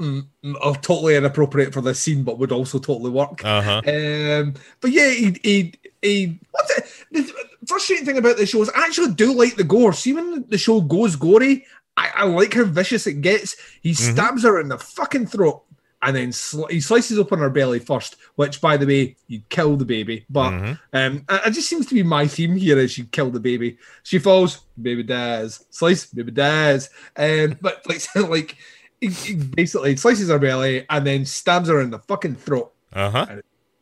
Oh, 0.00 0.74
totally 0.74 1.16
inappropriate 1.16 1.74
for 1.74 1.80
this 1.80 2.00
scene, 2.00 2.22
but 2.22 2.38
would 2.38 2.52
also 2.52 2.78
totally 2.78 3.10
work. 3.10 3.44
Uh 3.44 3.62
huh. 3.62 3.82
Um, 3.86 4.54
but 4.80 4.92
yeah, 4.92 5.10
he, 5.10 5.36
he, 5.42 5.74
he 6.00 6.38
what's 6.52 6.78
it? 6.78 6.84
The 7.10 7.32
frustrating 7.66 8.06
thing 8.06 8.18
about 8.18 8.36
the 8.36 8.46
show 8.46 8.62
is 8.62 8.70
I 8.70 8.84
actually 8.84 9.14
do 9.14 9.32
like 9.32 9.56
the 9.56 9.64
gore. 9.64 9.92
See, 9.92 10.12
when 10.12 10.44
the 10.48 10.58
show 10.58 10.80
goes 10.80 11.16
gory, 11.16 11.66
I, 11.96 12.10
I 12.14 12.24
like 12.26 12.54
how 12.54 12.64
vicious 12.64 13.08
it 13.08 13.22
gets. 13.22 13.56
He 13.82 13.92
stabs 13.92 14.44
her 14.44 14.60
in 14.60 14.68
the 14.68 14.78
fucking 14.78 15.26
throat 15.26 15.64
and 16.02 16.14
then 16.14 16.28
sli- 16.28 16.70
he 16.70 16.80
slices 16.80 17.18
open 17.18 17.40
her 17.40 17.50
belly 17.50 17.80
first, 17.80 18.16
which, 18.36 18.60
by 18.60 18.76
the 18.76 18.86
way, 18.86 19.16
you'd 19.26 19.48
kill 19.48 19.76
the 19.76 19.84
baby. 19.84 20.24
But 20.30 20.50
Mhm. 20.50 20.78
um, 20.92 21.24
it 21.28 21.50
just 21.50 21.68
seems 21.68 21.86
to 21.86 21.94
be 21.94 22.02
my 22.04 22.26
theme 22.28 22.54
here 22.56 22.78
is 22.78 22.92
she 22.92 23.04
kill 23.04 23.30
the 23.30 23.40
baby. 23.40 23.78
She 24.04 24.18
falls, 24.20 24.60
baby 24.80 25.02
dies. 25.02 25.64
Slice, 25.70 26.06
baby 26.06 26.30
dies. 26.30 26.90
Um, 27.16 27.56
but 27.60 27.82
like, 27.88 28.02
like 28.14 28.56
he, 29.00 29.08
he 29.08 29.34
basically 29.34 29.96
slices 29.96 30.28
her 30.28 30.38
belly 30.38 30.86
and 30.88 31.04
then 31.06 31.24
stabs 31.24 31.68
her 31.68 31.80
in 31.80 31.90
the 31.90 31.98
fucking 32.00 32.36
throat 32.36 32.72
Uh 32.92 33.10
huh. 33.10 33.26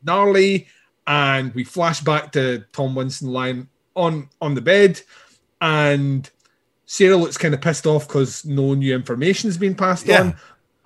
gnarly, 0.02 0.68
and 1.06 1.54
we 1.54 1.64
flash 1.64 2.00
back 2.00 2.32
to 2.32 2.64
Tom 2.72 2.94
Winston 2.94 3.28
lying 3.30 3.68
on 3.94 4.28
on 4.40 4.54
the 4.54 4.60
bed, 4.62 5.00
and 5.60 6.28
Sarah 6.86 7.16
looks 7.16 7.36
kind 7.36 7.54
of 7.54 7.60
pissed 7.60 7.86
off 7.86 8.06
because 8.06 8.44
no 8.44 8.74
new 8.74 8.94
information 8.94 9.48
has 9.48 9.58
been 9.58 9.74
passed 9.74 10.06
Yeah. 10.06 10.20
on. 10.22 10.36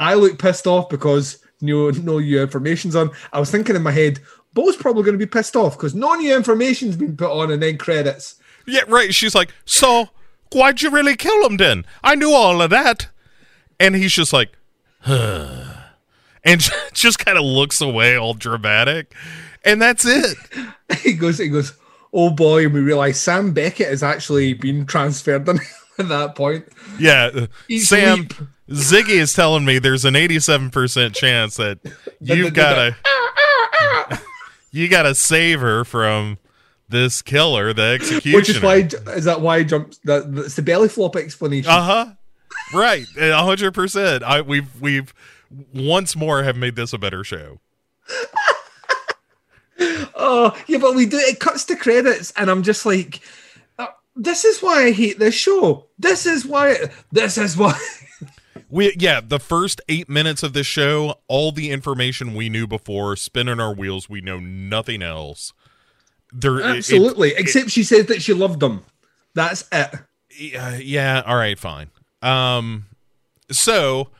I 0.00 0.14
look 0.14 0.38
pissed 0.38 0.66
off 0.66 0.88
because 0.88 1.38
no 1.60 1.90
no 1.90 2.18
new 2.18 2.42
information's 2.42 2.96
on. 2.96 3.10
I 3.32 3.38
was 3.38 3.50
thinking 3.50 3.76
in 3.76 3.82
my 3.82 3.92
head, 3.92 4.18
Bo's 4.52 4.76
probably 4.76 5.04
going 5.04 5.18
to 5.18 5.24
be 5.24 5.30
pissed 5.30 5.54
off 5.54 5.76
because 5.76 5.94
no 5.94 6.14
new 6.14 6.34
information's 6.34 6.96
been 6.96 7.16
put 7.16 7.30
on, 7.30 7.52
and 7.52 7.62
then 7.62 7.78
credits. 7.78 8.36
Yeah, 8.66 8.82
right. 8.88 9.14
She's 9.14 9.34
like, 9.34 9.52
so 9.64 10.08
why'd 10.52 10.82
you 10.82 10.90
really 10.90 11.16
kill 11.16 11.46
him 11.46 11.56
then? 11.56 11.84
I 12.02 12.14
knew 12.14 12.32
all 12.32 12.60
of 12.62 12.70
that. 12.70 13.08
And 13.78 13.94
he's 13.94 14.12
just 14.12 14.32
like, 14.32 14.50
huh. 15.00 15.74
And 16.44 16.60
just 16.92 17.24
kind 17.24 17.38
of 17.38 17.44
looks 17.44 17.80
away, 17.80 18.16
all 18.16 18.34
dramatic. 18.34 19.14
And 19.64 19.80
that's 19.80 20.04
it. 20.06 20.36
he 21.02 21.12
goes, 21.12 21.38
he 21.38 21.48
goes, 21.48 21.74
oh 22.12 22.30
boy, 22.30 22.64
and 22.64 22.74
we 22.74 22.80
realize 22.80 23.20
Sam 23.20 23.52
Beckett 23.52 23.88
has 23.88 24.02
actually 24.02 24.54
been 24.54 24.86
transferred 24.86 25.48
at 25.98 26.08
that 26.08 26.34
point. 26.34 26.66
Yeah. 26.98 27.46
Each 27.68 27.84
Sam, 27.84 28.20
leap. 28.20 28.34
Ziggy 28.70 29.18
is 29.20 29.32
telling 29.32 29.64
me 29.64 29.78
there's 29.78 30.04
an 30.04 30.14
87% 30.14 31.14
chance 31.14 31.56
that 31.56 31.78
you've 32.20 32.54
got 32.54 32.74
to. 32.74 32.96
You 34.72 34.86
got 34.86 35.02
to 35.02 35.16
save 35.16 35.60
her 35.60 35.84
from 35.84 36.38
this 36.88 37.22
killer, 37.22 37.72
the 37.72 37.82
executioner. 37.82 38.36
Which 38.36 38.48
is 38.48 38.62
why 38.62 38.88
is 39.16 39.24
that 39.24 39.40
why 39.40 39.58
he 39.58 39.64
jumps 39.64 39.98
that 40.04 40.32
that's 40.32 40.54
the 40.54 40.62
belly 40.62 40.88
flop 40.88 41.16
explanation. 41.16 41.68
Uh 41.68 41.82
huh. 41.82 42.06
Right, 42.72 43.04
a 43.18 43.42
hundred 43.42 43.74
percent. 43.74 44.22
I 44.22 44.42
we've 44.42 44.80
we've 44.80 45.12
once 45.74 46.14
more 46.14 46.44
have 46.44 46.56
made 46.56 46.76
this 46.76 46.92
a 46.92 46.98
better 46.98 47.24
show. 47.24 47.58
Oh, 50.22 50.56
yeah, 50.66 50.78
but 50.78 50.94
we 50.94 51.06
do. 51.06 51.16
It 51.16 51.40
cuts 51.40 51.64
to 51.64 51.76
credits, 51.76 52.32
and 52.36 52.50
I'm 52.50 52.62
just 52.62 52.84
like, 52.84 53.20
uh, 53.78 53.86
This 54.14 54.44
is 54.44 54.60
why 54.60 54.84
I 54.84 54.90
hate 54.92 55.18
this 55.18 55.34
show. 55.34 55.86
This 55.98 56.26
is 56.26 56.44
why. 56.46 56.76
This 57.10 57.38
is 57.38 57.56
why. 57.56 57.78
We 58.70 58.94
yeah, 58.98 59.20
the 59.20 59.40
first 59.40 59.80
eight 59.88 60.08
minutes 60.08 60.42
of 60.42 60.52
this 60.52 60.66
show, 60.66 61.16
all 61.28 61.52
the 61.52 61.70
information 61.70 62.34
we 62.34 62.48
knew 62.48 62.66
before, 62.66 63.16
spinning 63.16 63.58
our 63.60 63.74
wheels. 63.74 64.08
We 64.08 64.20
know 64.20 64.38
nothing 64.38 65.02
else. 65.02 65.52
There, 66.32 66.62
Absolutely. 66.62 67.30
it- 67.30 67.40
Except 67.40 67.70
she 67.70 67.82
said 67.82 68.06
that 68.08 68.22
she 68.22 68.32
loved 68.32 68.60
them. 68.60 68.84
That's 69.34 69.64
it. 69.72 69.90
yeah, 70.38 70.76
yeah, 70.76 71.22
all 71.26 71.36
right, 71.36 71.58
fine. 71.58 71.90
Um, 72.22 72.86
so 73.50 74.10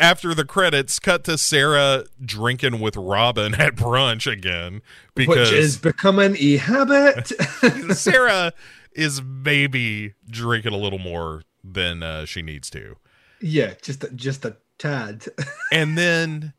after 0.00 0.34
the 0.34 0.44
credits, 0.44 0.98
cut 0.98 1.24
to 1.24 1.36
Sarah 1.38 2.04
drinking 2.24 2.80
with 2.80 2.96
Robin 2.96 3.54
at 3.60 3.74
brunch 3.76 4.30
again 4.30 4.80
because 5.14 5.50
Which 5.50 5.52
is 5.52 5.76
becoming 5.76 6.36
a 6.38 6.56
habit. 6.56 7.32
Sarah 7.96 8.52
is 8.92 9.20
maybe 9.22 10.14
drinking 10.28 10.72
a 10.72 10.78
little 10.78 10.98
more 10.98 11.42
than 11.62 12.02
uh, 12.02 12.24
she 12.24 12.40
needs 12.42 12.70
to. 12.70 12.96
Yeah, 13.44 13.74
just 13.82 14.02
a, 14.02 14.10
just 14.10 14.44
a 14.44 14.56
tad. 14.78 15.26
And 15.72 15.98
then 15.98 16.52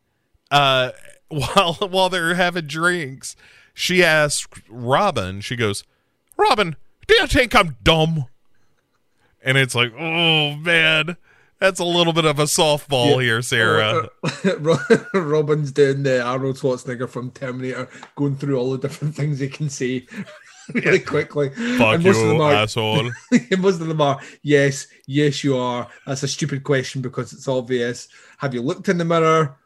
uh 0.52 0.92
while 1.30 1.74
while 1.74 2.10
they're 2.10 2.36
having 2.36 2.68
drinks, 2.68 3.36
she 3.74 4.04
asks 4.04 4.62
Robin, 4.70 5.42
she 5.42 5.56
goes, 5.56 5.84
Robin, 6.38 6.76
do 7.08 7.16
you 7.16 7.28
think 7.28 7.56
I'm 7.56 7.78
dumb? 7.84 8.26
And 9.44 9.58
it's 9.58 9.76
like, 9.76 9.94
oh 9.98 10.56
man, 10.56 11.18
that's 11.60 11.80
a 11.80 11.86
little 11.86 12.14
bit 12.14 12.26
of 12.26 12.40
a 12.40 12.44
softball 12.44 13.22
here, 13.22 13.42
Sarah. 13.42 14.10
Robin's 15.14 15.72
doing 15.72 16.04
the 16.04 16.22
Arnold 16.22 16.58
Schwarzenegger 16.58 17.10
from 17.10 17.32
Terminator, 17.32 17.88
going 18.16 18.36
through 18.36 18.58
all 18.58 18.72
the 18.72 18.78
different 18.78 19.16
things 19.16 19.40
he 19.40 19.48
can 19.50 19.70
say 19.70 20.06
really 20.74 21.00
quickly. 21.00 21.50
Fuck 21.50 21.96
And 21.96 22.04
most 22.04 22.18
of 22.18 22.24
you, 22.24 22.28
them 22.30 22.42
are- 22.42 22.54
asshole. 22.54 23.12
most 23.58 23.82
of 23.82 23.88
them 23.88 24.02
are 24.02 24.20
yes, 24.44 24.88
yes, 25.08 25.44
you 25.44 25.58
are. 25.58 25.88
That's 26.06 26.24
a 26.24 26.28
stupid 26.28 26.64
question 26.64 27.02
because 27.02 27.34
it's 27.34 27.48
obvious. 27.48 28.08
Have 28.38 28.54
you 28.54 28.62
looked 28.62 28.90
in 28.90 28.98
the 28.98 29.06
mirror? 29.06 29.58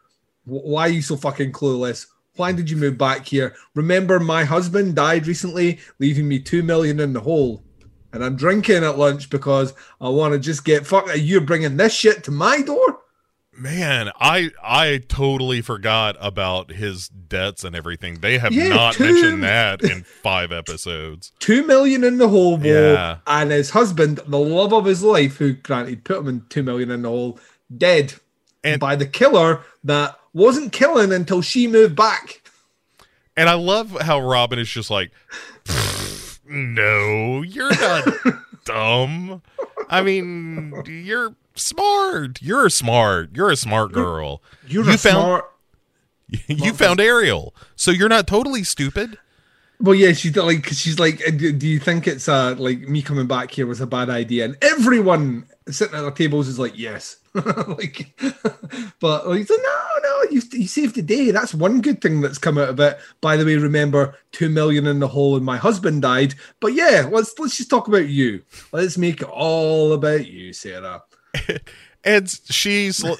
Why 0.46 0.84
are 0.84 0.90
you 0.90 1.02
so 1.02 1.16
fucking 1.16 1.52
clueless? 1.52 2.08
Why 2.36 2.52
did 2.54 2.70
you 2.70 2.78
move 2.78 2.98
back 2.98 3.26
here? 3.26 3.56
Remember, 3.76 4.20
my 4.20 4.46
husband 4.46 4.96
died 4.96 5.28
recently, 5.28 5.80
leaving 6.00 6.28
me 6.28 6.40
two 6.40 6.64
million 6.64 7.00
in 7.02 7.12
the 7.14 7.20
hole. 7.20 7.64
And 8.12 8.24
I'm 8.24 8.36
drinking 8.36 8.84
at 8.84 8.98
lunch 8.98 9.30
because 9.30 9.74
I 10.02 10.10
want 10.10 10.34
to 10.34 10.40
just 10.40 10.66
get 10.66 10.88
fucked. 10.88 11.16
You're 11.18 11.42
bringing 11.42 11.78
this 11.78 11.94
shit 11.94 12.24
to 12.24 12.32
my 12.32 12.62
door? 12.62 13.00
Man, 13.56 14.10
I 14.20 14.52
I 14.64 15.02
totally 15.10 15.62
forgot 15.62 16.16
about 16.22 16.72
his 16.72 17.10
debts 17.10 17.64
and 17.66 17.76
everything. 17.76 18.22
They 18.22 18.38
have 18.38 18.54
Yeah, 18.54 18.70
not 18.70 18.94
too. 18.94 19.04
mentioned 19.04 19.44
that 19.44 19.84
in 19.84 20.04
five 20.24 20.52
episodes. 20.54 21.34
two 21.40 21.68
million 21.68 22.04
in 22.06 22.18
the 22.20 22.30
hole, 22.30 22.58
Yeah. 22.66 23.18
and 23.28 23.52
his 23.52 23.72
husband, 23.72 24.22
the 24.26 24.40
love 24.40 24.74
of 24.74 24.86
his 24.86 25.04
life, 25.04 25.38
who 25.38 25.54
granted 25.54 26.06
put 26.06 26.20
him 26.20 26.30
in 26.30 26.46
two 26.50 26.64
million 26.64 26.90
in 26.90 27.02
the 27.02 27.10
hole, 27.10 27.38
dead 27.76 28.14
And- 28.64 28.80
by 28.80 28.96
the 28.96 29.06
killer 29.06 29.62
that 29.84 30.18
wasn't 30.34 30.72
killing 30.72 31.12
until 31.12 31.42
she 31.42 31.68
moved 31.68 31.98
back. 31.98 32.42
And 33.36 33.50
I 33.50 33.56
love 33.56 33.92
how 34.02 34.20
Robin 34.22 34.58
is 34.58 34.70
just 34.70 34.90
like, 34.90 35.12
no, 36.50 37.42
you're 37.44 37.70
not 37.72 38.08
dumb. 38.66 39.42
I 39.90 40.02
mean, 40.02 40.74
you're 40.86 41.36
smart. 41.56 42.42
You're 42.42 42.70
smart. 42.70 43.30
You're 43.36 43.52
a 43.52 43.56
smart 43.56 43.92
girl. 43.92 44.42
You're 44.68 44.86
You 44.86 44.94
a 44.94 44.98
found- 44.98 45.16
smart. 45.22 45.46
You 46.48 46.74
found 46.74 47.00
Ariel, 47.02 47.56
so 47.76 47.90
you're 47.90 48.10
not 48.10 48.28
totally 48.28 48.64
stupid. 48.64 49.18
Well, 49.82 49.96
yeah, 49.96 50.12
she's 50.12 50.36
like, 50.36 50.68
she's 50.68 51.00
like, 51.00 51.22
"Uh, 51.28 51.32
do 51.32 51.52
do 51.52 51.68
you 51.68 51.80
think 51.80 52.06
it's 52.08 52.28
uh 52.30 52.54
like 52.60 52.82
me 52.82 53.02
coming 53.02 53.26
back 53.28 53.50
here 53.50 53.66
was 53.66 53.82
a 53.82 53.88
bad 53.88 54.10
idea? 54.12 54.46
And 54.46 54.56
everyone 54.62 55.48
sitting 55.70 55.96
at 55.96 56.02
their 56.02 56.12
tables 56.12 56.48
is 56.48 56.60
like, 56.60 56.78
yes, 56.78 57.16
like, 57.68 58.12
but 59.00 59.28
like, 59.28 59.48
so 59.48 59.56
no, 59.56 59.86
no, 60.04 60.24
you 60.32 60.42
you 60.52 60.68
saved 60.68 60.96
the 60.96 61.02
day. 61.02 61.32
That's 61.32 61.54
one 61.54 61.82
good 61.82 62.02
thing 62.02 62.22
that's 62.22 62.38
come 62.38 62.58
out 62.58 62.70
of 62.70 62.80
it. 62.80 63.00
By 63.22 63.38
the 63.38 63.46
way, 63.46 63.56
remember 63.56 64.16
two 64.32 64.50
million 64.50 64.88
in 64.88 65.00
the 65.00 65.08
hole, 65.08 65.36
and 65.36 65.46
my 65.46 65.58
husband 65.58 66.02
died. 66.02 66.36
But 66.60 66.74
yeah, 66.74 67.08
let's 67.12 67.38
let's 67.38 67.58
just 67.58 67.70
talk 67.70 67.88
about 67.88 68.08
you. 68.08 68.42
Let's 68.72 68.98
make 68.98 69.22
it 69.22 69.30
all 69.30 69.94
about 69.94 70.28
you, 70.28 70.54
Sarah. 70.54 71.04
And 72.04 72.30
she's 72.50 73.04
uh, 73.04 73.18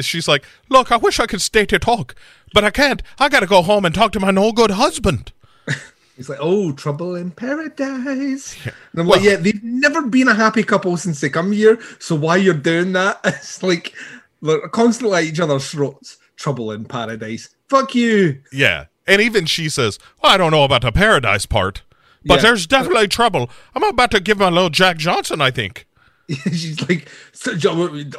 she's 0.00 0.26
like, 0.26 0.44
look, 0.68 0.90
I 0.90 0.96
wish 0.96 1.20
I 1.20 1.26
could 1.26 1.42
stay 1.42 1.66
to 1.66 1.78
talk, 1.78 2.14
but 2.54 2.64
I 2.64 2.70
can't. 2.70 3.02
I 3.18 3.28
got 3.28 3.40
to 3.40 3.46
go 3.46 3.62
home 3.62 3.84
and 3.84 3.94
talk 3.94 4.12
to 4.12 4.20
my 4.20 4.30
no 4.30 4.52
good 4.52 4.72
husband. 4.72 5.32
He's 6.16 6.28
like, 6.28 6.38
oh, 6.40 6.72
trouble 6.72 7.14
in 7.16 7.30
paradise. 7.30 8.56
And 8.64 9.00
I'm 9.00 9.06
like, 9.08 9.22
yeah, 9.22 9.36
they've 9.36 9.62
never 9.62 10.02
been 10.02 10.28
a 10.28 10.34
happy 10.34 10.62
couple 10.62 10.96
since 10.96 11.20
they 11.20 11.30
come 11.30 11.52
here. 11.52 11.78
So 11.98 12.14
why 12.14 12.36
you're 12.36 12.54
doing 12.54 12.92
that? 12.92 13.20
It's 13.24 13.62
like 13.62 13.94
they're 14.42 14.68
constantly 14.68 15.18
at 15.18 15.24
each 15.24 15.40
other's 15.40 15.70
throats. 15.70 16.18
Trouble 16.36 16.72
in 16.72 16.84
paradise. 16.84 17.54
Fuck 17.68 17.94
you. 17.94 18.40
Yeah. 18.52 18.86
And 19.06 19.20
even 19.22 19.46
she 19.46 19.68
says, 19.68 19.98
well, 20.22 20.32
I 20.32 20.36
don't 20.36 20.50
know 20.50 20.64
about 20.64 20.82
the 20.82 20.92
paradise 20.92 21.46
part, 21.46 21.82
but 22.24 22.36
Yeah. 22.36 22.42
there's 22.42 22.66
definitely 22.66 23.08
trouble. 23.08 23.48
I'm 23.74 23.82
about 23.84 24.10
to 24.12 24.20
give 24.20 24.38
my 24.38 24.48
little 24.48 24.70
Jack 24.70 24.96
Johnson, 24.98 25.40
I 25.40 25.50
think. 25.50 25.86
She's 26.44 26.88
like, 26.88 27.08
so- 27.32 27.52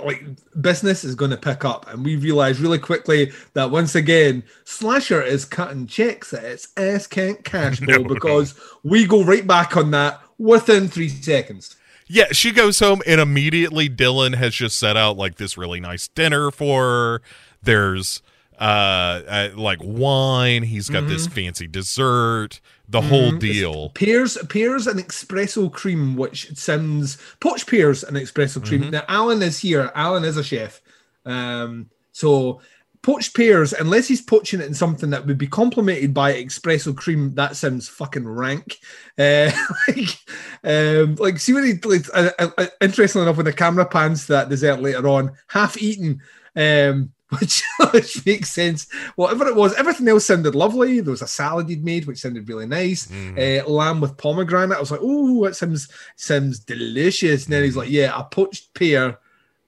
like 0.03 0.23
business 0.61 1.03
is 1.03 1.15
going 1.15 1.31
to 1.31 1.37
pick 1.37 1.65
up, 1.65 1.87
and 1.89 2.03
we 2.03 2.15
realize 2.15 2.59
really 2.59 2.79
quickly 2.79 3.31
that 3.53 3.71
once 3.71 3.95
again, 3.95 4.43
Slasher 4.65 5.21
is 5.21 5.45
cutting 5.45 5.87
checks 5.87 6.31
that 6.31 6.43
its 6.43 6.69
ass 6.77 7.07
can't 7.07 7.43
cash, 7.43 7.81
No, 7.87 8.03
because 8.03 8.59
we 8.83 9.05
go 9.05 9.23
right 9.23 9.45
back 9.45 9.75
on 9.77 9.91
that 9.91 10.21
within 10.37 10.87
three 10.87 11.09
seconds. 11.09 11.75
Yeah, 12.07 12.25
she 12.31 12.51
goes 12.51 12.79
home 12.79 13.01
and 13.07 13.21
immediately 13.21 13.89
Dylan 13.89 14.35
has 14.35 14.53
just 14.53 14.77
set 14.77 14.97
out 14.97 15.17
like 15.17 15.35
this 15.35 15.57
really 15.57 15.79
nice 15.79 16.07
dinner 16.09 16.51
for 16.51 16.81
her. 16.83 17.21
There's 17.61 18.21
uh, 18.59 18.63
uh 18.63 19.49
like 19.55 19.79
wine, 19.81 20.63
he's 20.63 20.89
got 20.89 21.07
this 21.07 21.27
fancy 21.27 21.67
dessert, 21.67 22.59
the 22.93 23.01
whole 23.01 23.31
deal. 23.31 23.89
Pears, 23.89 24.37
pears 24.49 24.85
and 24.85 24.99
espresso 24.99 25.69
cream, 25.71 26.15
which 26.15 26.55
sounds 26.55 27.17
poached 27.39 27.67
pears 27.67 28.03
and 28.03 28.15
espresso 28.15 28.63
cream. 28.63 28.91
Now, 28.91 29.03
Alan 29.09 29.41
is 29.41 29.57
here. 29.59 29.91
Alan 29.95 30.23
is 30.23 30.37
a 30.37 30.43
chef, 30.43 30.79
um, 31.25 31.89
so 32.11 32.61
poached 33.01 33.35
pears, 33.35 33.73
unless 33.73 34.07
he's 34.07 34.21
poaching 34.21 34.61
it 34.61 34.67
in 34.67 34.75
something 34.75 35.09
that 35.09 35.25
would 35.25 35.39
be 35.39 35.47
complemented 35.47 36.13
by 36.13 36.33
espresso 36.33 36.95
cream, 36.95 37.33
that 37.33 37.55
sounds 37.55 37.89
fucking 37.89 38.27
rank. 38.27 38.77
Uh, 39.19 39.51
like, 39.87 40.17
um, 40.63 41.13
like 41.15 41.37
see 41.37 41.53
what 41.53 41.63
he 41.63 41.73
like. 41.83 42.07
Uh, 42.15 42.31
uh, 42.39 42.49
uh, 42.57 42.65
interestingly 42.81 43.27
enough, 43.27 43.37
when 43.37 43.45
the 43.45 43.53
camera 43.53 43.85
pans 43.85 44.25
to 44.25 44.31
that 44.31 44.49
dessert 44.49 44.81
later 44.81 45.07
on, 45.07 45.31
half 45.47 45.79
eaten. 45.79 46.19
Um, 46.55 47.12
which, 47.39 47.63
which 47.91 48.25
makes 48.25 48.49
sense. 48.49 48.87
Whatever 49.15 49.47
it 49.47 49.55
was, 49.55 49.73
everything 49.75 50.07
else 50.07 50.25
sounded 50.25 50.55
lovely. 50.55 50.99
There 50.99 51.11
was 51.11 51.21
a 51.21 51.27
salad 51.27 51.69
he'd 51.69 51.83
made, 51.83 52.05
which 52.05 52.19
sounded 52.19 52.47
really 52.47 52.67
nice. 52.67 53.11
Uh, 53.11 53.63
lamb 53.67 54.01
with 54.01 54.17
pomegranate. 54.17 54.77
I 54.77 54.79
was 54.79 54.91
like, 54.91 55.01
oh, 55.03 55.45
it 55.45 55.55
sounds 55.55 55.89
sounds 56.15 56.59
delicious. 56.59 57.45
And 57.45 57.53
then 57.53 57.63
he's 57.63 57.77
like, 57.77 57.89
yeah, 57.89 58.17
a 58.17 58.23
poached 58.23 58.73
pear, 58.73 59.19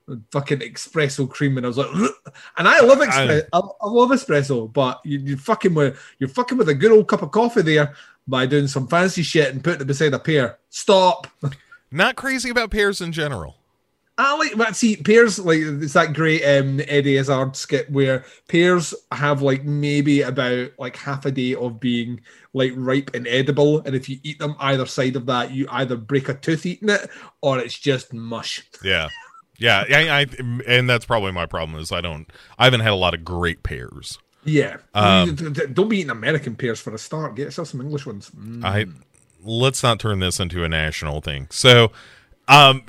with 0.06 0.24
fucking 0.30 0.60
espresso 0.60 1.28
cream, 1.28 1.56
and 1.56 1.66
I 1.66 1.68
was 1.68 1.78
like, 1.78 1.88
"Ugh." 1.92 2.10
and 2.58 2.68
I 2.68 2.80
love 2.80 2.98
espresso. 2.98 3.46
I, 3.52 3.58
I 3.58 3.88
love 3.88 4.10
espresso, 4.10 4.72
but 4.72 5.00
you, 5.04 5.18
you're 5.18 5.38
fucking 5.38 5.74
with 5.74 5.98
you're 6.18 6.28
fucking 6.28 6.58
with 6.58 6.68
a 6.68 6.74
good 6.74 6.92
old 6.92 7.08
cup 7.08 7.22
of 7.22 7.30
coffee 7.30 7.62
there 7.62 7.94
by 8.26 8.46
doing 8.46 8.68
some 8.68 8.88
fancy 8.88 9.22
shit 9.22 9.52
and 9.52 9.62
putting 9.62 9.80
it 9.80 9.86
beside 9.86 10.14
a 10.14 10.18
pear. 10.18 10.58
Stop. 10.70 11.26
Not 11.90 12.16
crazy 12.16 12.50
about 12.50 12.70
pears 12.70 13.00
in 13.00 13.12
general. 13.12 13.56
I 14.18 14.36
like 14.36 14.56
but 14.56 14.74
see 14.74 14.96
pears 14.96 15.38
like 15.38 15.58
it's 15.60 15.92
that 15.92 16.14
great 16.14 16.42
um 16.42 16.80
Eddie 16.88 17.16
Izzard 17.16 17.54
skit 17.54 17.90
where 17.90 18.24
pears 18.48 18.94
have 19.12 19.42
like 19.42 19.64
maybe 19.64 20.22
about 20.22 20.70
like 20.78 20.96
half 20.96 21.26
a 21.26 21.30
day 21.30 21.54
of 21.54 21.78
being 21.78 22.22
like 22.54 22.72
ripe 22.74 23.10
and 23.14 23.26
edible, 23.26 23.80
and 23.80 23.94
if 23.94 24.08
you 24.08 24.18
eat 24.22 24.38
them 24.38 24.56
either 24.58 24.86
side 24.86 25.16
of 25.16 25.26
that, 25.26 25.50
you 25.50 25.66
either 25.70 25.96
break 25.96 26.30
a 26.30 26.34
tooth 26.34 26.64
eating 26.64 26.88
it 26.88 27.10
or 27.42 27.58
it's 27.58 27.78
just 27.78 28.14
mush. 28.14 28.62
Yeah. 28.82 29.08
Yeah, 29.58 29.84
I, 29.88 30.20
I 30.20 30.26
and 30.66 30.88
that's 30.88 31.06
probably 31.06 31.32
my 31.32 31.46
problem 31.46 31.80
is 31.80 31.90
I 31.90 32.00
don't 32.00 32.30
I 32.58 32.64
haven't 32.64 32.80
had 32.80 32.92
a 32.92 32.96
lot 32.96 33.14
of 33.14 33.24
great 33.24 33.62
pears. 33.62 34.18
Yeah, 34.44 34.76
Um, 34.94 35.34
don't 35.72 35.88
be 35.88 35.98
eating 35.98 36.10
American 36.10 36.54
pears 36.54 36.78
for 36.78 36.94
a 36.94 36.98
start. 36.98 37.34
Get 37.34 37.44
yourself 37.44 37.68
some 37.68 37.80
English 37.80 38.06
ones. 38.06 38.30
Mm. 38.30 38.64
I 38.64 38.86
let's 39.42 39.82
not 39.82 39.98
turn 39.98 40.20
this 40.20 40.38
into 40.38 40.62
a 40.62 40.68
national 40.68 41.20
thing. 41.20 41.48
So, 41.50 41.90
um, 42.48 42.84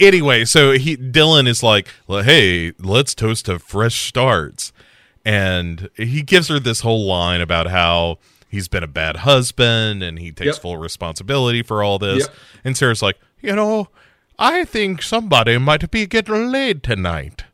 anyway, 0.00 0.44
so 0.44 0.72
he 0.72 0.96
Dylan 0.96 1.46
is 1.48 1.62
like, 1.62 1.88
well, 2.06 2.22
hey, 2.22 2.72
let's 2.78 3.14
toast 3.14 3.46
to 3.46 3.58
fresh 3.58 4.06
starts, 4.08 4.72
and 5.24 5.88
he 5.96 6.22
gives 6.22 6.48
her 6.48 6.58
this 6.58 6.80
whole 6.80 7.06
line 7.06 7.40
about 7.40 7.68
how 7.68 8.18
he's 8.48 8.68
been 8.68 8.82
a 8.82 8.88
bad 8.88 9.18
husband 9.18 10.02
and 10.02 10.18
he 10.18 10.30
takes 10.30 10.56
Yep. 10.56 10.62
full 10.62 10.76
responsibility 10.76 11.62
for 11.62 11.82
all 11.82 11.98
this. 11.98 12.20
Yep. 12.26 12.34
And 12.64 12.76
Sarah's 12.76 13.02
like, 13.02 13.18
you 13.40 13.54
know, 13.54 13.88
I 14.38 14.64
think 14.64 15.02
somebody 15.02 15.58
might 15.58 15.90
be 15.90 16.06
getting 16.06 16.50
laid 16.52 16.82
tonight. 16.82 17.44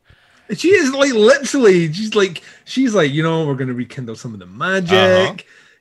She 0.55 0.69
is 0.69 0.93
like 0.93 1.13
literally, 1.15 1.91
she's 1.93 2.15
like, 2.15 2.43
she's 2.67 2.95
like, 2.95 3.11
you 3.11 3.23
know, 3.23 3.47
we're 3.47 3.55
gonna 3.55 3.73
rekindle 3.73 4.17
some 4.17 4.35
of 4.35 4.39
the 4.41 4.47
magic. 4.47 4.93
Uh-huh. 4.93 5.37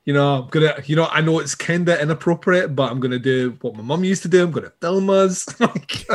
You 0.05 0.13
know, 0.13 0.43
I'm 0.43 0.49
gonna, 0.49 0.75
you 0.85 0.95
know, 0.95 1.07
I 1.11 1.21
know 1.21 1.39
it's 1.39 1.53
kind 1.55 1.87
of 1.87 1.99
inappropriate, 1.99 2.75
but 2.75 2.91
I'm 2.91 2.99
gonna 2.99 3.19
do 3.19 3.57
what 3.61 3.75
my 3.75 3.83
mum 3.83 4.03
used 4.03 4.23
to 4.23 4.27
do. 4.27 4.43
I'm 4.43 4.51
gonna 4.51 4.71
film 4.81 5.09
us. 5.09 5.45
Like, 5.59 6.05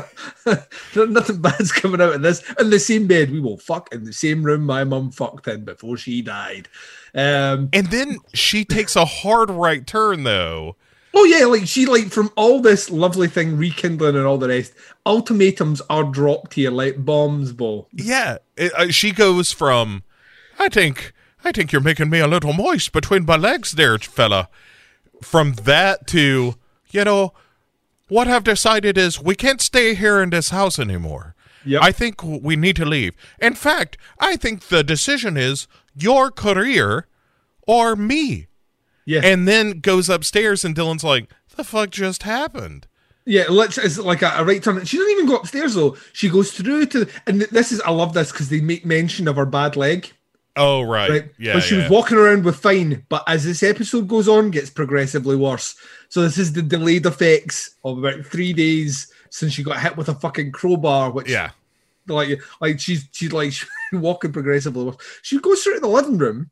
nothing 0.96 1.40
bad's 1.40 1.72
coming 1.72 2.00
out 2.00 2.14
of 2.14 2.22
this. 2.22 2.42
In 2.58 2.70
the 2.70 2.78
same 2.78 3.06
bed, 3.06 3.30
we 3.30 3.40
will 3.40 3.58
fuck 3.58 3.92
in 3.92 4.04
the 4.04 4.12
same 4.12 4.42
room 4.42 4.62
my 4.64 4.84
mum 4.84 5.10
fucked 5.10 5.46
in 5.48 5.64
before 5.64 5.96
she 5.96 6.22
died. 6.22 6.68
Um, 7.14 7.68
And 7.72 7.86
then 7.88 8.18
she 8.34 8.64
takes 8.64 8.96
a 8.96 9.04
hard 9.04 9.50
right 9.50 9.86
turn, 9.86 10.24
though. 10.24 10.76
oh 11.14 11.24
yeah, 11.24 11.46
like 11.46 11.66
she 11.66 11.86
like 11.86 12.08
from 12.10 12.30
all 12.36 12.60
this 12.60 12.90
lovely 12.90 13.28
thing 13.28 13.56
rekindling 13.56 14.16
and 14.16 14.26
all 14.26 14.38
the 14.38 14.48
rest. 14.48 14.74
Ultimatums 15.06 15.80
are 15.88 16.04
dropped 16.04 16.54
here 16.54 16.70
like 16.70 17.04
bombs, 17.04 17.52
Bo. 17.52 17.86
Yeah, 17.92 18.38
it, 18.56 18.72
uh, 18.74 18.90
she 18.90 19.12
goes 19.12 19.52
from, 19.52 20.02
I 20.58 20.68
think, 20.68 21.12
I 21.46 21.52
think 21.52 21.70
you're 21.70 21.80
making 21.80 22.10
me 22.10 22.18
a 22.18 22.26
little 22.26 22.52
moist 22.52 22.90
between 22.90 23.24
my 23.24 23.36
legs, 23.36 23.72
there, 23.72 23.96
fella. 23.98 24.48
From 25.22 25.52
that 25.52 26.08
to, 26.08 26.56
you 26.90 27.04
know, 27.04 27.34
what 28.08 28.26
I've 28.26 28.42
decided 28.42 28.98
is 28.98 29.22
we 29.22 29.36
can't 29.36 29.60
stay 29.60 29.94
here 29.94 30.20
in 30.20 30.30
this 30.30 30.50
house 30.50 30.76
anymore. 30.80 31.36
Yep. 31.64 31.82
I 31.82 31.92
think 31.92 32.20
we 32.24 32.56
need 32.56 32.74
to 32.76 32.84
leave. 32.84 33.14
In 33.40 33.54
fact, 33.54 33.96
I 34.18 34.36
think 34.36 34.62
the 34.62 34.82
decision 34.82 35.36
is 35.36 35.68
your 35.94 36.32
career 36.32 37.06
or 37.64 37.94
me. 37.94 38.48
Yeah, 39.04 39.20
And 39.22 39.46
then 39.46 39.78
goes 39.78 40.08
upstairs, 40.08 40.64
and 40.64 40.74
Dylan's 40.74 41.04
like, 41.04 41.30
"The 41.54 41.62
fuck 41.62 41.90
just 41.90 42.24
happened?" 42.24 42.88
Yeah, 43.24 43.44
let's, 43.48 43.78
it's 43.78 43.98
like 43.98 44.22
a, 44.22 44.32
a 44.38 44.44
right 44.44 44.60
turn. 44.60 44.84
She 44.84 44.96
doesn't 44.96 45.12
even 45.12 45.26
go 45.26 45.36
upstairs 45.36 45.74
though. 45.74 45.96
She 46.12 46.28
goes 46.28 46.50
through 46.50 46.86
to, 46.86 47.06
and 47.24 47.42
this 47.42 47.70
is 47.70 47.80
I 47.82 47.92
love 47.92 48.14
this 48.14 48.32
because 48.32 48.48
they 48.48 48.60
make 48.60 48.84
mention 48.84 49.28
of 49.28 49.36
her 49.36 49.46
bad 49.46 49.76
leg. 49.76 50.12
Oh 50.56 50.82
right, 50.82 51.10
Right, 51.10 51.30
yeah. 51.38 51.52
but 51.54 51.62
she 51.62 51.76
yeah. 51.76 51.82
was 51.82 51.90
walking 51.90 52.16
around 52.16 52.44
with 52.44 52.56
fine, 52.56 53.04
but 53.08 53.22
as 53.26 53.44
this 53.44 53.62
episode 53.62 54.08
goes 54.08 54.26
on, 54.28 54.50
gets 54.50 54.70
progressively 54.70 55.36
worse. 55.36 55.76
So 56.08 56.22
this 56.22 56.38
is 56.38 56.52
the 56.52 56.62
delayed 56.62 57.04
effects 57.04 57.74
of 57.84 57.98
about 57.98 58.24
three 58.24 58.52
days 58.52 59.12
since 59.30 59.52
she 59.52 59.62
got 59.62 59.80
hit 59.80 59.96
with 59.96 60.08
a 60.08 60.14
fucking 60.14 60.52
crowbar, 60.52 61.10
which 61.10 61.28
yeah, 61.28 61.50
like 62.08 62.40
like 62.60 62.80
she's 62.80 63.06
she's 63.12 63.32
like 63.32 63.52
she's 63.52 63.68
walking 63.92 64.32
progressively 64.32 64.84
worse. 64.84 64.96
She 65.22 65.38
goes 65.40 65.62
through 65.62 65.74
to 65.74 65.80
the 65.80 65.88
living 65.88 66.16
room, 66.18 66.50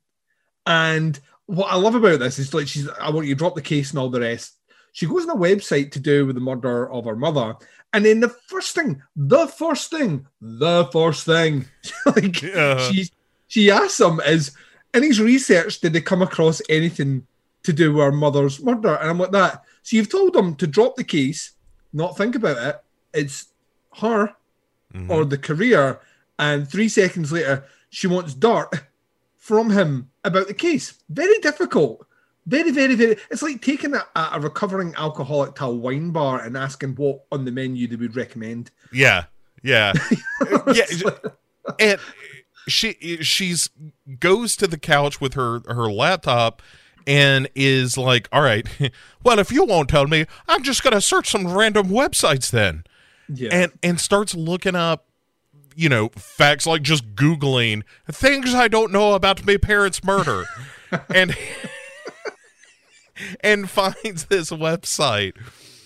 and 0.67 1.19
what 1.47 1.73
I 1.73 1.77
love 1.77 1.95
about 1.95 2.19
this 2.21 2.39
is 2.39 2.53
like 2.53 2.69
she's 2.69 2.89
I 3.01 3.11
want 3.11 3.27
you 3.27 3.35
to 3.35 3.39
drop 3.39 3.55
the 3.55 3.63
case 3.63 3.91
and 3.91 3.99
all 3.99 4.11
the 4.11 4.21
rest. 4.21 4.55
She 4.93 5.07
goes 5.07 5.27
on 5.27 5.37
a 5.37 5.41
website 5.41 5.91
to 5.93 5.99
do 6.01 6.27
with 6.27 6.37
the 6.37 6.41
murder 6.41 6.91
of 6.91 7.05
her 7.07 7.17
mother, 7.17 7.55
and 7.93 8.05
then 8.05 8.21
the 8.21 8.29
first 8.29 8.75
thing, 8.75 9.03
the 9.17 9.47
first 9.47 9.91
thing, 9.91 10.27
the 10.41 10.85
first 10.93 11.25
thing, 11.25 11.65
like 12.07 12.37
uh-huh. 12.45 12.49
Yeah. 12.55 12.91
she 12.91 13.09
she 13.55 13.71
asks 13.71 14.01
him 14.01 14.21
is 14.27 14.51
in 14.93 15.03
his 15.05 15.21
research 15.21 15.81
did 15.81 15.93
they 15.93 16.01
come 16.01 16.23
across 16.23 16.61
anything 16.69 17.27
to 17.63 17.73
do 17.73 17.93
with 17.93 18.05
her 18.05 18.13
mother's 18.13 18.61
murder? 18.63 18.95
And 18.97 19.11
I'm 19.11 19.19
like 19.19 19.31
that. 19.33 19.63
So 19.83 19.97
you've 19.97 20.11
told 20.11 20.33
them 20.33 20.55
to 20.57 20.67
drop 20.67 20.97
the 20.97 21.05
case, 21.05 21.53
not 21.93 22.17
think 22.17 22.35
about 22.35 22.59
it. 22.59 22.77
It's 23.13 23.47
her 24.01 24.35
Mhm. 24.95 25.11
or 25.11 25.25
the 25.25 25.39
career, 25.39 26.01
and 26.39 26.69
three 26.69 26.89
seconds 26.89 27.31
later, 27.33 27.65
she 27.91 28.07
wants 28.07 28.35
dirt 28.35 28.71
from 29.39 29.71
him 29.71 30.11
about 30.25 30.47
the 30.49 30.55
case. 30.55 30.95
Very 31.09 31.39
difficult. 31.39 32.07
Very, 32.47 32.71
very, 32.73 32.95
very. 32.95 33.17
It's 33.31 33.43
like 33.43 33.61
taking 33.63 33.95
a, 33.95 34.05
a 34.17 34.39
recovering 34.41 34.95
alcoholic 34.97 35.55
to 35.57 35.65
a 35.67 35.75
wine 35.75 36.11
bar 36.11 36.41
and 36.43 36.57
asking 36.57 36.95
what 36.97 37.25
on 37.33 37.45
the 37.45 37.51
menu 37.53 37.87
they 37.89 37.97
would 37.97 38.17
recommend. 38.17 38.71
yeah, 38.93 39.25
yeah, 39.63 39.93
yeah. 40.75 41.11
and 41.81 41.99
she 42.69 43.19
she's 43.23 43.71
goes 44.19 44.57
to 44.57 44.67
the 44.67 44.79
couch 44.79 45.21
with 45.21 45.35
her 45.35 45.61
her 45.67 45.91
laptop 45.91 46.63
and 47.07 47.49
is 47.55 47.99
like 47.99 48.29
all 48.33 48.43
right 48.43 48.67
well 49.23 49.39
if 49.39 49.53
you 49.53 49.65
won't 49.65 49.89
tell 49.89 50.07
me 50.07 50.27
i'm 50.49 50.63
just 50.63 50.83
gonna 50.83 51.01
search 51.01 51.31
some 51.31 51.47
random 51.53 51.89
websites 51.89 52.51
then. 52.51 52.85
Yeah. 53.29 53.49
and 53.53 53.73
and 53.83 54.01
starts 54.01 54.35
looking 54.35 54.75
up 54.75 55.07
you 55.75 55.89
know 55.89 56.11
facts 56.11 56.67
like 56.67 56.83
just 56.83 57.15
googling 57.15 57.83
things 58.11 58.55
i 58.55 58.69
don't 58.69 58.93
know 58.93 59.15
about 59.15 59.45
my 59.47 59.57
parents 59.57 60.03
murder. 60.05 60.45
And 61.13 61.37
and 63.41 63.69
finds 63.69 64.27
this 64.27 64.51
website 64.51 65.33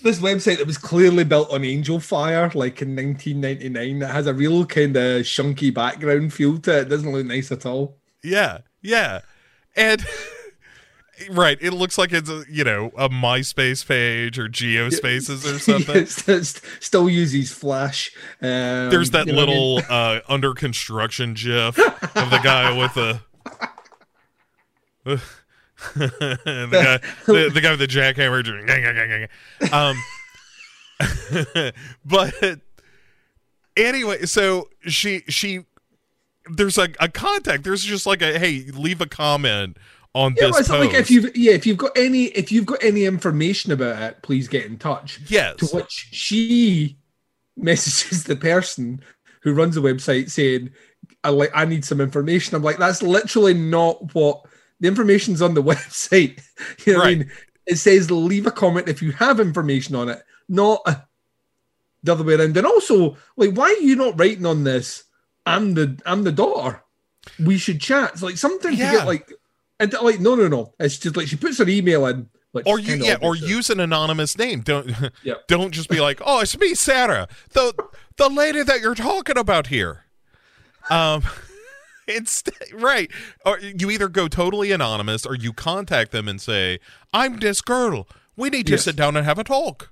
this 0.02 0.20
website 0.20 0.58
that 0.58 0.66
was 0.66 0.78
clearly 0.78 1.24
built 1.24 1.50
on 1.52 1.62
Angelfire, 1.62 2.54
like 2.54 2.80
in 2.82 2.94
1999, 2.96 3.98
that 4.00 4.08
has 4.08 4.26
a 4.26 4.34
real 4.34 4.64
kind 4.66 4.96
of 4.96 5.22
shunky 5.22 5.72
background 5.72 6.32
feel 6.32 6.58
to 6.58 6.78
it. 6.78 6.82
It 6.82 6.88
doesn't 6.88 7.10
look 7.12 7.26
nice 7.26 7.50
at 7.52 7.66
all. 7.66 7.96
Yeah, 8.22 8.58
yeah, 8.82 9.20
and 9.76 10.04
right, 11.30 11.58
it 11.60 11.72
looks 11.72 11.98
like 11.98 12.12
it's 12.12 12.28
a 12.30 12.44
you 12.50 12.64
know 12.64 12.90
a 12.96 13.08
MySpace 13.08 13.86
page 13.86 14.38
or 14.38 14.48
GeoSpaces 14.48 15.44
or 15.44 15.58
something. 15.58 15.94
Yes, 15.96 16.28
it's- 16.28 16.60
still 16.80 17.08
uses 17.08 17.52
Flash. 17.52 18.12
Um, 18.40 18.90
There's 18.90 19.10
that 19.10 19.26
what 19.26 19.28
I 19.28 19.32
mean? 19.32 19.36
little 19.46 19.82
uh, 19.88 20.20
under 20.28 20.54
construction 20.54 21.34
GIF 21.34 21.78
of 21.78 22.30
the 22.30 22.40
guy 22.42 22.76
with 22.76 22.94
the. 22.94 23.20
The 25.94 26.68
guy, 26.72 26.98
the, 27.26 27.50
the 27.52 27.60
guy 27.60 27.70
with 27.70 27.80
the 27.80 27.86
jackhammer, 27.86 28.44
gang, 28.66 28.82
gang, 28.82 29.28
gang, 29.70 29.72
um, 29.72 29.96
but 32.04 32.60
anyway, 33.76 34.26
so 34.26 34.68
she 34.82 35.22
she 35.28 35.64
there's 36.50 36.78
a, 36.78 36.88
a 37.00 37.08
contact. 37.08 37.64
There's 37.64 37.84
just 37.84 38.06
like 38.06 38.22
a 38.22 38.38
hey, 38.38 38.64
leave 38.72 39.00
a 39.00 39.06
comment 39.06 39.76
on 40.14 40.34
Yeah, 40.36 40.46
this 40.46 40.50
but 40.52 40.60
it's 40.60 40.68
post. 40.68 40.92
like 40.92 40.94
if 41.00 41.10
you've 41.10 41.36
yeah, 41.36 41.52
if 41.52 41.66
you've 41.66 41.78
got 41.78 41.96
any 41.96 42.24
if 42.26 42.50
you've 42.50 42.66
got 42.66 42.82
any 42.82 43.04
information 43.04 43.72
about 43.72 44.02
it, 44.02 44.22
please 44.22 44.48
get 44.48 44.66
in 44.66 44.78
touch. 44.78 45.20
yes, 45.28 45.56
To 45.58 45.66
which 45.66 46.08
she 46.10 46.98
messages 47.56 48.24
the 48.24 48.36
person 48.36 49.00
who 49.42 49.52
runs 49.54 49.76
the 49.76 49.80
website 49.80 50.30
saying, 50.30 50.70
"I 51.22 51.28
like 51.30 51.50
I 51.54 51.64
need 51.64 51.84
some 51.84 52.00
information." 52.00 52.56
I'm 52.56 52.62
like, 52.62 52.78
that's 52.78 53.02
literally 53.02 53.54
not 53.54 54.12
what 54.14 54.42
the 54.80 54.88
information's 54.88 55.42
on 55.42 55.54
the 55.54 55.62
website. 55.72 56.40
you 56.86 56.92
know 56.94 56.98
what 57.00 57.04
I 57.06 57.08
Right. 57.10 57.18
mean? 57.18 57.30
It 57.66 57.76
says 57.76 58.10
leave 58.10 58.46
a 58.46 58.50
comment 58.50 58.88
if 58.88 59.02
you 59.02 59.12
have 59.12 59.40
information 59.40 59.94
on 59.94 60.08
it, 60.08 60.22
not 60.48 60.80
uh, 60.86 60.94
the 62.02 62.12
other 62.12 62.24
way 62.24 62.34
around. 62.34 62.56
And 62.56 62.66
also, 62.66 63.16
like, 63.36 63.52
why 63.52 63.66
are 63.66 63.82
you 63.82 63.94
not 63.96 64.18
writing 64.18 64.46
on 64.46 64.64
this? 64.64 65.04
I'm 65.44 65.74
the 65.74 66.00
I'm 66.06 66.24
the 66.24 66.32
daughter. 66.32 66.82
We 67.38 67.58
should 67.58 67.80
chat. 67.80 68.12
It's 68.14 68.22
like 68.22 68.38
something 68.38 68.72
Yeah. 68.72 68.90
to 68.92 68.96
get 68.98 69.06
like, 69.06 69.32
and 69.80 69.92
like 70.02 70.20
no 70.20 70.34
no 70.34 70.48
no. 70.48 70.72
It's 70.80 70.98
just 70.98 71.16
like 71.16 71.26
she 71.28 71.36
puts 71.36 71.58
her 71.58 71.68
email 71.68 72.06
in. 72.06 72.30
Which 72.52 72.66
or 72.66 72.78
you 72.78 72.94
yeah, 73.04 73.18
or 73.20 73.36
use 73.36 73.68
an 73.68 73.78
anonymous 73.80 74.38
name. 74.38 74.62
Don't 74.62 74.90
don't 75.48 75.70
just 75.70 75.90
be 75.90 76.00
like, 76.00 76.22
oh, 76.24 76.40
it's 76.40 76.58
me, 76.58 76.74
Sarah, 76.74 77.28
the 77.52 77.74
the 78.16 78.30
lady 78.30 78.62
that 78.62 78.80
you're 78.80 78.94
talking 78.94 79.36
about 79.36 79.66
here. 79.66 80.04
Um, 80.88 81.22
instead, 82.08 82.54
right? 82.72 83.10
Or 83.46 83.58
you 83.60 83.90
either 83.90 84.08
go 84.08 84.28
totally 84.28 84.72
anonymous, 84.72 85.24
or 85.26 85.34
you 85.34 85.52
contact 85.52 86.10
them 86.12 86.28
and 86.28 86.40
say, 86.40 86.78
"I'm 87.12 87.38
this 87.38 87.60
girl. 87.60 88.08
We 88.36 88.50
need 88.50 88.66
to 88.66 88.72
Yes. 88.72 88.84
sit 88.84 88.96
down 88.96 89.16
and 89.16 89.24
have 89.26 89.38
a 89.38 89.44
talk." 89.44 89.90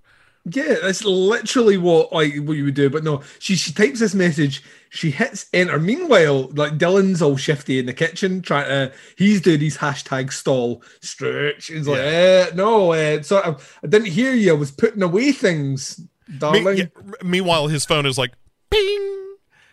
Yeah, 0.48 0.76
that's 0.80 1.04
literally 1.04 1.76
what 1.76 2.12
like 2.12 2.36
what 2.36 2.56
you 2.56 2.64
would 2.66 2.74
do. 2.74 2.88
But 2.88 3.02
no, 3.02 3.20
she 3.40 3.56
she 3.56 3.72
types 3.72 3.98
this 3.98 4.14
message, 4.14 4.62
she 4.90 5.10
hits 5.10 5.46
enter. 5.52 5.80
Meanwhile, 5.80 6.50
like 6.54 6.78
Dylan's 6.78 7.20
all 7.20 7.36
shifty 7.36 7.80
in 7.80 7.86
the 7.86 7.92
kitchen, 7.92 8.42
trying 8.42 8.68
to 8.68 8.92
he's 9.18 9.40
doing 9.40 9.58
his 9.58 9.78
hashtag 9.78 10.32
stall 10.32 10.84
stretch. 11.00 11.66
He's 11.66 11.88
like, 11.88 11.98
eh, 11.98 12.50
no, 12.54 12.92
uh, 12.92 13.22
sort 13.22 13.44
of. 13.44 13.76
I 13.82 13.88
didn't 13.88 14.06
hear 14.12 14.34
you. 14.34 14.50
I 14.52 14.54
was 14.56 14.70
putting 14.70 15.02
away 15.02 15.32
things, 15.32 15.98
Me- 16.28 16.38
darling. 16.38 16.76
yeah, 16.78 16.84
meanwhile, 17.24 17.66
his 17.66 17.84
phone 17.84 18.06
is 18.06 18.16
like, 18.16 18.30
"Ping," 18.70 19.25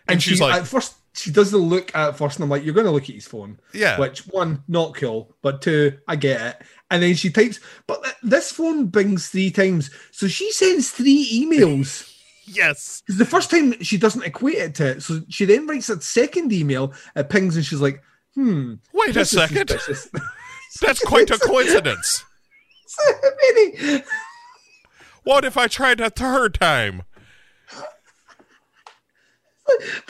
and, 0.07 0.21
she's 0.21 0.37
she, 0.37 0.43
like, 0.43 0.55
at 0.61 0.67
first 0.67 0.95
she 1.15 1.31
does 1.31 1.51
the 1.51 1.57
look 1.57 1.95
at 1.95 2.17
first, 2.17 2.37
and 2.37 2.43
I'm 2.43 2.49
like, 2.49 2.63
you're 2.63 2.73
going 2.73 2.87
to 2.87 2.91
look 2.91 3.03
at 3.09 3.15
his 3.15 3.27
phone. 3.27 3.59
"Yeah, 3.73 3.99
Which 3.99 4.25
one, 4.27 4.63
not 4.67 4.95
cool, 4.95 5.35
but 5.41 5.61
two, 5.61 5.97
I 6.07 6.15
get 6.15 6.41
it. 6.41 6.61
And 6.89 7.03
then 7.03 7.15
she 7.15 7.29
types, 7.29 7.59
but 7.87 8.03
this 8.23 8.51
phone 8.51 8.87
bings 8.87 9.27
three 9.29 9.51
times, 9.51 9.89
so 10.11 10.27
she 10.27 10.51
sends 10.51 10.91
three 10.91 11.45
emails. 11.45 12.11
yes." 12.45 13.03
Because 13.05 13.19
the 13.19 13.25
first 13.25 13.51
time 13.51 13.81
she 13.83 13.97
doesn't 13.97 14.23
equate 14.23 14.57
it 14.57 14.75
to 14.75 14.87
it, 14.87 15.03
so 15.03 15.21
she 15.29 15.45
then 15.45 15.67
writes 15.67 15.89
a 15.89 16.01
second 16.01 16.51
email, 16.51 16.93
it 17.15 17.29
pings, 17.29 17.55
and 17.55 17.65
she's 17.65 17.81
like, 17.81 18.01
"Hmm, 18.35 18.75
Wait 18.93 19.15
a 19.15 19.25
second. 19.25 19.69
That's 20.81 20.99
quite 21.05 21.29
a 21.29 21.37
coincidence. 21.37 22.25
What 25.23 25.45
if 25.45 25.55
I 25.57 25.67
tried 25.67 26.01
a 26.01 26.09
third 26.09 26.55
time? 26.55 27.03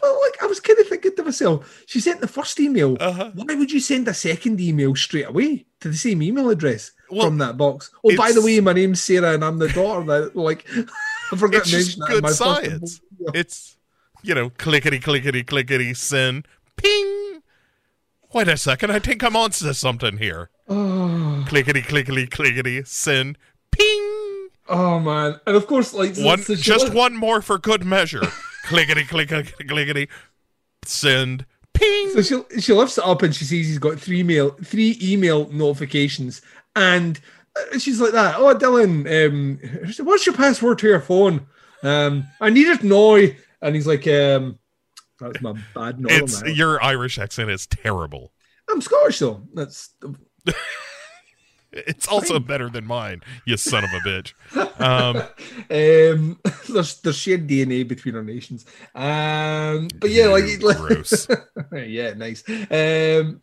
But 0.02 0.12
like, 0.22 0.44
I 0.44 0.46
was 0.46 0.60
kind 0.60 0.80
of 0.80 0.88
thinking 0.88 1.16
to 1.16 1.24
myself, 1.24 1.84
she 1.86 2.00
sent 2.00 2.22
the 2.22 2.28
first 2.28 2.60
email. 2.60 2.98
Uh-huh. 3.00 3.32
Why 3.34 3.56
would 3.56 3.72
you 3.72 3.80
send 3.80 4.08
a 4.08 4.14
second 4.14 4.60
email 4.60 4.96
straight 4.96 5.28
away 5.28 5.66
to 5.82 5.90
the 5.90 5.98
same 5.98 6.22
email 6.22 6.50
address 6.50 6.92
Well, 7.10 7.28
from 7.28 7.38
that 7.40 7.58
box? 7.58 7.92
Oh, 8.04 8.16
by 8.16 8.32
the 8.32 8.42
way, 8.42 8.60
my 8.60 8.74
name's 8.74 9.04
Sarah, 9.04 9.34
and 9.34 9.44
I'm 9.44 9.60
the 9.60 9.70
daughter. 9.70 10.06
That 10.06 10.36
like, 10.36 10.66
I 11.32 11.38
forgot 11.38 11.62
It's 11.62 11.72
to 11.72 11.78
mention 11.78 12.00
that 12.02 12.10
good 12.10 12.24
my 12.24 12.32
science. 12.32 13.02
It's 13.34 13.78
you 14.24 14.34
know, 14.34 14.50
clickety 14.52 15.00
clickety 15.00 15.44
clickety 15.44 15.94
send 15.94 16.48
ping. 16.78 17.42
Wait 18.34 18.48
a 18.48 18.58
second, 18.58 18.92
I 18.92 19.00
think 19.00 19.24
I'm 19.24 19.36
onto 19.36 19.72
something 19.74 20.18
here. 20.18 20.50
Oh, 20.68 21.44
clickety 21.48 21.82
clickety 21.82 22.26
clickety 22.26 22.84
send 22.86 23.38
ping 23.72 24.34
Oh 24.70 25.00
man, 25.00 25.40
and 25.46 25.56
of 25.56 25.68
course, 25.68 25.94
like 25.94 26.16
one 26.18 26.42
just 26.42 26.94
one 26.94 27.16
more 27.16 27.42
for 27.42 27.58
good 27.58 27.84
measure 27.84 28.24
clickety 28.64 29.04
clickety 29.04 29.64
clickety 29.66 30.10
send 30.86 31.46
ping 31.74 32.10
So 32.10 32.22
she 32.22 32.62
she 32.62 32.74
lifts 32.74 32.98
it 32.98 33.06
up 33.06 33.22
and 33.22 33.36
she 33.36 33.46
sees 33.46 33.68
he's 33.68 33.80
got 33.80 34.00
three 34.00 34.24
mail 34.24 34.52
three 34.64 34.98
email 35.02 35.50
notifications, 35.50 36.42
and 36.76 37.20
uh, 37.56 37.78
she's 37.78 38.02
like 38.02 38.14
that. 38.14 38.36
Oh, 38.38 38.56
Dylan, 38.56 39.28
um, 39.28 40.06
what's 40.06 40.26
your 40.26 40.36
password 40.36 40.80
to 40.80 40.88
your 40.88 41.00
phone? 41.00 41.46
Um, 41.84 42.26
I 42.42 42.50
need 42.50 42.68
it 42.68 42.84
now. 42.84 43.18
And 43.62 43.76
he's 43.76 43.88
like, 43.88 44.08
um, 44.08 44.60
that's 45.20 45.42
my 45.42 45.54
bad 45.74 46.00
northern 46.00 46.24
it's 46.24 46.40
accent. 46.40 46.56
your 46.56 46.84
irish 46.84 47.18
accent 47.18 47.50
is 47.50 47.66
terrible 47.68 48.34
I'm 48.70 48.82
Scottish 48.82 49.20
though. 49.20 49.42
That's 49.54 49.90
it's 51.74 52.08
also 52.08 52.40
better 52.40 52.70
than 52.70 52.86
mine 52.86 53.22
you 53.46 53.58
son 53.58 53.84
of 53.84 53.90
a 53.92 54.00
bitch 54.08 54.34
um 54.80 55.24
um, 55.70 56.40
there's 56.70 57.00
there's 57.02 57.18
shared 57.18 57.48
DNA 57.48 57.88
between 57.88 58.16
our 58.16 58.24
nations. 58.24 58.66
Um, 58.96 59.88
but 60.00 60.10
yeah, 60.10 60.28
like, 60.28 60.46
gross. 60.60 61.28
yeah, 61.74 62.14
nice. 62.14 62.44
Um, 62.48 63.40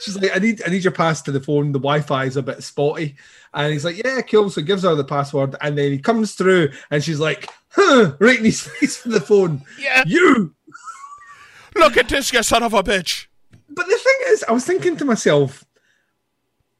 she's 0.00 0.16
like, 0.20 0.34
I 0.34 0.38
need 0.38 0.62
I 0.66 0.70
need 0.70 0.84
your 0.84 0.92
pass 0.92 1.22
to 1.22 1.32
the 1.32 1.40
phone. 1.40 1.72
The 1.72 1.78
Wi-Fi 1.78 2.24
is 2.24 2.36
a 2.36 2.42
bit 2.42 2.62
spotty, 2.62 3.16
and 3.54 3.72
he's 3.72 3.84
like, 3.84 4.02
yeah, 4.02 4.20
cool. 4.22 4.50
So 4.50 4.60
he 4.60 4.66
gives 4.66 4.82
her 4.82 4.94
the 4.94 5.04
password, 5.04 5.56
and 5.60 5.76
then 5.76 5.92
he 5.92 5.98
comes 5.98 6.34
through, 6.34 6.70
and 6.90 7.02
she's 7.02 7.20
like, 7.20 7.48
huh, 7.70 8.16
right 8.18 8.38
in 8.38 8.44
his 8.44 8.60
face 8.62 8.96
for 8.96 9.08
the 9.08 9.20
phone. 9.20 9.62
yeah 9.78 10.02
You. 10.06 10.54
look 11.76 11.96
at 11.96 12.08
this 12.08 12.32
you 12.32 12.42
son 12.42 12.62
of 12.62 12.74
a 12.74 12.82
bitch 12.82 13.26
But 13.68 13.86
the 13.86 13.96
thing 13.96 14.16
is, 14.28 14.44
I 14.48 14.52
was 14.52 14.64
thinking 14.64 14.96
to 14.96 15.04
myself, 15.04 15.64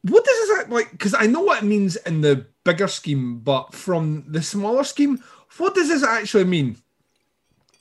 what 0.02 0.24
does 0.24 0.38
this 0.48 0.58
act 0.60 0.70
like? 0.70 0.90
Because 0.92 1.14
I 1.14 1.26
know 1.26 1.40
what 1.40 1.62
it 1.62 1.66
means 1.66 1.96
in 1.96 2.20
the 2.20 2.46
bigger 2.64 2.88
scheme, 2.88 3.38
but 3.40 3.74
from 3.74 4.24
the 4.28 4.42
smaller 4.42 4.84
scheme, 4.84 5.22
what 5.58 5.74
does 5.74 5.88
this 5.88 6.02
actually 6.02 6.44
mean? 6.44 6.76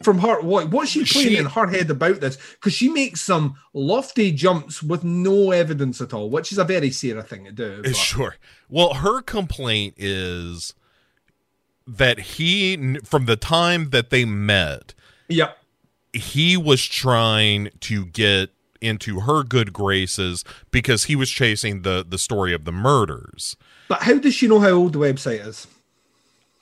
From 0.04 0.20
her, 0.20 0.40
what 0.42 0.70
what's 0.72 0.92
she 0.92 1.04
playing 1.04 1.30
She- 1.30 1.38
in 1.38 1.46
her 1.48 1.68
head 1.68 1.90
about 1.90 2.22
this? 2.22 2.38
Because 2.54 2.74
she 2.74 2.88
makes 2.90 3.20
some 3.22 3.56
lofty 3.74 4.32
jumps 4.32 4.82
with 4.82 5.04
no 5.04 5.52
evidence 5.52 6.00
at 6.00 6.14
all, 6.14 6.30
which 6.30 6.54
is 6.54 6.58
a 6.58 6.64
very 6.64 6.90
Sarah 6.90 7.22
thing 7.24 7.44
to 7.46 7.52
do. 7.52 7.80
Eh, 7.80 7.90
but- 7.90 7.96
Sure. 7.98 8.36
Well, 8.70 8.94
her 8.96 9.22
complaint 9.22 9.96
is 9.98 10.74
that 11.86 12.20
he, 12.20 12.98
from 13.04 13.26
the 13.26 13.36
time 13.36 13.90
that 13.90 14.10
they 14.10 14.24
met, 14.24 14.94
Yep. 15.28 15.58
he 16.14 16.56
was 16.56 16.86
trying 16.86 17.70
to 17.82 18.06
get 18.06 18.52
into 18.82 19.22
her 19.22 19.44
good 19.44 19.74
graces 19.74 20.44
because 20.72 21.06
he 21.06 21.16
was 21.16 21.30
chasing 21.30 21.82
the 21.82 22.06
the 22.08 22.18
story 22.18 22.54
of 22.54 22.66
the 22.66 22.72
murders. 22.72 23.56
But 23.88 24.04
how 24.04 24.18
does 24.20 24.34
she 24.34 24.48
know 24.48 24.60
how 24.60 24.70
old 24.72 24.94
the 24.94 25.00
website 25.00 25.46
is? 25.46 25.68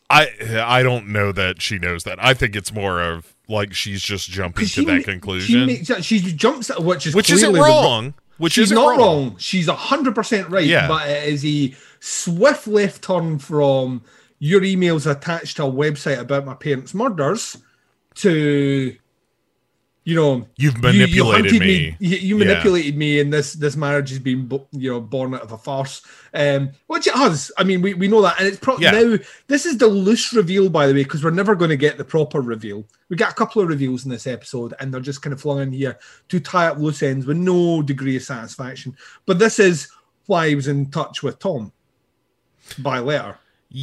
I 0.10 0.30
I 0.64 0.84
don't 0.84 1.08
know 1.10 1.32
that 1.32 1.62
she 1.62 1.78
knows 1.78 2.04
that. 2.06 2.24
I 2.24 2.34
think 2.34 2.56
it's 2.56 2.72
more 2.74 3.02
of 3.02 3.36
like 3.50 3.74
she's 3.74 4.02
just 4.02 4.30
jumping 4.30 4.66
to 4.68 4.86
that 4.86 4.92
ma- 4.92 4.98
She, 5.00 5.04
conclusion, 5.04 5.66
makes, 5.66 5.92
she 6.06 6.20
jumps 6.20 6.70
at 6.70 6.82
which 6.82 7.06
is 7.08 7.14
which 7.16 7.30
isn't 7.30 7.50
clearly 7.52 7.60
the 7.70 7.74
wrong- 7.74 7.84
wrong. 7.84 8.14
Which 8.38 8.54
she's 8.54 8.66
isn't 8.66 8.76
not 8.76 8.90
wrong. 8.92 9.00
wrong. 9.00 9.36
She's 9.40 9.68
hundred 9.68 10.14
percent 10.16 10.50
right. 10.50 10.64
Yeah. 10.66 10.88
But 10.88 11.10
it 11.10 11.24
is 11.28 11.44
a 11.46 11.74
swift 12.00 12.68
left 12.68 13.04
turn 13.04 13.40
from 13.40 14.04
your 14.40 14.62
emails 14.62 15.10
attached 15.10 15.58
to 15.58 15.64
a 15.64 15.72
website 15.72 16.20
about 16.20 16.46
my 16.46 16.54
parents' 16.54 16.94
murders 16.94 17.58
to 18.16 18.96
you 20.08 20.16
know 20.16 20.48
You've 20.56 20.82
manipulated 20.82 21.16
you 21.16 21.26
hunted 21.26 21.60
me. 21.60 21.98
You, 22.00 22.18
you 22.18 22.38
Yeah. 22.38 22.46
manipulated 22.46 22.96
me, 22.96 23.20
and 23.20 23.32
this 23.34 23.52
this 23.54 23.76
marriage 23.76 24.10
has 24.10 24.20
been 24.20 24.50
you 24.72 24.90
know 24.92 25.02
born 25.02 25.34
out 25.36 25.42
of 25.42 25.52
a 25.52 25.58
farce. 25.58 26.02
Um, 26.34 26.70
which 26.88 27.08
it 27.08 27.14
has. 27.14 27.52
I 27.58 27.66
mean, 27.66 27.82
we, 27.82 27.94
we 27.94 28.08
know 28.08 28.22
that, 28.22 28.40
and 28.40 28.48
it's 28.48 28.58
probably 28.60 28.86
Yeah. 28.86 28.92
now. 28.92 29.18
This 29.48 29.66
is 29.66 29.78
the 29.78 29.88
loose 29.88 30.32
reveal, 30.32 30.70
by 30.70 30.88
the 30.88 30.94
way, 30.94 31.04
because 31.04 31.26
we're 31.26 31.32
never 31.32 31.56
going 31.56 31.72
to 31.72 31.76
get 31.78 31.98
the 31.98 32.06
proper 32.06 32.40
reveal. 32.40 32.86
We 33.10 33.18
got 33.18 33.32
a 33.32 33.36
couple 33.36 33.62
of 33.62 33.68
reveals 33.68 34.06
in 34.06 34.12
this 34.12 34.28
episode, 34.28 34.74
and 34.80 34.94
they're 34.94 35.02
just 35.02 35.22
kind 35.22 35.34
of 35.34 35.42
flung 35.42 35.60
in 35.62 35.74
here 35.74 36.00
to 36.30 36.40
tie 36.40 36.68
up 36.68 36.78
loose 36.78 37.04
ends 37.04 37.26
with 37.26 37.36
no 37.38 37.82
degree 37.82 38.16
of 38.16 38.24
satisfaction. 38.24 38.96
But 39.26 39.40
this 39.40 39.60
is 39.60 39.90
why 40.28 40.48
he 40.48 40.56
was 40.56 40.68
in 40.70 40.90
touch 40.90 41.22
with 41.22 41.38
Tom 41.40 41.74
by 42.80 43.00
letter. 43.00 43.36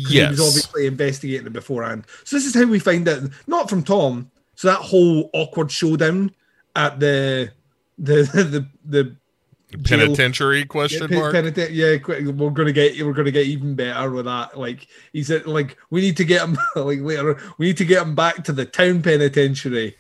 'Cause 0.04 0.12
He 0.12 0.26
was 0.26 0.40
obviously 0.40 0.86
investigating 0.86 1.46
it 1.48 1.52
beforehand. 1.52 2.04
So 2.24 2.36
this 2.36 2.46
is 2.46 2.54
how 2.54 2.64
we 2.64 2.78
find 2.78 3.06
out, 3.08 3.22
not 3.46 3.68
from 3.68 3.82
Tom. 3.82 4.30
So 4.64 4.70
that 4.70 4.80
whole 4.80 5.28
awkward 5.34 5.70
showdown 5.70 6.30
at 6.74 6.98
the 6.98 7.52
the 7.98 8.22
the 8.32 8.66
the, 8.86 9.16
jail- 9.82 9.98
Penitentiary 9.98 10.64
question 10.64 11.06
yeah, 11.10 11.18
mark. 11.18 11.34
yeah, 11.70 11.98
we're 12.06 12.48
gonna 12.48 12.72
get 12.72 12.98
we're 13.04 13.12
gonna 13.12 13.30
get 13.30 13.44
even 13.44 13.74
better 13.74 14.10
with 14.10 14.24
that. 14.24 14.58
Like 14.58 14.86
he 15.12 15.22
said, 15.22 15.44
like 15.44 15.76
we 15.90 16.00
need 16.00 16.16
to 16.16 16.24
get 16.24 16.48
him 16.48 16.56
like 16.76 17.00
later. 17.00 17.38
We 17.58 17.66
need 17.66 17.76
to 17.76 17.84
get 17.84 18.06
him 18.06 18.14
back 18.14 18.42
to 18.44 18.52
the 18.52 18.64
town 18.64 19.02
penitentiary. 19.02 19.98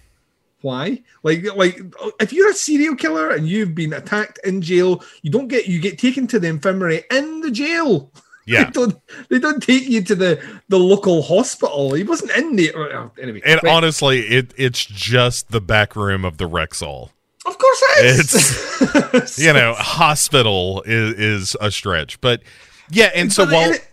Why? 0.62 1.02
Like, 1.22 1.44
like 1.54 1.78
if 2.18 2.32
you're 2.32 2.48
a 2.48 2.54
serial 2.54 2.96
killer 2.96 3.32
and 3.32 3.46
you've 3.46 3.74
been 3.74 3.92
attacked 3.92 4.38
in 4.44 4.62
jail, 4.62 5.04
you 5.20 5.30
don't 5.30 5.48
get 5.48 5.66
you 5.66 5.78
get 5.78 5.98
taken 5.98 6.26
to 6.28 6.40
the 6.40 6.48
infirmary 6.48 7.04
in 7.10 7.42
the 7.42 7.50
jail. 7.50 8.10
yeah. 8.46 8.64
They 8.64 8.70
don't 8.70 8.94
they 9.30 9.38
don't 9.38 9.62
take 9.62 9.88
you 9.88 10.02
to 10.04 10.14
the 10.14 10.60
the 10.68 10.78
local 10.78 11.22
hospital. 11.22 11.94
He 11.94 12.02
wasn't 12.04 12.30
in 12.32 12.56
there. 12.56 12.76
Oh, 12.76 13.10
Anyway, 13.20 13.40
And 13.44 13.60
right. 13.62 13.72
honestly, 13.72 14.20
it 14.20 14.52
it's 14.56 14.84
just 14.84 15.50
the 15.50 15.60
back 15.60 15.96
room 15.96 16.24
of 16.24 16.38
the 16.38 16.48
Rexall. 16.48 17.10
of 17.46 17.58
course 17.58 17.82
it 17.98 18.04
is. 18.06 19.38
You 19.38 19.52
know, 19.52 19.74
hospital 19.74 20.82
is 20.86 21.14
is 21.18 21.56
a 21.60 21.70
stretch, 21.70 22.20
but 22.20 22.42
yeah. 22.90 23.10
And 23.14 23.32
so 23.32 23.44
But 23.46 23.52
while 23.54 23.70
it- 23.72 23.88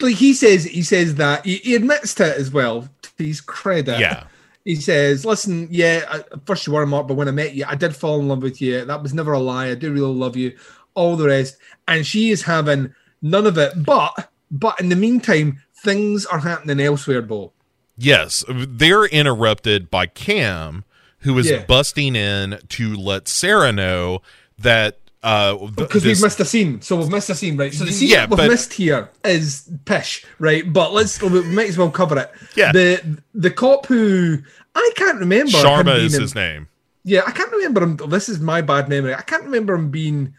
like 0.00 0.14
he 0.16 0.32
says, 0.34 0.64
he 0.64 0.82
says 0.82 1.14
that 1.16 1.44
he, 1.44 1.56
he 1.56 1.74
admits 1.74 2.14
to 2.14 2.24
it 2.30 2.36
as 2.38 2.50
well. 2.52 2.88
To 3.02 3.24
his 3.24 3.40
credit, 3.40 3.98
Yeah. 3.98 4.24
He 4.64 4.76
says, 4.76 5.24
"Listen, 5.24 5.66
yeah, 5.72 6.04
I, 6.08 6.22
first 6.46 6.66
you 6.68 6.72
were 6.72 6.86
Mark, 6.86 7.08
but 7.08 7.14
when 7.14 7.26
I 7.26 7.32
met 7.32 7.54
you, 7.54 7.64
I 7.66 7.74
did 7.74 7.96
fall 7.96 8.20
in 8.20 8.28
love 8.28 8.42
with 8.42 8.60
you. 8.62 8.84
That 8.84 9.02
was 9.02 9.12
never 9.12 9.32
a 9.32 9.38
lie. 9.40 9.68
I 9.70 9.74
do 9.74 9.92
really 9.92 10.14
love 10.14 10.36
you. 10.36 10.56
All 10.94 11.16
the 11.16 11.26
rest, 11.26 11.56
and 11.88 12.06
she 12.06 12.30
is 12.30 12.42
having 12.42 12.94
none 13.22 13.46
of 13.46 13.56
it. 13.56 13.84
But, 13.84 14.28
but 14.50 14.78
in 14.80 14.88
the 14.90 14.96
meantime, 14.96 15.62
things 15.82 16.26
are 16.26 16.40
happening 16.40 16.80
elsewhere, 16.80 17.22
Bo. 17.22 17.52
yes, 17.96 18.44
they're 18.48 19.04
interrupted 19.06 19.90
by 19.90 20.06
Cam, 20.06 20.84
who 21.20 21.38
is 21.38 21.48
Yeah. 21.50 21.64
busting 21.64 22.16
in 22.16 22.58
to 22.70 22.94
let 22.96 23.28
Sarah 23.28 23.72
know 23.72 24.20
that 24.58 24.98
uh 25.24 25.56
th- 25.56 25.74
because 25.76 26.02
this- 26.02 26.18
we've 26.18 26.22
missed 26.26 26.40
a 26.40 26.44
scene. 26.44 26.80
So 26.82 26.96
we've 26.96 27.08
missed 27.08 27.30
a 27.30 27.34
scene, 27.36 27.56
right? 27.56 27.72
So 27.72 27.84
the 27.84 27.92
scene 27.92 28.08
Yeah, 28.08 28.20
that 28.26 28.30
we've 28.30 28.36
but- 28.38 28.50
missed 28.50 28.72
here 28.72 29.08
is 29.24 29.68
pish, 29.84 30.24
right? 30.40 30.70
But 30.72 30.92
let's 30.92 31.22
we 31.22 31.42
might 31.44 31.68
as 31.68 31.78
well 31.78 31.90
cover 31.92 32.18
it. 32.18 32.32
Yeah. 32.56 32.72
The 32.72 33.18
the 33.32 33.50
cop 33.52 33.86
who 33.86 34.38
I 34.74 34.90
can't 34.96 35.20
remember. 35.20 35.52
Sharma 35.52 35.94
being 35.94 36.06
is 36.06 36.14
in- 36.16 36.22
his 36.22 36.34
name. 36.34 36.66
Yeah, 37.04 37.22
I 37.26 37.30
can't 37.32 37.52
remember 37.52 37.82
him. 37.82 37.96
This 38.08 38.28
is 38.28 38.40
my 38.40 38.62
bad 38.62 38.88
memory. 38.88 39.14
I 39.14 39.22
can't 39.22 39.44
remember 39.44 39.74
him 39.74 39.90
being 39.90 40.34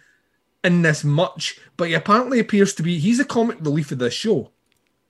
in 0.63 0.81
this 0.81 1.03
much, 1.03 1.59
but 1.77 1.87
he 1.89 1.93
apparently 1.93 2.39
appears 2.39 2.73
to 2.75 2.83
be. 2.83 2.99
He's 2.99 3.19
a 3.19 3.25
comic 3.25 3.57
relief 3.61 3.91
of 3.91 3.99
this 3.99 4.13
show. 4.13 4.51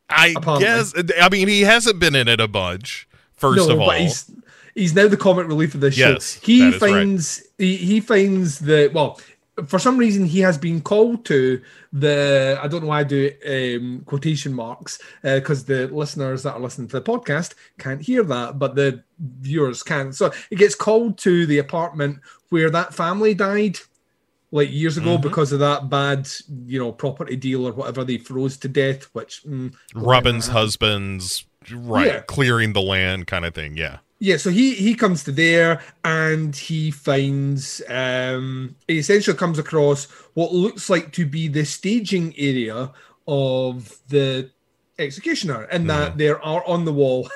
I 0.10 0.34
Apparently. 0.36 0.66
guess. 0.66 0.94
I 1.22 1.30
mean, 1.30 1.48
he 1.48 1.62
hasn't 1.62 2.00
been 2.00 2.16
in 2.16 2.28
it 2.28 2.40
a 2.40 2.48
bunch. 2.48 3.08
First 3.34 3.68
no, 3.68 3.74
of 3.74 3.80
all, 3.80 3.88
but 3.88 4.00
he's 4.00 4.32
he's 4.76 4.94
now 4.96 5.08
the 5.08 5.18
comic 5.18 5.48
relief 5.48 5.74
of 5.76 5.82
this 5.82 5.98
Yes, 5.98 6.36
show. 6.36 6.40
He 6.46 6.60
that 6.60 6.74
is 6.76 6.82
right. 6.82 6.90
finds 6.92 7.44
he, 7.58 7.76
he 7.78 8.00
finds 8.00 8.60
the 8.60 8.90
well 8.94 9.20
for 9.68 9.78
some 9.78 9.98
reason 9.98 10.26
he 10.26 10.40
has 10.40 10.58
been 10.58 10.82
called 10.82 11.26
to 11.26 11.62
the 11.92 12.58
I 12.62 12.68
don't 12.68 12.82
know 12.82 12.88
why 12.88 13.02
I 13.02 13.04
do 13.04 13.32
um, 13.48 14.02
quotation 14.06 14.54
marks 14.54 15.00
because 15.22 15.66
the 15.66 15.88
listeners 15.88 16.44
that 16.44 16.56
are 16.56 16.60
listening 16.60 16.88
to 16.90 17.00
the 17.00 17.06
podcast 17.06 17.54
can't 17.78 18.02
hear 18.02 18.24
that, 18.24 18.58
but 18.58 18.76
the 18.76 19.04
viewers 19.20 19.84
can. 19.84 20.12
So 20.12 20.32
he 20.50 20.56
gets 20.56 20.74
called 20.76 21.18
to 21.20 21.46
the 21.46 21.60
apartment 21.60 22.20
where 22.50 22.70
that 22.72 22.94
family 22.94 23.34
died 23.36 23.80
like 24.54 24.70
years 24.72 24.96
ago 24.98 25.14
Mm-hmm. 25.18 25.24
because 25.28 25.52
of 25.52 25.60
that 25.60 25.90
bad 25.90 26.30
you 26.68 26.78
know 26.80 26.92
property 26.92 27.36
deal 27.36 27.66
or 27.68 27.74
whatever 27.74 28.04
they 28.06 28.18
froze 28.18 28.56
to 28.58 28.68
death, 28.70 29.02
which 29.14 29.42
mm, 29.44 29.74
Robin's 29.96 30.48
husband's 30.48 31.46
right 31.74 32.08
Yeah. 32.08 32.20
clearing 32.36 32.74
the 32.74 32.82
land 32.94 33.26
kind 33.28 33.46
of 33.46 33.54
thing. 33.56 33.76
Yeah. 33.78 33.98
Yeah, 34.20 34.38
so 34.38 34.52
he 34.52 34.74
he 34.76 34.96
comes 34.96 35.24
to 35.26 35.32
there 35.34 35.82
and 36.06 36.56
he 36.56 36.92
finds 36.92 37.82
um 37.90 38.76
he 38.88 39.00
essentially 39.00 39.36
comes 39.36 39.60
across 39.60 40.06
what 40.34 40.54
looks 40.54 40.90
like 40.90 41.12
to 41.14 41.26
be 41.26 41.50
the 41.50 41.66
staging 41.66 42.34
area 42.38 42.92
of 43.28 43.98
the 44.08 44.50
executioner, 45.00 45.64
and 45.72 45.88
Mm-hmm. 45.88 46.00
that 46.00 46.18
there 46.18 46.40
are 46.42 46.64
on 46.66 46.86
the 46.86 46.94
wall 46.94 47.28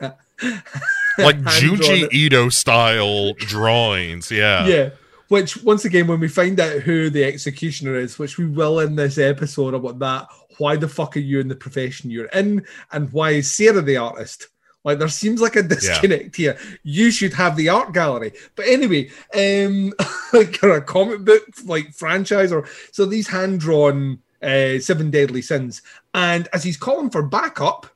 Like 0.00 1.38
Junji 1.60 2.08
Ito 2.12 2.48
style 2.48 3.34
drawings. 3.34 4.30
Yeah. 4.30 4.66
Yeah. 4.66 4.90
Which 5.30 5.62
once 5.62 5.84
again, 5.84 6.08
when 6.08 6.18
we 6.18 6.26
find 6.26 6.58
out 6.58 6.80
who 6.82 7.08
the 7.08 7.22
executioner 7.24 7.94
is, 7.94 8.18
which 8.18 8.36
we 8.36 8.46
will 8.46 8.80
in 8.80 8.96
this 8.96 9.16
episode 9.16 9.74
about 9.74 10.00
that, 10.00 10.26
why 10.58 10.74
the 10.74 10.88
fuck 10.88 11.16
are 11.16 11.20
you 11.20 11.38
in 11.38 11.46
the 11.46 11.54
profession 11.54 12.10
you're 12.10 12.26
in, 12.26 12.66
and 12.90 13.12
why 13.12 13.30
is 13.30 13.48
Sarah 13.48 13.80
the 13.80 13.96
artist? 13.96 14.48
Like 14.82 14.98
there 14.98 15.06
seems 15.08 15.40
like 15.40 15.54
a 15.54 15.62
disconnect 15.74 16.34
here. 16.34 16.58
You 16.82 17.12
should 17.12 17.32
have 17.34 17.54
the 17.54 17.68
art 17.68 17.92
gallery. 17.94 18.32
But 18.56 18.66
anyway, 18.66 19.10
um 19.36 19.92
like 20.32 20.60
a 20.64 20.80
comic 20.80 21.24
book 21.24 21.44
like 21.64 21.94
franchise 21.94 22.50
or 22.50 22.66
so 22.90 23.04
these 23.04 23.28
hand 23.28 23.60
drawn 23.60 24.18
uh, 24.42 24.80
Seven 24.80 25.12
Deadly 25.12 25.42
Sins. 25.42 25.80
And 26.12 26.48
as 26.52 26.64
he's 26.64 26.76
calling 26.76 27.10
for 27.10 27.22
backup, 27.22 27.86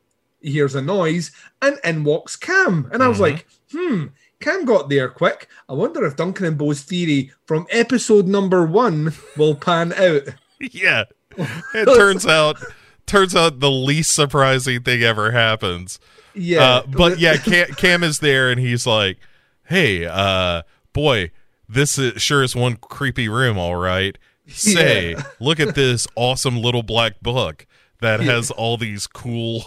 he 0.40 0.52
hears 0.52 0.76
a 0.76 0.82
noise, 0.82 1.32
and 1.62 1.78
in 1.82 2.04
walks 2.04 2.36
Cam. 2.36 2.88
And 2.92 3.02
I 3.02 3.08
was 3.08 3.18
Mhm. 3.18 3.20
like, 3.22 3.46
hmm, 3.72 4.04
Cam 4.44 4.64
got 4.64 4.88
there 4.90 5.08
quick. 5.08 5.48
I 5.68 5.72
wonder 5.72 6.04
if 6.04 6.16
Duncan 6.16 6.44
and 6.46 6.58
Bo's 6.58 6.82
theory 6.82 7.32
from 7.46 7.66
episode 7.70 8.26
number 8.28 8.66
one 8.66 9.12
will 9.36 9.54
pan 9.54 9.92
out. 9.94 10.22
yeah. 10.60 11.04
It 11.74 11.86
turns 11.86 12.24
out 12.26 12.58
turns 13.06 13.34
out 13.34 13.58
the 13.60 13.70
least 13.70 14.14
surprising 14.14 14.82
thing 14.82 15.02
ever 15.02 15.30
happens. 15.32 15.98
Yeah, 16.34 16.62
Uh, 16.62 16.82
but 16.86 17.18
yeah, 17.18 17.36
Cam, 17.36 17.68
Cam 17.74 18.02
is 18.04 18.18
there 18.20 18.50
and 18.50 18.60
he's 18.60 18.86
like, 18.86 19.18
"Hey, 19.64 20.04
uh, 20.06 20.62
boy, 20.92 21.30
this 21.68 21.98
is, 21.98 22.20
sure 22.22 22.42
is 22.42 22.54
one 22.54 22.76
creepy 22.76 23.28
room, 23.28 23.56
all 23.58 23.76
right. 23.76 24.16
Say, 24.48 25.12
Yeah. 25.12 25.22
look 25.40 25.58
at 25.58 25.74
this 25.74 26.06
awesome 26.16 26.56
little 26.60 26.82
black 26.82 27.20
book 27.20 27.66
that 28.00 28.20
Yeah. 28.22 28.32
has 28.32 28.50
all 28.50 28.76
these 28.76 29.06
cool, 29.06 29.64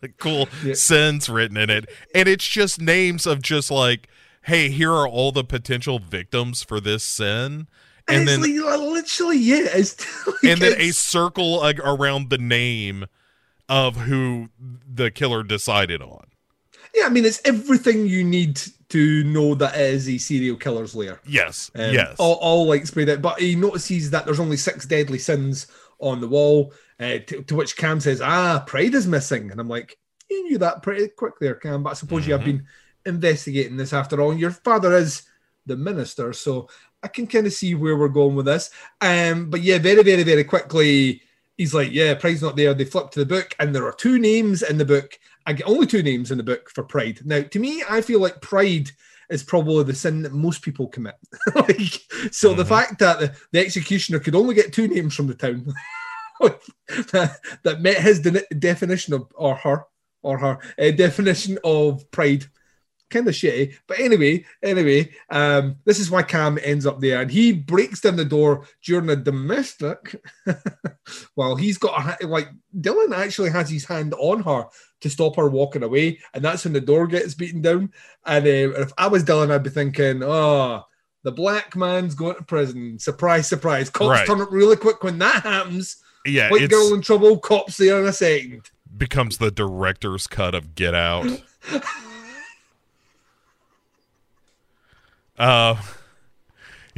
cool 0.18 0.48
Yeah. 0.64 0.74
sins 0.74 1.28
written 1.28 1.56
in 1.56 1.70
it, 1.70 1.86
and 2.14 2.28
it's 2.28 2.46
just 2.46 2.80
names 2.80 3.26
of 3.26 3.42
just 3.42 3.70
like, 3.70 4.08
hey, 4.42 4.70
here 4.70 4.92
are 4.92 5.08
all 5.08 5.32
the 5.32 5.44
potential 5.44 5.98
victims 5.98 6.62
for 6.62 6.80
this 6.80 7.04
sin." 7.04 7.68
And 8.10 8.22
it's 8.22 8.30
then, 8.30 8.40
like, 8.64 8.80
literally, 8.80 9.36
yeah, 9.38 9.66
it's 9.74 10.26
like, 10.26 10.36
and 10.44 10.60
then 10.60 10.80
a 10.80 10.92
circle 10.92 11.58
like, 11.58 11.78
around 11.80 12.30
the 12.30 12.38
name 12.38 13.04
of 13.68 13.96
who 13.96 14.48
the 14.90 15.10
killer 15.10 15.42
decided 15.42 16.00
on. 16.00 16.24
yeah, 16.94 17.04
I 17.04 17.10
mean, 17.10 17.26
it's 17.26 17.42
everything 17.44 18.06
you 18.06 18.24
need 18.24 18.62
to 18.88 19.22
know 19.24 19.54
that 19.56 19.74
it 19.74 19.92
is 19.92 20.08
a 20.08 20.16
serial 20.16 20.56
killer's 20.56 20.94
lair. 20.94 21.20
Yes, 21.26 21.70
Um, 21.74 21.92
yes. 21.92 22.16
All, 22.18 22.36
all 22.36 22.66
like 22.66 22.86
sprayed 22.86 23.10
out. 23.10 23.20
But 23.20 23.38
he 23.40 23.54
notices 23.54 24.08
that 24.12 24.24
there's 24.24 24.40
only 24.40 24.56
six 24.56 24.86
deadly 24.86 25.18
sins 25.18 25.66
on 25.98 26.22
the 26.22 26.28
wall, 26.28 26.72
uh, 27.00 27.18
to, 27.26 27.42
to 27.44 27.54
which 27.54 27.76
Cam 27.76 28.00
says, 28.00 28.20
Ah, 28.20 28.64
pride 28.66 28.94
is 28.94 29.06
missing. 29.06 29.50
And 29.50 29.60
I'm 29.60 29.68
like, 29.68 29.96
You 30.30 30.42
knew 30.44 30.58
that 30.58 30.82
pretty 30.82 31.08
quick 31.08 31.34
there, 31.40 31.54
Cam. 31.54 31.82
But 31.82 31.90
I 31.90 31.94
suppose 31.94 32.26
you 32.26 32.32
have 32.34 32.42
Mhm. 32.42 32.44
been 32.46 32.66
investigating 33.06 33.76
this 33.76 33.92
after 33.92 34.20
all. 34.20 34.30
And 34.30 34.40
your 34.40 34.50
father 34.50 34.94
is 34.94 35.22
the 35.66 35.76
minister. 35.76 36.32
So 36.32 36.68
I 37.02 37.08
can 37.08 37.26
kind 37.26 37.46
of 37.46 37.52
see 37.52 37.74
where 37.74 37.96
we're 37.96 38.08
going 38.08 38.34
with 38.36 38.46
this. 38.46 38.70
Um, 39.00 39.50
but 39.50 39.62
yeah, 39.62 39.78
very, 39.78 40.02
very, 40.02 40.22
very 40.24 40.44
quickly, 40.44 41.22
he's 41.56 41.72
like, 41.74 41.92
Yeah, 41.92 42.14
pride's 42.14 42.42
not 42.42 42.56
there. 42.56 42.74
They 42.74 42.84
flip 42.84 43.10
to 43.12 43.20
the 43.20 43.26
book, 43.26 43.54
and 43.60 43.74
there 43.74 43.86
are 43.86 43.92
two 43.92 44.18
names 44.18 44.62
in 44.62 44.78
the 44.78 44.84
book. 44.84 45.18
I 45.46 45.52
get 45.54 45.66
only 45.68 45.86
two 45.86 46.02
names 46.02 46.30
in 46.30 46.36
the 46.38 46.44
book 46.44 46.68
for 46.70 46.82
pride. 46.84 47.20
Now, 47.24 47.40
to 47.42 47.58
me, 47.58 47.82
I 47.88 48.00
feel 48.02 48.20
like 48.20 48.42
pride 48.42 48.90
is 49.30 49.42
probably 49.42 49.84
the 49.84 49.94
sin 49.94 50.22
that 50.22 50.32
most 50.32 50.60
people 50.62 50.88
commit. 50.88 51.14
like, 51.54 52.00
so 52.32 52.52
the 52.54 52.64
Mhm. 52.64 52.68
fact 52.68 52.98
that 52.98 53.20
the, 53.20 53.34
the 53.52 53.60
executioner 53.60 54.18
could 54.18 54.34
only 54.34 54.54
get 54.54 54.72
two 54.72 54.88
names 54.88 55.14
from 55.14 55.26
the 55.26 55.34
town 55.34 55.66
that, 57.12 57.38
that 57.64 57.80
met 57.80 57.98
his 57.98 58.20
de- 58.20 58.46
definition 58.58 59.14
of 59.14 59.26
or 59.34 59.54
her 59.56 59.84
or 60.22 60.38
her 60.38 60.58
uh, 60.78 60.90
definition 60.92 61.58
of 61.64 62.10
pride. 62.10 62.44
Kind 63.10 63.26
of 63.26 63.34
shitty. 63.34 63.74
But 63.86 64.00
anyway 64.00 64.44
anyway 64.62 65.10
um 65.30 65.76
this 65.86 65.98
is 65.98 66.10
why 66.10 66.22
cam 66.22 66.58
ends 66.62 66.84
up 66.84 67.00
there. 67.00 67.22
And 67.22 67.30
he 67.30 67.52
breaks 67.52 68.02
down 68.02 68.16
the 68.16 68.24
door 68.24 68.66
during 68.84 69.08
a 69.08 69.16
domestic 69.16 70.20
while 71.34 71.56
he's 71.56 71.78
got 71.78 72.22
a, 72.22 72.26
like 72.26 72.50
dylan 72.78 73.16
actually 73.16 73.48
has 73.48 73.70
his 73.70 73.86
hand 73.86 74.12
on 74.18 74.42
her 74.42 74.66
to 75.00 75.08
stop 75.08 75.36
her 75.36 75.48
walking 75.48 75.84
away. 75.84 76.18
And 76.34 76.44
that's 76.44 76.64
when 76.64 76.74
the 76.74 76.82
door 76.82 77.06
gets 77.06 77.34
beaten 77.34 77.62
down. 77.62 77.92
And 78.26 78.44
uh, 78.44 78.80
if 78.82 78.92
i 78.98 79.06
was 79.06 79.24
dylan 79.24 79.50
i'd 79.50 79.62
be 79.62 79.70
thinking 79.70 80.22
oh 80.22 80.82
the 81.24 81.32
black 81.32 81.74
man's 81.74 82.14
going 82.14 82.36
to 82.36 82.44
prison. 82.44 82.98
Surprise 82.98 83.48
surprise. 83.48 83.88
Cops 83.90 84.08
Right. 84.10 84.26
turn 84.26 84.40
up 84.40 84.52
really 84.52 84.76
quick 84.76 85.02
when 85.02 85.18
that 85.18 85.42
happens 85.42 85.96
yeah, 86.26 86.50
white 86.50 86.62
it's 86.62 86.74
girl 86.74 86.94
in 86.94 87.02
trouble 87.02 87.38
cops 87.38 87.76
there 87.76 88.00
in 88.00 88.06
a 88.06 88.12
second 88.12 88.70
becomes 88.96 89.38
the 89.38 89.50
director's 89.50 90.26
cut 90.26 90.54
of 90.54 90.74
Get 90.74 90.94
Out. 90.94 91.26
uh 95.38 95.76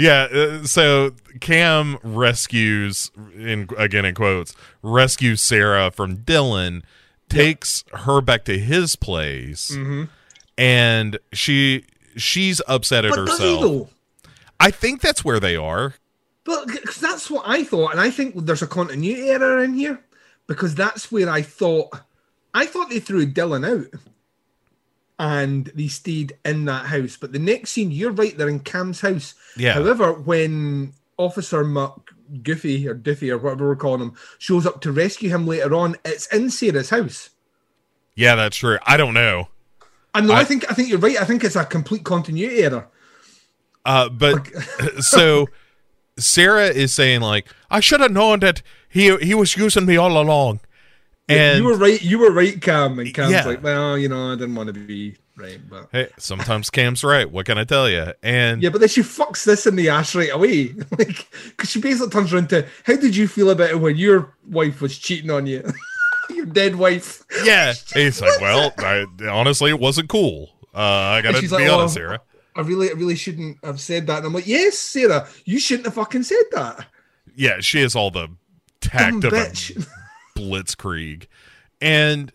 yeah, 0.00 0.28
uh, 0.32 0.64
so 0.64 1.12
Cam 1.40 1.98
rescues 2.02 3.10
in 3.36 3.68
again 3.76 4.06
in 4.06 4.14
quotes, 4.14 4.54
rescues 4.82 5.42
Sarah 5.42 5.90
from 5.90 6.18
Dylan, 6.18 6.82
takes 7.28 7.84
her 7.92 8.22
back 8.22 8.44
to 8.46 8.58
his 8.58 8.96
place, 8.96 9.72
mm-hmm. 9.72 10.04
and 10.56 11.18
she 11.34 11.84
she's 12.16 12.62
upset 12.66 13.04
at 13.04 13.10
but 13.10 13.18
herself. 13.28 13.92
I 14.58 14.70
think 14.70 15.02
that's 15.02 15.22
where 15.22 15.38
they 15.38 15.54
are. 15.54 15.96
But 16.44 16.66
because 16.68 16.96
that's 16.96 17.30
what 17.30 17.44
I 17.46 17.64
thought, 17.64 17.92
and 17.92 18.00
I 18.00 18.10
think 18.10 18.34
there's 18.36 18.62
a 18.62 18.66
continuity 18.66 19.28
error 19.30 19.62
in 19.62 19.74
here 19.74 20.00
because 20.46 20.74
that's 20.74 21.12
where 21.12 21.28
I 21.28 21.42
thought 21.42 21.90
I 22.54 22.66
thought 22.66 22.90
they 22.90 22.98
threw 23.00 23.26
Dylan 23.30 23.68
out 23.68 24.00
and 25.18 25.66
they 25.74 25.88
stayed 25.88 26.32
in 26.44 26.64
that 26.64 26.86
house. 26.86 27.16
But 27.16 27.32
the 27.32 27.38
next 27.38 27.70
scene, 27.70 27.90
you're 27.90 28.12
right, 28.12 28.36
they're 28.36 28.48
in 28.48 28.60
Cam's 28.60 29.00
house. 29.00 29.34
Yeah. 29.56 29.74
However, 29.74 30.12
when 30.14 30.94
Officer 31.18 31.62
Muck 31.62 32.12
Goofy 32.42 32.88
or 32.88 32.94
Diffy 32.94 33.30
or 33.30 33.38
whatever 33.38 33.68
we're 33.68 33.76
calling 33.76 34.00
him 34.00 34.14
shows 34.38 34.66
up 34.66 34.80
to 34.80 34.92
rescue 34.92 35.28
him 35.28 35.46
later 35.46 35.74
on, 35.74 35.96
it's 36.04 36.26
in 36.28 36.50
Sarah's 36.50 36.90
house. 36.90 37.30
Yeah, 38.14 38.34
that's 38.34 38.56
true. 38.56 38.78
I 38.86 38.96
don't 38.96 39.14
know. 39.14 39.48
And 40.14 40.26
no, 40.28 40.34
I, 40.34 40.40
I- 40.40 40.44
think 40.44 40.70
I 40.70 40.74
think 40.74 40.88
you're 40.88 40.98
right. 40.98 41.20
I 41.20 41.24
think 41.24 41.44
it's 41.44 41.56
a 41.56 41.64
complete 41.64 42.04
continuity 42.04 42.62
error. 42.62 42.88
Uh, 43.84 44.08
but 44.08 44.46
so 44.98 45.48
Sarah 46.22 46.66
is 46.68 46.92
saying 46.92 47.20
like, 47.20 47.46
I 47.70 47.80
should 47.80 48.00
have 48.00 48.12
known 48.12 48.40
that 48.40 48.62
he 48.88 49.16
he 49.18 49.34
was 49.34 49.56
using 49.56 49.86
me 49.86 49.96
all 49.96 50.20
along. 50.20 50.60
And 51.28 51.58
you 51.58 51.64
were 51.64 51.76
right. 51.76 52.02
You 52.02 52.18
were 52.18 52.32
right, 52.32 52.60
Cam. 52.60 52.98
And 52.98 53.14
Cam's 53.14 53.32
Yeah. 53.32 53.44
like, 53.44 53.62
well, 53.62 53.96
you 53.96 54.08
know, 54.08 54.32
I 54.32 54.34
didn't 54.34 54.56
want 54.56 54.66
to 54.66 54.72
be 54.72 55.16
right, 55.36 55.60
but 55.70 55.88
hey, 55.92 56.08
sometimes 56.18 56.70
Cam's 56.70 57.04
right. 57.04 57.30
What 57.30 57.46
can 57.46 57.56
I 57.56 57.62
tell 57.64 57.88
you? 57.88 58.12
And 58.22 58.60
yeah, 58.62 58.70
but 58.70 58.80
then 58.80 58.88
she 58.88 59.02
fucks 59.02 59.44
this 59.44 59.64
in 59.66 59.76
the 59.76 59.88
ass 59.90 60.14
right 60.16 60.32
away, 60.32 60.74
like 60.98 61.28
because 61.50 61.70
she 61.70 61.80
basically 61.80 62.10
turns 62.10 62.32
around 62.34 62.48
to, 62.50 62.66
how 62.84 62.96
did 62.96 63.14
you 63.14 63.28
feel 63.28 63.50
about 63.50 63.70
it 63.70 63.80
when 63.80 63.96
your 63.96 64.34
wife 64.48 64.80
was 64.80 64.98
cheating 64.98 65.30
on 65.30 65.46
you, 65.46 65.62
your 66.30 66.46
dead 66.46 66.74
wife? 66.76 67.22
yeah, 67.44 67.74
he's 67.94 68.20
like, 68.20 68.40
well, 68.40 68.74
I, 68.78 69.06
honestly, 69.30 69.70
it 69.70 69.78
wasn't 69.78 70.08
cool. 70.08 70.50
Uh, 70.74 70.78
I 70.78 71.20
gotta 71.22 71.40
be 71.40 71.46
like, 71.48 71.62
honest, 71.70 71.96
"Oh, 71.96 72.00
Sarah. 72.00 72.20
I 72.56 72.62
really, 72.62 72.90
I 72.90 72.92
really 72.92 73.16
shouldn't 73.16 73.64
have 73.64 73.80
said 73.80 74.06
that. 74.08 74.18
And 74.18 74.26
I'm 74.26 74.32
like, 74.32 74.46
yes, 74.46 74.78
Sarah, 74.78 75.28
you 75.44 75.58
shouldn't 75.58 75.86
have 75.86 75.94
fucking 75.94 76.24
said 76.24 76.44
that. 76.52 76.86
Yeah, 77.34 77.60
she 77.60 77.80
has 77.80 77.94
all 77.94 78.10
the 78.10 78.28
tact 78.80 79.20
Dumb 79.20 79.32
of 79.32 79.32
a 79.32 79.36
bitch. 79.36 79.88
blitzkrieg. 80.36 81.26
And 81.80 82.32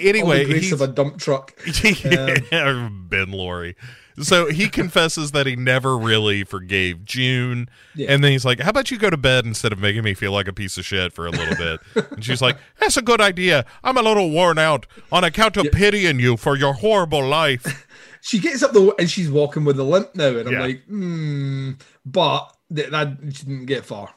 anyway, 0.00 0.46
he's, 0.46 0.72
of 0.72 0.80
a 0.80 0.88
dump 0.88 1.18
truck. 1.18 1.54
Yeah, 2.04 2.36
um, 2.52 3.06
Ben 3.08 3.30
Laurie. 3.30 3.76
So 4.22 4.50
he 4.50 4.68
confesses 4.68 5.30
that 5.32 5.46
he 5.46 5.56
never 5.56 5.96
really 5.96 6.44
forgave 6.44 7.04
June. 7.04 7.70
Yeah. 7.94 8.12
And 8.12 8.22
then 8.22 8.32
he's 8.32 8.44
like, 8.44 8.60
How 8.60 8.70
about 8.70 8.90
you 8.90 8.98
go 8.98 9.08
to 9.08 9.16
bed 9.16 9.46
instead 9.46 9.72
of 9.72 9.78
making 9.78 10.02
me 10.02 10.14
feel 10.14 10.32
like 10.32 10.48
a 10.48 10.52
piece 10.52 10.76
of 10.76 10.84
shit 10.84 11.12
for 11.12 11.26
a 11.26 11.30
little 11.30 11.56
bit? 11.56 11.80
and 12.10 12.24
she's 12.24 12.42
like, 12.42 12.58
That's 12.78 12.96
a 12.96 13.02
good 13.02 13.20
idea. 13.20 13.64
I'm 13.82 13.96
a 13.96 14.02
little 14.02 14.30
worn 14.30 14.58
out 14.58 14.86
on 15.10 15.24
account 15.24 15.56
of 15.56 15.70
pitying 15.72 16.18
you 16.18 16.36
for 16.36 16.56
your 16.56 16.74
horrible 16.74 17.26
life. 17.26 17.86
She 18.22 18.38
gets 18.38 18.62
up 18.62 18.72
though, 18.72 18.94
and 18.98 19.10
she's 19.10 19.30
walking 19.30 19.64
with 19.64 19.78
a 19.78 19.84
limp 19.84 20.14
now, 20.14 20.28
and 20.36 20.48
I'm 20.48 20.52
Yeah. 20.54 20.60
like, 20.60 20.84
hmm. 20.84 21.72
But 22.04 22.54
that, 22.70 22.90
that 22.90 23.18
she 23.32 23.44
didn't 23.44 23.66
get 23.66 23.84
far. 23.84 24.14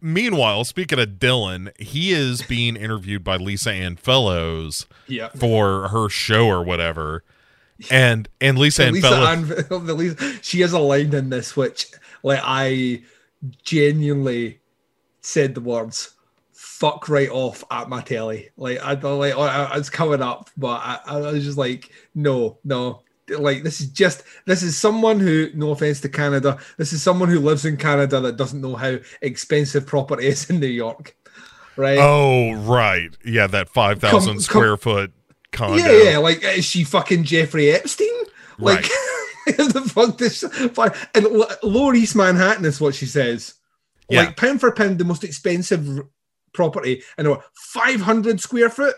Meanwhile, 0.00 0.64
speaking 0.64 0.98
of 0.98 1.08
Dylan, 1.18 1.70
he 1.80 2.12
is 2.12 2.42
being 2.42 2.76
interviewed 2.76 3.24
by 3.24 3.36
Lisa 3.36 3.72
Ann 3.72 3.96
Follows 3.96 4.86
Yeah. 5.06 5.28
for 5.28 5.88
her 5.88 6.08
show 6.10 6.46
or 6.46 6.62
whatever. 6.62 7.24
And 7.90 8.28
and 8.40 8.58
Lisa 8.58 8.84
Ann 8.84 8.92
Lisa 8.94 9.08
Follows 9.08 9.64
Ann, 9.70 9.86
Lisa, 9.96 10.42
she 10.42 10.60
has 10.60 10.72
a 10.72 10.78
line 10.78 11.14
in 11.14 11.30
this 11.30 11.56
which, 11.56 11.86
like, 12.22 12.40
I 12.42 13.02
genuinely 13.62 14.60
said 15.20 15.54
the 15.54 15.60
words 15.60 16.10
"fuck 16.78 17.08
right 17.08 17.30
off" 17.30 17.64
at 17.70 17.88
my 17.88 18.00
telly. 18.02 18.50
Like, 18.56 18.82
I 18.82 18.94
don't 18.94 19.18
like 19.18 19.34
I, 19.36 19.76
it's 19.76 19.90
coming 19.90 20.22
up, 20.22 20.50
but 20.56 20.80
I, 20.82 21.00
I 21.06 21.16
was 21.18 21.44
just 21.44 21.58
like, 21.58 21.90
no, 22.14 22.58
no. 22.64 23.02
Like 23.30 23.62
this 23.62 23.80
is 23.80 23.88
just 23.88 24.22
this 24.44 24.62
is 24.62 24.76
someone 24.76 25.18
who, 25.18 25.48
no 25.54 25.70
offense 25.70 26.00
to 26.02 26.10
Canada, 26.10 26.58
this 26.76 26.92
is 26.92 27.02
someone 27.02 27.30
who 27.30 27.40
lives 27.40 27.64
in 27.64 27.78
Canada 27.78 28.20
that 28.20 28.36
doesn't 28.36 28.60
know 28.60 28.74
how 28.76 28.98
expensive 29.22 29.86
property 29.86 30.26
is 30.26 30.50
in 30.50 30.60
New 30.60 30.66
York, 30.66 31.16
right? 31.76 31.98
Oh 31.98 32.52
right. 32.52 33.16
Yeah, 33.24 33.46
that 33.46 33.70
five 33.70 33.98
thousand 33.98 34.34
Come- 34.34 34.40
square 34.40 34.76
foot 34.76 35.12
condo. 35.52 35.76
Yeah, 35.76 36.10
yeah. 36.10 36.18
Like, 36.18 36.44
is 36.44 36.66
she 36.66 36.84
fucking 36.84 37.24
Jeffrey 37.24 37.70
Epstein? 37.70 38.08
Like, 38.58 38.82
the 39.46 39.90
fuck 39.92 40.18
this? 40.18 40.42
And 41.14 41.26
Lower 41.62 41.94
East 41.94 42.14
Manhattan 42.14 42.64
is 42.66 42.80
what 42.80 42.94
she 42.94 43.06
says. 43.06 43.54
Yeah. 44.10 44.24
Like, 44.24 44.36
pound 44.36 44.60
for 44.60 44.70
pound, 44.72 44.98
the 44.98 45.04
most 45.04 45.24
expensive 45.24 46.02
property 46.54 47.02
in 47.18 47.26
a 47.26 47.38
500 47.54 48.40
square 48.40 48.70
foot. 48.70 48.94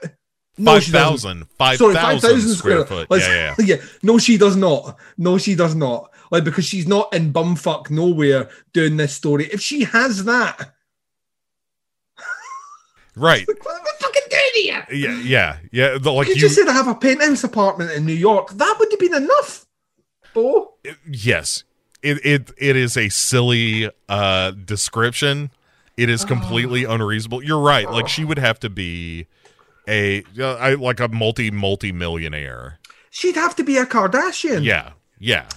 She 0.81 0.93
doesn't. 0.93 1.45
Five 1.59 1.79
Sorry, 1.79 1.95
5,000 1.95 2.55
square 2.55 2.87
foot. 2.87 3.11
Let's- 3.11 3.27
Yeah, 3.27 3.55
yeah. 3.59 3.77
yeah. 3.77 3.83
No, 4.03 4.19
she 4.19 4.39
does 4.39 4.57
not. 4.57 4.97
No, 5.19 5.37
she 5.39 5.55
does 5.55 5.75
not. 5.75 6.13
Like, 6.31 6.45
because 6.45 6.65
she's 6.65 6.87
not 6.87 7.13
in 7.15 7.33
bumfuck 7.33 7.91
nowhere 7.91 8.49
doing 8.73 8.97
this 8.97 9.15
story. 9.15 9.47
If 9.53 9.61
she 9.61 9.85
has 9.85 10.25
that, 10.25 10.73
Right. 13.15 13.47
Like, 13.49 13.65
what 13.65 13.77
am 13.77 13.83
I 13.87 13.93
fucking 13.99 14.23
doing 14.31 14.43
here? 14.55 14.87
Yeah, 14.93 15.21
yeah, 15.23 15.57
yeah. 15.73 15.99
The, 15.99 16.13
like 16.13 16.29
You, 16.29 16.35
you, 16.35 16.41
just 16.41 16.55
said 16.55 16.69
I 16.69 16.73
have 16.73 16.89
a 16.89 16.95
penthouse 16.95 17.45
apartment 17.45 17.91
in 17.93 18.05
New 18.05 18.13
York. 18.13 18.51
That 18.53 18.77
would 18.79 18.91
have 18.91 19.01
been 19.01 19.15
enough. 19.15 19.67
Bo. 20.35 20.75
yes. 21.11 21.65
It 22.03 22.25
it 22.27 22.51
it 22.59 22.77
is 22.77 22.97
a 22.97 23.09
silly 23.09 23.91
uh 24.09 24.51
description. 24.51 25.51
It 25.97 26.11
is 26.11 26.25
completely 26.25 26.85
unreasonable. 26.85 27.43
You're 27.43 27.61
right. 27.61 27.91
Like 27.91 28.09
she 28.09 28.25
would 28.25 28.39
have 28.39 28.61
to 28.61 28.69
be 28.69 29.27
a 29.89 30.23
uh, 30.39 30.77
like 30.79 31.01
a 31.01 31.09
multi 31.09 31.51
multi 31.51 31.93
millionaire. 31.93 32.79
She'd 33.11 33.37
have 33.37 33.57
to 33.57 33.65
be 33.65 33.79
a 33.79 33.87
Kardashian. 33.87 34.65
Yeah, 34.65 34.93
yeah. 35.19 35.49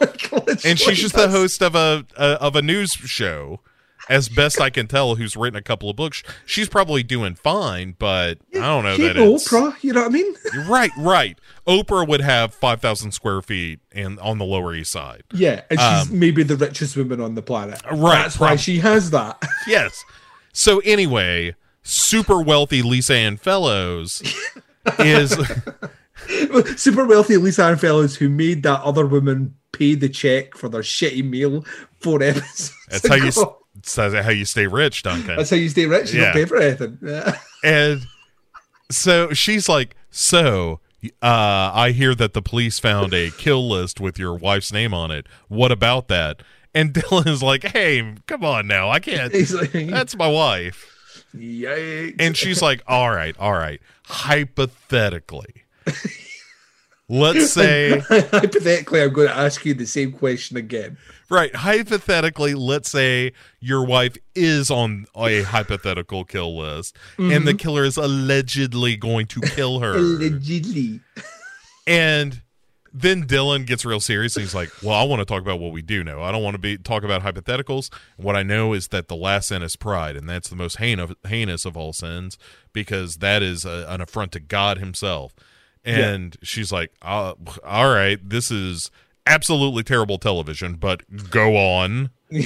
Like, 0.00 0.64
and 0.64 0.78
she's 0.78 0.98
just 0.98 1.14
the 1.14 1.28
host 1.28 1.62
of 1.62 1.74
a, 1.74 2.04
a 2.16 2.24
of 2.40 2.56
a 2.56 2.62
news 2.62 2.92
show 2.92 3.60
as 4.08 4.28
best 4.28 4.60
i 4.60 4.68
can 4.70 4.86
tell 4.86 5.14
who's 5.14 5.36
written 5.36 5.56
a 5.56 5.62
couple 5.62 5.88
of 5.88 5.96
books 5.96 6.22
she's 6.44 6.68
probably 6.68 7.02
doing 7.02 7.34
fine 7.34 7.94
but 7.98 8.38
i 8.54 8.58
don't 8.58 8.84
know 8.84 8.96
She 8.96 9.02
that 9.02 9.16
Oprah, 9.16 9.74
you 9.82 9.92
know 9.92 10.02
what 10.02 10.10
I 10.10 10.12
mean? 10.12 10.34
right 10.68 10.90
right 10.98 11.38
oprah 11.66 12.06
would 12.06 12.20
have 12.20 12.52
5000 12.54 13.12
square 13.12 13.40
feet 13.42 13.80
and 13.92 14.18
on 14.20 14.38
the 14.38 14.44
lower 14.44 14.74
east 14.74 14.92
side 14.92 15.22
Yeah, 15.32 15.62
and 15.70 15.80
she's 15.80 16.10
maybe 16.12 16.42
the 16.42 16.56
richest 16.56 16.96
woman 16.96 17.20
on 17.20 17.34
the 17.34 17.42
planet. 17.42 17.80
Um, 17.88 18.00
Right, 18.00 18.22
That's 18.22 18.38
why 18.38 18.56
she 18.56 18.78
has 18.78 19.10
that. 19.10 19.42
yes 19.66 20.04
so 20.52 20.80
anyway 20.80 21.54
super 21.82 22.40
wealthy 22.40 22.82
lisa 22.82 23.14
ann 23.14 23.36
follows 23.36 24.22
is 24.98 25.36
Super 26.76 27.04
wealthy 27.04 27.36
Lisa 27.36 27.64
Ann 27.64 27.76
Follows 27.76 28.16
who 28.16 28.28
made 28.28 28.62
that 28.62 28.80
other 28.82 29.04
woman 29.04 29.56
pay 29.72 29.94
the 29.94 30.08
check 30.08 30.56
for 30.56 30.68
their 30.68 30.80
shitty 30.82 31.28
meal 31.28 31.64
four 32.00 32.22
episodes. 32.22 32.72
that's 32.88 33.06
how 33.08 33.16
you 33.16 33.32
that's 33.74 33.96
how 33.96 34.30
you 34.30 34.44
stay 34.44 34.66
rich 34.66 35.02
duncan 35.02 35.36
That's 35.36 35.50
how 35.50 35.56
you 35.56 35.68
stay 35.68 35.86
rich. 35.86 36.12
You 36.12 36.20
Yeah. 36.20 36.26
don't 36.26 36.34
pay 36.34 36.44
for 36.46 36.56
anything. 36.58 36.98
Yeah. 37.02 37.38
And 37.64 38.06
so 38.90 39.32
she's 39.32 39.68
like, 39.68 39.96
So 40.10 40.80
uh, 41.22 41.70
I 41.74 41.90
hear 41.92 42.14
that 42.14 42.32
the 42.34 42.40
police 42.42 42.78
found 42.78 43.12
a 43.12 43.30
kill 43.32 43.68
list 43.68 44.00
with 44.00 44.18
your 44.18 44.34
wife's 44.34 44.72
name 44.72 44.94
on 44.94 45.10
it. 45.10 45.26
What 45.48 45.72
about 45.72 46.08
that? 46.08 46.42
And 46.74 46.92
Dylan 46.94 47.26
is 47.26 47.42
like, 47.42 47.64
Hey, 47.64 48.14
come 48.26 48.44
on 48.44 48.66
now. 48.66 48.90
I 48.90 49.00
can't. 49.00 49.32
Like, 49.52 49.72
That's 49.72 50.16
my 50.16 50.28
wife. 50.28 50.90
yikes. 51.34 52.16
And 52.18 52.36
she's 52.36 52.62
like, 52.62 52.82
All 52.86 53.10
right, 53.10 53.36
all 53.38 53.52
right. 53.54 53.80
Hypothetically, 54.04 55.64
let's 57.08 57.50
say, 57.52 57.98
Hypothetically, 58.08 59.02
I'm 59.02 59.12
going 59.12 59.28
to 59.28 59.36
ask 59.36 59.64
you 59.64 59.74
the 59.74 59.86
same 59.86 60.12
question 60.12 60.56
again. 60.56 60.96
Right, 61.30 61.54
hypothetically, 61.54 62.54
let's 62.54 62.90
say 62.90 63.32
your 63.60 63.84
wife 63.84 64.16
is 64.34 64.70
on 64.70 65.06
a 65.16 65.42
hypothetical 65.42 66.24
kill 66.24 66.56
list 66.56 66.96
and 67.18 67.46
the 67.46 67.54
killer 67.54 67.84
is 67.84 67.96
allegedly 67.96 68.96
going 68.96 69.26
to 69.28 69.40
kill 69.40 69.80
her. 69.80 69.94
Allegedly. 69.96 71.00
And 71.86 72.40
then 72.96 73.26
Dylan 73.26 73.66
gets 73.66 73.84
real 73.84 73.98
serious 73.98 74.36
and 74.36 74.44
he's 74.44 74.54
like, 74.54 74.70
Well, 74.82 74.94
I 74.94 75.02
want 75.02 75.18
to 75.18 75.24
talk 75.24 75.42
about 75.42 75.58
what 75.58 75.72
we 75.72 75.82
do 75.82 76.04
know. 76.04 76.22
I 76.22 76.30
don't 76.30 76.42
want 76.42 76.54
to 76.54 76.60
be 76.60 76.78
talk 76.78 77.02
about 77.02 77.22
hypotheticals. 77.22 77.92
What 78.16 78.36
I 78.36 78.44
know 78.44 78.72
is 78.72 78.88
that 78.88 79.08
the 79.08 79.16
last 79.16 79.48
sin 79.48 79.62
is 79.62 79.74
pride, 79.74 80.16
and 80.16 80.28
that's 80.28 80.48
the 80.48 80.56
most 80.56 80.76
heinous, 80.76 81.12
heinous 81.26 81.64
of 81.64 81.76
all 81.76 81.92
sins 81.92 82.38
because 82.72 83.16
that 83.16 83.42
is 83.42 83.64
a, 83.64 83.84
an 83.88 84.00
affront 84.00 84.30
to 84.32 84.40
God 84.40 84.78
Himself. 84.78 85.34
And 85.84 86.36
she's 86.40 86.70
like, 86.72 86.92
uh, 87.02 87.34
All 87.64 87.92
right, 87.92 88.18
this 88.22 88.52
is 88.52 88.92
absolutely 89.26 89.82
terrible 89.82 90.18
television, 90.18 90.74
but 90.74 91.30
go 91.30 91.56
on. 91.56 92.10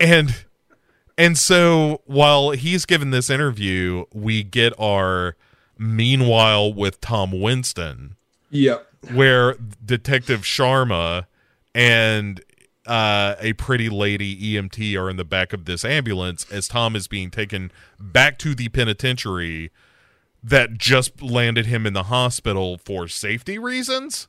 and 0.00 0.34
and 1.16 1.36
so 1.36 2.00
while 2.06 2.50
he's 2.50 2.86
given 2.86 3.10
this 3.10 3.28
interview, 3.28 4.04
we 4.12 4.42
get 4.42 4.72
our 4.78 5.36
meanwhile 5.76 6.72
with 6.72 7.00
Tom 7.00 7.40
Winston, 7.40 8.16
Yep. 8.50 8.86
where 9.12 9.54
Detective 9.84 10.42
Sharma 10.42 11.26
and 11.74 12.40
uh, 12.86 13.34
a 13.40 13.52
pretty 13.54 13.88
lady 13.88 14.54
EMT 14.54 14.96
are 14.96 15.10
in 15.10 15.16
the 15.16 15.24
back 15.24 15.52
of 15.52 15.64
this 15.66 15.84
ambulance 15.84 16.46
as 16.50 16.68
Tom 16.68 16.96
is 16.96 17.06
being 17.08 17.30
taken 17.30 17.70
back 18.00 18.38
to 18.38 18.54
the 18.54 18.68
penitentiary 18.70 19.70
that 20.42 20.78
just 20.78 21.20
landed 21.20 21.66
him 21.66 21.84
in 21.84 21.92
the 21.92 22.04
hospital 22.04 22.78
for 22.78 23.08
safety 23.08 23.58
reasons. 23.58 24.28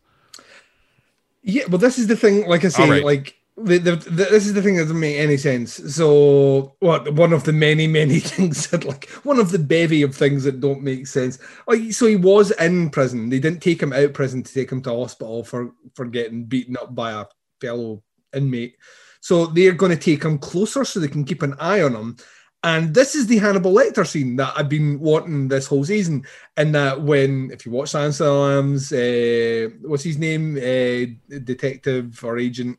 Yeah, 1.42 1.64
well, 1.70 1.78
this 1.78 1.98
is 1.98 2.08
the 2.08 2.16
thing. 2.16 2.48
Like 2.48 2.66
I 2.66 2.70
say, 2.70 2.90
right. 2.90 3.04
like 3.04 3.36
the, 3.58 3.78
the, 3.78 3.96
the, 3.96 4.26
this 4.26 4.46
is 4.46 4.54
the 4.54 4.62
thing 4.62 4.76
that 4.76 4.84
doesn't 4.84 5.00
make 5.00 5.18
any 5.18 5.38
sense. 5.38 5.74
So, 5.96 6.76
what? 6.80 7.14
One 7.14 7.34
of 7.34 7.44
the 7.44 7.54
many, 7.54 7.88
many 7.88 8.20
things 8.20 8.68
that, 8.68 8.86
like, 8.86 9.10
one 9.24 9.40
of 9.40 9.52
the 9.52 9.60
bevy 9.60 10.02
of 10.02 10.16
things 10.16 10.44
that 10.44 10.60
don't 10.60 10.84
make 10.84 11.08
sense. 11.08 11.40
Like, 11.68 11.92
so 11.94 12.08
he 12.08 12.16
was 12.16 12.52
in 12.52 12.90
prison. 12.90 13.30
They 13.30 13.40
didn't 13.40 13.62
take 13.62 13.82
him 13.82 13.94
out 13.94 14.04
of 14.04 14.14
prison 14.14 14.44
to 14.44 14.54
take 14.54 14.72
him 14.72 14.82
to 14.84 14.92
hospital 14.92 15.44
for 15.44 15.74
for 15.96 16.06
getting 16.06 16.46
beaten 16.46 16.78
up 16.78 16.96
by 16.96 17.12
a 17.12 17.26
fellow 17.62 18.04
inmate. 18.34 18.76
So 19.22 19.48
they're 19.48 19.74
going 19.74 19.92
to 19.92 19.98
take 19.98 20.24
him 20.24 20.38
closer 20.38 20.86
so 20.86 21.00
they 21.00 21.08
can 21.08 21.26
keep 21.26 21.42
an 21.42 21.56
eye 21.60 21.82
on 21.82 21.94
him. 21.94 22.18
And 22.62 22.94
this 22.94 23.16
is 23.16 23.28
the 23.28 23.38
Hannibal 23.38 23.74
Lecter 23.74 24.06
scene 24.06 24.36
that 24.36 24.54
I've 24.56 24.68
been 24.68 25.00
wanting 25.00 25.48
this 25.48 25.66
whole 25.66 25.86
season. 25.86 26.26
And 26.58 26.76
that 26.76 27.02
when, 27.02 27.52
if 27.52 27.66
you 27.66 27.72
watch 27.72 27.90
Silence 27.90 28.20
of 28.20 28.26
the 28.26 28.34
Lambs, 28.34 28.92
uh, 28.92 29.70
what's 29.88 30.04
his 30.04 30.18
name? 30.18 30.58
Uh, 30.58 31.38
detective 31.40 32.22
or 32.24 32.38
agent 32.38 32.78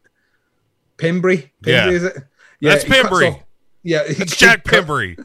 Pembry? 0.99 1.51
Pembry 1.63 1.67
Yeah. 1.67 1.91
is 1.91 2.05
it? 2.05 2.17
That's 2.61 2.85
he 2.85 2.91
cuts 2.91 3.09
Pembry. 3.09 3.43
Yeah, 3.83 4.03
It's 4.07 4.37
Jack 4.37 4.65
Pembry. 4.65 5.17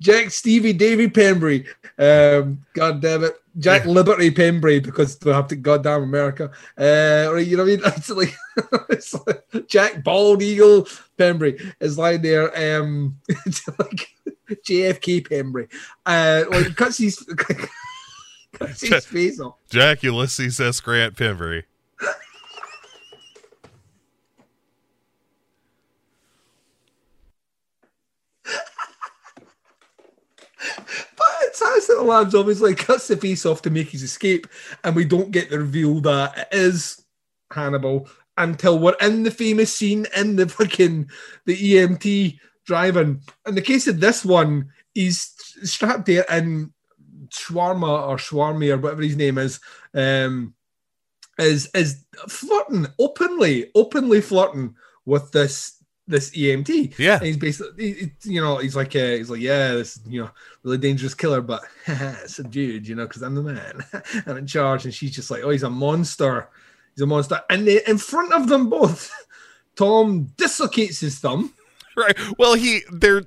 Jack 0.00 0.30
Stevie 0.30 0.72
Davy 0.72 1.08
Pembry. 1.08 1.66
Um, 1.98 2.60
God 2.72 3.00
damn 3.02 3.24
it. 3.24 3.34
Jack 3.58 3.84
Liberty 3.84 4.30
Pembry 4.30 4.82
because 4.82 5.18
they 5.18 5.32
have 5.32 5.48
to 5.48 5.56
goddamn 5.56 6.04
America. 6.04 6.50
Uh, 6.78 7.32
right, 7.32 7.46
you 7.46 7.56
know 7.56 7.64
what 7.64 7.72
I 7.72 7.76
mean? 7.76 7.82
It's 7.96 8.10
like, 8.10 8.34
it's 8.90 9.26
like 9.26 9.66
Jack 9.66 10.04
Bald 10.04 10.40
Eagle 10.40 10.86
Pembry 11.18 11.74
is 11.80 11.98
lying 11.98 12.22
there. 12.22 12.80
Um, 12.80 13.18
it's 13.28 13.66
like 13.78 14.08
JFK 14.48 15.26
Pembry. 15.26 15.68
Uh, 16.06 16.44
like 16.50 16.76
cuts 16.76 16.98
his, 16.98 17.18
cuts 18.52 18.80
his 18.82 19.04
face 19.04 19.40
off. 19.40 19.56
Jack 19.68 20.04
Ulysses 20.04 20.60
S. 20.60 20.80
Grant 20.80 21.16
Pembry. 21.16 21.64
It's 31.50 31.62
as 31.62 31.88
the 31.88 32.00
Labs 32.00 32.36
obviously 32.36 32.76
cuts 32.76 33.08
the 33.08 33.16
face 33.16 33.44
off 33.44 33.60
to 33.62 33.70
make 33.70 33.90
his 33.90 34.04
escape, 34.04 34.46
and 34.84 34.94
we 34.94 35.04
don't 35.04 35.32
get 35.32 35.50
the 35.50 35.58
reveal 35.58 36.00
that 36.02 36.38
it 36.38 36.48
is 36.52 37.04
Hannibal 37.52 38.08
until 38.38 38.78
we're 38.78 38.94
in 39.00 39.24
the 39.24 39.32
famous 39.32 39.76
scene 39.76 40.06
in 40.16 40.36
the 40.36 40.48
fucking 40.48 41.10
the 41.46 41.56
EMT 41.56 42.38
driving. 42.64 43.20
In 43.48 43.56
the 43.56 43.62
case 43.62 43.88
of 43.88 43.98
this 43.98 44.24
one, 44.24 44.70
he's 44.94 45.34
strapped 45.64 46.06
there 46.06 46.24
in 46.30 46.72
Shawarma 47.30 48.08
or 48.08 48.16
Shawarmi 48.16 48.72
or 48.72 48.78
whatever 48.78 49.02
his 49.02 49.16
name 49.16 49.36
is, 49.36 49.58
um, 49.92 50.54
is 51.36 51.68
is 51.74 52.04
flirting 52.28 52.86
openly, 53.00 53.72
openly 53.74 54.20
flirting 54.20 54.76
with 55.04 55.32
this 55.32 55.79
this 56.10 56.30
EMT. 56.30 56.98
Yeah. 56.98 57.16
And 57.16 57.26
he's 57.26 57.36
basically, 57.36 57.92
he- 57.92 58.12
he- 58.22 58.30
you 58.34 58.40
know, 58.40 58.58
he's 58.58 58.76
like, 58.76 58.94
uh, 58.96 59.12
he's 59.16 59.30
like, 59.30 59.40
yeah, 59.40 59.72
this, 59.74 60.00
you 60.06 60.22
know, 60.22 60.30
really 60.62 60.78
dangerous 60.78 61.14
killer, 61.14 61.40
but 61.40 61.62
subdued, 62.26 62.86
you 62.86 62.94
know, 62.94 63.06
because 63.06 63.22
I'm 63.22 63.34
the 63.34 63.42
man, 63.42 63.84
I'm 64.26 64.36
in 64.36 64.46
charge. 64.46 64.84
And 64.84 64.92
she's 64.94 65.12
just 65.14 65.30
like, 65.30 65.42
oh, 65.42 65.50
he's 65.50 65.62
a 65.62 65.70
monster, 65.70 66.48
he's 66.94 67.02
a 67.02 67.06
monster. 67.06 67.40
And 67.48 67.66
they, 67.66 67.82
in 67.86 67.98
front 67.98 68.32
of 68.32 68.48
them 68.48 68.68
both, 68.68 69.10
Tom 69.76 70.32
dislocates 70.36 71.00
his 71.00 71.18
thumb. 71.18 71.54
Right. 71.96 72.16
Well, 72.38 72.54
he 72.54 72.82
they're 72.92 73.24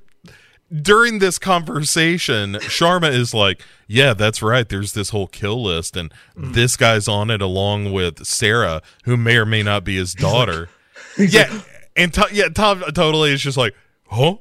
during 0.81 1.19
this 1.19 1.37
conversation, 1.37 2.53
Sharma 2.55 3.11
is 3.13 3.33
like, 3.33 3.61
"Yeah, 3.87 4.13
that's 4.13 4.41
right. 4.41 4.67
There's 4.67 4.93
this 4.93 5.09
whole 5.09 5.27
kill 5.27 5.61
list, 5.61 5.95
and 5.95 6.11
this 6.35 6.75
guy's 6.77 7.07
on 7.07 7.29
it 7.29 7.41
along 7.41 7.91
with 7.91 8.25
Sarah, 8.25 8.81
who 9.03 9.15
may 9.17 9.37
or 9.37 9.45
may 9.45 9.61
not 9.63 9.83
be 9.83 9.97
his 9.97 10.13
daughter." 10.13 10.69
He's 11.15 11.33
yeah, 11.33 11.47
like, 11.51 11.65
and 11.95 12.13
to- 12.13 12.29
yeah, 12.31 12.49
Tom 12.49 12.81
totally 12.93 13.31
is 13.31 13.41
just 13.41 13.57
like, 13.57 13.75
"Huh? 14.07 14.35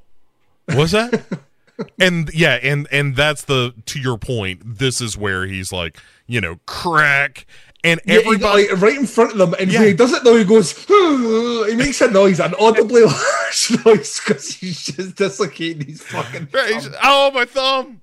What's 0.67 0.93
that?" 0.93 1.23
and 2.01 2.31
yeah, 2.33 2.59
and 2.63 2.87
and 2.93 3.17
that's 3.17 3.45
the 3.45 3.75
to 3.87 4.01
your 4.01 4.19
point. 4.19 4.61
This 4.79 5.01
is 5.01 5.17
where 5.17 5.47
he's 5.47 5.73
like, 5.73 5.97
you 6.27 6.41
know, 6.41 6.61
crack, 6.67 7.47
and 7.85 8.01
yeah, 8.07 8.17
everybody. 8.25 8.69
like, 8.69 8.81
right 8.81 8.97
in 8.97 9.07
front 9.07 9.33
of 9.33 9.39
them, 9.39 9.55
and 9.59 9.71
Yeah. 9.71 9.81
when 9.81 9.89
he 9.89 9.95
does 9.95 10.13
it 10.13 10.25
though, 10.25 10.37
he 10.37 10.45
goes, 10.45 10.73
he 10.87 11.75
makes 11.77 12.01
a 12.01 12.11
noise, 12.11 12.41
an 12.41 12.55
audibly 12.61 13.03
large 13.05 13.85
noise, 13.85 14.21
because 14.21 14.55
he's 14.55 14.85
just 14.85 15.17
dislocating 15.17 15.87
his 15.87 16.03
fucking. 16.03 16.49
Right, 16.53 16.87
oh, 17.03 17.31
my 17.33 17.45
thumb. 17.45 18.01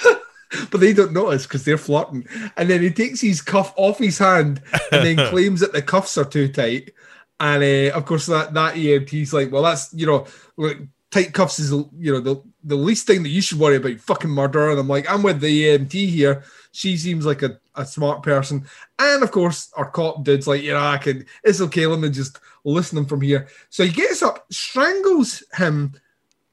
but 0.70 0.80
they 0.80 0.92
don't 0.94 1.12
notice 1.12 1.46
because 1.46 1.64
they're 1.64 1.76
flirting. 1.76 2.26
And 2.56 2.70
then 2.70 2.80
he 2.82 2.90
takes 2.90 3.20
his 3.20 3.42
cuff 3.42 3.74
off 3.76 3.98
his 3.98 4.18
hand 4.18 4.62
and 4.92 5.04
then 5.04 5.28
claims 5.28 5.60
that 5.60 5.72
the 5.72 5.82
cuffs 5.82 6.16
are 6.16 6.24
too 6.24 6.48
tight. 6.48 6.92
And 7.40 7.62
uh, 7.62 7.96
of 7.96 8.04
course, 8.04 8.26
that 8.26 8.54
that 8.54 8.74
EMT's 8.74 9.32
like, 9.32 9.52
well, 9.52 9.62
that's 9.62 9.92
you 9.94 10.06
know, 10.06 10.26
look, 10.56 10.78
tight 11.10 11.32
cuffs 11.32 11.58
is 11.58 11.70
you 11.70 12.12
know 12.12 12.20
the 12.20 12.42
the 12.64 12.76
least 12.76 13.06
thing 13.06 13.22
that 13.22 13.30
you 13.30 13.40
should 13.40 13.58
worry 13.58 13.76
about, 13.76 14.00
fucking 14.00 14.30
murder. 14.30 14.70
And 14.70 14.78
I'm 14.78 14.88
like, 14.88 15.10
I'm 15.10 15.22
with 15.22 15.40
the 15.40 15.64
EMT 15.64 15.92
here. 15.92 16.44
She 16.72 16.96
seems 16.96 17.24
like 17.24 17.42
a, 17.42 17.58
a 17.76 17.86
smart 17.86 18.22
person. 18.22 18.66
And 18.98 19.22
of 19.22 19.30
course, 19.30 19.70
our 19.76 19.90
cop 19.90 20.24
dude's 20.24 20.46
like, 20.46 20.62
you 20.62 20.72
know, 20.72 20.80
I 20.80 20.98
can, 20.98 21.24
it's 21.44 21.60
okay, 21.62 21.86
let 21.86 22.00
me 22.00 22.10
just 22.10 22.38
listen 22.64 22.98
him 22.98 23.06
from 23.06 23.20
here. 23.20 23.48
So 23.70 23.84
he 23.84 23.90
gets 23.90 24.22
up, 24.22 24.52
strangles 24.52 25.42
him, 25.54 25.94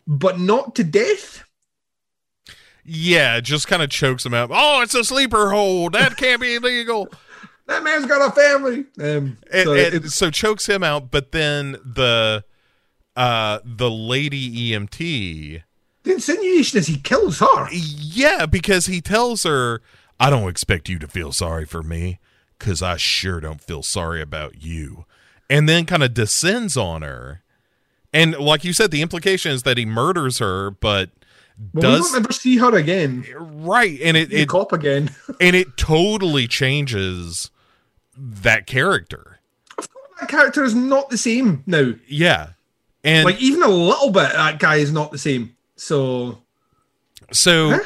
but 0.07 0.39
not 0.39 0.75
to 0.75 0.83
death. 0.83 1.43
Yeah, 2.85 3.39
just 3.39 3.67
kind 3.67 3.81
of 3.81 3.89
chokes 3.89 4.25
him 4.25 4.35
out. 4.35 4.51
Oh, 4.53 4.81
it's 4.81 4.93
a 4.93 5.03
sleeper 5.03 5.49
hold. 5.49 5.93
That 5.93 6.17
can't 6.17 6.39
be 6.39 6.55
illegal. 6.55 7.09
That 7.67 7.83
man's 7.83 8.05
got 8.05 8.27
a 8.29 8.31
family. 8.31 8.85
It, 8.97 9.63
so 9.63 9.73
it's- 9.73 10.13
so 10.13 10.29
chokes 10.29 10.67
him 10.67 10.83
out, 10.83 11.09
but 11.11 11.31
then 11.31 11.73
the 11.83 12.43
uh 13.15 13.59
the 13.63 13.89
lady 13.89 14.71
EMT 14.71 15.61
the 16.03 16.11
insinuation 16.11 16.77
is 16.79 16.87
he 16.87 16.97
kills 16.97 17.39
her. 17.39 17.67
Yeah, 17.71 18.45
because 18.45 18.85
he 18.85 19.01
tells 19.01 19.41
her, 19.43 19.81
I 20.19 20.29
don't 20.29 20.47
expect 20.49 20.87
you 20.89 20.99
to 20.99 21.07
feel 21.07 21.31
sorry 21.31 21.65
for 21.65 21.81
me, 21.81 22.19
because 22.59 22.83
I 22.83 22.97
sure 22.97 23.39
don't 23.39 23.59
feel 23.61 23.81
sorry 23.81 24.21
about 24.21 24.61
you. 24.61 25.05
And 25.49 25.67
then 25.67 25.85
kind 25.87 26.03
of 26.03 26.13
descends 26.13 26.77
on 26.77 27.01
her. 27.01 27.41
And 28.13 28.37
like 28.37 28.63
you 28.63 28.71
said, 28.71 28.91
the 28.91 29.01
implication 29.01 29.51
is 29.51 29.63
that 29.63 29.79
he 29.79 29.85
murders 29.85 30.37
her, 30.37 30.69
but 30.69 31.09
Well, 31.73 31.73
we 31.73 31.81
does 31.97 32.11
don't 32.11 32.23
ever 32.23 32.31
see 32.33 32.57
her 32.57 32.75
again. 32.75 33.25
right. 33.39 33.99
And 34.03 34.15
it, 34.15 34.31
it 34.31 34.47
cop 34.47 34.73
again. 34.73 35.09
and 35.41 35.55
it 35.55 35.75
totally 35.75 36.47
changes 36.47 37.49
that 38.17 38.67
character. 38.67 39.39
that 40.19 40.29
character 40.29 40.63
is 40.63 40.75
not 40.75 41.09
the 41.09 41.17
same 41.17 41.63
now. 41.65 41.93
Yeah. 42.07 42.49
And 43.03 43.25
Like 43.25 43.41
even 43.41 43.61
a 43.63 43.67
little 43.67 44.11
bit, 44.11 44.31
that 44.31 44.59
guy 44.59 44.77
is 44.77 44.91
not 44.91 45.11
the 45.11 45.17
same. 45.17 45.55
So 45.75 46.39
So 47.31 47.79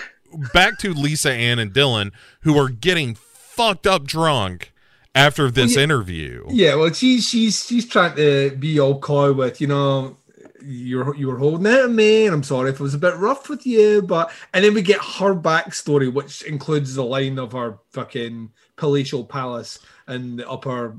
back 0.53 0.77
to 0.80 0.93
Lisa 0.93 1.31
Ann 1.31 1.60
and 1.60 1.73
Dylan, 1.73 2.11
who 2.41 2.57
are 2.57 2.69
getting 2.69 3.15
fucked 3.15 3.85
up 3.85 4.06
drunk 4.06 4.72
after 5.15 5.51
this 5.51 5.76
yeah. 5.76 5.84
interview. 5.84 6.45
yeah, 6.49 6.76
well, 6.76 6.93
she's 6.93 7.27
she's 7.27 7.65
she's 7.65 7.85
trying 7.88 8.15
to 8.15 8.56
be 8.57 8.80
all 8.80 8.99
coy 8.99 9.34
with 9.34 9.60
you 9.60 9.68
know. 9.68 10.15
You're 10.61 11.15
you 11.15 11.27
were 11.27 11.38
holding 11.38 11.65
it 11.65 11.85
at 11.85 11.89
me, 11.89 12.26
and 12.26 12.35
I'm 12.35 12.43
sorry 12.43 12.69
if 12.69 12.81
it 12.81 12.84
was 12.84 12.93
a 12.93 12.97
bit 12.99 13.15
rough 13.15 13.47
with 13.47 13.65
you, 13.65 14.01
but 14.01 14.30
and 14.53 14.64
then 14.64 14.73
we 14.73 14.81
get 14.81 14.99
her 14.99 15.34
backstory, 15.34 16.11
which 16.14 16.41
includes 16.41 16.95
the 16.95 17.03
line 17.03 17.39
of 17.39 17.53
her 17.53 17.80
fucking 17.91 18.51
palatial 18.76 19.23
palace 19.23 19.80
in 20.10 20.38
the 20.38 20.49
upper 20.49 20.98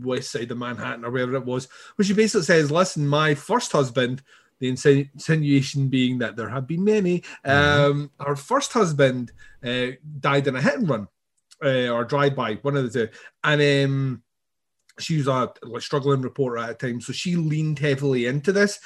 west 0.00 0.30
side 0.30 0.50
of 0.50 0.58
Manhattan 0.58 1.04
or 1.04 1.10
wherever 1.10 1.34
it 1.34 1.44
was, 1.44 1.68
where 1.96 2.06
she 2.06 2.14
basically 2.14 2.44
says, 2.44 2.70
"Listen, 2.70 3.06
my 3.06 3.34
first 3.34 3.72
husband." 3.72 4.22
The 4.60 4.72
insinu- 4.72 5.08
insinuation 5.14 5.86
being 5.86 6.18
that 6.18 6.34
there 6.34 6.48
have 6.48 6.66
been 6.66 6.82
many. 6.82 7.22
Um, 7.44 8.10
her 8.18 8.34
first 8.34 8.72
husband 8.72 9.30
uh, 9.64 9.90
died 10.18 10.48
in 10.48 10.56
a 10.56 10.60
hit 10.60 10.74
and 10.74 10.88
run 10.88 11.06
uh, 11.64 11.88
or 11.88 12.04
drive 12.04 12.34
by, 12.34 12.54
one 12.62 12.76
of 12.76 12.92
the 12.92 13.06
two, 13.06 13.12
and 13.44 13.84
um, 13.84 14.22
she 14.98 15.16
was 15.16 15.26
a 15.26 15.52
like, 15.62 15.82
struggling 15.82 16.22
reporter 16.22 16.58
at 16.58 16.78
the 16.78 16.88
time, 16.88 17.00
so 17.00 17.12
she 17.12 17.36
leaned 17.36 17.78
heavily 17.78 18.26
into 18.26 18.52
this, 18.52 18.80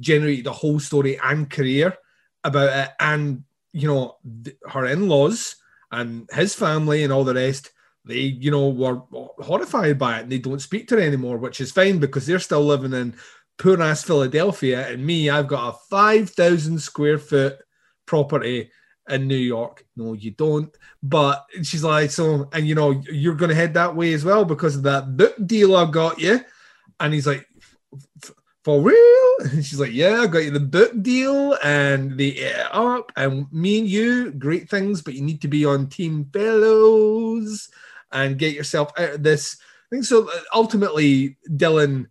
generated 0.00 0.46
a 0.46 0.52
whole 0.52 0.80
story 0.80 1.18
and 1.22 1.50
career 1.50 1.96
about 2.44 2.88
it, 2.88 2.94
and 3.00 3.44
you 3.72 3.88
know 3.88 4.16
th- 4.44 4.56
her 4.68 4.86
in-laws 4.86 5.56
and 5.90 6.28
his 6.32 6.54
family 6.54 7.04
and 7.04 7.12
all 7.12 7.24
the 7.24 7.34
rest. 7.34 7.72
They, 8.08 8.20
you 8.20 8.50
know, 8.50 8.70
were 8.70 9.02
horrified 9.38 9.98
by 9.98 10.18
it, 10.18 10.22
and 10.22 10.32
they 10.32 10.38
don't 10.38 10.62
speak 10.62 10.88
to 10.88 10.96
her 10.96 11.00
anymore, 11.00 11.36
which 11.36 11.60
is 11.60 11.70
fine 11.70 11.98
because 11.98 12.26
they're 12.26 12.38
still 12.38 12.64
living 12.64 12.94
in 12.94 13.14
poor 13.58 13.80
ass 13.82 14.02
Philadelphia, 14.04 14.88
and 14.88 15.04
me, 15.04 15.28
I've 15.28 15.48
got 15.48 15.74
a 15.74 15.78
five 15.90 16.30
thousand 16.30 16.80
square 16.80 17.18
foot 17.18 17.58
property 18.06 18.70
in 19.08 19.26
New 19.26 19.36
York. 19.36 19.84
No, 19.96 20.14
you 20.14 20.30
don't. 20.30 20.74
But 21.02 21.44
she's 21.62 21.84
like, 21.84 22.10
so, 22.10 22.48
and 22.52 22.66
you 22.66 22.74
know, 22.74 23.02
you're 23.10 23.34
going 23.34 23.50
to 23.50 23.54
head 23.54 23.74
that 23.74 23.94
way 23.94 24.12
as 24.12 24.24
well 24.24 24.44
because 24.44 24.76
of 24.76 24.82
that 24.84 25.16
book 25.16 25.34
deal 25.44 25.76
I 25.76 25.90
got 25.90 26.18
you. 26.20 26.40
And 27.00 27.14
he's 27.14 27.26
like, 27.26 27.46
for 28.64 28.80
real? 28.80 28.96
And 29.40 29.64
she's 29.64 29.78
like, 29.78 29.92
yeah, 29.92 30.22
I 30.22 30.26
got 30.26 30.40
you 30.40 30.50
the 30.50 30.58
book 30.58 31.00
deal 31.00 31.56
and 31.62 32.18
the 32.18 32.44
uh, 32.44 32.48
it 32.48 32.66
up. 32.74 33.12
And 33.14 33.46
me 33.52 33.78
and 33.78 33.86
you, 33.86 34.32
great 34.32 34.68
things, 34.68 35.00
but 35.00 35.14
you 35.14 35.22
need 35.22 35.40
to 35.42 35.48
be 35.48 35.64
on 35.64 35.86
Team 35.86 36.28
Follows 36.32 37.68
and 38.12 38.38
get 38.38 38.54
yourself 38.54 38.90
out 38.98 39.10
of 39.14 39.22
this. 39.22 39.56
I 39.60 39.88
think 39.90 40.04
so. 40.04 40.30
Ultimately, 40.54 41.36
Dylan 41.48 42.06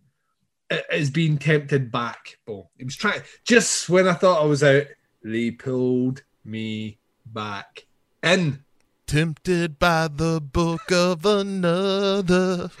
is 0.92 1.10
being 1.10 1.38
tempted 1.38 1.90
back. 1.90 2.38
Well, 2.46 2.70
he 2.76 2.84
was 2.84 2.96
trying, 2.96 3.22
just 3.44 3.88
when 3.88 4.06
I 4.08 4.14
thought 4.14 4.42
I 4.42 4.46
was 4.46 4.62
out, 4.62 4.84
they 5.22 5.50
pulled 5.50 6.22
me 6.44 6.98
back 7.26 7.86
in. 8.22 8.64
Tempted 9.06 9.78
by 9.78 10.08
the 10.08 10.40
book 10.40 10.90
of 10.92 11.24
another. 11.24 12.70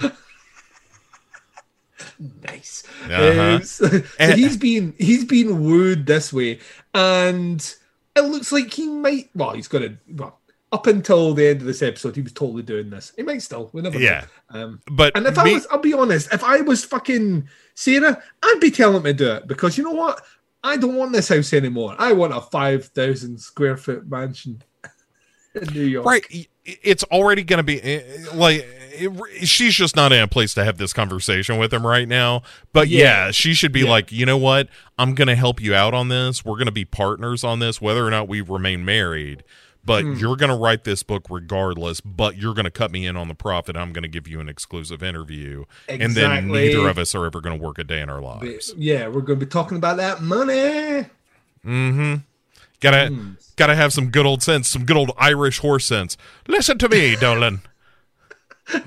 Nice. 2.44 2.84
Uh-huh. 3.04 3.56
Um, 3.56 3.62
so, 3.62 3.88
so 3.88 4.02
And- 4.18 4.38
he's 4.38 4.56
been 4.56 4.94
he's 4.98 5.24
been 5.24 5.64
wooed 5.64 6.06
this 6.06 6.32
way, 6.32 6.60
and 6.94 7.74
it 8.16 8.20
looks 8.22 8.52
like 8.52 8.72
he 8.72 8.86
might. 8.88 9.30
Well, 9.34 9.52
he's 9.52 9.68
going 9.68 9.82
to. 9.84 9.98
Well, 10.14 10.37
up 10.70 10.86
until 10.86 11.32
the 11.34 11.48
end 11.48 11.60
of 11.60 11.66
this 11.66 11.80
episode, 11.82 12.14
he 12.16 12.22
was 12.22 12.32
totally 12.32 12.62
doing 12.62 12.90
this. 12.90 13.12
He 13.16 13.22
might 13.22 13.40
still. 13.42 13.70
We 13.72 13.80
never. 13.82 13.98
know. 13.98 14.04
Yeah. 14.04 14.24
Um, 14.50 14.80
But 14.90 15.16
and 15.16 15.26
if 15.26 15.38
I 15.38 15.52
was, 15.52 15.66
I'll 15.70 15.78
be 15.78 15.94
honest. 15.94 16.32
If 16.32 16.44
I 16.44 16.60
was 16.60 16.84
fucking 16.84 17.48
Sarah, 17.74 18.22
I'd 18.42 18.58
be 18.60 18.70
telling 18.70 18.96
him 18.96 19.02
to 19.04 19.12
do 19.14 19.32
it 19.32 19.46
because 19.46 19.78
you 19.78 19.84
know 19.84 19.92
what? 19.92 20.22
I 20.62 20.76
don't 20.76 20.96
want 20.96 21.12
this 21.12 21.28
house 21.28 21.52
anymore. 21.52 21.94
I 21.98 22.12
want 22.12 22.34
a 22.34 22.40
five 22.40 22.86
thousand 22.86 23.38
square 23.40 23.76
foot 23.76 24.08
mansion 24.10 24.62
in 25.54 25.72
New 25.72 25.84
York. 25.84 26.04
right, 26.04 26.24
it's 26.64 27.04
already 27.04 27.44
going 27.44 27.58
to 27.58 27.62
be 27.62 27.80
eh, 27.82 28.02
like 28.34 28.66
it, 28.90 29.46
she's 29.46 29.74
just 29.74 29.96
not 29.96 30.12
in 30.12 30.20
a 30.20 30.28
place 30.28 30.52
to 30.54 30.64
have 30.64 30.76
this 30.76 30.92
conversation 30.92 31.56
with 31.58 31.72
him 31.72 31.86
right 31.86 32.08
now. 32.08 32.42
But 32.72 32.88
yeah, 32.88 33.26
Yeah. 33.26 33.30
she 33.30 33.54
should 33.54 33.72
be 33.72 33.80
Yeah. 33.82 33.90
like, 33.90 34.12
you 34.12 34.26
know 34.26 34.36
what? 34.36 34.68
I'm 34.98 35.14
going 35.14 35.28
to 35.28 35.36
help 35.36 35.60
you 35.62 35.74
out 35.74 35.94
on 35.94 36.08
this. 36.08 36.44
We're 36.44 36.56
going 36.56 36.66
to 36.66 36.72
be 36.72 36.84
partners 36.84 37.44
on 37.44 37.60
this, 37.60 37.80
whether 37.80 38.04
or 38.06 38.10
not 38.10 38.28
we 38.28 38.40
remain 38.42 38.84
married. 38.84 39.44
But 39.88 40.04
Hmm. 40.04 40.14
you're 40.14 40.36
going 40.36 40.50
to 40.50 40.56
write 40.56 40.84
this 40.84 41.02
book 41.02 41.24
regardless. 41.28 42.00
But 42.00 42.36
you're 42.36 42.54
going 42.54 42.64
to 42.66 42.70
cut 42.70 42.92
me 42.92 43.06
in 43.06 43.16
on 43.16 43.26
the 43.28 43.34
profit. 43.34 43.76
I'm 43.76 43.92
going 43.92 44.02
to 44.02 44.08
give 44.08 44.28
you 44.28 44.38
an 44.38 44.48
exclusive 44.48 45.02
interview, 45.02 45.64
and 45.88 46.14
then 46.14 46.48
neither 46.48 46.86
of 46.88 46.98
us 46.98 47.14
are 47.14 47.24
ever 47.26 47.40
going 47.40 47.58
to 47.58 47.64
work 47.64 47.78
a 47.78 47.84
day 47.84 48.00
in 48.00 48.08
our 48.10 48.20
But, 48.20 48.42
lives. 48.42 48.74
yeah, 48.76 49.08
we're 49.08 49.22
going 49.22 49.40
to 49.40 49.44
be 49.46 49.50
talking 49.50 49.76
about 49.78 49.96
that 49.96 50.20
money. 50.22 51.06
Mm-hmm. 51.66 52.14
Gotta 52.80 53.08
Hmm. 53.08 53.30
gotta 53.56 53.74
have 53.74 53.92
some 53.92 54.10
good 54.10 54.24
old 54.24 54.40
sense, 54.42 54.68
some 54.68 54.84
good 54.84 54.96
old 54.96 55.10
Irish 55.18 55.58
horse 55.58 55.84
sense. 55.84 56.16
Listen 56.46 56.78
to 56.78 56.88
me, 56.88 57.16
Dolan. 57.20 57.62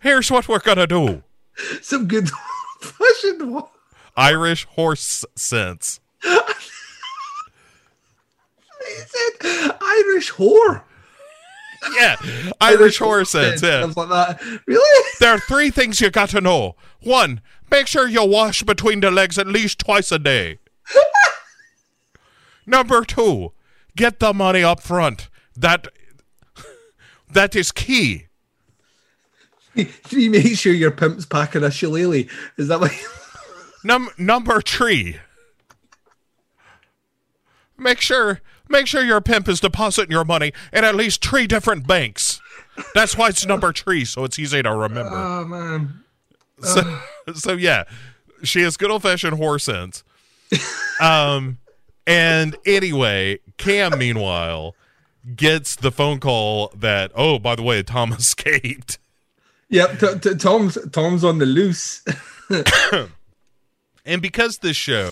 Here's 0.00 0.30
what 0.30 0.48
we're 0.48 0.60
gonna 0.60 0.86
do. 0.86 1.22
Some 1.82 2.08
good 2.08 2.30
fashioned 2.80 3.52
one. 3.52 3.64
Irish 4.20 4.66
horse 4.66 5.24
sense. 5.34 5.98
He 6.22 6.28
said 9.06 9.76
Irish 9.80 10.32
whore. 10.32 10.82
Yeah, 11.98 12.16
Irish 12.60 12.98
horse 12.98 13.30
sense. 13.30 13.62
Yeah. 13.62 13.90
Stuff 13.90 13.96
like 13.96 14.08
that. 14.10 14.60
Really? 14.66 15.08
There 15.20 15.32
are 15.32 15.38
three 15.38 15.70
things 15.70 16.00
you 16.00 16.10
got 16.10 16.28
to 16.30 16.40
know. 16.40 16.76
One, 17.02 17.40
make 17.70 17.86
sure 17.86 18.06
you 18.08 18.24
wash 18.24 18.62
between 18.62 19.00
the 19.00 19.10
legs 19.10 19.38
at 19.38 19.46
least 19.46 19.78
twice 19.78 20.12
a 20.12 20.18
day. 20.18 20.58
Number 22.66 23.04
two, 23.04 23.52
get 23.96 24.18
the 24.18 24.34
money 24.34 24.62
up 24.62 24.80
front. 24.80 25.28
That 25.56 25.88
that 27.32 27.56
is 27.56 27.72
key. 27.72 28.26
Three, 29.74 30.28
make 30.28 30.58
sure 30.58 30.72
your 30.72 30.90
pimp's 30.90 31.24
packing 31.24 31.64
a 31.64 31.70
shillelagh. 31.70 32.26
Is 32.58 32.68
that 32.68 32.80
what? 32.80 32.92
Num- 33.84 34.10
number 34.18 34.60
three. 34.60 35.18
Make 37.78 38.00
sure 38.00 38.40
make 38.68 38.86
sure 38.86 39.02
your 39.02 39.20
pimp 39.20 39.48
is 39.48 39.60
depositing 39.60 40.12
your 40.12 40.24
money 40.24 40.52
in 40.72 40.84
at 40.84 40.94
least 40.94 41.24
three 41.24 41.46
different 41.46 41.86
banks. 41.86 42.40
That's 42.94 43.16
why 43.16 43.28
it's 43.28 43.44
number 43.46 43.72
three, 43.72 44.04
so 44.04 44.24
it's 44.24 44.38
easy 44.38 44.62
to 44.62 44.70
remember. 44.70 45.10
Oh 45.12 45.44
man. 45.44 46.04
So, 46.60 47.00
so 47.34 47.52
yeah, 47.54 47.84
she 48.42 48.62
has 48.62 48.76
good 48.76 48.90
old 48.90 49.02
fashioned 49.02 49.36
horse 49.36 49.64
sense. 49.64 50.04
Um, 51.00 51.58
and 52.06 52.56
anyway, 52.66 53.38
Cam 53.56 53.98
meanwhile 53.98 54.74
gets 55.36 55.76
the 55.76 55.90
phone 55.92 56.18
call 56.18 56.72
that 56.76 57.12
oh 57.14 57.38
by 57.38 57.54
the 57.54 57.62
way 57.62 57.82
Tom 57.82 58.12
escaped. 58.18 58.98
Yep. 59.70 60.00
T- 60.00 60.18
t- 60.30 60.34
Tom's 60.36 60.76
Tom's 60.92 61.24
on 61.24 61.38
the 61.38 61.46
loose. 61.46 62.04
And 64.04 64.20
because 64.22 64.58
this 64.58 64.76
show 64.76 65.10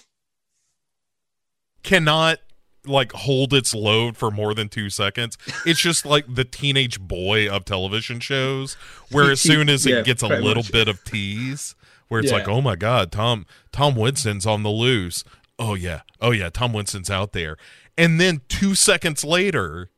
cannot 1.83 2.39
like 2.85 3.13
hold 3.13 3.53
its 3.53 3.75
load 3.75 4.17
for 4.17 4.31
more 4.31 4.55
than 4.55 4.69
two 4.69 4.89
seconds. 4.89 5.37
It's 5.67 5.81
just 5.81 6.07
like 6.07 6.25
the 6.33 6.45
teenage 6.45 6.99
boy 7.01 7.49
of 7.49 7.65
television 7.65 8.21
shows, 8.21 8.75
where 9.11 9.31
as 9.31 9.41
soon 9.43 9.69
as 9.69 9.85
Yeah, 9.85 9.97
it 9.97 10.07
gets 10.07 10.23
a 10.23 10.29
little 10.29 10.63
much. 10.63 10.73
bit 10.73 10.89
of 10.89 11.03
tease, 11.05 11.75
where 12.09 12.21
it's 12.21 12.31
Yeah. 12.31 12.39
like, 12.39 12.49
oh 12.49 12.61
my 12.63 12.77
god, 12.77 13.13
Tom 13.13 13.45
Tom 13.73 13.95
Winston's 13.95 14.47
on 14.47 14.63
the 14.63 14.71
loose. 14.71 15.23
Oh 15.59 15.75
yeah, 15.75 16.03
oh 16.21 16.31
yeah, 16.31 16.49
Tom 16.51 16.73
Winston's 16.73 17.11
out 17.11 17.33
there, 17.33 17.57
and 17.99 18.19
then 18.21 18.41
two 18.49 18.75
seconds 18.75 19.23
later, 19.25 19.91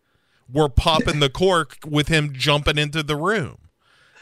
we're 0.52 0.68
popping 0.68 1.20
the 1.20 1.30
cork 1.30 1.76
with 1.86 2.08
him 2.08 2.32
jumping 2.32 2.78
into 2.78 3.02
the 3.04 3.16
room. 3.16 3.58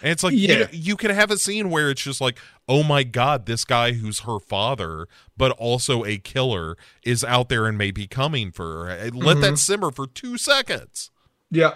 And 0.02 0.12
it's 0.12 0.22
like 0.22 0.32
you, 0.34 0.48
Yeah. 0.48 0.58
know, 0.60 0.66
you 0.72 0.96
can 0.96 1.10
have 1.10 1.30
a 1.30 1.36
scene 1.38 1.70
where 1.70 1.90
it's 1.90 2.02
just 2.02 2.20
like, 2.20 2.38
oh 2.68 2.82
my 2.82 3.02
god, 3.02 3.46
this 3.46 3.64
guy 3.64 3.92
who's 3.92 4.20
her 4.20 4.38
father, 4.38 5.06
but 5.36 5.50
also 5.52 6.04
a 6.04 6.18
killer, 6.18 6.76
is 7.02 7.24
out 7.24 7.48
there 7.48 7.66
and 7.66 7.76
may 7.76 7.90
be 7.90 8.06
coming 8.06 8.52
for 8.52 8.86
her. 8.86 8.96
Let 9.10 9.12
Mm-hmm. 9.12 9.40
that 9.40 9.58
simmer 9.58 9.90
for 9.90 10.06
two 10.06 10.38
seconds. 10.38 11.10
Yeah. 11.50 11.74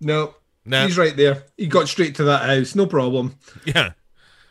No. 0.00 0.34
Nah. 0.64 0.84
He's 0.86 0.98
right 0.98 1.16
there. 1.16 1.44
He 1.56 1.66
got 1.66 1.88
straight 1.88 2.14
to 2.16 2.24
that 2.24 2.42
house. 2.42 2.74
No 2.74 2.86
problem. 2.86 3.36
Yeah. 3.64 3.92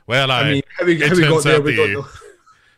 Well, 0.08 0.30
I, 0.32 0.42
I 0.42 0.52
mean, 0.52 0.64
how 0.78 0.86
we, 0.86 1.00
how 1.00 1.16
we 1.16 1.22
got 1.22 1.44
there, 1.44 1.62
we 1.62 1.72
the, 1.76 1.78
don't 1.78 1.94
know. 1.94 2.08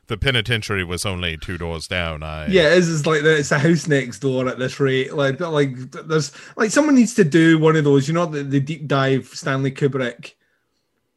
The 0.08 0.18
penitentiary 0.18 0.84
was 0.84 1.06
only 1.06 1.38
two 1.38 1.58
doors 1.58 1.88
down. 1.88 2.24
I 2.24 2.48
Yeah, 2.48 2.68
it 2.68 2.80
is. 2.80 2.94
It's 2.94 3.06
like 3.06 3.24
the, 3.24 3.38
it's 3.38 3.52
a 3.52 3.60
house 3.60 3.88
next 3.88 4.20
door 4.20 4.48
at 4.48 4.60
this 4.60 4.80
rate. 4.80 5.14
Like, 5.14 5.40
like 5.40 5.76
there's 5.92 6.32
like 6.56 6.72
someone 6.72 6.96
needs 6.96 7.14
to 7.16 7.24
do 7.24 7.58
one 7.58 7.76
of 7.76 7.84
those. 7.84 8.08
You 8.08 8.14
know, 8.14 8.26
the, 8.26 8.44
the 8.44 8.60
deep 8.60 8.88
dive 8.88 9.28
Stanley 9.28 9.72
Kubrick 9.72 10.34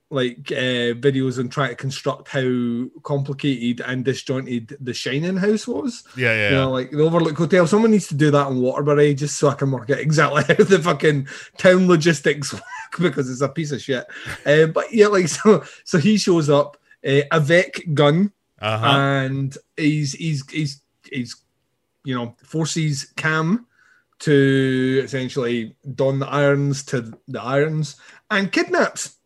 like 0.09 0.53
uh, 0.53 0.95
videos 0.95 1.39
and 1.39 1.51
try 1.51 1.69
to 1.69 1.75
construct 1.75 2.29
how 2.29 2.87
complicated 3.03 3.85
and 3.85 4.05
disjointed 4.05 4.77
the 4.81 4.95
Shining 4.95 5.37
house 5.37 5.67
was. 5.67 6.05
yeah, 6.17 6.33
yeah. 6.33 6.51
You 6.51 6.57
know, 6.57 6.71
like 6.71 6.91
the 6.93 7.03
Overlook 7.03 7.37
Hotel. 7.37 7.67
Someone 7.67 7.91
needs 7.91 8.07
to 8.09 8.15
do 8.15 8.31
that 8.31 8.49
in 8.49 8.61
Waterbury 8.61 9.15
just 9.15 9.37
so 9.37 9.49
I 9.49 9.55
can 9.55 9.71
work 9.73 9.91
out 9.91 9.99
exactly 9.99 10.45
how 10.49 10.63
the 10.63 10.81
fucking 10.81 11.27
town 11.59 11.89
logistics 11.89 12.53
work 12.53 12.63
because 12.99 13.29
it's 13.29 13.41
a 13.41 13.49
piece 13.49 13.73
of 13.73 13.83
shit. 13.83 14.07
Uh, 14.45 14.67
but 14.67 14.93
yeah, 14.93 15.09
like 15.09 15.29
so, 15.29 15.65
so 15.85 15.99
he 15.99 16.17
shows 16.17 16.49
up, 16.49 16.77
uh, 17.07 17.23
a 17.33 17.41
Vec 17.41 17.83
gun, 17.93 18.33
uh-huh. 18.61 18.87
and 18.87 19.57
he's 19.77 20.13
he's 20.13 20.49
he's 20.51 20.81
he's 21.11 21.37
you 22.05 22.15
know 22.15 22.35
forces 22.43 23.13
Cam 23.17 23.67
to 24.21 25.01
essentially 25.05 25.77
don 25.95 26.19
the 26.19 26.27
irons 26.29 26.83
to 26.85 27.13
the 27.29 27.43
irons 27.43 27.97
and 28.31 28.51
kidnaps. 28.53 29.17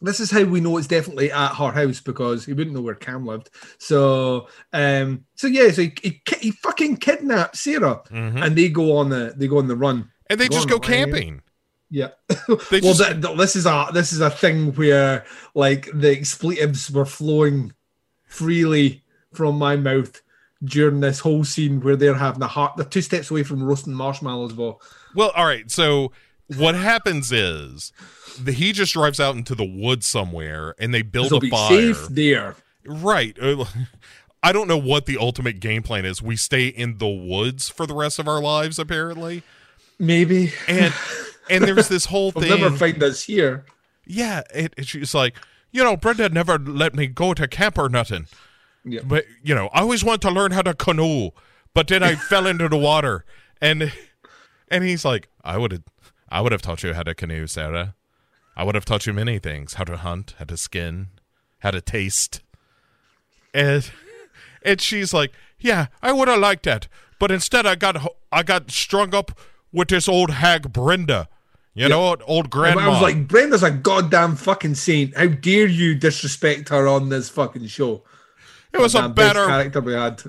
This 0.00 0.18
is 0.18 0.32
how 0.32 0.42
we 0.42 0.60
know 0.60 0.78
it's 0.78 0.88
definitely 0.88 1.30
at 1.30 1.54
her 1.54 1.70
house 1.70 2.00
because 2.00 2.44
he 2.44 2.52
wouldn't 2.54 2.74
know 2.74 2.82
where 2.82 2.96
Cam 2.96 3.24
lived. 3.24 3.50
So, 3.78 4.48
um, 4.72 5.24
so 5.36 5.46
yeah, 5.46 5.70
so 5.70 5.82
he, 5.82 5.94
he, 6.02 6.20
he 6.40 6.50
fucking 6.50 6.96
kidnaps 6.96 7.60
Sarah, 7.60 8.02
Mhm. 8.10 8.42
and 8.44 8.56
they 8.56 8.68
go 8.68 8.96
on 8.96 9.10
the 9.10 9.32
they 9.36 9.46
go 9.46 9.58
on 9.58 9.68
the 9.68 9.76
run. 9.76 10.10
and 10.28 10.40
they 10.40 10.48
go 10.48 10.56
just 10.56 10.68
go 10.68 10.78
the 10.78 10.86
camping. 10.86 11.40
Yeah. 11.90 12.08
They 12.70 12.80
well, 12.80 12.94
just- 12.94 13.02
th- 13.10 13.22
th- 13.22 13.36
this 13.36 13.54
is 13.54 13.66
a 13.66 13.88
this 13.92 14.12
is 14.12 14.20
a 14.20 14.30
thing 14.30 14.72
where 14.74 15.24
like 15.54 15.88
the 15.94 16.10
expletives 16.10 16.90
were 16.90 17.04
flowing 17.04 17.72
freely 18.32 19.02
from 19.32 19.56
my 19.58 19.76
mouth 19.76 20.20
during 20.64 21.00
this 21.00 21.20
whole 21.20 21.44
scene 21.44 21.80
where 21.80 21.96
they're 21.96 22.14
having 22.14 22.42
a 22.42 22.46
heart. 22.46 22.76
They're 22.76 22.86
two 22.86 23.02
steps 23.02 23.30
away 23.30 23.42
from 23.42 23.62
roasting 23.62 23.94
marshmallows. 23.94 24.54
Well, 24.54 24.80
Well, 25.14 25.32
all 25.34 25.44
right. 25.46 25.70
So 25.70 26.12
what 26.56 26.74
happens 26.74 27.32
is 27.32 27.92
the, 28.40 28.52
he 28.52 28.72
just 28.72 28.92
drives 28.92 29.20
out 29.20 29.36
into 29.36 29.54
the 29.54 29.64
woods 29.64 30.06
somewhere, 30.06 30.74
and 30.78 30.92
they 30.94 31.02
build 31.02 31.32
a 31.32 31.40
be 31.40 31.50
fire. 31.50 31.68
safe 31.94 32.06
there. 32.10 32.56
Right. 32.86 33.36
Uh, 33.40 33.64
I 34.42 34.52
don't 34.52 34.66
know 34.66 34.78
what 34.78 35.06
the 35.06 35.18
ultimate 35.18 35.60
game 35.60 35.82
plan 35.82 36.04
is. 36.04 36.20
We 36.20 36.36
stay 36.36 36.66
in 36.66 36.98
the 36.98 37.06
woods 37.08 37.68
for 37.68 37.86
the 37.86 37.94
rest 37.94 38.18
of 38.18 38.26
our 38.26 38.40
lives, 38.40 38.78
apparently. 38.78 39.42
Maybe 40.00 40.52
And 40.66 40.92
and 41.48 41.62
there's 41.64 41.86
this 41.88 42.04
whole 42.06 42.32
thing. 42.32 42.48
never 42.48 42.76
find 42.76 43.00
us 43.04 43.22
here. 43.22 43.64
yeah, 44.04 44.42
it, 44.52 44.74
it's 44.76 44.88
just 44.88 45.14
like 45.14 45.36
you 45.72 45.82
know, 45.82 45.96
Brenda 45.96 46.28
never 46.28 46.58
let 46.58 46.94
me 46.94 47.06
go 47.08 47.34
to 47.34 47.48
camp 47.48 47.78
or 47.78 47.88
nothing. 47.88 48.26
Yeah. 48.84 49.00
But 49.04 49.24
you 49.42 49.54
know, 49.54 49.68
I 49.72 49.80
always 49.80 50.04
wanted 50.04 50.22
to 50.22 50.30
learn 50.30 50.52
how 50.52 50.62
to 50.62 50.74
canoe, 50.74 51.30
but 51.74 51.88
then 51.88 52.02
I 52.02 52.14
fell 52.30 52.46
into 52.46 52.68
the 52.68 52.76
water, 52.76 53.24
and 53.60 53.92
and 54.68 54.84
he's 54.84 55.04
like, 55.04 55.28
I 55.42 55.58
would 55.58 55.72
have, 55.72 55.82
I 56.28 56.40
would 56.40 56.52
have 56.52 56.62
taught 56.62 56.82
you 56.82 56.94
how 56.94 57.02
to 57.02 57.14
canoe, 57.14 57.46
Sarah. 57.46 57.94
I 58.54 58.64
would 58.64 58.74
have 58.74 58.84
taught 58.84 59.06
you 59.06 59.12
many 59.12 59.38
things: 59.38 59.74
how 59.74 59.84
to 59.84 59.96
hunt, 59.96 60.34
how 60.38 60.44
to 60.44 60.56
skin, 60.56 61.08
how 61.60 61.70
to 61.70 61.80
taste. 61.80 62.42
And 63.54 63.90
and 64.62 64.80
she's 64.80 65.14
like, 65.14 65.32
yeah, 65.58 65.86
I 66.02 66.12
would 66.12 66.28
have 66.28 66.40
liked 66.40 66.64
that, 66.64 66.88
but 67.18 67.30
instead 67.30 67.66
I 67.66 67.76
got 67.76 68.04
I 68.30 68.42
got 68.42 68.70
strung 68.70 69.14
up 69.14 69.38
with 69.72 69.88
this 69.88 70.08
old 70.08 70.30
hag 70.30 70.72
Brenda. 70.72 71.28
You 71.74 71.88
know, 71.88 72.00
what, 72.00 72.22
old 72.26 72.50
grandma. 72.50 72.82
I 72.82 72.88
was 72.88 73.00
like, 73.00 73.26
Brenda's 73.26 73.62
a 73.62 73.70
goddamn 73.70 74.36
fucking 74.36 74.74
saint. 74.74 75.16
How 75.16 75.26
dare 75.26 75.66
you 75.66 75.94
disrespect 75.94 76.68
her 76.68 76.86
on 76.86 77.08
this 77.08 77.30
fucking 77.30 77.66
show? 77.66 78.02
it 78.72 78.80
was 78.80 78.94
a 78.94 78.98
Goddamn 78.98 79.14
best 79.14 79.34
better 79.34 79.46
character 79.46 79.80
we 79.80 79.92
had. 79.94 80.22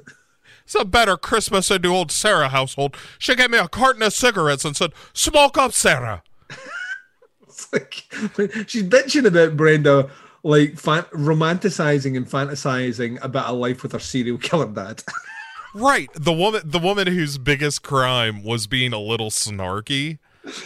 It's 0.66 0.76
a 0.76 0.86
better 0.86 1.18
Christmas 1.18 1.70
in 1.72 1.82
the 1.82 1.90
old 1.90 2.12
Sarah 2.12 2.50
household. 2.50 2.96
She 3.20 3.36
gave 3.36 3.50
me 3.50 3.58
a 3.58 3.68
carton 3.68 4.02
of 4.04 4.14
cigarettes 4.14 4.64
and 4.64 4.76
said, 4.76 4.94
"Smoke 5.14 5.58
up, 5.58 5.74
Sarah." 5.74 6.24
It's 7.46 7.72
like 7.72 7.94
she's 8.68 8.84
bitching 8.84 9.28
about 9.28 9.56
Brenda, 9.56 10.10
like 10.42 10.80
fan- 10.80 11.04
romanticizing 11.14 12.18
and 12.18 12.26
fantasizing 12.26 13.24
about 13.24 13.48
a 13.48 13.54
life 13.54 13.84
with 13.84 13.92
her 13.92 14.00
serial 14.00 14.38
killer 14.38 14.68
dad. 14.68 15.04
Right, 15.76 16.08
the 16.14 16.32
woman, 16.32 16.62
the 16.64 16.78
woman 16.78 17.08
whose 17.08 17.40
biggest 17.40 17.82
crime 17.82 18.44
was 18.44 18.68
being 18.68 18.94
a 18.94 19.00
little 19.00 19.32
snarky 19.32 20.20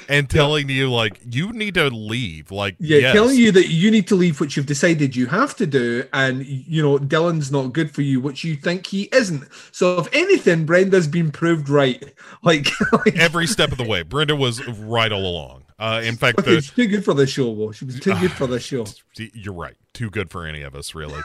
and 0.09 0.29
telling 0.29 0.69
you 0.69 0.89
like 0.91 1.19
you 1.29 1.51
need 1.53 1.75
to 1.75 1.89
leave. 1.89 2.51
Like, 2.51 2.75
Yeah, 2.79 2.97
yes. 2.97 3.13
telling 3.13 3.35
you 3.37 3.51
that 3.51 3.67
you 3.69 3.91
need 3.91 4.07
to 4.07 4.15
leave, 4.15 4.39
which 4.39 4.57
you've 4.57 4.65
decided 4.65 5.15
you 5.15 5.27
have 5.27 5.55
to 5.57 5.67
do, 5.67 6.03
and 6.13 6.45
you 6.45 6.81
know 6.81 6.97
Dylan's 6.97 7.51
not 7.51 7.73
good 7.73 7.93
for 7.93 8.01
you, 8.01 8.19
which 8.19 8.43
you 8.43 8.55
think 8.55 8.87
he 8.87 9.03
isn't. 9.11 9.43
So, 9.71 9.99
if 9.99 10.07
anything, 10.13 10.65
Brenda's 10.65 11.07
been 11.07 11.31
proved 11.31 11.69
right. 11.69 12.03
Like, 12.43 12.67
like 12.91 13.17
every 13.17 13.47
step 13.47 13.71
of 13.71 13.77
the 13.77 13.83
way. 13.83 14.03
Brenda 14.03 14.35
was 14.35 14.65
right 14.67 15.11
all 15.11 15.25
along. 15.25 15.63
Uh, 15.79 16.01
in 16.03 16.15
fact, 16.15 16.43
the, 16.45 16.61
she's 16.61 16.71
too 16.71 16.87
good 16.87 17.03
for 17.03 17.13
this 17.13 17.29
show. 17.29 17.49
Well, 17.49 17.71
she 17.71 17.83
was 17.85 17.99
too 17.99 18.13
good 18.19 18.31
for 18.31 18.47
this 18.47 18.63
show. 18.63 18.85
you're 19.33 19.53
right. 19.53 19.75
Too 19.93 20.09
good 20.09 20.29
for 20.29 20.45
any 20.45 20.61
of 20.61 20.75
us, 20.75 20.95
really. 20.95 21.19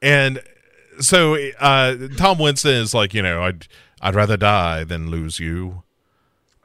and 0.00 0.40
so 1.00 1.36
uh, 1.58 1.96
Tom 2.16 2.38
Winston 2.38 2.74
is 2.74 2.94
like, 2.94 3.14
you 3.14 3.22
know, 3.22 3.42
I'd 3.42 3.66
I'd 4.00 4.14
rather 4.14 4.36
die 4.36 4.84
than 4.84 5.10
lose 5.10 5.40
you. 5.40 5.82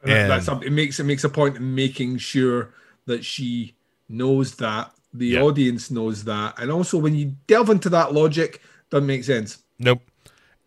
And 0.04 0.30
that's 0.30 0.48
a, 0.48 0.58
it 0.60 0.70
makes 0.72 1.00
it 1.00 1.04
makes 1.04 1.24
a 1.24 1.28
point 1.28 1.56
in 1.56 1.74
making 1.74 2.18
sure 2.18 2.70
that 3.06 3.24
she 3.24 3.74
knows 4.08 4.54
that 4.56 4.90
the 5.12 5.26
Yeah. 5.28 5.40
audience 5.42 5.90
knows 5.90 6.24
that, 6.24 6.58
and 6.58 6.70
also 6.70 6.98
when 6.98 7.14
you 7.14 7.34
delve 7.46 7.70
into 7.70 7.88
that 7.90 8.12
logic, 8.14 8.60
doesn't 8.90 9.06
make 9.06 9.24
sense. 9.24 9.58
Nope. 9.78 10.02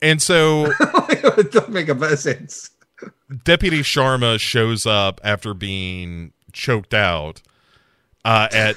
And 0.02 0.22
so 0.22 0.66
it 1.10 1.52
doesn't 1.52 1.72
make 1.72 1.88
a 1.90 1.96
bit 1.96 2.12
of 2.14 2.20
sense. 2.20 2.72
Deputy 3.44 3.80
Sharma 3.82 4.40
shows 4.40 4.86
up 4.86 5.22
after 5.24 5.54
being 5.54 6.34
choked 6.52 6.94
out 6.94 7.42
uh, 8.26 8.48
at 8.52 8.76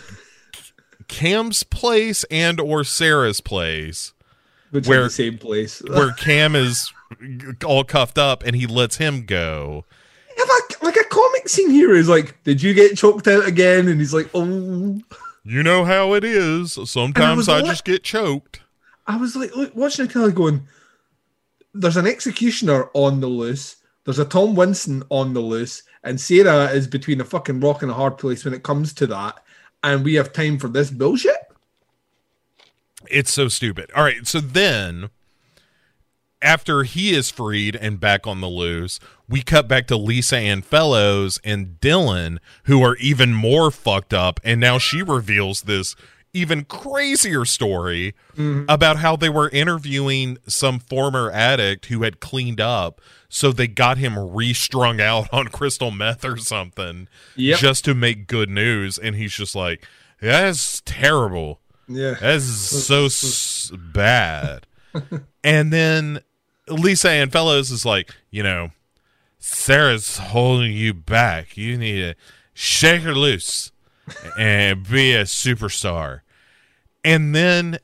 Cam's 1.09 1.63
place 1.63 2.25
and 2.31 2.61
or 2.61 2.85
Sarah's 2.85 3.41
place, 3.41 4.13
Which 4.71 4.87
Where- 4.87 5.07
is 5.07 5.17
the 5.17 5.25
same 5.25 5.39
place. 5.39 5.83
where 5.83 6.13
Cam 6.19 6.55
is 6.55 6.93
all 7.65 7.85
cuffed 7.85 8.19
up 8.19 8.43
and 8.45 8.57
he 8.57 8.67
lets 8.67 8.97
him 8.97 9.25
go. 9.25 9.85
Like 10.85 10.97
a 10.97 11.05
comic 11.05 11.49
scene 11.49 11.71
here 11.71 11.95
is 11.95 12.09
like, 12.09 12.43
did 12.45 12.63
you 12.63 12.75
get 12.75 12.97
choked 12.97 13.27
out 13.27 13.47
again? 13.47 13.89
And 13.89 13.99
he's 14.01 14.15
like, 14.15 14.29
oh. 14.35 15.01
You 15.45 15.63
know 15.63 15.85
how 15.85 16.15
it 16.15 16.25
is. 16.25 16.79
Sometimes 16.89 17.37
was 17.37 17.49
I 17.49 17.57
like- 17.59 17.67
just 17.67 17.85
get 17.85 18.03
choked. 18.03 18.61
I 19.07 19.17
was 19.17 19.37
like 19.37 19.55
look, 19.55 19.75
watching 19.77 20.07
the 20.07 20.13
telly 20.13 20.33
going, 20.33 20.67
there's 21.75 21.99
an 21.99 22.07
executioner 22.07 22.89
on 22.95 23.21
the 23.21 23.27
loose. 23.27 23.77
There's 24.05 24.19
a 24.19 24.25
Tom 24.25 24.55
Winston 24.55 25.03
on 25.11 25.35
the 25.35 25.41
loose, 25.41 25.83
and 26.05 26.21
Sarah 26.21 26.71
is 26.71 26.87
between 26.87 27.21
a 27.21 27.25
fucking 27.25 27.61
rock 27.61 27.83
and 27.83 27.91
a 27.91 27.95
hard 27.95 28.17
place 28.17 28.45
when 28.45 28.55
it 28.55 28.63
comes 28.63 28.93
to 28.95 29.07
that. 29.09 29.43
And 29.83 30.05
we 30.05 30.15
have 30.15 30.33
time 30.33 30.59
for 30.59 30.69
this 30.69 30.91
bullshit. 30.91 31.37
It's 33.11 33.33
so 33.33 33.49
stupid. 33.49 33.91
All 33.95 34.03
right, 34.05 34.27
so 34.27 34.41
then 34.41 35.11
after 36.45 36.83
he 36.85 37.13
is 37.13 37.31
freed 37.31 37.75
and 37.75 37.99
back 37.99 38.27
on 38.27 38.41
the 38.41 38.49
loose, 38.49 39.01
we 39.29 39.43
cut 39.43 39.67
back 39.67 39.87
to 39.89 39.97
Lisa 39.97 40.37
and 40.37 40.65
Follows 40.65 41.41
and 41.43 41.79
Dylan, 41.81 42.39
who 42.65 42.83
are 42.83 42.97
even 42.97 43.33
more 43.33 43.71
fucked 43.71 44.13
up, 44.15 44.39
and 44.45 44.61
now 44.61 44.79
she 44.79 45.03
reveals 45.03 45.63
this 45.63 45.97
even 46.35 46.65
crazier 46.65 47.45
story 47.45 48.15
mm-hmm. 48.37 48.65
about 48.69 48.99
how 48.99 49.17
they 49.17 49.29
were 49.29 49.49
interviewing 49.51 50.37
some 50.47 50.81
former 50.81 51.31
addict 51.31 51.87
who 51.87 52.03
had 52.03 52.21
cleaned 52.21 52.61
up, 52.61 53.01
so 53.29 53.53
they 53.53 53.69
got 53.69 53.99
him 53.99 54.19
restrung 54.19 55.01
out 55.01 55.29
on 55.33 55.47
crystal 55.49 55.91
meth 55.91 56.25
or 56.25 56.37
something 56.37 57.09
Yep. 57.37 57.59
just 57.59 57.85
to 57.87 57.95
make 57.95 58.27
good 58.27 58.51
news, 58.51 58.99
and 58.99 59.17
he's 59.17 59.33
just 59.33 59.55
like, 59.55 59.87
"That's 60.21 60.83
terrible." 60.85 61.61
Yeah. 61.89 62.15
That's 62.21 62.45
so 62.45 63.07
s- 63.07 63.71
bad. 63.77 64.67
and 65.45 65.73
then 65.73 66.21
Lisa 66.69 67.11
Ann 67.11 67.31
Follows 67.31 67.71
is 67.71 67.85
like, 67.85 68.15
you 68.31 68.43
know, 68.43 68.71
Sarah's 69.39 70.19
holding 70.19 70.73
you 70.73 70.95
back. 70.95 71.57
You 71.57 71.77
need 71.77 72.01
to 72.01 72.15
shake 72.55 73.03
her 73.03 73.15
loose 73.15 73.73
and 74.39 74.89
be 74.89 75.13
a 75.13 75.25
superstar. 75.25 76.21
And 77.05 77.35
then 77.35 77.79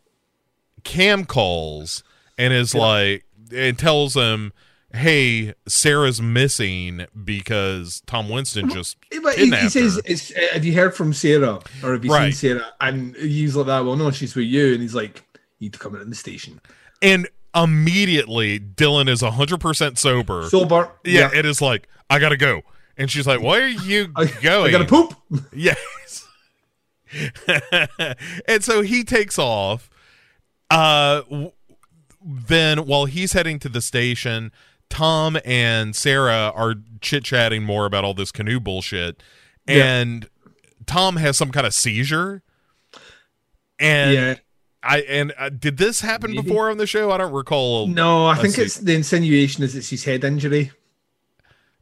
Cam 0.85 1.25
calls 1.27 2.03
and 2.39 2.53
is 2.55 2.75
like, 2.75 3.25
and 3.55 3.79
tells 3.79 4.15
him, 4.15 4.53
hey, 4.93 5.55
Sarah's 5.69 6.21
missing 6.23 7.07
because 7.25 8.03
Tom 8.07 8.29
Winston 8.29 8.71
just 8.71 8.97
But 9.23 9.35
he, 9.37 9.51
he 9.51 9.69
says, 9.69 9.99
uh, 10.37 10.55
"Have 10.55 10.65
you 10.65 10.73
heard 10.75 10.95
from 10.95 11.13
Sarah, 11.13 11.61
or 11.83 11.93
have 11.93 12.05
you 12.05 12.11
Right. 12.11 12.33
seen 12.35 12.59
Sarah?" 12.59 12.73
And 12.81 13.15
he's 13.17 13.55
like, 13.55 13.67
"That 13.67 13.85
well, 13.85 13.97
no, 13.97 14.11
she's 14.11 14.35
with 14.35 14.47
you." 14.47 14.73
And 14.73 14.81
he's 14.83 14.95
like, 14.95 15.23
"You 15.59 15.67
need 15.67 15.75
to 15.75 15.79
come 15.79 15.95
in 15.95 16.09
the 16.11 16.17
station." 16.17 16.61
And 17.03 17.29
immediately 17.55 18.61
Dylan 18.61 19.09
is 19.09 19.23
100% 19.23 19.99
sober. 19.99 20.49
Sober, 20.49 20.91
yeah, 21.05 21.31
it 21.35 21.45
is 21.47 21.61
like, 21.61 21.89
I 22.09 22.19
gotta 22.19 22.37
go. 22.37 22.63
And 22.97 23.11
she's 23.11 23.27
like, 23.27 23.41
Why 23.41 23.61
are 23.61 23.69
you 23.69 24.13
I, 24.17 24.27
going? 24.27 24.69
I 24.69 24.71
gotta 24.71 24.85
poop. 24.85 25.15
Yes. 25.53 26.27
and 28.47 28.63
so 28.63 28.83
he 28.83 29.03
takes 29.03 29.39
off. 29.39 29.91
Uh, 30.71 31.23
then 32.25 32.87
while 32.87 33.07
he's 33.07 33.33
heading 33.33 33.59
to 33.61 33.69
the 33.69 33.81
station, 33.81 34.53
Tom 34.89 35.39
and 35.45 35.97
Sarah 35.97 36.53
are 36.55 36.75
chit 37.01 37.25
chatting 37.25 37.65
more 37.65 37.87
about 37.87 38.05
all 38.05 38.15
this 38.15 38.31
canoe 38.31 38.61
bullshit. 38.61 39.23
Yeah. 39.67 39.85
And 39.85 40.29
Tom 40.87 41.17
has 41.17 41.37
some 41.37 41.51
kind 41.51 41.67
of 41.67 41.75
seizure. 41.75 42.43
And 43.79 44.13
yeah, 44.13 44.35
I 44.83 45.01
and 45.01 45.33
uh, 45.39 45.51
did 45.51 45.77
this 45.77 46.01
happen 46.01 46.31
Maybe. 46.31 46.43
before 46.43 46.71
on 46.71 46.79
the 46.79 46.87
show? 46.87 47.11
I 47.11 47.19
don't 47.19 47.33
recall. 47.33 47.87
no, 47.87 48.27
I 48.27 48.37
think 48.37 48.55
see. 48.55 48.63
it's 48.63 48.77
the 48.77 48.95
insinuation 48.95 49.63
is 49.63 49.77
it's 49.77 49.91
his 49.91 50.05
head 50.05 50.25
injury. 50.25 50.73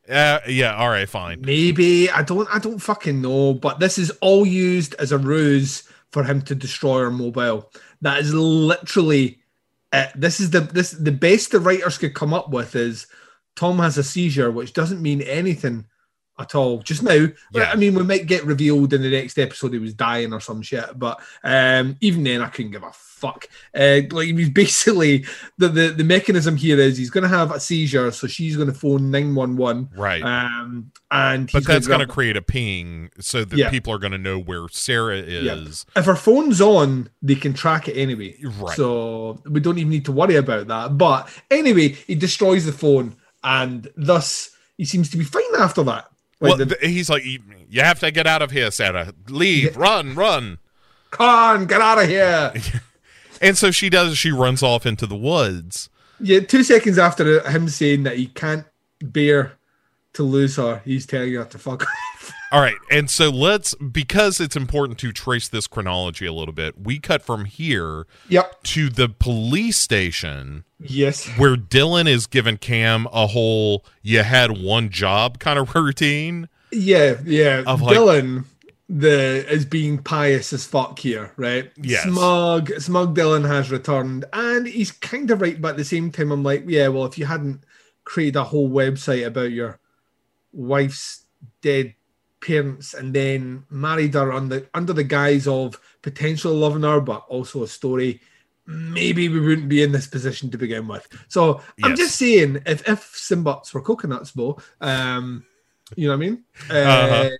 Uh, 0.08 0.40
yeah. 0.48 0.74
All 0.74 0.88
right. 0.88 1.08
Fine. 1.08 1.42
Maybe 1.42 2.10
I 2.10 2.22
don't. 2.22 2.48
I 2.52 2.58
don't 2.58 2.78
fucking 2.78 3.20
know. 3.20 3.54
But 3.54 3.78
this 3.78 3.98
is 3.98 4.10
all 4.20 4.46
used 4.46 4.94
as 4.98 5.12
a 5.12 5.18
ruse 5.18 5.82
for 6.10 6.24
him 6.24 6.42
to 6.42 6.54
destroy 6.54 7.04
our 7.04 7.10
mobile. 7.10 7.70
That 8.00 8.18
is 8.18 8.34
literally. 8.34 9.38
It. 9.92 10.10
This 10.14 10.40
is 10.40 10.50
the 10.50 10.60
this 10.60 10.92
the 10.92 11.12
best 11.12 11.52
the 11.52 11.60
writers 11.60 11.98
could 11.98 12.14
come 12.14 12.32
up 12.34 12.50
with 12.50 12.74
is 12.74 13.06
Tom 13.54 13.78
has 13.78 13.98
a 13.98 14.02
seizure, 14.04 14.50
which 14.50 14.72
doesn't 14.72 15.02
mean 15.02 15.20
anything 15.22 15.84
at 16.38 16.54
all 16.54 16.78
just 16.82 17.02
now. 17.02 17.26
Yeah. 17.52 17.70
I 17.72 17.76
mean, 17.76 17.94
we 17.94 18.02
might 18.04 18.26
get 18.26 18.44
revealed 18.44 18.92
in 18.92 19.02
the 19.02 19.10
next 19.10 19.38
episode 19.38 19.72
he 19.72 19.78
was 19.78 19.94
dying 19.94 20.32
or 20.32 20.40
some 20.40 20.62
shit, 20.62 20.98
but 20.98 21.20
um, 21.44 21.96
even 22.00 22.22
then, 22.24 22.40
I 22.42 22.48
couldn't 22.48 22.72
give 22.72 22.82
a 22.84 22.92
fuck. 22.92 23.48
Uh, 23.74 24.02
like 24.12 24.28
he's 24.28 24.50
basically 24.64 25.24
the, 25.58 25.68
the 25.68 25.88
the 25.88 26.04
mechanism 26.04 26.56
here 26.56 26.78
is 26.78 26.96
he's 26.96 27.10
going 27.10 27.22
to 27.22 27.28
have 27.28 27.50
a 27.50 27.58
seizure, 27.58 28.10
so 28.12 28.26
she's 28.28 28.56
going 28.56 28.68
to 28.68 28.74
phone 28.74 29.10
nine 29.10 29.34
one 29.34 29.56
one. 29.56 29.88
Right. 29.96 30.22
Um, 30.22 30.92
and 31.10 31.50
but 31.52 31.66
that's 31.66 31.88
going 31.88 32.00
to 32.00 32.06
create 32.06 32.36
a 32.36 32.42
ping 32.42 33.10
so 33.18 33.44
that 33.44 33.56
Yeah. 33.56 33.70
people 33.70 33.92
are 33.92 33.98
going 33.98 34.12
to 34.12 34.18
know 34.18 34.38
where 34.38 34.68
Sarah 34.68 35.16
is. 35.18 35.86
if 35.96 36.04
her 36.04 36.14
phone's 36.14 36.60
on, 36.60 37.10
they 37.22 37.34
can 37.34 37.54
track 37.54 37.88
it 37.88 37.96
anyway. 37.96 38.36
Right. 38.44 38.76
So 38.76 39.42
we 39.48 39.60
don't 39.60 39.78
even 39.78 39.90
need 39.90 40.04
to 40.04 40.12
worry 40.12 40.36
about 40.36 40.68
that. 40.68 40.96
But 40.98 41.28
anyway, 41.50 41.88
he 41.88 42.14
destroys 42.14 42.64
the 42.66 42.72
phone, 42.72 43.16
and 43.42 43.88
thus 43.96 44.50
he 44.76 44.84
seems 44.84 45.10
to 45.10 45.16
be 45.16 45.24
fine 45.24 45.42
after 45.58 45.82
that. 45.84 46.08
Like 46.40 46.56
well, 46.56 46.66
the, 46.66 46.78
he's 46.80 47.10
like, 47.10 47.24
you, 47.24 47.40
you 47.68 47.80
have 47.80 47.98
to 48.00 48.10
get 48.10 48.26
out 48.26 48.42
of 48.42 48.50
here, 48.50 48.70
Sarah. 48.70 49.12
Leave, 49.28 49.76
run, 49.76 50.14
run. 50.14 50.58
Come 51.10 51.28
on, 51.28 51.66
get 51.66 51.80
out 51.80 52.02
of 52.02 52.08
here. 52.08 52.52
And 53.40 53.56
so 53.56 53.70
she 53.70 53.88
does. 53.88 54.18
She 54.18 54.32
runs 54.32 54.64
off 54.64 54.84
into 54.84 55.06
the 55.06 55.14
woods. 55.14 55.90
yeah, 56.18 56.40
two 56.40 56.64
seconds 56.64 56.98
after 56.98 57.48
him 57.48 57.68
saying 57.68 58.02
that 58.02 58.16
he 58.16 58.26
can't 58.26 58.66
bear 59.00 59.52
to 60.14 60.24
lose 60.24 60.56
her, 60.56 60.82
he's 60.84 61.06
telling 61.06 61.34
her 61.34 61.44
to 61.44 61.56
fuck 61.56 61.82
off. 61.84 61.88
All 62.50 62.60
right, 62.62 62.76
and 62.90 63.10
so 63.10 63.28
let's 63.28 63.74
because 63.74 64.40
it's 64.40 64.56
important 64.56 64.98
to 65.00 65.12
trace 65.12 65.48
this 65.48 65.66
chronology 65.66 66.24
a 66.24 66.32
little 66.32 66.54
bit. 66.54 66.80
We 66.80 66.98
cut 66.98 67.22
from 67.22 67.44
here 67.44 68.06
Yep. 68.30 68.62
to 68.64 68.88
the 68.88 69.08
police 69.10 69.78
station 69.78 70.64
Yes. 70.80 71.26
where 71.36 71.56
Dylan 71.56 72.08
is 72.08 72.26
giving 72.26 72.56
Cam 72.56 73.06
a 73.12 73.26
whole 73.26 73.84
"you 74.02 74.22
had 74.22 74.62
one 74.62 74.88
job" 74.88 75.38
kind 75.38 75.58
of 75.58 75.74
routine. 75.74 76.48
Yeah, 76.72 77.16
yeah. 77.24 77.64
Of, 77.66 77.82
like- 77.82 77.96
Dylan 77.96 78.44
the 78.90 79.44
is 79.52 79.66
being 79.66 79.98
pious 79.98 80.50
as 80.54 80.64
fuck 80.64 80.98
here, 80.98 81.30
right? 81.36 81.70
Yes. 81.76 82.04
Smug 82.04 82.70
Smug 82.80 83.14
Dylan 83.14 83.46
has 83.46 83.70
returned 83.70 84.24
and 84.32 84.66
he's 84.66 84.90
kind 84.92 85.30
of 85.30 85.42
right, 85.42 85.60
but 85.60 85.72
at 85.72 85.76
the 85.76 85.84
same 85.84 86.10
time 86.10 86.32
I'm 86.32 86.42
like, 86.42 86.64
yeah, 86.66 86.88
well 86.88 87.04
if 87.04 87.18
you 87.18 87.26
hadn't 87.26 87.64
created 88.04 88.36
a 88.36 88.44
whole 88.44 88.70
website 88.70 89.26
about 89.26 89.50
your 89.52 89.78
wife's 90.54 91.24
dead 91.60 91.94
parents 92.40 92.94
and 92.94 93.12
then 93.14 93.64
married 93.70 94.14
her 94.14 94.32
under 94.32 94.68
under 94.74 94.92
the 94.92 95.04
guise 95.04 95.46
of 95.46 95.78
potentially 96.02 96.54
loving 96.56 96.82
her, 96.82 97.00
but 97.00 97.24
also 97.28 97.62
a 97.62 97.68
story. 97.68 98.20
Maybe 98.66 99.28
we 99.28 99.40
wouldn't 99.40 99.68
be 99.68 99.82
in 99.82 99.92
this 99.92 100.06
position 100.06 100.50
to 100.50 100.58
begin 100.58 100.86
with. 100.86 101.08
So 101.28 101.62
I'm 101.82 101.90
Yes. 101.90 101.98
just 101.98 102.16
saying, 102.16 102.62
if 102.66 102.86
if 102.88 103.12
Simbutts 103.14 103.72
were 103.72 103.80
coconuts, 103.80 104.30
Bo, 104.32 104.58
um, 104.80 105.44
you 105.96 106.06
know 106.06 106.16
what 106.16 106.24
I 106.24 106.28
mean? 106.28 106.44
Uh, 106.70 106.74
Uh-huh. 106.74 107.30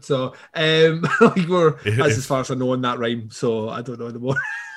So, 0.00 0.34
um, 0.54 1.02
like 1.20 1.48
we're 1.48 1.76
that's 1.84 2.18
as 2.18 2.26
far 2.26 2.40
as 2.40 2.50
I 2.50 2.54
know 2.54 2.72
in 2.74 2.82
that 2.82 2.98
rhyme. 2.98 3.30
So 3.30 3.68
I 3.68 3.82
don't 3.82 3.98
know 3.98 4.08
anymore. 4.08 4.36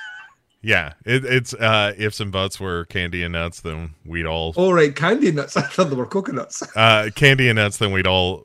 Yeah, 0.64 0.94
it, 1.04 1.26
it's 1.26 1.52
uh, 1.52 1.92
ifs 1.98 2.20
and 2.20 2.32
buts 2.32 2.58
were 2.58 2.86
candy 2.86 3.22
and 3.22 3.34
nuts, 3.34 3.60
then 3.60 3.90
we'd 4.06 4.24
all 4.24 4.54
All 4.56 4.72
right, 4.72 4.96
candy 4.96 5.30
nuts. 5.30 5.56
I 5.58 5.62
thought 5.62 5.90
they 5.90 5.96
were 5.96 6.06
coconuts. 6.06 6.62
uh, 6.76 7.10
candy 7.14 7.50
and 7.50 7.56
nuts, 7.56 7.76
then 7.76 7.92
we'd 7.92 8.06
all 8.06 8.44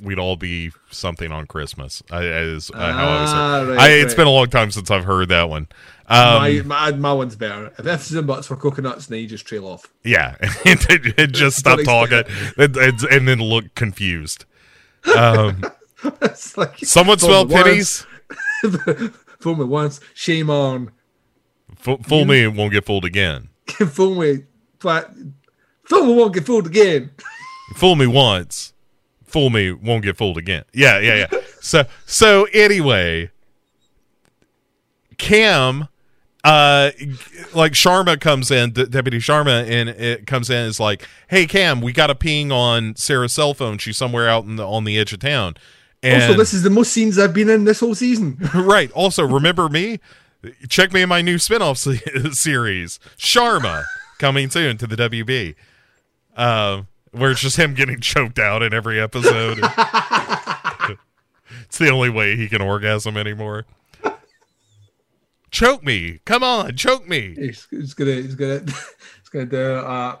we'd 0.00 0.18
all 0.18 0.34
be 0.34 0.72
something 0.90 1.30
on 1.30 1.46
Christmas. 1.46 2.02
I, 2.10 2.24
is 2.24 2.72
uh, 2.74 2.92
how 2.92 3.08
I 3.08 3.20
was. 3.20 3.30
Ah, 3.32 3.64
right, 3.68 3.78
I, 3.78 3.88
it's 3.92 4.08
right. 4.08 4.16
been 4.16 4.26
a 4.26 4.30
long 4.30 4.48
time 4.48 4.72
since 4.72 4.90
I've 4.90 5.04
heard 5.04 5.28
that 5.28 5.48
one. 5.48 5.68
Um, 6.08 6.42
my, 6.42 6.62
my 6.64 6.90
my 6.90 7.12
one's 7.12 7.36
better. 7.36 7.72
If 7.78 7.86
ifs 7.86 8.10
and 8.10 8.26
buts 8.26 8.50
were 8.50 8.56
coconuts, 8.56 9.06
then 9.06 9.20
you 9.20 9.28
just 9.28 9.46
trail 9.46 9.68
off. 9.68 9.86
Yeah, 10.02 10.34
and, 10.66 11.14
and 11.16 11.32
just 11.32 11.58
stop 11.58 11.80
talking, 11.84 12.24
and, 12.58 12.76
and, 12.76 13.28
then 13.28 13.38
look 13.38 13.72
confused. 13.76 14.46
Um, 15.16 15.62
it's 16.22 16.56
like 16.56 16.78
someone 16.78 17.18
fool 17.18 17.28
smell 17.28 17.44
me 17.44 17.54
pennies. 17.54 18.04
Fool 19.38 19.54
me 19.54 19.64
once, 19.64 20.00
shame 20.14 20.50
on. 20.50 20.90
Fool, 21.82 21.98
fool 21.98 22.24
me 22.24 22.44
and 22.44 22.56
won't 22.56 22.72
get 22.72 22.84
fooled 22.86 23.04
again. 23.04 23.48
Fool 23.66 24.14
me, 24.14 24.44
but 24.78 25.10
Fool 25.84 26.06
me 26.06 26.14
won't 26.14 26.32
get 26.32 26.46
fooled 26.46 26.66
again. 26.68 27.10
Fool 27.74 27.96
me 27.96 28.06
once, 28.06 28.72
fool 29.24 29.50
me 29.50 29.72
won't 29.72 30.04
get 30.04 30.16
fooled 30.16 30.38
again. 30.38 30.64
Yeah, 30.72 30.98
yeah, 30.98 31.26
yeah. 31.32 31.40
So, 31.60 31.84
so 32.06 32.48
anyway, 32.52 33.30
Cam, 35.16 35.86
uh, 36.42 36.90
like 37.54 37.72
Sharma 37.72 38.20
comes 38.20 38.50
in, 38.50 38.72
Deputy 38.72 39.18
Sharma, 39.18 39.64
and 39.68 39.88
it 39.88 40.26
comes 40.26 40.50
in 40.50 40.56
and 40.56 40.68
is 40.68 40.80
like, 40.80 41.08
"Hey, 41.28 41.46
Cam, 41.46 41.80
we 41.80 41.92
got 41.92 42.10
a 42.10 42.16
ping 42.16 42.50
on 42.50 42.96
Sarah's 42.96 43.32
cell 43.32 43.54
phone. 43.54 43.78
She's 43.78 43.96
somewhere 43.96 44.28
out 44.28 44.44
in 44.44 44.56
the, 44.56 44.66
on 44.66 44.82
the 44.84 44.98
edge 44.98 45.12
of 45.12 45.20
town." 45.20 45.54
And 46.02 46.20
also, 46.20 46.36
this 46.36 46.52
is 46.52 46.64
the 46.64 46.70
most 46.70 46.92
scenes 46.92 47.16
I've 47.16 47.32
been 47.32 47.48
in 47.48 47.64
this 47.64 47.78
whole 47.78 47.94
season. 47.94 48.38
right. 48.54 48.90
Also, 48.90 49.24
remember 49.24 49.68
me? 49.68 50.00
Check 50.68 50.92
me 50.92 51.02
in 51.02 51.08
my 51.08 51.22
new 51.22 51.36
spinoff 51.36 51.78
se- 51.78 52.30
series, 52.32 52.98
Sharma, 53.16 53.84
coming 54.18 54.50
soon 54.50 54.76
to 54.78 54.86
the 54.86 54.96
WB. 54.96 55.54
Um, 56.36 56.88
where 57.12 57.30
it's 57.30 57.40
just 57.40 57.56
him 57.56 57.74
getting 57.74 58.00
choked 58.00 58.38
out 58.38 58.62
in 58.62 58.72
every 58.72 59.00
episode. 59.00 59.58
it's 61.64 61.78
the 61.78 61.90
only 61.90 62.10
way 62.10 62.36
he 62.36 62.48
can 62.48 62.62
orgasm 62.62 63.16
anymore. 63.16 63.66
Choke 65.50 65.84
me! 65.84 66.20
Come 66.24 66.42
on, 66.42 66.74
choke 66.76 67.06
me! 67.06 67.34
He's, 67.36 67.66
he's 67.70 67.92
gonna, 67.92 68.14
he's 68.14 68.34
gonna, 68.34 68.60
he's 68.64 69.28
gonna 69.30 69.44
do 69.44 69.74
uh, 69.74 70.16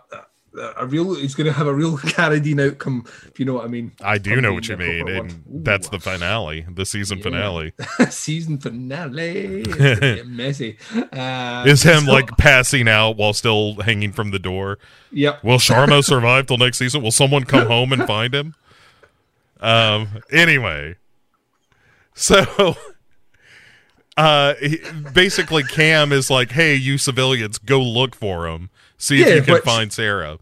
a 0.76 0.86
real. 0.86 1.14
He's 1.14 1.34
gonna 1.34 1.52
have 1.52 1.66
a 1.66 1.74
real 1.74 1.96
Carradine 1.98 2.60
outcome, 2.66 3.04
if 3.26 3.38
you 3.40 3.46
know 3.46 3.54
what 3.54 3.64
I 3.64 3.68
mean. 3.68 3.92
I 4.02 4.18
do 4.18 4.40
know 4.40 4.52
what 4.52 4.68
you 4.68 4.76
mean, 4.76 5.08
and 5.08 5.42
that's 5.46 5.88
the 5.88 5.98
finale, 5.98 6.66
the 6.70 6.84
season 6.86 7.18
Yeah. 7.18 7.22
finale. 7.24 7.72
season 8.10 8.58
finale. 8.58 9.62
It's 9.66 10.26
messy. 10.28 10.76
Uh, 11.12 11.64
Is 11.66 11.82
him 11.82 12.00
so- 12.04 12.12
like 12.12 12.36
passing 12.36 12.88
out 12.88 13.16
while 13.16 13.32
still 13.32 13.76
hanging 13.82 14.12
from 14.12 14.30
the 14.30 14.38
door? 14.38 14.78
Yep. 15.12 15.42
Will 15.44 15.58
Sharma 15.58 16.04
survive 16.04 16.46
till 16.46 16.58
next 16.58 16.78
season? 16.78 17.02
Will 17.02 17.10
someone 17.10 17.44
come 17.44 17.66
home 17.66 17.92
and 17.92 18.06
find 18.06 18.34
him? 18.34 18.54
Um. 19.60 20.08
Anyway, 20.32 20.96
so 22.14 22.76
uh, 24.16 24.54
he, 24.60 24.80
basically, 25.14 25.62
Cam 25.62 26.12
is 26.12 26.30
like, 26.30 26.50
"Hey, 26.52 26.74
you 26.74 26.98
civilians, 26.98 27.58
go 27.58 27.80
look 27.80 28.14
for 28.14 28.46
him. 28.48 28.70
See 29.02 29.20
if 29.20 29.28
you 29.34 29.42
can 29.42 29.54
which- 29.54 29.64
find 29.64 29.92
Sarah." 29.92 30.38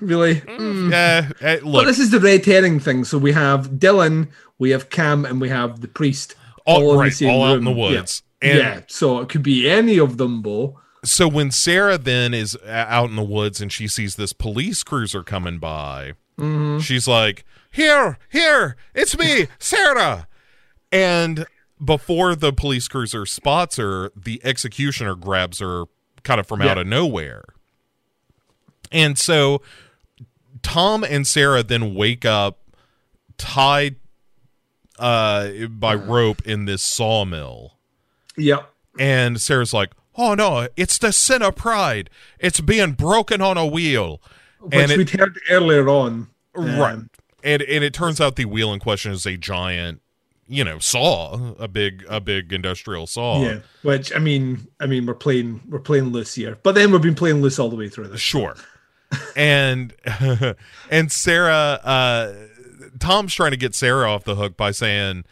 Really. 0.00 0.42
Yeah. 0.90 1.30
eh, 1.40 1.60
But 1.62 1.84
this 1.84 1.98
is 1.98 2.10
the 2.10 2.18
red 2.20 2.44
herring 2.44 2.80
thing. 2.80 3.04
So 3.04 3.18
we 3.18 3.32
have 3.32 3.70
Dylan, 3.72 4.28
we 4.58 4.70
have 4.70 4.90
Cam, 4.90 5.24
and 5.24 5.40
we 5.40 5.48
have 5.48 5.80
the 5.80 5.88
priest. 5.88 6.34
all, 6.64 6.98
in 7.00 7.06
the 7.06 7.10
same 7.12 7.30
all 7.30 7.44
out 7.44 7.58
in 7.58 7.64
the 7.64 7.70
Yeah. 7.72 7.76
woods, 7.98 8.22
and 8.40 8.58
yeah, 8.58 8.80
so 8.86 9.18
it 9.20 9.28
could 9.28 9.42
be 9.42 9.68
any 9.68 9.98
of 9.98 10.16
them, 10.16 10.40
Bo. 10.42 10.78
so 11.04 11.26
when 11.26 11.50
Sarah 11.50 11.98
then 11.98 12.32
is 12.32 12.56
uh, 12.64 12.84
out 12.88 13.10
in 13.10 13.16
the 13.16 13.22
woods 13.24 13.60
and 13.60 13.72
she 13.72 13.88
sees 13.88 14.14
this 14.14 14.32
police 14.32 14.84
cruiser 14.84 15.24
coming 15.24 15.58
by, 15.58 16.12
she's 16.80 17.08
like, 17.08 17.44
"Here, 17.72 18.16
here, 18.30 18.76
it's 18.94 19.18
me, 19.18 19.48
Sarah." 19.58 20.28
And 20.92 21.46
before 21.84 22.36
the 22.36 22.52
police 22.52 22.86
cruiser 22.86 23.26
spots 23.26 23.76
her, 23.76 24.10
the 24.16 24.40
executioner 24.44 25.14
grabs 25.16 25.58
her 25.58 25.84
kind 26.22 26.40
of 26.40 26.46
from 26.46 26.62
out 26.62 26.78
of 26.78 26.86
nowhere. 26.86 27.44
And 28.90 29.18
so 29.18 29.62
Tom 30.62 31.04
and 31.04 31.26
Sarah 31.26 31.62
then 31.62 31.94
wake 31.94 32.24
up 32.24 32.58
tied 33.38 33.96
uh 34.98 35.66
by 35.68 35.94
rope 35.94 36.42
in 36.46 36.66
this 36.66 36.82
sawmill. 36.82 37.78
Yep. 38.36 38.68
And 38.98 39.40
Sarah's 39.40 39.72
like, 39.72 39.92
"Oh 40.16 40.34
no, 40.34 40.68
it's 40.76 40.98
the 40.98 41.12
sin 41.12 41.42
of 41.42 41.56
pride. 41.56 42.10
It's 42.38 42.60
being 42.60 42.92
broken 42.92 43.40
on 43.40 43.56
a 43.56 43.66
wheel." 43.66 44.20
Which 44.60 44.74
and 44.74 44.92
it, 44.92 44.98
we'd 44.98 45.10
heard 45.10 45.40
earlier 45.50 45.88
on. 45.88 46.28
right. 46.54 46.98
And 47.42 47.62
and 47.62 47.84
it 47.84 47.94
turns 47.94 48.20
out 48.20 48.36
the 48.36 48.44
wheel 48.44 48.72
in 48.72 48.80
question 48.80 49.12
is 49.12 49.26
a 49.26 49.36
giant, 49.36 50.01
you 50.52 50.62
know, 50.64 50.78
saw, 50.78 51.54
a 51.58 51.66
big 51.66 52.04
a 52.08 52.20
big 52.20 52.52
industrial 52.52 53.06
saw. 53.06 53.42
Yeah. 53.42 53.58
Which 53.82 54.14
I 54.14 54.18
mean, 54.18 54.68
I 54.80 54.86
mean, 54.86 55.06
we're 55.06 55.14
playing 55.14 55.62
we're 55.68 55.80
playing 55.80 56.10
loose 56.12 56.34
here, 56.34 56.58
but 56.62 56.74
then 56.74 56.92
we've 56.92 57.00
been 57.00 57.14
playing 57.14 57.40
loose 57.40 57.58
all 57.58 57.70
the 57.70 57.76
way 57.76 57.88
through 57.88 58.08
this. 58.08 58.20
Sure. 58.20 58.54
and 59.34 59.94
and 60.90 61.10
Sarah 61.10 61.80
uh 61.82 62.34
Tom's 62.98 63.34
trying 63.34 63.52
to 63.52 63.56
get 63.56 63.74
Sarah 63.74 64.10
off 64.10 64.24
the 64.24 64.34
hook 64.34 64.56
by 64.56 64.70
saying, 64.70 65.24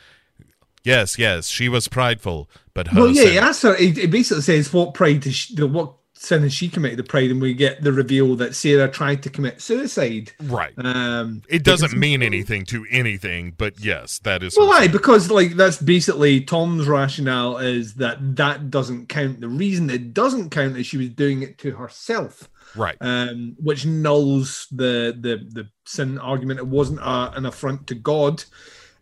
"Yes, 0.82 1.18
yes, 1.18 1.48
she 1.48 1.68
was 1.68 1.88
prideful, 1.88 2.48
but 2.74 2.88
her 2.88 3.00
Well, 3.00 3.10
yeah, 3.10 3.22
sin- 3.22 3.32
he 3.32 3.38
asks 3.38 3.62
her. 3.62 3.74
He, 3.76 4.06
basically 4.06 4.42
says, 4.42 4.72
"What 4.72 4.94
pride? 4.94 5.20
Does 5.20 5.34
she, 5.34 5.54
the, 5.54 5.66
what 5.66 5.94
sin 6.20 6.48
she 6.50 6.68
committed? 6.68 6.98
The 6.98 7.04
pride?" 7.04 7.30
And 7.30 7.40
we 7.40 7.54
get 7.54 7.82
the 7.82 7.92
reveal 7.92 8.36
that 8.36 8.54
Sarah 8.54 8.88
tried 8.88 9.22
to 9.22 9.30
commit 9.30 9.60
suicide. 9.60 10.32
right." 10.42 10.72
Um, 10.76 11.42
It 11.48 11.64
doesn't 11.64 11.96
mean 11.96 12.22
anything 12.22 12.64
to 12.66 12.86
anything, 12.90 13.54
but 13.56 13.80
yes, 13.80 14.18
that 14.20 14.42
is. 14.42 14.56
Well, 14.56 14.68
why? 14.68 14.86
Because 14.88 15.30
like 15.30 15.56
that's 15.56 15.78
basically 15.78 16.40
Tom's 16.42 16.86
rationale 16.86 17.58
is 17.58 17.94
that 17.94 18.36
that 18.36 18.70
doesn't 18.70 19.08
count. 19.08 19.40
The 19.40 19.48
reason 19.48 19.90
it 19.90 20.12
doesn't 20.14 20.50
count 20.50 20.76
is 20.76 20.86
she 20.86 20.98
was 20.98 21.08
doing 21.08 21.42
it 21.42 21.58
to 21.58 21.72
herself, 21.72 22.48
right. 22.76 22.96
um, 23.00 23.56
which 23.58 23.84
nulls 23.84 24.66
the 24.70 25.16
the 25.18 25.46
the 25.48 25.68
sin 25.84 26.18
argument. 26.18 26.60
It 26.60 26.66
wasn't 26.66 27.00
a, 27.00 27.32
an 27.34 27.46
affront 27.46 27.86
to 27.88 27.94
God. 27.94 28.44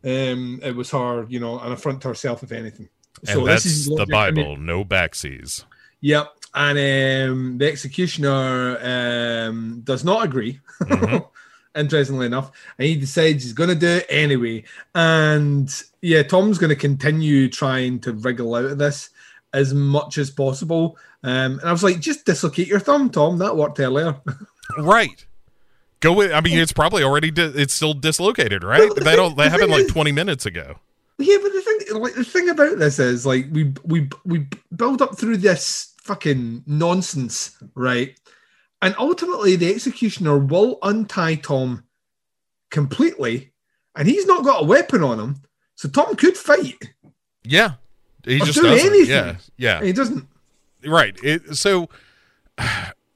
Um, 0.05 0.61
it 0.63 0.77
was 0.77 0.93
her, 0.93 1.27
you 1.29 1.41
know, 1.41 1.59
an 1.59 1.73
affront 1.73 2.03
to 2.03 2.09
herself, 2.09 2.45
if 2.45 2.53
anything. 2.53 2.89
and 3.27 3.47
that's 3.47 3.87
the 3.87 3.95
logic. 3.95 4.15
I 4.15 4.31
mean, 4.31 4.45
Bible, 4.45 4.57
no 4.57 4.85
backsies. 4.85 5.65
Yep. 6.01 6.38
And 6.59 6.77
um, 7.31 7.59
the 7.59 7.69
executioner 7.69 8.79
um, 8.83 9.81
does 9.85 10.05
not 10.05 10.25
agree, 10.25 10.61
Mhm. 10.83 11.25
interestingly 11.77 12.27
enough. 12.27 12.51
And 12.79 12.89
he 12.89 12.97
decides 12.97 13.45
he's 13.45 13.53
going 13.53 13.69
to 13.71 13.77
do 13.77 13.87
it 13.87 14.07
anyway. 14.09 14.65
And 14.95 15.73
yeah, 16.03 16.25
Tom's 16.25 16.59
going 16.59 16.71
to 16.71 16.77
continue 16.77 17.49
trying 17.49 18.01
to 18.01 18.13
wriggle 18.13 18.57
out 18.57 18.65
of 18.65 18.79
this 18.79 19.11
as 19.53 19.73
much 19.73 20.19
as 20.19 20.31
possible. 20.33 20.99
Um, 21.23 21.61
and 21.61 21.65
I 21.69 21.73
was 21.73 21.85
like, 21.85 22.01
just 22.01 22.27
dislocate 22.27 22.67
your 22.67 22.81
thumb, 22.81 23.09
Tom. 23.11 23.39
That 23.39 23.57
worked 23.57 23.79
earlier. 23.81 24.17
Right. 24.77 25.25
Go 26.01 26.13
with. 26.13 26.31
I 26.31 26.41
mean, 26.43 26.59
it's 26.59 26.73
probably 26.75 27.03
already. 27.03 27.31
Di- 27.31 27.43
it's 27.55 27.73
still 27.73 27.95
dislocated, 27.95 28.63
right? 28.63 28.81
Well, 28.81 28.95
the 28.95 29.01
that 29.01 29.11
thing- 29.13 29.19
all, 29.21 29.31
that 29.31 29.37
the 29.45 29.51
happened 29.51 29.71
like 29.71 29.89
twenty 29.89 30.13
minutes 30.13 30.45
ago. 30.45 30.79
Yeah, 31.17 31.39
but 31.43 31.53
the 31.55 31.61
thing, 31.63 32.01
like 32.03 32.15
the 32.15 32.23
thing 32.23 32.51
about 32.51 32.79
this 32.79 32.99
is, 32.99 33.25
like, 33.25 33.47
we 33.51 33.73
we 33.85 34.11
we 34.27 34.47
build 34.77 35.01
up 35.01 35.17
through 35.19 35.39
this 35.39 35.95
fucking 36.09 36.65
nonsense, 36.67 37.57
right? 37.77 38.19
And 38.83 38.95
ultimately, 38.99 39.55
the 39.57 39.73
executioner 39.73 40.39
will 40.39 40.79
untie 40.83 41.37
Tom 41.37 41.85
completely, 42.71 43.53
and 43.97 44.09
he's 44.09 44.27
not 44.27 44.45
got 44.45 44.63
a 44.63 44.67
weapon 44.67 45.03
on 45.03 45.21
him, 45.21 45.43
so 45.77 45.89
Tom 45.89 46.17
could 46.17 46.37
fight. 46.37 46.83
Yeah. 47.45 47.75
He 48.25 48.37
Or 48.41 48.47
just 48.47 48.55
do 48.59 48.63
doesn't. 48.63 48.89
anything. 48.89 49.11
Yeah. 49.11 49.37
Yeah. 49.57 49.77
And 49.79 49.87
he 49.87 49.93
doesn't. 49.93 50.27
right 50.85 51.17
it, 51.23 51.57
so 51.57 51.89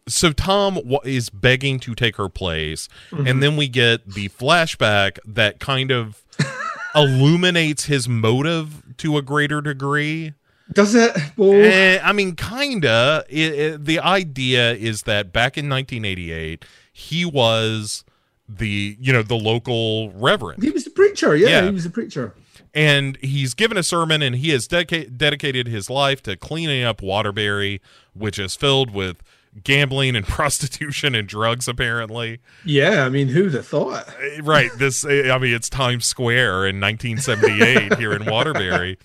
so 0.09 0.33
tom 0.33 0.79
is 1.05 1.31
begging 1.31 1.79
to 1.81 1.95
take 1.95 2.17
her 2.17 2.29
place 2.29 2.89
Mm-hmm. 3.11 3.27
and 3.29 3.43
then 3.43 3.57
we 3.57 3.69
get 3.69 4.05
the 4.15 4.29
flashback 4.31 5.19
that 5.27 5.61
kind 5.61 5.91
of 5.93 6.23
illuminates 6.95 7.85
his 7.87 8.09
motive 8.09 8.83
to 8.99 9.17
a 9.17 9.23
greater 9.23 9.61
degree 9.61 10.35
Does 10.75 10.95
it? 10.95 11.13
Eh, 11.39 11.99
i 12.03 12.13
mean 12.13 12.35
kinda 12.37 13.25
it, 13.29 13.53
it- 13.55 13.85
the 13.85 13.99
idea 14.01 14.73
is 14.75 15.03
that 15.03 15.33
back 15.33 15.57
in 15.59 15.69
1988 15.69 16.65
he 16.93 17.25
was 17.25 18.05
the 18.49 18.97
you 19.01 19.13
know 19.13 19.23
the 19.23 19.35
local 19.37 20.11
reverend 20.13 20.63
he 20.63 20.71
was 20.71 20.85
the 20.85 20.91
preacher. 20.91 21.35
Yeah, 21.37 21.49
Yeah. 21.49 21.65
he 21.67 21.71
was 21.71 21.85
the 21.85 21.91
preacher. 21.91 22.35
and 22.75 23.17
he's 23.21 23.55
given 23.55 23.77
a 23.77 23.83
sermon 23.83 24.23
and 24.23 24.37
he 24.37 24.51
has 24.51 24.67
dedica- 24.69 25.17
dedicated 25.17 25.67
his 25.69 25.89
life 25.91 26.23
to 26.23 26.37
cleaning 26.37 26.83
up 26.83 27.03
Waterbury, 27.03 27.81
which 28.15 28.39
is 28.39 28.57
filled 28.57 28.91
with 28.91 29.19
gambling 29.63 30.17
and 30.17 30.27
prostitution 30.39 31.15
and 31.15 31.29
drugs 31.29 31.69
apparently 31.69 32.41
Yeah, 32.65 33.05
I 33.05 33.11
mean, 33.11 33.29
who'd 33.29 33.53
have 33.55 33.67
thought? 33.67 34.09
Eh, 34.23 34.41
right 34.43 34.71
this 34.79 35.05
eh, 35.05 35.31
i 35.31 35.39
mean 35.39 35.55
it's 35.55 35.69
times 35.69 36.07
square 36.07 36.67
in 36.67 36.81
1978 36.81 37.99
here 37.99 38.13
in 38.15 38.25
waterbury 38.31 38.97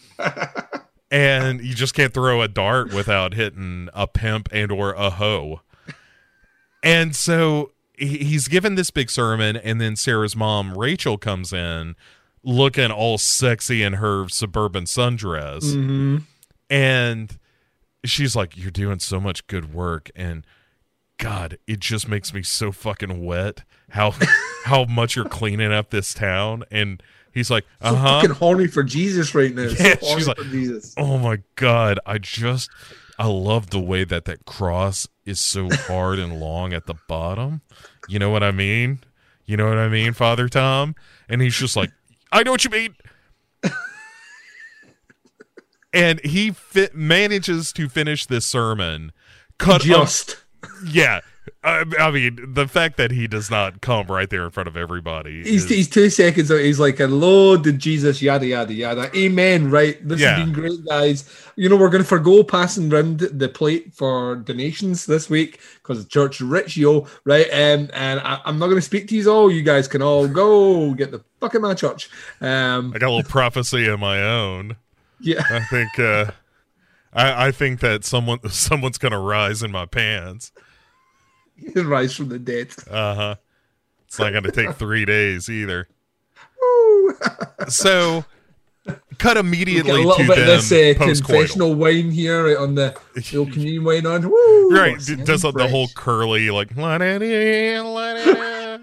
and 1.11 1.61
you 1.61 1.73
just 1.73 1.93
can't 1.93 2.13
throw 2.13 2.41
a 2.41 2.47
dart 2.47 2.93
without 2.93 3.33
hitting 3.33 3.89
a 3.93 4.07
pimp 4.07 4.49
and 4.51 4.71
or 4.71 4.93
a 4.93 5.09
hoe. 5.11 5.61
And 6.83 7.15
so 7.15 7.71
he's 7.97 8.47
given 8.47 8.75
this 8.75 8.91
big 8.91 9.09
sermon 9.09 9.57
and 9.57 9.81
then 9.81 9.95
sarah's 9.95 10.35
mom 10.35 10.77
rachel 10.77 11.17
comes 11.17 11.51
in 11.51 11.95
looking 12.43 12.91
all 12.91 13.17
sexy 13.17 13.81
in 13.81 13.93
her 13.93 14.29
suburban 14.29 14.83
sundress. 14.83 15.63
Mm-hmm. 15.63 16.17
and 16.69 17.39
she's 18.05 18.35
like 18.35 18.55
you're 18.55 18.69
doing 18.69 18.99
so 18.99 19.19
much 19.19 19.47
good 19.47 19.73
work 19.73 20.11
and 20.15 20.45
god 21.17 21.57
it 21.65 21.79
just 21.79 22.07
makes 22.07 22.35
me 22.35 22.43
so 22.43 22.71
fucking 22.71 23.25
wet 23.25 23.63
how 23.89 24.13
how 24.67 24.85
much 24.85 25.15
you're 25.15 25.25
cleaning 25.25 25.71
up 25.71 25.89
this 25.89 26.13
town. 26.13 26.63
And 26.69 27.01
he's 27.33 27.49
like 27.51 27.65
So 27.81 27.89
uh-huh 27.89 28.21
fucking 28.21 28.35
horny 28.35 28.67
for 28.67 28.83
Jesus 28.83 29.33
right 29.35 29.53
now. 29.53 29.67
So 29.75 29.83
Yeah, 29.83 29.95
horny 30.01 30.15
she's 30.15 30.27
like- 30.27 30.37
for 30.37 30.43
Jesus. 30.45 30.93
oh 30.97 31.17
my 31.17 31.39
god 31.55 31.99
i 32.05 32.17
just 32.17 32.69
i 33.19 33.25
love 33.27 33.69
the 33.71 33.79
way 33.79 34.03
that 34.03 34.25
that 34.25 34.45
cross 34.45 35.07
is 35.25 35.39
so 35.39 35.69
hard 35.71 36.19
and 36.19 36.39
long 36.39 36.73
at 36.73 36.85
the 36.85 36.95
bottom 37.07 37.61
you 38.07 38.19
know 38.19 38.29
what 38.29 38.43
i 38.43 38.51
mean 38.51 38.99
you 39.45 39.57
know 39.57 39.67
what 39.69 39.77
i 39.77 39.87
mean 39.87 40.13
father 40.13 40.47
tom 40.49 40.93
and 41.29 41.41
he's 41.41 41.55
just 41.55 41.75
like 41.75 41.89
i 42.31 42.43
know 42.43 42.51
what 42.51 42.63
you 42.63 42.69
mean 42.69 42.95
and 45.93 46.19
he 46.23 46.53
manages 46.93 47.71
to 47.73 47.89
finish 47.89 48.25
this 48.25 48.45
sermon 48.45 49.11
cut 49.57 49.81
up 49.81 49.81
Just. 49.81 50.37
yeah 50.85 51.21
I, 51.63 51.83
I 51.99 52.11
mean 52.11 52.39
the 52.53 52.67
fact 52.67 52.97
that 52.97 53.11
he 53.11 53.27
does 53.27 53.49
not 53.49 53.81
come 53.81 54.07
right 54.07 54.29
there 54.29 54.43
in 54.45 54.51
front 54.51 54.67
of 54.67 54.77
everybody 54.77 55.43
He's, 55.43 55.63
is- 55.65 55.69
he's 55.69 55.89
two 55.89 56.09
seconds. 56.09 56.49
He's 56.49 56.79
like, 56.79 56.97
"Hello, 56.97 57.57
did 57.57 57.79
Jesus?" 57.79 58.21
Yada 58.21 58.45
yada 58.45 58.73
yada. 58.73 59.09
Amen. 59.17 59.69
Right. 59.71 59.97
This 60.07 60.19
Yeah. 60.21 60.35
has 60.35 60.45
been 60.45 60.53
great, 60.53 60.85
guys. 60.87 61.29
You 61.55 61.69
know, 61.69 61.75
we're 61.75 61.89
going 61.89 62.03
to 62.03 62.07
forego 62.07 62.43
passing 62.43 62.89
round 62.89 63.19
the 63.19 63.49
plate 63.49 63.93
for 63.93 64.35
donations 64.37 65.05
this 65.05 65.29
week 65.29 65.59
because 65.81 66.03
the 66.03 66.09
church 66.09 66.39
rich, 66.41 66.77
yo. 66.77 67.07
Right. 67.25 67.47
Um, 67.51 67.89
and 67.93 68.19
I, 68.19 68.39
I'm 68.45 68.59
not 68.59 68.65
going 68.67 68.77
to 68.77 68.81
speak 68.81 69.07
to 69.09 69.15
you 69.15 69.31
all. 69.31 69.51
You 69.51 69.63
guys 69.63 69.87
can 69.87 70.01
all 70.01 70.27
go 70.27 70.93
get 70.93 71.11
the 71.11 71.23
fuck 71.39 71.55
in 71.55 71.61
my 71.61 71.73
church. 71.73 72.09
Um, 72.41 72.91
I 72.95 72.99
got 72.99 73.07
a 73.07 73.13
little 73.15 73.29
prophecy 73.29 73.87
of 73.87 73.99
my 73.99 74.21
own 74.21 74.75
yeah. 75.19 75.41
I 75.49 75.61
think 75.61 75.97
uh 75.97 76.31
I, 77.13 77.47
I 77.47 77.51
think 77.51 77.79
that 77.79 78.05
someone 78.05 78.37
someone's 78.49 78.97
gonna 78.99 79.19
rise 79.19 79.63
in 79.63 79.71
my 79.71 79.85
pants. 79.87 80.51
Rise 81.75 82.15
from 82.15 82.29
the 82.29 82.39
dead. 82.39 82.69
Uh 82.89 83.15
huh. 83.15 83.35
It's 84.05 84.19
not 84.19 84.33
gonna 84.33 84.51
take 84.51 84.75
three 84.75 85.05
days 85.05 85.49
either. 85.49 85.87
So, 87.69 88.23
cut 89.17 89.35
immediately 89.35 89.91
a 89.91 89.95
little 89.95 90.13
to 90.15 90.27
bit 90.27 90.37
of 90.37 90.45
this 90.45 90.71
uh, 90.71 90.93
confessional 91.03 91.73
wine 91.73 92.11
here 92.11 92.45
right, 92.45 92.57
on 92.57 92.75
the, 92.75 92.95
the 93.15 93.37
old 93.37 93.51
communion 93.51 93.83
wine 93.83 94.05
on. 94.05 94.29
Woo. 94.29 94.69
Right, 94.69 94.91
What's 94.91 95.07
d- 95.07 95.13
in 95.13 95.25
does 95.25 95.41
the 95.41 95.67
whole 95.67 95.87
curly 95.95 96.51
like 96.51 96.77
let 96.77 97.01
it 97.01 97.21
let 97.83 98.27
it 98.27 98.81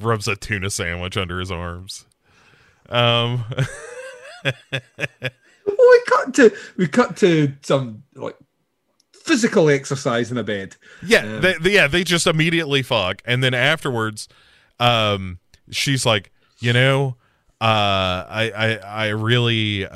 rubs 0.00 0.28
a 0.28 0.36
tuna 0.36 0.70
sandwich 0.70 1.16
under 1.16 1.40
his 1.40 1.50
arms. 1.50 2.06
Um, 2.88 3.44
Well, 5.68 5.76
we 5.90 6.02
cut 6.06 6.34
to 6.34 6.56
we 6.78 6.88
cut 6.88 7.16
to 7.18 7.52
some 7.60 8.02
like 8.14 8.36
physical 9.28 9.68
exercise 9.68 10.30
in 10.32 10.38
a 10.38 10.42
bed. 10.44 10.76
Yeah, 11.06 11.20
Um, 11.20 11.40
they, 11.42 11.54
they- 11.60 11.74
yeah, 11.74 11.86
they 11.86 12.02
just 12.04 12.26
immediately 12.26 12.82
fuck, 12.82 13.22
and 13.24 13.44
then 13.44 13.54
afterwards, 13.54 14.28
um, 14.80 15.38
she's 15.70 16.04
like, 16.06 16.32
you 16.60 16.72
know, 16.72 17.16
uh, 17.60 18.22
I, 18.28 18.52
I 18.56 18.76
I 18.76 19.08
really 19.08 19.84
uh, 19.84 19.90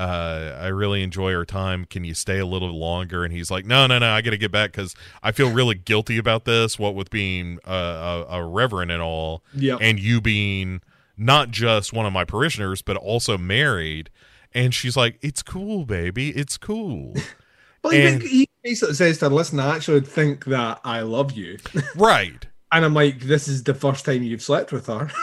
I 0.58 0.66
really 0.68 1.02
enjoy 1.04 1.32
our 1.34 1.44
time. 1.44 1.84
Can 1.84 2.02
you 2.02 2.12
stay 2.14 2.38
a 2.40 2.46
little 2.46 2.76
longer? 2.76 3.22
And 3.24 3.32
he's 3.32 3.52
like, 3.52 3.64
no, 3.64 3.86
no, 3.86 4.00
no, 4.00 4.10
I 4.10 4.20
got 4.20 4.30
to 4.30 4.36
get 4.36 4.50
back 4.50 4.72
because 4.72 4.96
I 5.22 5.30
feel 5.30 5.48
really 5.52 5.76
guilty 5.76 6.18
about 6.18 6.44
this. 6.44 6.76
What 6.76 6.96
with 6.96 7.08
being 7.10 7.58
a, 7.64 7.72
a, 7.72 8.26
a 8.40 8.44
reverend 8.44 8.90
and 8.90 9.00
all, 9.00 9.44
Yep. 9.54 9.78
and 9.80 10.00
you 10.00 10.20
being 10.20 10.80
not 11.16 11.52
just 11.52 11.92
one 11.92 12.04
of 12.04 12.12
my 12.12 12.24
parishioners, 12.24 12.82
but 12.82 12.96
also 12.96 13.38
married. 13.38 14.10
And 14.52 14.74
she's 14.74 14.96
like, 14.96 15.18
it's 15.22 15.40
cool, 15.42 15.84
baby, 15.86 16.30
it's 16.30 16.58
cool, 16.58 17.14
Well, 17.84 17.92
And- 17.94 18.22
he 18.22 18.48
basically 18.62 18.94
says 18.94 19.18
to 19.18 19.28
her, 19.28 19.34
listen, 19.34 19.58
I 19.60 19.76
actually 19.76 20.00
think 20.02 20.44
that 20.46 20.80
I 20.84 21.00
love 21.00 21.32
you. 21.32 21.58
right? 21.96 22.46
And 22.74 22.86
I'm 22.86 22.94
like, 22.94 23.20
this 23.20 23.48
is 23.48 23.64
the 23.64 23.74
first 23.74 24.06
time 24.06 24.22
you've 24.22 24.40
slept 24.40 24.72
with 24.72 24.86
her. 24.86 25.10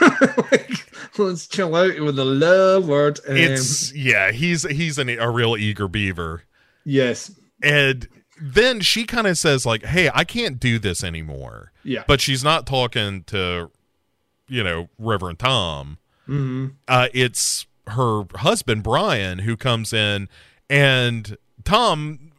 like, 0.52 0.70
let's 1.18 1.48
chill 1.48 1.74
out 1.74 1.98
with 1.98 2.14
the 2.14 2.24
love 2.24 2.86
word. 2.86 3.18
Um, 3.28 3.36
It's 3.36 3.92
yeah, 3.92 4.30
he's 4.30 4.62
he's 4.70 4.98
an, 4.98 5.08
a 5.08 5.28
real 5.28 5.56
eager 5.56 5.88
beaver. 5.88 6.44
yes. 6.84 7.32
And 7.60 8.06
then 8.40 8.80
she 8.82 9.04
kind 9.04 9.26
of 9.26 9.36
says 9.36 9.66
like, 9.66 9.84
"Hey, 9.84 10.08
I 10.14 10.22
can't 10.22 10.60
do 10.60 10.78
this 10.78 11.02
anymore." 11.02 11.72
Yeah. 11.82 12.04
But 12.06 12.20
she's 12.20 12.44
not 12.44 12.68
talking 12.68 13.24
to 13.24 13.72
you 14.46 14.62
know, 14.62 14.88
Reverend 14.96 15.40
Tom. 15.40 15.98
hmm 16.26 16.68
Uh 16.86 17.08
it's 17.12 17.66
her 17.88 18.26
husband 18.36 18.84
Brian 18.84 19.40
who 19.40 19.56
comes 19.56 19.92
in 19.92 20.28
and 20.68 21.36
Tom 21.64 22.29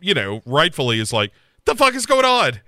you 0.00 0.14
know, 0.14 0.42
rightfully 0.46 1.00
is 1.00 1.12
like, 1.12 1.32
"The 1.64 1.74
fuck 1.74 1.94
is 1.94 2.06
going 2.06 2.24
on?" 2.24 2.60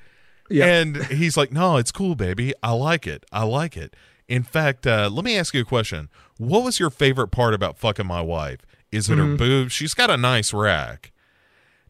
Yeah. 0.49 0.67
And 0.67 1.05
he's 1.07 1.37
like, 1.37 1.53
"No, 1.53 1.77
it's 1.77 1.93
cool, 1.93 2.15
baby. 2.15 2.53
I 2.63 2.73
like 2.73 3.07
it. 3.07 3.25
I 3.33 3.45
like 3.45 3.77
it." 3.77 3.95
In 4.29 4.43
fact, 4.43 4.87
uh, 4.87 5.11
let 5.13 5.25
me 5.25 5.37
ask 5.37 5.55
you 5.55 5.63
a 5.63 5.65
question. 5.65 6.09
What 6.39 6.65
was 6.65 6.79
your 6.81 6.91
favorite 6.91 7.29
part 7.29 7.55
about 7.55 7.79
fucking 7.79 8.07
my 8.07 8.21
wife? 8.21 8.61
Is 8.91 9.09
it 9.09 9.19
her 9.19 9.37
boobs? 9.37 9.73
She's 9.73 9.95
got 9.95 10.11
a 10.11 10.17
nice 10.17 10.53
rack. 10.53 11.13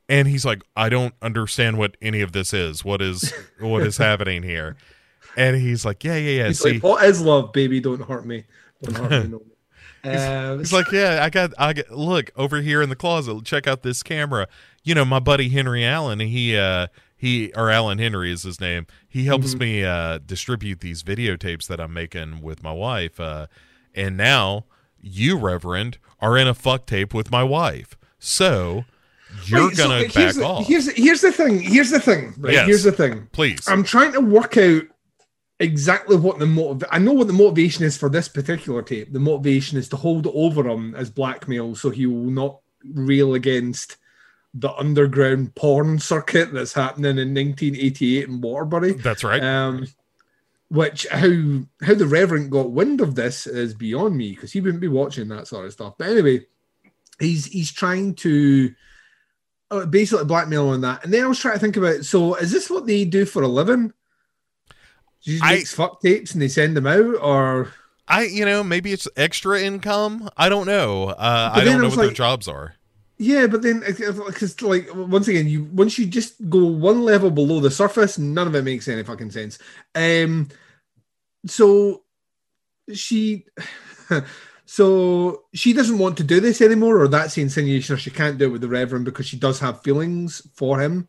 And 0.09 0.29
he's 0.29 0.45
like, 0.45 0.63
"I 0.77 0.89
don't 0.89 1.15
understand 1.23 1.79
what 1.79 1.97
any 2.03 2.21
of 2.21 2.33
this 2.33 2.53
is. 2.53 2.85
What 2.85 3.01
is 3.01 3.33
what 3.61 3.83
is 3.83 3.97
happening 3.99 4.43
here?" 4.43 4.77
And 5.37 5.57
he's 5.57 5.85
like, 5.85 6.05
"Yeah, 6.05 6.17
yeah, 6.17 6.43
yeah. 6.43 6.49
He's 6.49 6.61
See, 6.61 6.79
like, 6.81 7.05
is 7.05 7.23
love, 7.23 7.53
baby? 7.53 7.81
Don't 7.81 8.03
hurt 8.03 8.27
me. 8.27 8.45
Don't 8.83 8.97
hurt 8.97 9.25
me 9.25 9.31
no. 9.31 9.43
Um, 10.05 10.59
He's 10.59 10.73
like, 10.73 10.91
yeah, 10.91 11.21
I 11.23 11.31
got, 11.31 11.53
I 11.59 11.73
got. 11.73 11.91
Look 11.91 12.31
over 12.37 12.61
here 12.61 12.83
in 12.83 12.89
the 12.89 12.97
closet. 12.97 13.45
Check 13.45 13.67
out 13.67 13.83
this 13.83 14.03
camera. 14.03 14.49
You 14.85 14.95
know, 14.95 15.05
my 15.05 15.21
buddy 15.21 15.49
Henry 15.49 15.85
Allen. 15.85 16.21
He, 16.21 16.57
uh, 16.57 16.89
he 17.17 17.53
or 17.55 17.71
Alan 17.71 17.99
Henry 17.99 18.33
is 18.33 18.43
his 18.43 18.61
name. 18.61 18.87
He 19.09 19.27
helps 19.27 19.55
me 19.55 19.85
uh, 19.85 20.19
distribute 20.19 20.81
these 20.81 21.03
videotapes 21.05 21.69
that 21.69 21.81
I'm 21.81 21.93
making 21.93 22.43
with 22.43 22.63
my 22.65 22.73
wife. 22.73 23.21
Uh, 23.21 23.47
and 23.95 24.17
now 24.17 24.65
you, 25.01 25.37
Reverend, 25.39 25.99
are 26.21 26.37
in 26.37 26.49
a 26.49 26.55
fuck 26.55 26.87
tape 26.87 27.15
with 27.15 27.31
my 27.31 27.45
wife. 27.45 27.97
So 28.19 28.85
you're 29.47 29.73
so 29.73 29.89
gonna 29.89 29.99
here's 30.09 30.15
back 30.15 30.35
the, 30.35 30.45
off, 30.45 30.67
Here's 30.67 30.91
here's 30.93 31.21
the 31.21 31.33
thing. 31.33 31.61
Here's 31.61 31.91
the 31.91 32.01
thing. 32.01 32.35
Right. 32.39 32.55
Yes. 32.55 32.67
Here's 32.67 32.83
the 32.83 32.93
thing. 32.93 33.29
please. 33.33 33.67
I'm 33.69 33.85
trying 33.85 34.13
to 34.13 34.21
work 34.21 34.57
out 34.57 34.83
exactly 35.61 36.17
what 36.17 36.39
the 36.39 36.47
motive. 36.47 36.89
I 36.91 36.99
know 36.99 37.13
what 37.13 37.27
the 37.29 37.33
motivation 37.33 37.85
is 37.85 37.97
for 37.97 38.09
this 38.09 38.29
particular 38.29 38.83
tape. 38.83 39.13
The 39.13 39.21
motivation 39.21 39.79
is 39.79 39.89
to 39.91 39.97
hold 39.97 40.27
it 40.27 40.33
over 40.35 40.67
him 40.69 40.95
as 40.95 41.11
blackmail, 41.11 41.75
so 41.75 41.91
he 41.91 42.07
will 42.07 42.31
not 42.31 42.59
rail 42.85 43.35
against 43.35 43.97
the 44.55 44.73
underground 44.75 45.55
porn 45.55 45.99
circuit 45.99 46.53
that's 46.53 46.75
happening 46.75 47.19
in 47.19 47.35
1988 47.35 48.29
in 48.29 48.41
Waterbury. 48.41 48.93
That's 48.93 49.25
right. 49.25 49.43
Um, 49.43 49.87
which 50.69 51.07
how 51.11 51.61
how 51.83 51.95
the 51.95 52.07
Reverend 52.07 52.51
got 52.51 52.71
wind 52.71 53.01
of 53.01 53.15
this 53.15 53.47
is 53.47 53.75
beyond 53.75 54.17
me 54.17 54.31
because 54.31 54.53
he 54.53 54.61
wouldn't 54.61 54.81
be 54.81 54.89
watching 54.89 55.29
that 55.29 55.47
sort 55.47 55.67
of 55.67 55.73
stuff. 55.73 55.95
But 55.99 56.09
anyway, 56.09 56.47
he's 57.19 57.47
he's 57.47 57.71
trying 57.73 58.15
to 58.17 58.75
uh, 59.71 59.87
basically 59.87 60.25
blackmail 60.25 60.69
on 60.69 60.81
that. 60.83 61.05
And 61.05 61.13
then 61.13 61.25
I 61.25 61.27
was 61.27 61.39
trying 61.39 61.55
to 61.55 61.61
think 61.61 61.77
about 61.77 62.05
so 62.05 62.35
is 62.37 62.53
this 62.53 62.71
what 62.71 62.87
they 62.87 63.05
do 63.05 63.25
for 63.25 63.43
a 63.43 63.49
living? 63.49 63.93
Do 65.25 65.33
you 65.33 65.41
I- 65.43 65.57
make 65.57 65.67
fuck 65.67 66.01
tapes 66.01 66.33
and 66.33 66.43
they 66.43 66.49
send 66.49 66.77
them 66.77 66.87
out, 66.87 67.17
or 67.21 67.73
I, 68.09 68.25
you 68.25 68.45
know, 68.45 68.65
maybe 68.65 68.93
it's 68.93 69.09
extra 69.17 69.61
income. 69.61 70.29
I 70.37 70.49
don't 70.49 70.67
know. 70.67 71.09
Uh, 71.09 71.53
I 71.55 71.65
don't 71.65 71.81
know 71.81 71.89
what 71.89 71.97
their 71.97 72.11
jobs 72.11 72.49
are. 72.49 72.75
Yeah, 73.23 73.47
but 73.47 73.63
then 73.63 73.81
because 73.87 74.61
like 74.63 74.89
once 74.95 75.29
again, 75.29 75.47
you 75.47 75.65
once 75.73 75.99
you 75.99 76.07
just 76.07 76.35
go 76.51 76.65
one 76.65 77.03
level 77.03 77.31
below 77.31 77.61
the 77.61 77.71
surface, 77.71 78.19
none 78.19 78.49
of 78.49 78.55
it 78.55 78.63
makes 78.65 78.89
any 78.89 79.05
fucking 79.05 79.31
sense. 79.31 79.59
Um, 79.95 80.49
so 81.47 82.03
she, 82.93 83.47
so 84.67 85.45
she 85.55 85.73
doesn't 85.73 85.99
want 85.99 86.17
to 86.17 86.25
do 86.25 86.41
this 86.41 86.61
anymore, 86.61 87.01
or 87.01 87.07
that's 87.07 87.37
the 87.37 87.43
insinuation, 87.43 87.95
or 87.95 87.99
she 87.99 88.11
can't 88.11 88.39
do 88.39 88.47
it 88.47 88.53
with 88.53 88.61
the 88.61 88.69
Reverend 88.69 89.05
because 89.05 89.27
she 89.27 89.37
does 89.37 89.61
have 89.61 89.83
feelings 89.83 90.43
for 90.55 90.81
him, 90.81 91.07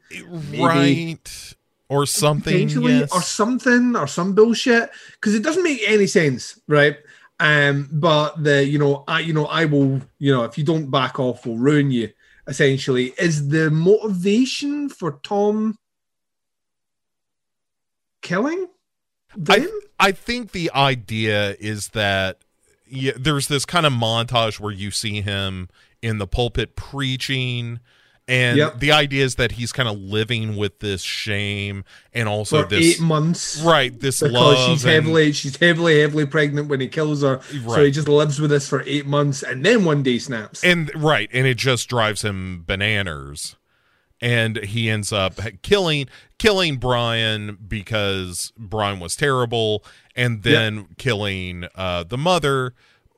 right 0.55 1.55
or 1.89 2.05
something 2.05 2.53
potentially, 2.53 2.99
yes. 2.99 3.11
or 3.11 3.21
something, 3.21 3.95
or 3.95 4.07
some 4.07 4.33
bullshit, 4.33 4.89
because 5.13 5.35
it 5.35 5.43
doesn't 5.43 5.63
make 5.63 5.81
any 5.85 6.07
sense, 6.07 6.59
right? 6.67 6.97
Um, 7.43 7.89
but 7.91 8.41
the 8.41 8.65
you 8.65 8.79
know, 8.79 9.03
I 9.05 9.19
you 9.19 9.33
know, 9.33 9.47
I 9.47 9.65
will, 9.65 9.99
you 10.17 10.31
know, 10.31 10.45
if 10.45 10.57
you 10.57 10.63
don't 10.63 10.89
back 10.89 11.19
off, 11.19 11.45
will 11.45 11.57
ruin 11.57 11.91
you. 11.91 12.09
Essentially, 12.47 13.13
is 13.19 13.49
the 13.49 13.69
motivation 13.69 14.87
for 14.87 15.19
Tom 15.23 15.77
killing 18.21 18.67
them? 19.35 19.67
I 19.99 20.13
think 20.13 20.53
the 20.53 20.71
idea 20.73 21.57
is 21.59 21.89
that 21.89 22.39
yeah, 22.87 23.11
there's 23.17 23.49
this 23.49 23.65
kind 23.65 23.85
of 23.85 23.91
montage 23.91 24.57
where 24.57 24.71
you 24.71 24.89
see 24.89 25.19
him 25.19 25.67
in 26.01 26.19
the 26.19 26.27
pulpit 26.27 26.77
preaching 26.77 27.81
and 28.27 28.57
Yep. 28.57 28.79
the 28.79 28.91
idea 28.91 29.25
is 29.25 29.35
that 29.35 29.53
he's 29.53 29.71
kind 29.73 29.89
of 29.89 29.97
living 29.99 30.55
with 30.55 30.79
this 30.79 31.01
shame 31.01 31.83
and 32.13 32.29
also 32.29 32.63
for 32.63 32.69
this 32.69 32.95
eight 32.95 33.01
months, 33.01 33.59
right 33.61 33.97
this 33.99 34.19
Because 34.21 34.33
love 34.33 34.69
she's 34.69 34.85
and- 34.85 34.93
heavily, 34.93 35.31
she's 35.33 35.57
heavily, 35.57 35.99
heavily 36.01 36.25
pregnant 36.25 36.67
when 36.69 36.79
he 36.79 36.87
kills 36.87 37.21
her. 37.21 37.41
So 37.67 37.83
he 37.83 37.91
just 37.91 38.07
lives 38.07 38.39
with 38.39 38.49
this 38.49 38.67
for 38.69 38.81
eight 38.85 39.05
months, 39.05 39.43
and 39.43 39.65
then 39.65 39.83
one 39.85 40.03
day 40.03 40.19
snaps. 40.19 40.63
and 40.63 40.89
right 40.95 41.29
and 41.33 41.45
it 41.47 41.57
just 41.57 41.89
drives 41.89 42.21
him 42.23 42.63
bananas 42.65 43.55
and 44.21 44.57
he 44.63 44.89
ends 44.89 45.11
up 45.11 45.37
killing 45.63 46.07
killing 46.39 46.77
brian 46.77 47.57
because 47.67 48.53
brian 48.57 48.99
was 49.01 49.15
terrible 49.17 49.83
and 50.15 50.43
then 50.43 50.87
killing 50.97 51.65
uh 51.75 52.03
the 52.03 52.17
mother 52.17 52.73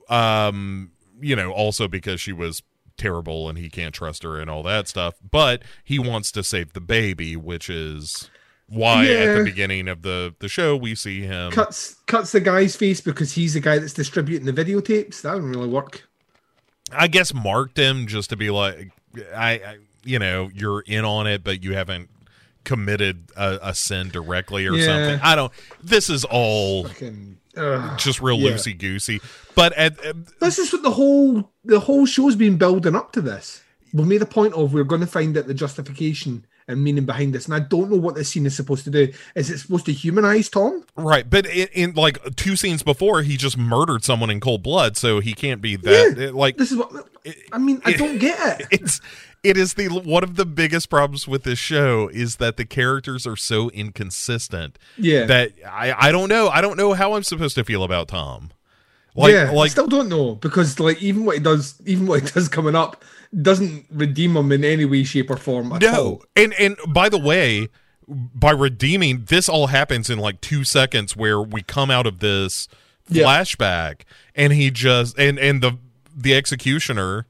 um 0.10 0.91
you 1.22 1.36
know 1.36 1.52
also 1.52 1.88
because 1.88 2.19
she 2.19 2.32
was 2.34 2.64
terrible 2.98 3.50
and 3.50 3.58
he 3.58 3.70
can't 3.70 3.94
trust 3.94 4.24
her 4.24 4.40
and 4.40 4.50
all 4.50 4.64
that 4.64 4.88
stuff 4.88 5.16
but 5.30 5.62
he 5.84 6.00
wants 6.00 6.32
to 6.32 6.44
save 6.44 6.74
the 6.74 6.82
baby 6.82 7.36
which 7.36 7.70
is 7.70 8.30
why 8.68 9.06
at 9.06 9.38
the 9.38 9.44
beginning 9.44 9.88
of 9.88 10.02
the 10.02 10.34
the 10.40 10.50
show 10.50 10.76
we 10.76 10.96
see 10.96 11.22
him 11.22 11.52
cuts 11.52 11.96
cuts 12.08 12.32
the 12.32 12.40
guy's 12.40 12.76
face 12.76 13.00
because 13.02 13.34
he's 13.34 13.54
the 13.54 13.60
guy 13.60 13.78
that's 13.78 13.94
distributing 13.94 14.46
the 14.46 14.54
videotapes. 14.54 15.22
That 15.22 15.34
doesn't 15.34 15.52
really 15.52 15.68
work. 15.68 16.08
I 16.92 17.08
guess 17.08 17.34
marked 17.34 17.78
him 17.78 18.08
just 18.08 18.30
to 18.30 18.36
be 18.36 18.50
like, 18.50 18.92
I, 19.36 19.52
I 19.52 19.78
you 20.04 20.20
know, 20.20 20.50
you're 20.54 20.82
in 20.82 21.04
on 21.04 21.28
it, 21.28 21.44
but 21.44 21.64
you 21.64 21.74
haven't 21.74 22.10
committed 22.66 23.30
a, 23.38 23.70
a 23.70 23.74
sin 23.76 24.10
directly 24.10 24.68
or 24.68 24.74
Yeah. 24.76 24.86
something. 24.86 25.20
I 25.24 25.36
don't. 25.36 25.54
This 25.82 26.10
is 26.10 26.26
all 26.26 26.88
Fucking, 26.88 27.38
ugh. 27.56 27.98
just 27.98 28.20
real 28.22 28.38
Yeah. 28.38 28.52
loosey 28.52 28.78
goosey. 28.78 29.22
But 29.56 29.72
at, 29.74 29.98
at- 30.04 30.40
This 30.40 30.60
is 30.60 30.74
what 30.74 30.84
the 30.84 30.92
whole 30.92 31.50
the 31.64 31.80
whole 31.80 32.06
show's 32.06 32.36
been 32.36 32.58
building 32.58 32.96
up 32.96 33.14
to 33.14 33.22
this. 33.22 33.62
We 33.94 34.04
made 34.04 34.22
a 34.22 34.26
point 34.26 34.54
of 34.56 34.74
we're 34.74 34.84
going 34.84 35.00
to 35.02 35.08
find 35.08 35.38
out 35.38 35.48
the 35.48 35.54
justification 35.54 36.46
and 36.68 36.84
meaning 36.84 37.06
behind 37.06 37.32
this, 37.34 37.46
and 37.46 37.54
I 37.54 37.60
don't 37.60 37.92
know 37.92 37.96
what 37.96 38.16
this 38.16 38.30
scene 38.30 38.46
is 38.48 38.56
supposed 38.56 38.84
to 38.86 38.90
do. 38.90 39.14
Is 39.36 39.52
it 39.52 39.60
supposed 39.60 39.86
to 39.86 39.94
humanize 39.94 40.50
Tom? 40.50 40.84
right, 40.98 41.30
but 41.30 41.46
in, 41.46 41.68
in 41.74 41.94
like 41.94 42.18
two 42.36 42.56
scenes 42.56 42.82
before, 42.82 43.22
he 43.22 43.38
just 43.38 43.56
murdered 43.56 44.04
someone 44.04 44.32
in 44.32 44.40
cold 44.40 44.64
blood, 44.64 44.98
so 44.98 45.20
he 45.20 45.34
can't 45.34 45.62
be 45.62 45.76
that. 45.76 46.16
Yeah. 46.18 46.24
it- 46.30 46.36
like 46.36 46.58
This 46.58 46.72
is 46.72 46.78
what 46.78 46.92
I 47.54 47.60
mean. 47.60 47.82
I 47.86 47.94
don't 47.94 48.18
get 48.18 48.62
it. 48.62 48.68
it's 48.72 49.00
it 49.46 49.58
is 49.58 49.76
the 49.76 49.88
one 49.88 50.24
of 50.24 50.36
the 50.36 50.46
biggest 50.46 50.90
problems 50.90 51.28
with 51.28 51.44
this 51.44 51.60
show 51.60 52.10
is 52.10 52.38
that 52.38 52.58
the 52.58 52.66
characters 52.66 53.26
are 53.28 53.36
so 53.36 53.70
inconsistent 53.70 54.78
Yeah, 54.98 55.26
that 55.26 55.52
I 55.70 56.08
I 56.08 56.12
don't 56.12 56.30
know 56.30 56.50
I 56.50 56.62
don't 56.62 56.78
know 56.78 56.94
how 56.94 57.14
I'm 57.14 57.24
supposed 57.24 57.56
to 57.56 57.64
feel 57.64 57.84
about 57.84 58.08
Tom. 58.08 58.52
Like 59.16 59.32
yeah. 59.32 59.52
I 59.54 59.68
still 59.68 59.88
don't 59.88 60.10
know 60.10 60.36
because 60.36 60.80
like 60.80 61.02
even 61.02 61.24
what 61.26 61.38
he 61.38 61.42
does, 61.42 61.82
even 61.86 62.06
what 62.08 62.22
he 62.24 62.30
does 62.34 62.50
coming 62.50 62.76
up, 62.76 63.04
doesn't 63.42 63.86
redeem 63.90 64.36
him 64.36 64.52
in 64.52 64.64
any 64.66 64.84
way, 64.86 65.04
shape, 65.04 65.30
or 65.30 65.38
form. 65.38 65.72
At 65.72 65.82
no. 65.82 66.04
all. 66.06 66.24
And 66.36 66.54
and 66.60 66.76
by 66.90 67.08
the 67.10 67.18
way, 67.20 67.70
by 68.08 68.52
redeeming 68.52 69.26
this 69.26 69.48
all 69.48 69.68
happens 69.68 70.10
in 70.10 70.20
like 70.20 70.42
2 70.42 70.64
seconds 70.64 71.16
where 71.16 71.42
we 71.42 71.62
come 71.64 71.90
out 71.90 72.06
of 72.06 72.20
this 72.20 72.68
Yeah. 73.08 73.24
flashback 73.24 74.02
and 74.36 74.52
he 74.54 74.70
just 74.70 75.18
and 75.18 75.40
and 75.40 75.62
the 75.64 75.78
the 76.16 76.36
executioner 76.36 77.26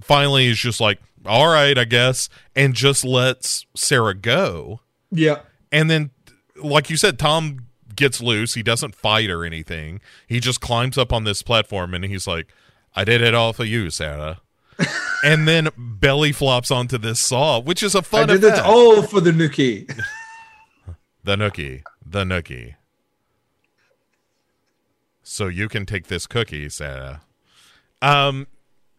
finally 0.00 0.46
is 0.46 0.58
just 0.58 0.80
like 0.80 0.98
all 1.28 1.48
right, 1.48 1.76
I 1.78 1.84
guess 1.84 2.28
and 2.56 2.74
just 2.74 3.04
lets 3.04 3.66
Sarah 3.76 4.14
go. 4.14 4.80
Yeah, 5.10 5.40
And 5.70 5.88
then 5.90 6.10
like 6.56 6.90
you 6.90 6.96
said 6.96 7.18
Tom 7.18 7.66
gets 7.94 8.20
loose. 8.20 8.54
He 8.54 8.62
doesn't 8.62 8.94
fight 8.94 9.28
or 9.30 9.44
anything. 9.44 10.00
He 10.26 10.38
just 10.40 10.60
climbs 10.60 10.96
up 10.96 11.12
on 11.12 11.24
this 11.24 11.42
platform 11.42 11.94
and 11.94 12.04
he's 12.04 12.26
like, 12.26 12.46
"I 12.94 13.04
did 13.04 13.20
it 13.22 13.34
all 13.34 13.52
for 13.52 13.64
you, 13.64 13.90
Sarah." 13.90 14.40
and 15.24 15.48
then 15.48 15.68
belly 15.76 16.30
flops 16.30 16.70
onto 16.70 16.96
this 16.98 17.18
saw, 17.20 17.58
which 17.60 17.82
is 17.82 17.94
a 17.96 18.02
fun 18.02 18.30
I 18.30 18.34
did 18.34 18.44
it 18.44 18.52
effect. 18.52 18.66
all 18.66 19.02
for 19.02 19.20
the 19.20 19.30
Nookie. 19.32 19.90
The 21.24 21.36
nookie, 21.36 21.82
the 22.06 22.24
nookie. 22.24 22.76
So 25.22 25.48
you 25.48 25.68
can 25.68 25.84
take 25.84 26.06
this 26.06 26.26
cookie, 26.26 26.68
Sarah. 26.70 27.20
Um, 28.00 28.46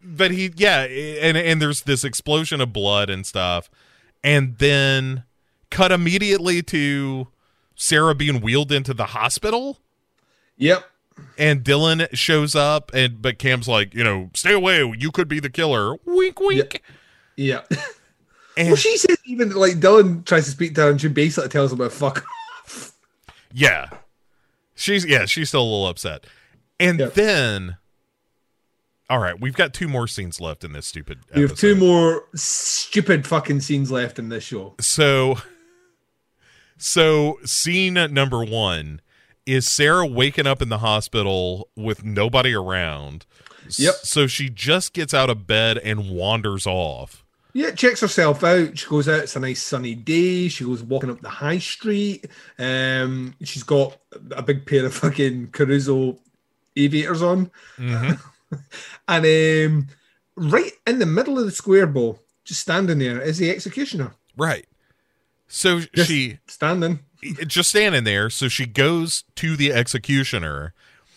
but 0.02 0.30
he, 0.30 0.52
yeah, 0.56 0.82
and 0.82 1.36
and 1.36 1.60
there's 1.60 1.82
this 1.82 2.04
explosion 2.04 2.60
of 2.60 2.72
blood 2.72 3.10
and 3.10 3.26
stuff, 3.26 3.70
and 4.24 4.58
then 4.58 5.24
cut 5.70 5.92
immediately 5.92 6.62
to 6.62 7.28
Sarah 7.74 8.14
being 8.14 8.40
wheeled 8.40 8.72
into 8.72 8.92
the 8.94 9.06
hospital, 9.06 9.78
yep. 10.56 10.84
and 11.38 11.62
Dylan 11.64 12.08
shows 12.14 12.54
up, 12.54 12.90
and 12.94 13.20
but 13.22 13.38
Cam's 13.38 13.68
like, 13.68 13.94
you 13.94 14.04
know, 14.04 14.30
stay 14.34 14.52
away, 14.52 14.80
you 14.98 15.10
could 15.10 15.28
be 15.28 15.40
the 15.40 15.50
killer. 15.50 15.96
Wink, 16.04 16.40
wink. 16.40 16.82
Yeah. 17.36 17.62
And 18.56 18.68
well, 18.68 18.76
she 18.76 18.96
says 18.98 19.16
even 19.24 19.50
like 19.50 19.74
Dylan 19.76 20.24
tries 20.26 20.44
to 20.46 20.50
speak 20.50 20.74
to 20.74 20.82
her, 20.82 20.90
and 20.90 21.00
she 21.00 21.08
basically 21.08 21.48
tells 21.48 21.72
him 21.72 21.80
about 21.80 21.92
fuck. 21.92 22.26
off. 22.66 22.92
Yeah. 23.52 23.88
She's 24.74 25.06
yeah, 25.06 25.24
she's 25.26 25.48
still 25.48 25.62
a 25.62 25.64
little 25.64 25.86
upset. 25.86 26.26
And 26.78 26.98
Yep. 26.98 27.14
then 27.14 27.76
All 29.10 29.18
right, 29.18 29.38
we've 29.40 29.56
got 29.56 29.74
two 29.74 29.88
more 29.88 30.06
scenes 30.06 30.40
left 30.40 30.62
in 30.62 30.72
this 30.72 30.86
stupid 30.86 31.18
We 31.34 31.42
have 31.42 31.56
two 31.56 31.74
more 31.74 32.26
stupid 32.36 33.26
fucking 33.26 33.60
scenes 33.60 33.90
left 33.90 34.20
in 34.20 34.28
this 34.28 34.44
show. 34.44 34.74
So 34.80 35.38
so 36.78 37.38
scene 37.44 37.94
number 37.94 38.44
1 38.44 39.00
is 39.46 39.66
Sarah 39.68 40.06
waking 40.06 40.46
up 40.46 40.62
in 40.62 40.68
the 40.68 40.78
hospital 40.78 41.68
with 41.76 42.04
nobody 42.04 42.54
around. 42.54 43.26
Yep. 43.76 43.94
So 43.96 44.26
she 44.28 44.48
just 44.48 44.92
gets 44.92 45.12
out 45.12 45.28
of 45.28 45.46
bed 45.46 45.78
and 45.78 46.10
wanders 46.10 46.66
off. 46.66 47.24
Yeah, 47.52 47.72
checks 47.72 48.00
herself 48.00 48.44
out. 48.44 48.78
She 48.78 48.86
goes 48.88 49.08
out. 49.08 49.20
It's 49.24 49.34
a 49.34 49.40
nice 49.40 49.60
sunny 49.60 49.96
day. 49.96 50.46
She 50.46 50.64
goes 50.64 50.84
walking 50.84 51.10
up 51.10 51.20
the 51.20 51.28
high 51.28 51.58
street. 51.58 52.26
Um, 52.60 53.34
she's 53.42 53.64
got 53.64 53.98
a 54.30 54.40
big 54.42 54.66
pair 54.66 54.86
of 54.86 54.94
fucking 54.94 55.48
Caruso 55.48 56.16
aviators 56.76 57.22
on, 57.22 57.50
Mhm. 57.76 58.20
and 59.08 59.24
um, 59.26 59.86
right 60.36 60.72
in 60.86 60.98
the 60.98 61.06
middle 61.06 61.38
of 61.38 61.44
the 61.46 61.50
square 61.52 61.86
bowl, 61.86 62.20
just 62.44 62.60
standing 62.60 62.98
there, 62.98 63.20
is 63.20 63.38
the 63.38 63.50
executioner. 63.50 64.12
right. 64.36 64.66
So 65.52 65.80
Just 65.80 66.08
she 66.08 66.38
standing. 66.46 67.00
just 67.46 67.70
standing 67.70 68.04
there. 68.04 68.30
So 68.30 68.46
she 68.46 68.66
goes 68.66 69.24
to 69.34 69.56
the 69.56 69.72
executioner, 69.72 70.74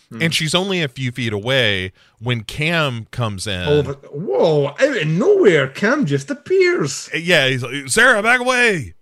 Hmm. 0.10 0.24
and 0.24 0.34
she's 0.34 0.56
only 0.56 0.82
a 0.82 0.88
few 0.88 1.12
feet 1.12 1.34
away 1.34 1.92
when 2.20 2.44
Cam 2.44 3.06
comes 3.12 3.46
in. 3.46 3.62
Of 3.62 3.90
it. 3.90 3.98
Whoa! 4.12 4.70
Out 4.80 4.98
of 4.98 5.08
nowhere, 5.08 5.68
Cam 5.68 6.06
just 6.08 6.32
appears. 6.32 7.12
yeah, 7.16 7.48
he's 7.48 7.62
like, 7.62 7.88
Sarah, 7.90 8.24
back 8.24 8.40
away. 8.40 8.96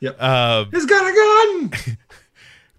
Yep. 0.00 0.16
Uh, 0.18 0.64
He's 0.70 0.86
got 0.86 1.04
a 1.04 1.12
gun. 1.14 1.96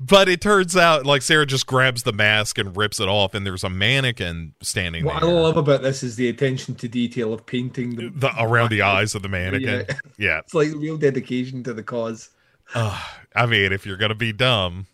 but 0.03 0.27
it 0.27 0.41
turns 0.41 0.75
out 0.75 1.05
like 1.05 1.21
Sarah 1.21 1.45
just 1.45 1.67
grabs 1.67 2.03
the 2.03 2.11
mask 2.11 2.57
and 2.57 2.75
rips 2.75 2.99
it 2.99 3.07
off, 3.07 3.33
and 3.33 3.45
there's 3.45 3.63
a 3.63 3.69
mannequin 3.69 4.53
standing 4.61 5.05
what 5.05 5.21
I 5.21 5.25
love 5.25 5.57
about 5.57 5.81
this 5.83 6.01
is 6.03 6.15
the 6.15 6.27
attention 6.29 6.75
to 6.75 6.87
detail 6.87 7.33
of 7.33 7.45
painting 7.45 7.95
the. 7.95 8.09
the, 8.09 8.31
around 8.43 8.69
the 8.71 8.81
eyes 8.81 9.13
of 9.15 9.21
the 9.21 9.29
mannequin. 9.29 9.85
Yeah. 9.87 9.95
Yeah. 10.17 10.39
It's 10.39 10.53
like 10.53 10.69
real 10.75 10.97
dedication 10.97 11.63
to 11.63 11.73
the 11.73 11.83
cause. 11.83 12.29
Ugh, 12.73 13.01
I 13.35 13.45
mean, 13.45 13.71
if 13.71 13.85
you're 13.85 13.97
gonna 13.97 14.15
be 14.15 14.33
dumb, 14.33 14.87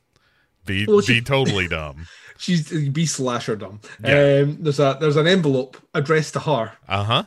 be 0.65 0.85
Well, 0.85 1.01
she- 1.01 1.19
be 1.19 1.21
totally 1.21 1.67
dumb. 1.69 2.07
She's 2.39 2.69
be 2.89 3.05
slasher 3.05 3.55
dumb. 3.55 3.79
Yeah. 4.03 4.41
Um, 4.43 4.57
there's 4.59 4.79
a 4.79 4.97
there's 4.99 5.15
an 5.15 5.25
envelope 5.27 5.77
addressed 5.93 6.33
to 6.33 6.39
her, 6.41 6.73
Uh 6.87 7.03
huh. 7.03 7.23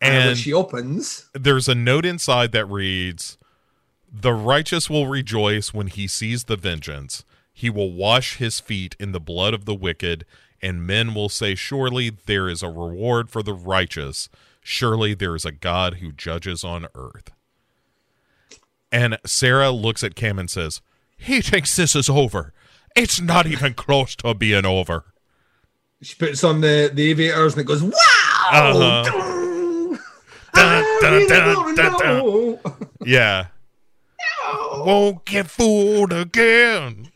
and, 0.00 0.14
And 0.14 0.26
when 0.28 0.36
she 0.36 0.52
opens, 0.54 1.28
there's 1.34 1.68
a 1.68 1.74
note 1.74 2.06
inside 2.06 2.52
that 2.52 2.64
reads 2.66 3.36
The 4.10 4.32
righteous 4.32 4.88
will 4.88 5.06
rejoice 5.06 5.74
when 5.74 5.88
he 5.88 6.06
sees 6.06 6.44
the 6.44 6.56
vengeance. 6.56 7.24
He 7.52 7.70
will 7.70 7.92
wash 7.92 8.36
his 8.36 8.60
feet 8.60 8.96
in 8.98 9.12
the 9.12 9.20
blood 9.20 9.52
of 9.52 9.64
the 9.64 9.74
wicked, 9.74 10.24
and 10.62 10.86
men 10.86 11.14
will 11.14 11.28
say, 11.28 11.54
Surely 11.54 12.10
there 12.10 12.48
is 12.48 12.62
a 12.62 12.68
reward 12.68 13.30
for 13.30 13.42
the 13.42 13.52
righteous. 13.54 14.28
Surely 14.62 15.14
there 15.14 15.34
is 15.34 15.44
a 15.44 15.52
God 15.52 15.94
who 15.94 16.12
judges 16.12 16.64
on 16.64 16.86
earth. 16.94 17.30
And 18.90 19.18
Sarah 19.26 19.70
looks 19.70 20.02
at 20.02 20.14
Cam 20.14 20.38
and 20.38 20.48
says, 20.48 20.80
He 21.16 21.40
thinks 21.40 21.76
this 21.76 21.94
is 21.94 22.08
over. 22.08 22.52
It's 22.96 23.20
not 23.20 23.46
even 23.46 23.74
close 23.74 24.16
to 24.16 24.34
being 24.34 24.64
over. 24.64 25.04
she 26.00 26.14
puts 26.14 26.42
on 26.42 26.60
the 26.60 26.90
the 26.92 27.10
aviators, 27.10 27.52
and 27.52 27.62
it 27.62 27.64
goes 27.64 27.82
wow. 27.82 27.92
Uh-huh. 28.50 29.04
Dun. 29.04 29.98
Dun, 31.00 31.28
dun, 31.28 31.64
really 31.66 31.76
dun, 31.76 32.58
wanna 34.18 34.44
dun, 34.44 34.44
dun. 34.44 34.52
know. 34.52 34.76
Yeah. 34.78 34.84
Won't 34.84 35.24
get 35.24 35.46
fooled 35.50 36.12
again. 36.12 37.10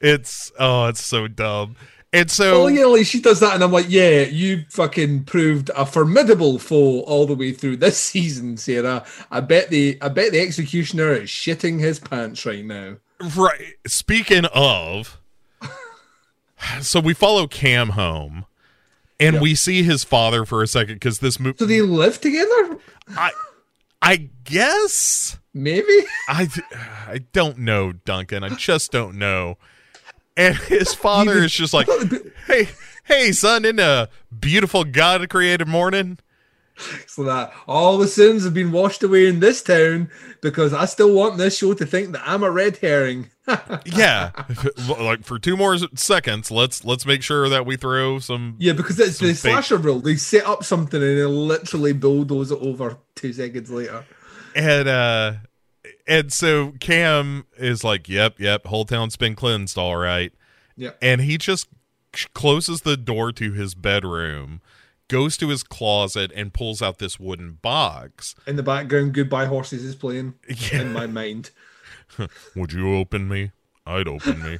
It's 0.00 0.52
oh, 0.58 0.86
it's 0.86 1.02
so 1.04 1.26
dumb. 1.28 1.76
And 2.12 2.30
so 2.30 2.64
Oh 2.64 2.66
yeah, 2.68 2.84
like 2.84 3.06
she 3.06 3.20
does 3.20 3.40
that, 3.40 3.54
and 3.54 3.64
I'm 3.64 3.72
like, 3.72 3.86
yeah, 3.88 4.20
you 4.22 4.64
fucking 4.70 5.24
proved 5.24 5.70
a 5.76 5.84
formidable 5.84 6.58
foe 6.58 7.00
all 7.00 7.26
the 7.26 7.34
way 7.34 7.52
through 7.52 7.78
this 7.78 7.98
season, 8.02 8.56
Sarah. 8.56 9.04
I 9.30 9.40
bet 9.40 9.70
the 9.70 9.98
I 10.00 10.08
bet 10.08 10.32
the 10.32 10.40
executioner 10.40 11.12
is 11.12 11.30
shitting 11.30 11.80
his 11.80 11.98
pants 11.98 12.44
right 12.46 12.64
now. 12.64 12.96
right 13.36 13.74
speaking 13.86 14.44
of 14.54 15.18
so 16.80 17.00
we 17.00 17.14
follow 17.14 17.46
Cam 17.46 17.90
home 17.90 18.44
and 19.18 19.34
Yep. 19.34 19.42
we 19.42 19.54
see 19.54 19.82
his 19.82 20.04
father 20.04 20.44
for 20.44 20.62
a 20.62 20.66
second 20.66 20.96
because 20.96 21.20
this 21.20 21.40
movie 21.40 21.56
So 21.58 21.64
they 21.64 21.80
live 21.80 22.20
together, 22.20 22.78
I 23.08 23.32
I 24.06 24.30
guess 24.44 25.36
maybe. 25.52 26.04
I 26.28 26.48
I 27.08 27.18
don't 27.32 27.58
know, 27.58 27.92
Duncan. 27.92 28.44
I 28.44 28.50
just 28.50 28.92
don't 28.92 29.18
know. 29.18 29.58
And 30.36 30.56
his 30.56 30.94
father 31.06 31.38
is 31.38 31.52
just 31.52 31.74
like, 31.74 31.88
"Hey, 32.46 32.68
hey, 33.04 33.32
son, 33.32 33.64
in 33.64 33.80
a 33.80 34.08
beautiful 34.38 34.84
God 34.84 35.28
created 35.28 35.66
morning." 35.66 36.18
so 37.06 37.24
that 37.24 37.52
all 37.66 37.98
the 37.98 38.06
sins 38.06 38.44
have 38.44 38.54
been 38.54 38.72
washed 38.72 39.02
away 39.02 39.26
in 39.26 39.40
this 39.40 39.62
town 39.62 40.10
because 40.42 40.72
I 40.72 40.84
still 40.84 41.12
want 41.12 41.38
this 41.38 41.58
show 41.58 41.74
to 41.74 41.86
think 41.86 42.12
that 42.12 42.22
I'm 42.24 42.42
a 42.42 42.50
red 42.50 42.76
herring. 42.78 43.30
Yeah, 43.84 44.32
like 44.88 45.24
for 45.24 45.38
two 45.38 45.56
more 45.56 45.76
seconds, 45.94 46.50
let's 46.50 46.84
let's 46.84 47.06
make 47.06 47.22
sure 47.22 47.48
that 47.48 47.64
we 47.64 47.76
throw 47.76 48.18
some. 48.18 48.56
Yeah, 48.58 48.72
because 48.72 48.98
it's 48.98 49.20
the 49.20 49.34
slasher 49.34 49.76
rule. 49.76 50.00
They 50.00 50.16
set 50.16 50.44
up 50.44 50.64
something 50.64 51.00
and 51.00 51.16
they 51.16 51.24
literally 51.24 51.92
bulldoze 51.92 52.50
it 52.50 52.58
over 52.60 52.98
two 53.14 53.32
seconds 53.32 53.70
later. 53.70 54.04
And 54.56 54.88
uh, 54.88 55.32
and 56.08 56.32
so 56.32 56.72
Cam 56.80 57.46
is 57.56 57.84
like, 57.84 58.08
"Yep, 58.08 58.40
yep, 58.40 58.66
whole 58.66 58.84
town's 58.84 59.16
been 59.16 59.36
cleansed, 59.36 59.78
all 59.78 59.96
right." 59.96 60.32
Yeah. 60.76 60.90
and 61.00 61.20
he 61.20 61.38
just 61.38 61.68
closes 62.34 62.82
the 62.82 62.96
door 62.96 63.32
to 63.32 63.52
his 63.52 63.74
bedroom, 63.74 64.60
goes 65.08 65.36
to 65.38 65.48
his 65.48 65.62
closet, 65.62 66.32
and 66.34 66.52
pulls 66.52 66.82
out 66.82 66.98
this 66.98 67.18
wooden 67.20 67.58
box. 67.62 68.34
In 68.46 68.56
the 68.56 68.62
background, 68.62 69.14
Goodbye 69.14 69.46
Horses 69.46 69.84
is 69.84 69.94
playing 69.94 70.34
Yeah. 70.48 70.82
in 70.82 70.92
my 70.92 71.06
mind. 71.06 71.50
Would 72.56 72.72
you 72.72 72.94
open 72.94 73.28
me? 73.28 73.52
I'd 73.86 74.08
open 74.08 74.42
me. 74.42 74.58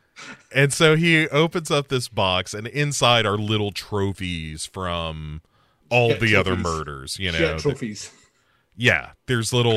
and 0.54 0.72
so 0.72 0.96
he 0.96 1.28
opens 1.28 1.70
up 1.70 1.88
this 1.88 2.08
box, 2.08 2.54
and 2.54 2.66
inside 2.66 3.24
are 3.26 3.38
little 3.38 3.70
trophies 3.72 4.66
from 4.66 5.42
all 5.90 6.10
Shit 6.10 6.20
the 6.20 6.34
other 6.36 6.56
murders. 6.56 7.18
You 7.18 7.32
know, 7.32 7.38
Shit 7.38 7.58
trophies. 7.60 8.12
yeah. 8.76 9.12
there's 9.26 9.52
little. 9.52 9.72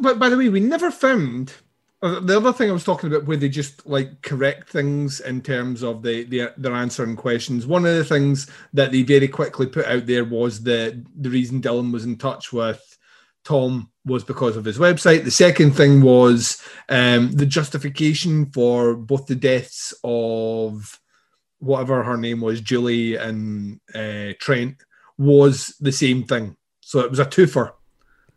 but 0.00 0.18
by 0.18 0.28
the 0.30 0.36
way, 0.38 0.48
we 0.48 0.60
never 0.60 0.90
found 0.90 1.52
the 2.02 2.36
other 2.36 2.52
thing 2.52 2.70
I 2.70 2.72
was 2.72 2.84
talking 2.84 3.10
about 3.12 3.26
where 3.26 3.36
they 3.36 3.48
just 3.48 3.86
like 3.86 4.22
correct 4.22 4.70
things 4.70 5.20
in 5.20 5.42
terms 5.42 5.82
of 5.82 6.02
the, 6.02 6.24
the 6.24 6.52
their 6.56 6.72
answering 6.72 7.14
questions. 7.16 7.66
One 7.66 7.84
of 7.84 7.94
the 7.94 8.04
things 8.04 8.48
that 8.72 8.90
they 8.90 9.02
very 9.02 9.28
quickly 9.28 9.66
put 9.66 9.86
out 9.86 10.06
there 10.06 10.24
was 10.24 10.62
that 10.62 11.04
the 11.14 11.30
reason 11.30 11.60
Dylan 11.60 11.92
was 11.92 12.04
in 12.06 12.16
touch 12.16 12.52
with 12.52 12.80
Tom 13.44 13.90
was 14.06 14.24
because 14.24 14.56
of 14.56 14.64
his 14.64 14.78
website. 14.78 15.24
The 15.24 15.30
second 15.30 15.72
thing 15.72 16.00
was 16.00 16.62
um, 16.88 17.32
the 17.32 17.46
justification 17.46 18.46
for 18.46 18.94
both 18.94 19.26
the 19.26 19.34
deaths 19.34 19.92
of 20.02 20.98
whatever 21.58 22.02
her 22.02 22.16
name 22.16 22.40
was, 22.40 22.62
Julie 22.62 23.16
and 23.16 23.78
uh, 23.94 24.32
Trent, 24.40 24.76
was 25.18 25.74
the 25.80 25.92
same 25.92 26.24
thing. 26.24 26.56
So 26.80 27.00
it 27.00 27.10
was 27.10 27.18
a 27.18 27.26
twofer 27.26 27.72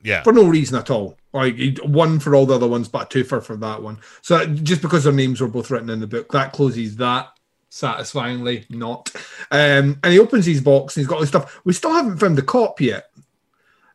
Yeah. 0.02 0.22
for 0.24 0.34
no 0.34 0.46
reason 0.46 0.78
at 0.78 0.90
all. 0.92 1.18
Like 1.34 1.80
one 1.80 2.20
for 2.20 2.36
all 2.36 2.46
the 2.46 2.54
other 2.56 2.68
ones, 2.68 2.88
but 2.88 3.14
a 3.14 3.18
twofer 3.24 3.42
for 3.44 3.56
that 3.58 3.82
one. 3.82 4.00
So 4.22 4.46
just 4.46 4.82
because 4.84 5.04
their 5.04 5.14
names 5.14 5.42
were 5.42 5.48
both 5.48 5.72
written 5.72 5.90
in 5.90 6.00
the 6.00 6.08
book, 6.08 6.32
that 6.32 6.54
closes 6.54 6.96
that 6.98 7.30
satisfyingly. 7.70 8.66
Not. 8.70 9.10
Um, 9.50 10.00
and 10.04 10.14
he 10.14 10.20
opens 10.20 10.46
his 10.46 10.62
box 10.62 10.96
and 10.96 11.02
he's 11.02 11.08
got 11.08 11.16
all 11.16 11.22
this 11.22 11.30
stuff. 11.30 11.60
We 11.66 11.74
still 11.74 11.92
haven't 11.94 12.20
found 12.20 12.38
the 12.38 12.44
cop 12.44 12.80
yet. 12.80 13.10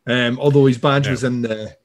Um, 0.05 0.37
although 0.39 0.65
his 0.65 0.77
badge 0.77 1.05
No. 1.05 1.11
was 1.11 1.23
in 1.23 1.41
the 1.43 1.77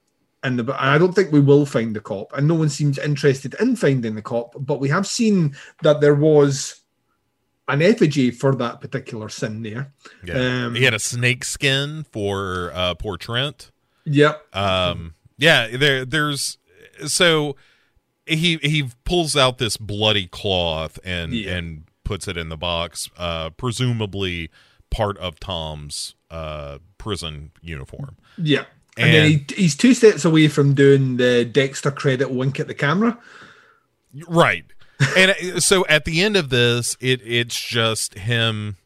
and 0.42 0.58
the, 0.58 0.76
I 0.78 0.98
don't 0.98 1.14
think 1.14 1.32
we 1.32 1.40
will 1.40 1.64
find 1.64 1.96
the 1.96 2.00
cop, 2.00 2.36
and 2.36 2.46
no 2.46 2.54
one 2.54 2.68
seems 2.68 2.98
interested 2.98 3.54
in 3.60 3.76
finding 3.76 4.14
the 4.14 4.20
cop. 4.22 4.54
But 4.58 4.78
we 4.78 4.90
have 4.90 5.06
seen 5.06 5.56
that 5.82 6.02
there 6.02 6.14
was 6.14 6.80
an 7.66 7.80
effigy 7.80 8.30
for 8.30 8.54
that 8.56 8.80
particular 8.82 9.30
sin 9.30 9.62
there. 9.62 9.94
Yeah. 10.22 10.66
Um, 10.66 10.74
he 10.74 10.84
had 10.84 10.92
a 10.92 10.98
snake 10.98 11.44
skin 11.44 12.04
for 12.12 12.72
uh, 12.74 12.92
poor 12.94 13.16
Trent. 13.16 13.70
Yep. 14.04 14.54
Um, 14.54 15.14
yeah, 15.44 15.76
there, 15.76 16.04
there's 16.04 16.58
so 17.06 17.56
he 18.26 18.56
he 18.62 18.88
pulls 19.04 19.36
out 19.36 19.58
this 19.58 19.76
bloody 19.76 20.26
cloth 20.26 20.98
and 21.04 21.32
Yeah. 21.32 21.56
and 21.56 21.84
puts 22.04 22.28
it 22.28 22.36
in 22.36 22.48
the 22.50 22.56
box, 22.56 23.08
uh, 23.16 23.50
presumably 23.50 24.50
part 24.90 25.16
of 25.18 25.40
Tom's 25.40 26.14
uh, 26.30 26.78
prison 26.98 27.50
uniform. 27.62 28.16
Yeah. 28.38 28.64
And, 28.96 29.12
then 29.14 29.30
he, 29.30 29.44
he's 29.56 29.74
two 29.76 29.92
steps 29.92 30.24
away 30.24 30.46
from 30.48 30.74
doing 30.74 31.16
the 31.16 31.44
Dexter 31.44 31.90
credit 31.90 32.30
wink 32.30 32.60
at 32.60 32.68
the 32.68 32.74
camera. 32.74 33.18
Right. 34.28 34.64
and 35.16 35.32
uh, 35.32 35.60
so 35.60 35.84
at 35.88 36.04
the 36.04 36.22
end 36.22 36.36
of 36.36 36.50
this, 36.50 36.96
it 37.00 37.20
it's 37.24 37.60
just 37.60 38.14
him, 38.14 38.76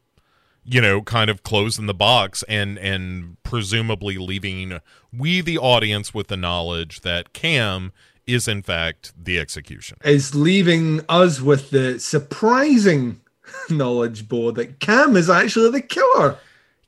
you 0.71 0.81
know, 0.81 1.01
kind 1.03 1.31
of 1.31 1.43
closing 1.43 1.87
the 1.87 1.95
box 1.95 2.45
and 2.49 2.79
and 2.79 3.37
presumably 3.43 4.19
leaving 4.19 4.81
we 5.13 5.41
the 5.41 5.59
audience 5.59 6.13
with 6.13 6.29
the 6.29 6.37
knowledge 6.37 7.01
that 7.01 7.33
Cam 7.33 7.93
is 8.27 8.47
in 8.47 8.63
fact 8.63 9.13
the 9.17 9.39
execution. 9.39 9.97
Is 10.05 10.35
leaving 10.35 11.01
us 11.09 11.41
with 11.41 11.71
the 11.71 11.99
surprising 11.99 13.21
knowledge, 13.71 14.29
Bo, 14.29 14.51
that 14.53 14.81
Cam 14.81 15.17
is 15.17 15.31
actually 15.31 15.71
the 15.71 15.81
killer. 15.81 16.37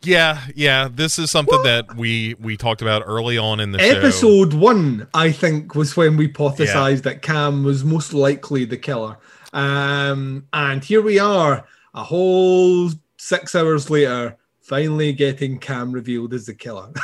Yeah, 0.03 0.41
yeah. 0.55 0.89
This 0.91 1.19
is 1.19 1.31
something 1.31 1.63
that 1.63 1.97
we 1.97 2.35
we 2.39 2.57
talked 2.57 2.83
about 2.83 3.03
early 3.07 3.37
on 3.37 3.61
in 3.61 3.73
the 3.73 3.79
show. 3.79 3.99
Episode 3.99 4.55
one, 4.55 5.09
I 5.13 5.31
think, 5.31 5.75
was 5.75 5.97
when 5.97 6.17
we 6.17 6.29
hypothesized 6.29 7.03
that 7.03 7.23
Cam 7.23 7.65
was 7.65 7.85
most 7.85 8.15
likely 8.15 8.65
the 8.65 8.79
killer. 8.79 9.19
Um, 9.53 10.47
and 10.53 10.83
here 10.83 11.03
we 11.03 11.19
are, 11.19 11.67
a 11.93 12.05
whole 12.05 12.91
six 13.21 13.55
hours 13.55 13.91
later, 13.91 14.37
finally 14.63 15.13
getting 15.13 15.59
Cam 15.59 15.93
revealed 15.93 16.33
as 16.35 16.47
the 16.47 16.55
killer. 16.55 16.93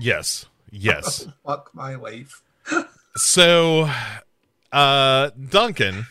Yes. 0.00 0.46
Yes. 0.72 1.28
Fuck 1.46 1.70
my 1.72 1.94
life. 1.94 2.42
so 3.14 3.88
uh 4.72 5.30
Duncan, 5.50 6.06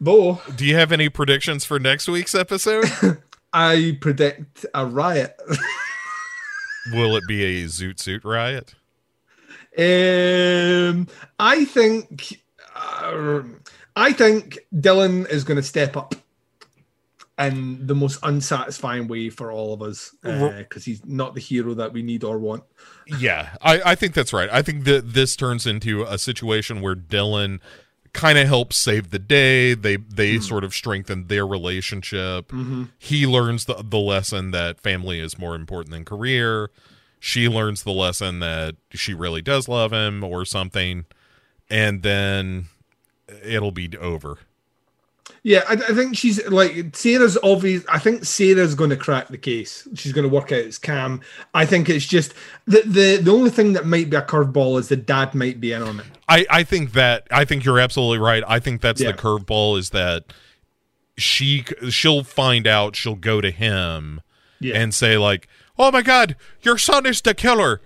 Bo, 0.00 0.40
do 0.56 0.64
you 0.64 0.74
have 0.74 0.90
any 0.90 1.10
predictions 1.10 1.66
for 1.66 1.78
next 1.78 2.08
week's 2.08 2.34
episode? 2.34 2.86
I 3.52 3.98
predict 4.00 4.64
a 4.72 4.86
riot. 4.86 5.38
Will 6.92 7.14
it 7.14 7.24
be 7.28 7.44
a 7.44 7.66
zoot 7.66 8.00
suit 8.00 8.24
riot? 8.24 8.74
Um, 9.76 11.06
I 11.38 11.66
think, 11.66 12.40
uh, 12.74 13.42
I 13.96 14.14
think 14.14 14.60
Dylan 14.74 15.28
is 15.28 15.44
going 15.44 15.58
to 15.58 15.62
step 15.62 15.94
up 15.94 16.14
in 17.38 17.86
the 17.86 17.94
most 17.94 18.18
unsatisfying 18.22 19.06
way 19.06 19.30
for 19.30 19.52
all 19.52 19.72
of 19.72 19.80
us 19.80 20.14
uh, 20.24 20.48
because 20.58 20.84
he's 20.84 21.04
not 21.06 21.34
the 21.34 21.40
hero 21.40 21.74
that 21.74 21.92
we 21.92 22.02
need 22.02 22.24
or 22.24 22.38
want. 22.38 22.64
Yeah, 23.06 23.54
I, 23.62 23.80
I 23.84 23.94
think 23.94 24.14
that's 24.14 24.32
right. 24.32 24.50
I 24.50 24.62
think 24.62 24.84
that 24.84 25.14
this 25.14 25.36
turns 25.36 25.66
into 25.66 26.02
a 26.02 26.18
situation 26.18 26.80
where 26.80 26.96
Dylan 26.96 27.60
kind 28.12 28.38
of 28.38 28.48
helps 28.48 28.76
save 28.76 29.10
the 29.10 29.18
day. 29.18 29.74
They 29.74 29.96
they 29.96 30.34
mm-hmm. 30.34 30.42
sort 30.42 30.64
of 30.64 30.74
strengthen 30.74 31.28
their 31.28 31.46
relationship. 31.46 32.48
Mm-hmm. 32.48 32.84
He 32.98 33.26
learns 33.26 33.66
the 33.66 33.82
the 33.84 33.98
lesson 33.98 34.50
that 34.50 34.80
family 34.80 35.20
is 35.20 35.38
more 35.38 35.54
important 35.54 35.92
than 35.92 36.04
career. 36.04 36.70
She 37.20 37.48
learns 37.48 37.82
the 37.82 37.92
lesson 37.92 38.40
that 38.40 38.76
she 38.92 39.14
really 39.14 39.42
does 39.42 39.68
love 39.68 39.92
him 39.92 40.24
or 40.24 40.44
something, 40.44 41.04
and 41.70 42.02
then 42.02 42.66
it'll 43.44 43.72
be 43.72 43.90
over. 43.96 44.38
Yeah, 45.44 45.62
I, 45.68 45.74
I 45.74 45.76
think 45.94 46.16
she's 46.16 46.44
like 46.48 46.94
Sarah's 46.96 47.38
obvious. 47.42 47.84
I 47.88 47.98
think 47.98 48.24
Sarah's 48.24 48.74
going 48.74 48.90
to 48.90 48.96
crack 48.96 49.28
the 49.28 49.38
case. 49.38 49.86
She's 49.94 50.12
going 50.12 50.28
to 50.28 50.34
work 50.34 50.50
out 50.52 50.58
it's 50.58 50.78
Cam. 50.78 51.20
I 51.54 51.64
think 51.64 51.88
it's 51.88 52.06
just 52.06 52.34
the 52.66 52.82
the 52.84 53.16
the 53.22 53.30
only 53.32 53.50
thing 53.50 53.72
that 53.74 53.86
might 53.86 54.10
be 54.10 54.16
a 54.16 54.22
curveball 54.22 54.78
is 54.80 54.88
the 54.88 54.96
dad 54.96 55.34
might 55.34 55.60
be 55.60 55.72
in 55.72 55.82
on 55.82 56.00
it. 56.00 56.06
I, 56.28 56.44
I 56.50 56.62
think 56.64 56.92
that 56.92 57.26
I 57.30 57.44
think 57.44 57.64
you're 57.64 57.78
absolutely 57.78 58.18
right. 58.18 58.42
I 58.46 58.58
think 58.58 58.80
that's 58.80 59.00
Yeah. 59.00 59.12
the 59.12 59.18
curveball 59.18 59.78
is 59.78 59.90
that 59.90 60.24
she 61.16 61.64
she'll 61.88 62.24
find 62.24 62.66
out 62.66 62.96
she'll 62.96 63.14
go 63.16 63.40
to 63.40 63.50
him 63.50 64.20
Yeah. 64.60 64.76
and 64.76 64.92
say 64.94 65.16
like, 65.18 65.48
"Oh 65.78 65.90
my 65.90 66.02
God, 66.02 66.36
your 66.62 66.78
son 66.78 67.06
is 67.06 67.20
the 67.20 67.34
killer," 67.34 67.80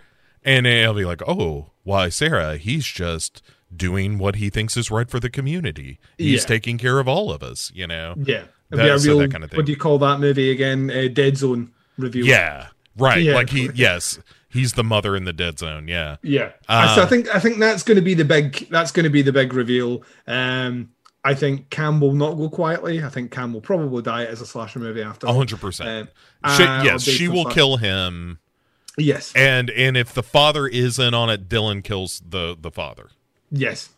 and 0.45 0.67
he'll 0.67 0.95
be 0.95 1.05
like, 1.05 1.23
"Oh, 1.27 1.71
why, 1.83 2.09
Sarah? 2.09 2.57
He's 2.57 2.85
just 2.87 3.43
doing 3.77 4.19
what 4.19 4.37
he 4.37 4.51
thinks 4.51 4.77
is 4.77 4.91
right 4.91 5.09
for 5.11 5.21
the 5.21 5.31
community. 5.31 5.99
He's 6.19 6.43
Yeah. 6.43 6.47
taking 6.49 6.79
care 6.79 6.99
of 6.99 7.09
all 7.09 7.33
of 7.33 7.43
us." 7.43 7.71
You 7.75 7.87
know? 7.87 8.15
Yeah, 8.17 8.45
That- 8.71 8.83
be 8.83 8.89
a 8.89 8.99
so 8.99 9.19
that 9.19 9.31
kind 9.31 9.45
of 9.45 9.51
thing. 9.51 9.57
What 9.57 9.67
do 9.67 9.73
you 9.73 9.79
call 9.79 9.99
that 9.99 10.21
movie 10.21 10.51
again? 10.51 10.91
Uh, 10.91 11.09
Dead 11.13 11.37
Zone 11.37 11.71
review. 11.99 12.25
Yeah, 12.25 12.69
right. 12.97 13.23
Yeah. 13.23 13.35
Like 13.35 13.51
he, 13.51 13.71
yes, 13.75 14.19
he's 14.49 14.73
the 14.75 14.85
mother 14.85 15.15
in 15.17 15.25
the 15.25 15.33
dead 15.33 15.59
zone. 15.59 15.89
Yeah. 15.89 16.17
Yeah. 16.23 16.51
Uh, 16.69 16.95
so 16.95 17.03
I 17.03 17.07
think 17.07 17.35
I 17.35 17.39
think 17.41 17.59
that's 17.59 17.83
going 17.83 17.97
to 17.97 18.03
be 18.03 18.15
the 18.15 18.25
big 18.25 18.69
that's 18.71 18.93
going 18.93 19.05
to 19.05 19.11
be 19.11 19.23
the 19.23 19.33
big 19.33 19.53
reveal. 19.55 20.03
Um, 20.27 20.91
I 21.25 21.35
think 21.35 21.71
Cam 21.71 22.01
will 22.01 22.15
not 22.15 22.35
go 22.35 22.49
quietly. 22.49 23.03
I 23.05 23.09
think 23.09 23.31
Cam 23.31 23.53
will 23.53 23.61
probably 23.61 24.03
die 24.03 24.25
as 24.25 24.41
a 24.41 24.47
slasher 24.47 24.81
movie 24.81 25.03
after. 25.03 25.27
A 25.29 25.33
hundred 25.33 25.61
percent. 25.61 26.09
Um, 26.43 26.53
uh, 26.61 26.83
Yes, 26.85 27.03
she 27.05 27.29
will 27.29 27.45
fact. 27.45 27.55
kill 27.55 27.77
him. 27.77 28.39
Yes. 28.99 29.33
and 29.35 29.71
and 29.71 29.97
if 29.97 30.13
the 30.13 30.23
father 30.23 30.67
isn't 30.67 31.15
on 31.15 31.31
it 31.31 31.49
dylan 31.49 31.83
kills 31.83 32.21
the 32.29 32.55
the 32.61 32.71
father 32.71 33.09
Yes. 33.53 33.91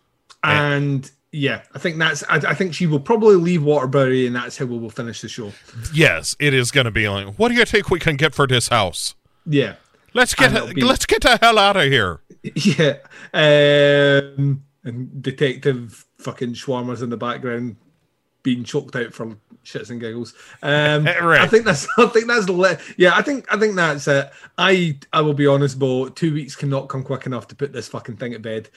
And 0.42 1.10
yeah, 1.32 1.62
I 1.74 1.78
think 1.78 1.98
that's. 1.98 2.22
I, 2.28 2.36
I 2.36 2.54
think 2.54 2.74
she 2.74 2.86
will 2.86 3.00
probably 3.00 3.36
leave 3.36 3.62
Waterbury, 3.64 4.26
and 4.26 4.36
that's 4.36 4.58
how 4.58 4.66
we 4.66 4.78
will 4.78 4.90
finish 4.90 5.20
the 5.22 5.28
show. 5.28 5.52
yes 5.94 6.36
it 6.38 6.52
is 6.52 6.70
going 6.70 6.84
to 6.84 6.90
be 6.90 7.08
like 7.08 7.34
what 7.36 7.48
do 7.48 7.54
you 7.54 7.64
think 7.64 7.88
we 7.90 7.98
can 7.98 8.16
get 8.16 8.34
for 8.34 8.46
this 8.46 8.68
house 8.68 9.14
Yeah. 9.46 9.76
let's 10.12 10.34
get 10.34 10.74
be- 10.74 10.82
let's 10.84 11.06
get 11.06 11.22
the 11.22 11.38
hell 11.40 11.58
out 11.58 11.76
of 11.76 11.84
here 11.84 12.20
Yeah. 12.54 12.98
Um, 13.32 14.64
and 14.84 15.22
Detective 15.22 16.04
fucking 16.18 16.52
Schwarmer's 16.54 17.02
in 17.02 17.10
the 17.10 17.16
background 17.16 17.76
being 18.42 18.62
choked 18.64 18.94
out 18.96 19.14
from 19.14 19.40
shits 19.64 19.88
and 19.90 19.98
giggles. 20.00 20.34
Um, 20.62 21.04
Right. 21.22 21.40
I 21.40 21.46
think 21.46 21.64
that's. 21.64 21.88
I 21.98 22.06
think 22.06 22.26
that's. 22.26 22.48
Le- 22.50 22.76
yeah, 22.98 23.16
I 23.16 23.22
think. 23.22 23.46
I 23.52 23.58
think 23.58 23.74
that's 23.76 24.06
it. 24.06 24.30
I. 24.58 24.98
I 25.12 25.22
will 25.22 25.32
be 25.32 25.46
honest, 25.46 25.78
Bo. 25.78 26.10
Two 26.10 26.34
weeks 26.34 26.54
cannot 26.54 26.88
come 26.90 27.02
quick 27.02 27.24
enough 27.24 27.48
to 27.48 27.54
put 27.54 27.72
this 27.72 27.88
fucking 27.88 28.18
thing 28.18 28.34
at 28.34 28.42
bed. 28.42 28.68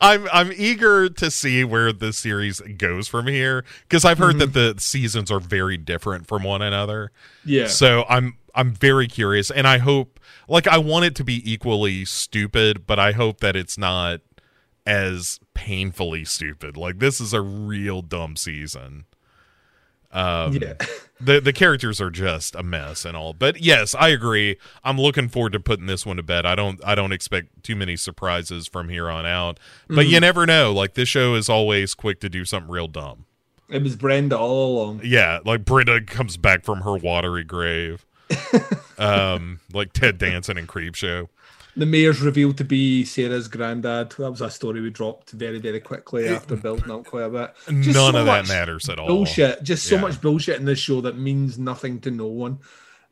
I'm 0.00 0.26
i'm 0.32 0.50
eager 0.56 1.08
to 1.10 1.30
see 1.30 1.62
where 1.62 1.92
the 1.92 2.12
series 2.12 2.60
goes 2.78 3.06
from 3.06 3.26
here 3.26 3.64
because 3.82 4.04
i've 4.04 4.18
heard 4.18 4.38
that 4.38 4.54
the 4.54 4.74
seasons 4.78 5.30
are 5.30 5.40
very 5.40 5.76
different 5.76 6.26
from 6.26 6.42
one 6.42 6.62
another 6.62 7.12
Yeah. 7.44 7.66
so 7.66 8.04
i'm 8.08 8.38
i'm 8.54 8.72
very 8.72 9.06
curious 9.08 9.50
and 9.50 9.66
i 9.68 9.76
hope 9.78 10.18
like 10.48 10.66
i 10.66 10.78
want 10.78 11.04
it 11.04 11.14
to 11.16 11.24
be 11.24 11.42
equally 11.50 12.04
stupid 12.06 12.86
but 12.86 12.98
i 12.98 13.12
hope 13.12 13.40
that 13.40 13.56
it's 13.56 13.76
not 13.76 14.20
as 14.86 15.38
painfully 15.52 16.24
stupid 16.24 16.76
like 16.78 16.98
this 16.98 17.20
is 17.20 17.34
a 17.34 17.42
real 17.42 18.00
dumb 18.00 18.36
season 18.36 19.04
um 20.12 20.54
yeah. 20.54 20.74
the 21.20 21.40
the 21.40 21.52
characters 21.52 22.00
are 22.00 22.10
just 22.10 22.54
a 22.54 22.62
mess 22.62 23.04
and 23.04 23.16
all. 23.16 23.32
But 23.32 23.60
yes 23.60 23.94
i 23.94 24.08
agree. 24.08 24.56
I'm 24.84 24.98
looking 25.00 25.28
forward 25.28 25.52
to 25.54 25.60
putting 25.60 25.86
this 25.86 26.06
one 26.06 26.16
to 26.16 26.22
bed. 26.22 26.46
I 26.46 26.54
don't 26.54 26.80
i 26.84 26.94
don't 26.94 27.12
expect 27.12 27.62
too 27.62 27.74
many 27.76 27.96
surprises 27.96 28.66
from 28.66 28.88
here 28.88 29.08
on 29.10 29.26
out. 29.26 29.58
But 29.88 30.06
you 30.06 30.20
never 30.20 30.46
know. 30.46 30.72
Like 30.72 30.94
this 30.94 31.08
show 31.08 31.34
is 31.34 31.48
always 31.48 31.94
quick 31.94 32.20
to 32.20 32.28
do 32.28 32.44
something 32.44 32.70
real 32.70 32.88
dumb. 32.88 33.24
It 33.68 33.82
was 33.82 33.96
Brenda 33.96 34.38
all 34.38 34.76
along. 34.82 35.00
yeah 35.04 35.40
like 35.44 35.64
brenda 35.64 36.00
comes 36.00 36.36
back 36.36 36.64
from 36.64 36.82
her 36.82 36.96
watery 36.96 37.44
grave. 37.44 38.04
Um 38.98 39.60
like 39.72 39.92
ted 39.92 40.18
danson 40.18 40.58
and 40.58 40.66
Creepshow 40.66 41.28
The 41.78 41.86
mayor's 41.86 42.20
revealed 42.20 42.58
to 42.58 42.64
be 42.64 43.04
Sarah's 43.04 43.48
granddad. 43.48 44.10
That 44.18 44.30
was 44.30 44.40
a 44.40 44.50
story 44.50 44.80
we 44.80 44.90
dropped 44.90 45.30
very, 45.30 45.58
very 45.60 45.80
quickly 45.80 46.28
after 46.28 46.56
building 46.56 46.90
up 46.90 47.04
quite 47.06 47.24
a 47.24 47.30
bit. 47.30 47.54
Just 47.82 47.96
none 47.96 48.12
so 48.14 48.18
of 48.20 48.26
that 48.26 48.48
matters 48.48 48.88
at 48.88 48.98
all 48.98 49.06
Bullshit. 49.06 49.62
Just 49.62 49.86
so 49.86 49.94
Yeah. 49.94 50.00
much 50.02 50.20
bullshit 50.20 50.58
in 50.58 50.64
this 50.66 50.78
show 50.78 51.00
that 51.02 51.16
means 51.16 51.58
nothing 51.58 52.00
to 52.00 52.10
no 52.10 52.26
one. 52.26 52.58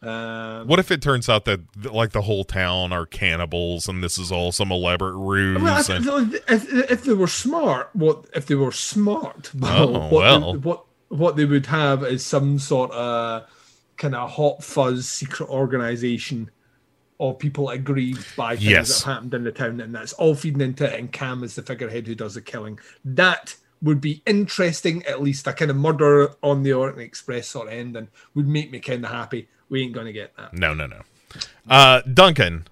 Um, 0.03 0.67
what 0.69 0.79
if 0.79 0.91
it 0.91 1.01
turns 1.01 1.29
out 1.29 1.47
that 1.47 1.61
like 1.93 2.11
the 2.13 2.21
whole 2.23 2.45
town 2.45 2.93
are 2.93 3.07
cannibals 3.07 3.89
and 3.89 4.05
this 4.05 4.19
is 4.19 4.31
all 4.31 4.53
some 4.53 4.71
elaborate 4.71 5.15
ruse 5.17 5.57
I 5.89 5.99
mean, 5.99 6.09
I- 6.09 6.19
and 6.19 6.35
if, 6.49 6.91
if 6.91 7.05
they 7.05 7.15
were 7.15 7.27
smart, 7.27 7.91
what 7.95 8.27
if 8.35 8.47
they 8.47 8.57
were 8.57 8.73
smart? 8.73 9.51
Oh, 9.63 9.87
what 9.87 10.13
well. 10.13 10.53
they, 10.53 10.59
what 10.59 10.85
what 11.09 11.37
they 11.37 11.45
would 11.47 11.67
have 11.67 12.05
is 12.05 12.25
some 12.27 12.59
sort 12.59 12.91
of 12.91 13.49
kind 13.97 14.15
of 14.15 14.29
hot 14.33 14.63
fuzz 14.63 15.09
secret 15.09 15.49
organization 15.49 16.51
of 17.21 17.39
people 17.39 17.71
aggrieved 17.71 18.37
by 18.37 18.57
things 18.57 18.69
Yes. 18.69 18.89
that 18.89 19.05
have 19.07 19.15
happened 19.15 19.35
in 19.35 19.45
the 19.45 19.53
town, 19.53 19.81
and 19.81 19.95
that's 19.95 20.13
all 20.15 20.35
feeding 20.35 20.61
into 20.61 20.85
it. 20.85 20.99
And 20.99 21.11
Cam 21.13 21.43
is 21.45 21.55
the 21.55 21.63
figurehead 21.63 22.07
who 22.07 22.15
does 22.15 22.35
the 22.35 22.41
killing. 22.43 22.79
That 23.05 23.57
would 23.83 24.01
be 24.01 24.23
interesting. 24.27 25.05
At 25.07 25.23
least 25.23 25.47
a 25.47 25.53
kind 25.53 25.71
of 25.71 25.77
murder 25.77 26.31
on 26.43 26.63
the 26.63 26.73
Orient 26.73 27.01
Express 27.01 27.49
sort 27.49 27.69
of 27.69 27.75
ending 27.75 28.09
would 28.35 28.47
make 28.49 28.71
me 28.71 28.81
kind 28.81 29.05
of 29.05 29.11
happy. 29.11 29.49
We 29.69 29.83
ain't 29.83 29.93
gonna 29.93 30.13
get 30.13 30.37
that. 30.37 30.53
No, 30.55 30.75
no, 30.75 30.87
no. 30.87 31.03
Uh, 31.69 32.01
Duncan, 32.03 32.67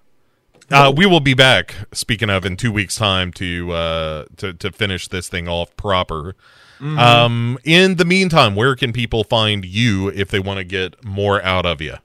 uh, 0.71 0.93
we 0.95 1.05
will 1.07 1.21
be 1.21 1.35
back. 1.35 1.75
Speaking 1.93 2.31
of, 2.31 2.47
in 2.47 2.57
two 2.57 2.73
weeks' 2.73 2.97
time 2.97 3.33
to 3.33 3.73
uh, 3.73 4.25
to 4.37 4.53
to 4.55 4.71
finish 4.73 5.09
this 5.09 5.29
thing 5.29 5.49
off 5.49 5.77
proper. 5.77 6.35
Um, 6.81 7.57
in 7.65 7.97
the 7.97 8.05
meantime, 8.05 8.55
where 8.55 8.77
can 8.77 8.93
people 8.93 9.25
find 9.25 9.65
you 9.65 10.09
if 10.09 10.29
they 10.31 10.39
want 10.39 10.59
to 10.59 10.65
get 10.65 11.03
more 11.03 11.43
out 11.43 11.65
of 11.65 11.81
you? 11.81 11.97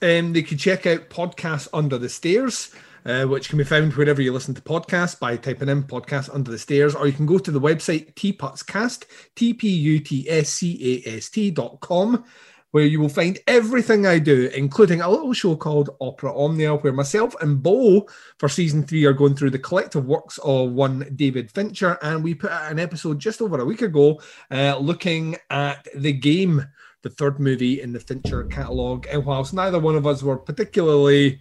Um, 0.00 0.32
they 0.32 0.42
could 0.42 0.58
check 0.58 0.86
out 0.86 1.10
Podcasts 1.10 1.68
Under 1.72 1.98
the 1.98 2.08
Stairs, 2.08 2.72
uh, 3.04 3.24
which 3.24 3.48
can 3.48 3.58
be 3.58 3.64
found 3.64 3.94
wherever 3.94 4.22
you 4.22 4.32
listen 4.32 4.54
to 4.54 4.62
podcasts 4.62 5.18
by 5.18 5.36
typing 5.36 5.68
in 5.68 5.82
Podcasts 5.82 6.32
Under 6.32 6.50
the 6.50 6.58
Stairs, 6.58 6.94
or 6.94 7.06
you 7.06 7.12
can 7.12 7.26
go 7.26 7.38
to 7.38 7.50
the 7.50 7.60
website 7.60 8.14
tputscast, 8.14 9.04
T 9.34 9.54
P 9.54 9.68
U 9.68 9.98
T 10.00 10.28
S 10.28 10.50
C 10.50 11.02
A 11.06 11.16
S 11.16 11.30
T 11.30 11.50
dot 11.50 11.80
com, 11.80 12.24
where 12.70 12.84
you 12.84 13.00
will 13.00 13.08
find 13.08 13.38
everything 13.46 14.06
I 14.06 14.18
do, 14.18 14.50
including 14.54 15.00
a 15.00 15.08
little 15.08 15.32
show 15.32 15.56
called 15.56 15.90
Opera 16.00 16.36
Omnia, 16.36 16.74
where 16.76 16.92
myself 16.92 17.34
and 17.40 17.62
Bo 17.62 18.06
for 18.38 18.48
season 18.48 18.84
three 18.84 19.04
are 19.04 19.12
going 19.12 19.34
through 19.34 19.50
the 19.50 19.58
collective 19.58 20.06
works 20.06 20.38
of 20.44 20.72
one 20.72 21.10
David 21.16 21.50
Fincher, 21.50 21.98
and 22.02 22.22
we 22.22 22.34
put 22.34 22.50
out 22.50 22.70
an 22.70 22.78
episode 22.78 23.18
just 23.18 23.40
over 23.40 23.58
a 23.58 23.64
week 23.64 23.82
ago 23.82 24.20
uh, 24.50 24.76
looking 24.78 25.36
at 25.50 25.88
the 25.94 26.12
game 26.12 26.64
the 27.08 27.14
third 27.14 27.40
movie 27.40 27.80
in 27.80 27.92
the 27.92 28.00
Fincher 28.00 28.44
catalogue. 28.44 29.06
And 29.10 29.24
whilst 29.24 29.54
neither 29.54 29.78
one 29.78 29.96
of 29.96 30.06
us 30.06 30.22
were 30.22 30.36
particularly 30.36 31.40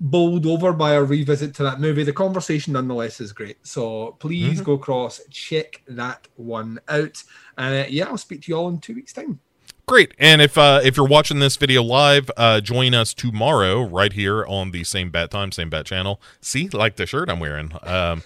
bowled 0.00 0.44
over 0.44 0.72
by 0.72 0.94
a 0.94 1.02
revisit 1.02 1.54
to 1.54 1.62
that 1.62 1.80
movie, 1.80 2.02
the 2.02 2.12
conversation 2.12 2.72
nonetheless 2.72 3.20
is 3.20 3.32
great. 3.32 3.64
So 3.66 4.16
please 4.18 4.60
go 4.60 4.72
across, 4.72 5.20
check 5.30 5.82
that 5.86 6.26
one 6.36 6.80
out. 6.88 7.22
And 7.56 7.86
uh, 7.86 7.88
yeah, 7.88 8.06
I'll 8.06 8.18
speak 8.18 8.42
to 8.42 8.48
you 8.52 8.56
all 8.56 8.68
in 8.68 8.78
two 8.78 8.94
weeks' 8.94 9.12
time. 9.12 9.38
Great. 9.86 10.14
And 10.18 10.40
if 10.40 10.56
uh, 10.56 10.80
if 10.82 10.96
you're 10.96 11.06
watching 11.06 11.40
this 11.40 11.56
video 11.56 11.82
live, 11.82 12.30
uh, 12.36 12.60
join 12.60 12.94
us 12.94 13.12
tomorrow 13.12 13.82
right 13.82 14.14
here 14.14 14.44
on 14.46 14.70
the 14.70 14.82
same 14.82 15.10
bat 15.10 15.30
time, 15.30 15.52
same 15.52 15.68
bat 15.68 15.84
channel. 15.84 16.20
See, 16.40 16.68
like 16.70 16.96
the 16.96 17.04
shirt 17.06 17.28
I'm 17.28 17.38
wearing. 17.38 17.72
Um, 17.82 18.22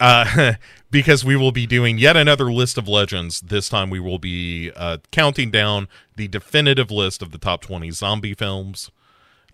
uh, 0.00 0.54
because 0.90 1.24
we 1.24 1.36
will 1.36 1.52
be 1.52 1.66
doing 1.66 1.98
yet 1.98 2.16
another 2.16 2.52
list 2.52 2.78
of 2.78 2.88
legends. 2.88 3.40
This 3.40 3.68
time 3.68 3.90
we 3.90 4.00
will 4.00 4.18
be 4.18 4.70
uh, 4.76 4.98
counting 5.10 5.50
down 5.50 5.88
the 6.16 6.28
definitive 6.28 6.90
list 6.90 7.22
of 7.22 7.30
the 7.32 7.38
top 7.38 7.60
20 7.62 7.90
zombie 7.90 8.34
films. 8.34 8.90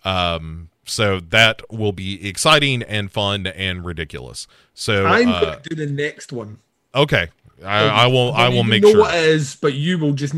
Um, 0.04 0.70
so 0.84 1.20
that 1.20 1.62
will 1.70 1.92
be 1.92 2.28
exciting 2.28 2.82
and 2.82 3.10
fun 3.10 3.46
and 3.46 3.84
ridiculous. 3.84 4.46
So 4.74 5.06
I'm 5.06 5.28
uh, 5.28 5.40
going 5.40 5.62
to 5.62 5.68
do 5.68 5.74
the 5.76 5.92
next 5.92 6.32
one. 6.32 6.58
okay, 6.94 7.28
I, 7.64 7.84
I 7.84 8.06
will. 8.06 8.32
I 8.32 8.48
will 8.48 8.64
make 8.64 8.82
know 8.82 8.92
sure. 8.92 9.00
what 9.00 9.14
it 9.14 9.24
is, 9.24 9.56
but 9.56 9.74
you 9.74 9.98
will 9.98 10.12
just 10.12 10.34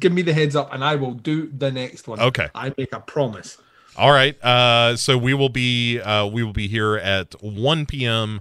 give 0.00 0.12
me 0.12 0.22
the 0.22 0.32
heads 0.32 0.56
up, 0.56 0.72
and 0.72 0.82
I 0.84 0.96
will 0.96 1.12
do 1.12 1.48
the 1.48 1.70
next 1.70 2.08
one. 2.08 2.20
Okay. 2.20 2.48
I 2.54 2.72
make 2.76 2.94
a 2.94 3.00
promise. 3.00 3.58
All 3.96 4.10
right. 4.10 4.42
Uh, 4.42 4.96
so 4.96 5.16
we 5.16 5.34
will 5.34 5.48
be 5.48 6.00
uh, 6.00 6.26
we 6.26 6.42
will 6.42 6.52
be 6.52 6.68
here 6.68 6.96
at 6.96 7.40
1 7.42 7.86
p.m. 7.86 8.40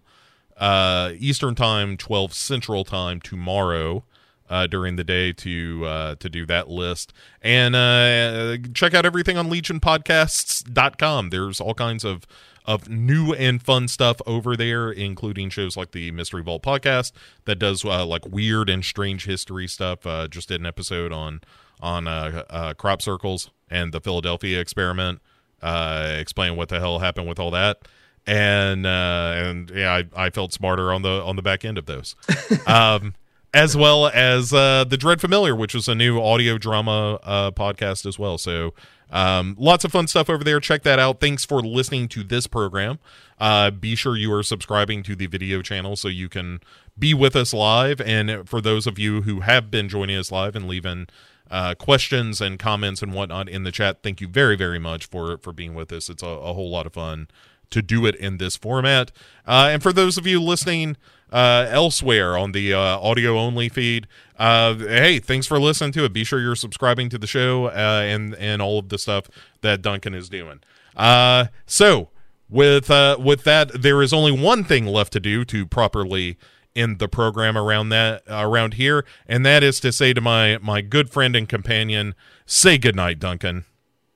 Uh, 0.57 1.11
Eastern 1.18 1.56
time, 1.56 1.98
12 1.98 2.34
Central 2.34 2.84
time 2.86 3.19
tomorrow 3.19 4.03
uh, 4.49 4.68
during 4.68 4.95
the 4.95 5.03
day 5.03 5.34
to 5.34 5.86
uh, 5.86 6.15
to 6.15 6.30
do 6.30 6.45
that 6.45 6.69
list 6.69 7.14
and 7.41 7.76
uh, 7.76 8.57
check 8.73 8.94
out 8.94 9.06
everything 9.06 9.38
on 9.38 9.49
LegionPodcasts.com. 9.49 11.30
There's 11.30 11.60
all 11.60 11.73
kinds 11.73 12.03
of 12.03 12.26
of 12.65 12.90
new 12.90 13.32
and 13.34 13.61
fun 13.61 13.88
stuff 13.88 14.22
over 14.26 14.56
there, 14.56 14.91
including 14.91 15.49
shows 15.49 15.77
like 15.77 15.91
the 15.91 16.11
Mystery 16.11 16.41
Vault 16.41 16.64
podcast 16.64 17.11
that 17.45 17.57
does 17.57 17.86
uh, 17.86 18.06
like 18.06 18.26
weird 18.27 18.69
and 18.69 18.84
strange 18.84 19.26
history 19.26 19.68
stuff. 19.68 20.06
Uh, 20.06 20.27
just 20.27 20.49
did 20.49 20.60
an 20.60 20.65
episode 20.65 21.11
on 21.11 21.41
on 21.82 22.07
uh, 22.07 22.44
uh, 22.49 22.73
crop 22.73 23.02
circles 23.02 23.52
and 23.69 23.94
the 23.94 23.99
Philadelphia 23.99 24.60
experiment, 24.60 25.22
uh, 25.61 26.15
explain 26.18 26.56
what 26.56 26.69
the 26.69 26.80
hell 26.80 26.99
happened 26.99 27.27
with 27.27 27.40
all 27.40 27.52
that. 27.52 27.88
And 28.27 28.85
uh, 28.85 29.34
and 29.35 29.69
yeah, 29.69 30.02
I, 30.15 30.26
I 30.26 30.30
felt 30.31 30.52
smarter 30.52 30.91
on 30.91 31.03
the 31.03 31.22
on 31.23 31.35
the 31.35 31.43
back 31.43 31.64
end 31.64 31.77
of 31.77 31.85
those, 31.85 32.15
um, 32.68 33.14
as 33.53 33.77
well 33.77 34.07
as 34.07 34.52
uh, 34.52 34.84
the 34.84 34.97
Dread 34.97 35.22
Familiar, 35.22 35.56
which 35.56 35.76
was 35.76 35.88
a 35.88 35.93
new 35.93 36.19
audio 36.19 36.57
drama 36.57 37.19
uh, 37.23 37.52
podcast 37.52 38.06
as 38.06 38.18
well. 38.18 38.39
So 38.39 38.73
um, 39.11 39.56
lots 39.57 39.85
of 39.85 39.91
fun 39.91 40.07
stuff 40.07 40.30
over 40.30 40.43
there. 40.43 40.60
Check 40.60 40.84
that 40.84 40.99
out. 40.99 41.19
Thanks 41.19 41.45
for 41.45 41.61
listening 41.61 42.07
to 42.10 42.23
this 42.23 42.47
program. 42.47 42.99
Uh, 43.39 43.72
be 43.72 43.95
sure 43.95 44.15
you 44.15 44.31
are 44.34 44.43
subscribing 44.43 45.03
to 45.03 45.15
the 45.15 45.27
video 45.27 45.61
channel 45.61 45.95
so 45.95 46.07
you 46.07 46.30
can 46.30 46.60
be 46.97 47.14
with 47.14 47.35
us 47.35 47.53
live. 47.53 48.02
And 48.02 48.47
for 48.47 48.61
those 48.61 48.88
of 48.88 48.97
you 48.97 49.22
who 49.22 49.41
have 49.41 49.69
been 49.69 49.89
joining 49.89 50.18
us 50.18 50.31
live 50.31 50.56
and 50.56 50.68
leaving 50.68 51.07
uh, 51.52 51.76
questions 51.76 52.41
and 52.41 52.57
comments 52.57 53.02
and 53.02 53.14
whatnot 53.14 53.47
in 53.49 53.64
the 53.64 53.72
chat, 53.72 54.02
thank 54.03 54.19
you 54.22 54.27
very, 54.27 54.56
very 54.56 54.80
much 54.80 55.06
for 55.06 55.38
for 55.38 55.53
being 55.53 55.76
with 55.76 55.91
us. 55.91 56.10
It's 56.10 56.23
a, 56.23 56.27
a 56.27 56.53
whole 56.53 56.69
lot 56.69 56.85
of 56.85 56.93
fun 56.93 57.27
to 57.70 57.82
do 57.82 58.06
it 58.06 58.16
in 58.16 58.38
this 58.38 58.56
format. 58.56 59.12
Uh, 59.46 59.70
and 59.72 59.84
for 59.84 59.94
those 59.94 60.18
of 60.18 60.26
you 60.26 60.42
listening 60.42 60.98
uh, 61.32 61.68
elsewhere 61.70 62.38
on 62.38 62.52
the 62.52 62.74
uh, 62.74 62.80
audio 62.80 63.38
only 63.38 63.70
feed, 63.70 64.08
uh, 64.38 64.76
hey, 64.76 65.20
thanks 65.20 65.48
for 65.48 65.60
listening 65.60 65.92
to 65.94 66.06
it. 66.06 66.14
Be 66.14 66.24
sure 66.24 66.40
you're 66.40 66.56
subscribing 66.56 67.10
to 67.10 67.18
the 67.18 67.28
show 67.28 67.66
uh, 67.66 68.04
and 68.06 68.36
and 68.36 68.62
all 68.62 68.80
of 68.80 68.90
the 68.90 68.98
stuff 68.98 69.30
that 69.62 69.82
Duncan 69.82 70.14
is 70.14 70.30
doing. 70.30 70.62
Uh, 70.96 71.46
so 71.66 72.10
with 72.50 72.90
with 73.20 73.44
that, 73.44 73.82
there 73.82 74.02
is 74.02 74.14
only 74.14 74.32
one 74.32 74.64
thing 74.64 74.86
left 74.86 75.14
to 75.14 75.20
do 75.20 75.46
to 75.46 75.66
properly 75.66 76.38
end 76.76 77.00
the 77.00 77.08
program 77.08 77.58
around 77.58 77.90
that 77.90 78.24
around 78.28 78.76
here, 78.76 79.06
and 79.28 79.46
that 79.46 79.64
is 79.64 79.80
to 79.80 79.92
say 79.92 80.14
to 80.14 80.22
my 80.22 80.58
my 80.62 80.82
good 80.82 81.10
friend 81.10 81.36
and 81.36 81.48
companion, 81.48 82.14
say 82.46 82.78
goodnight, 82.78 83.20
Duncan. 83.20 83.66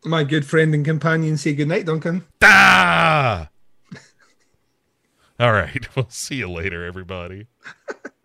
My 0.05 0.23
good 0.23 0.45
friend 0.45 0.73
and 0.73 0.85
companion, 0.85 1.37
say 1.37 1.53
goodnight, 1.53 1.85
Duncan. 1.85 2.25
Ah! 2.41 3.49
All 5.39 5.51
right. 5.51 5.87
We'll 5.95 6.09
see 6.09 6.35
you 6.35 6.49
later, 6.49 6.85
everybody. 6.85 7.47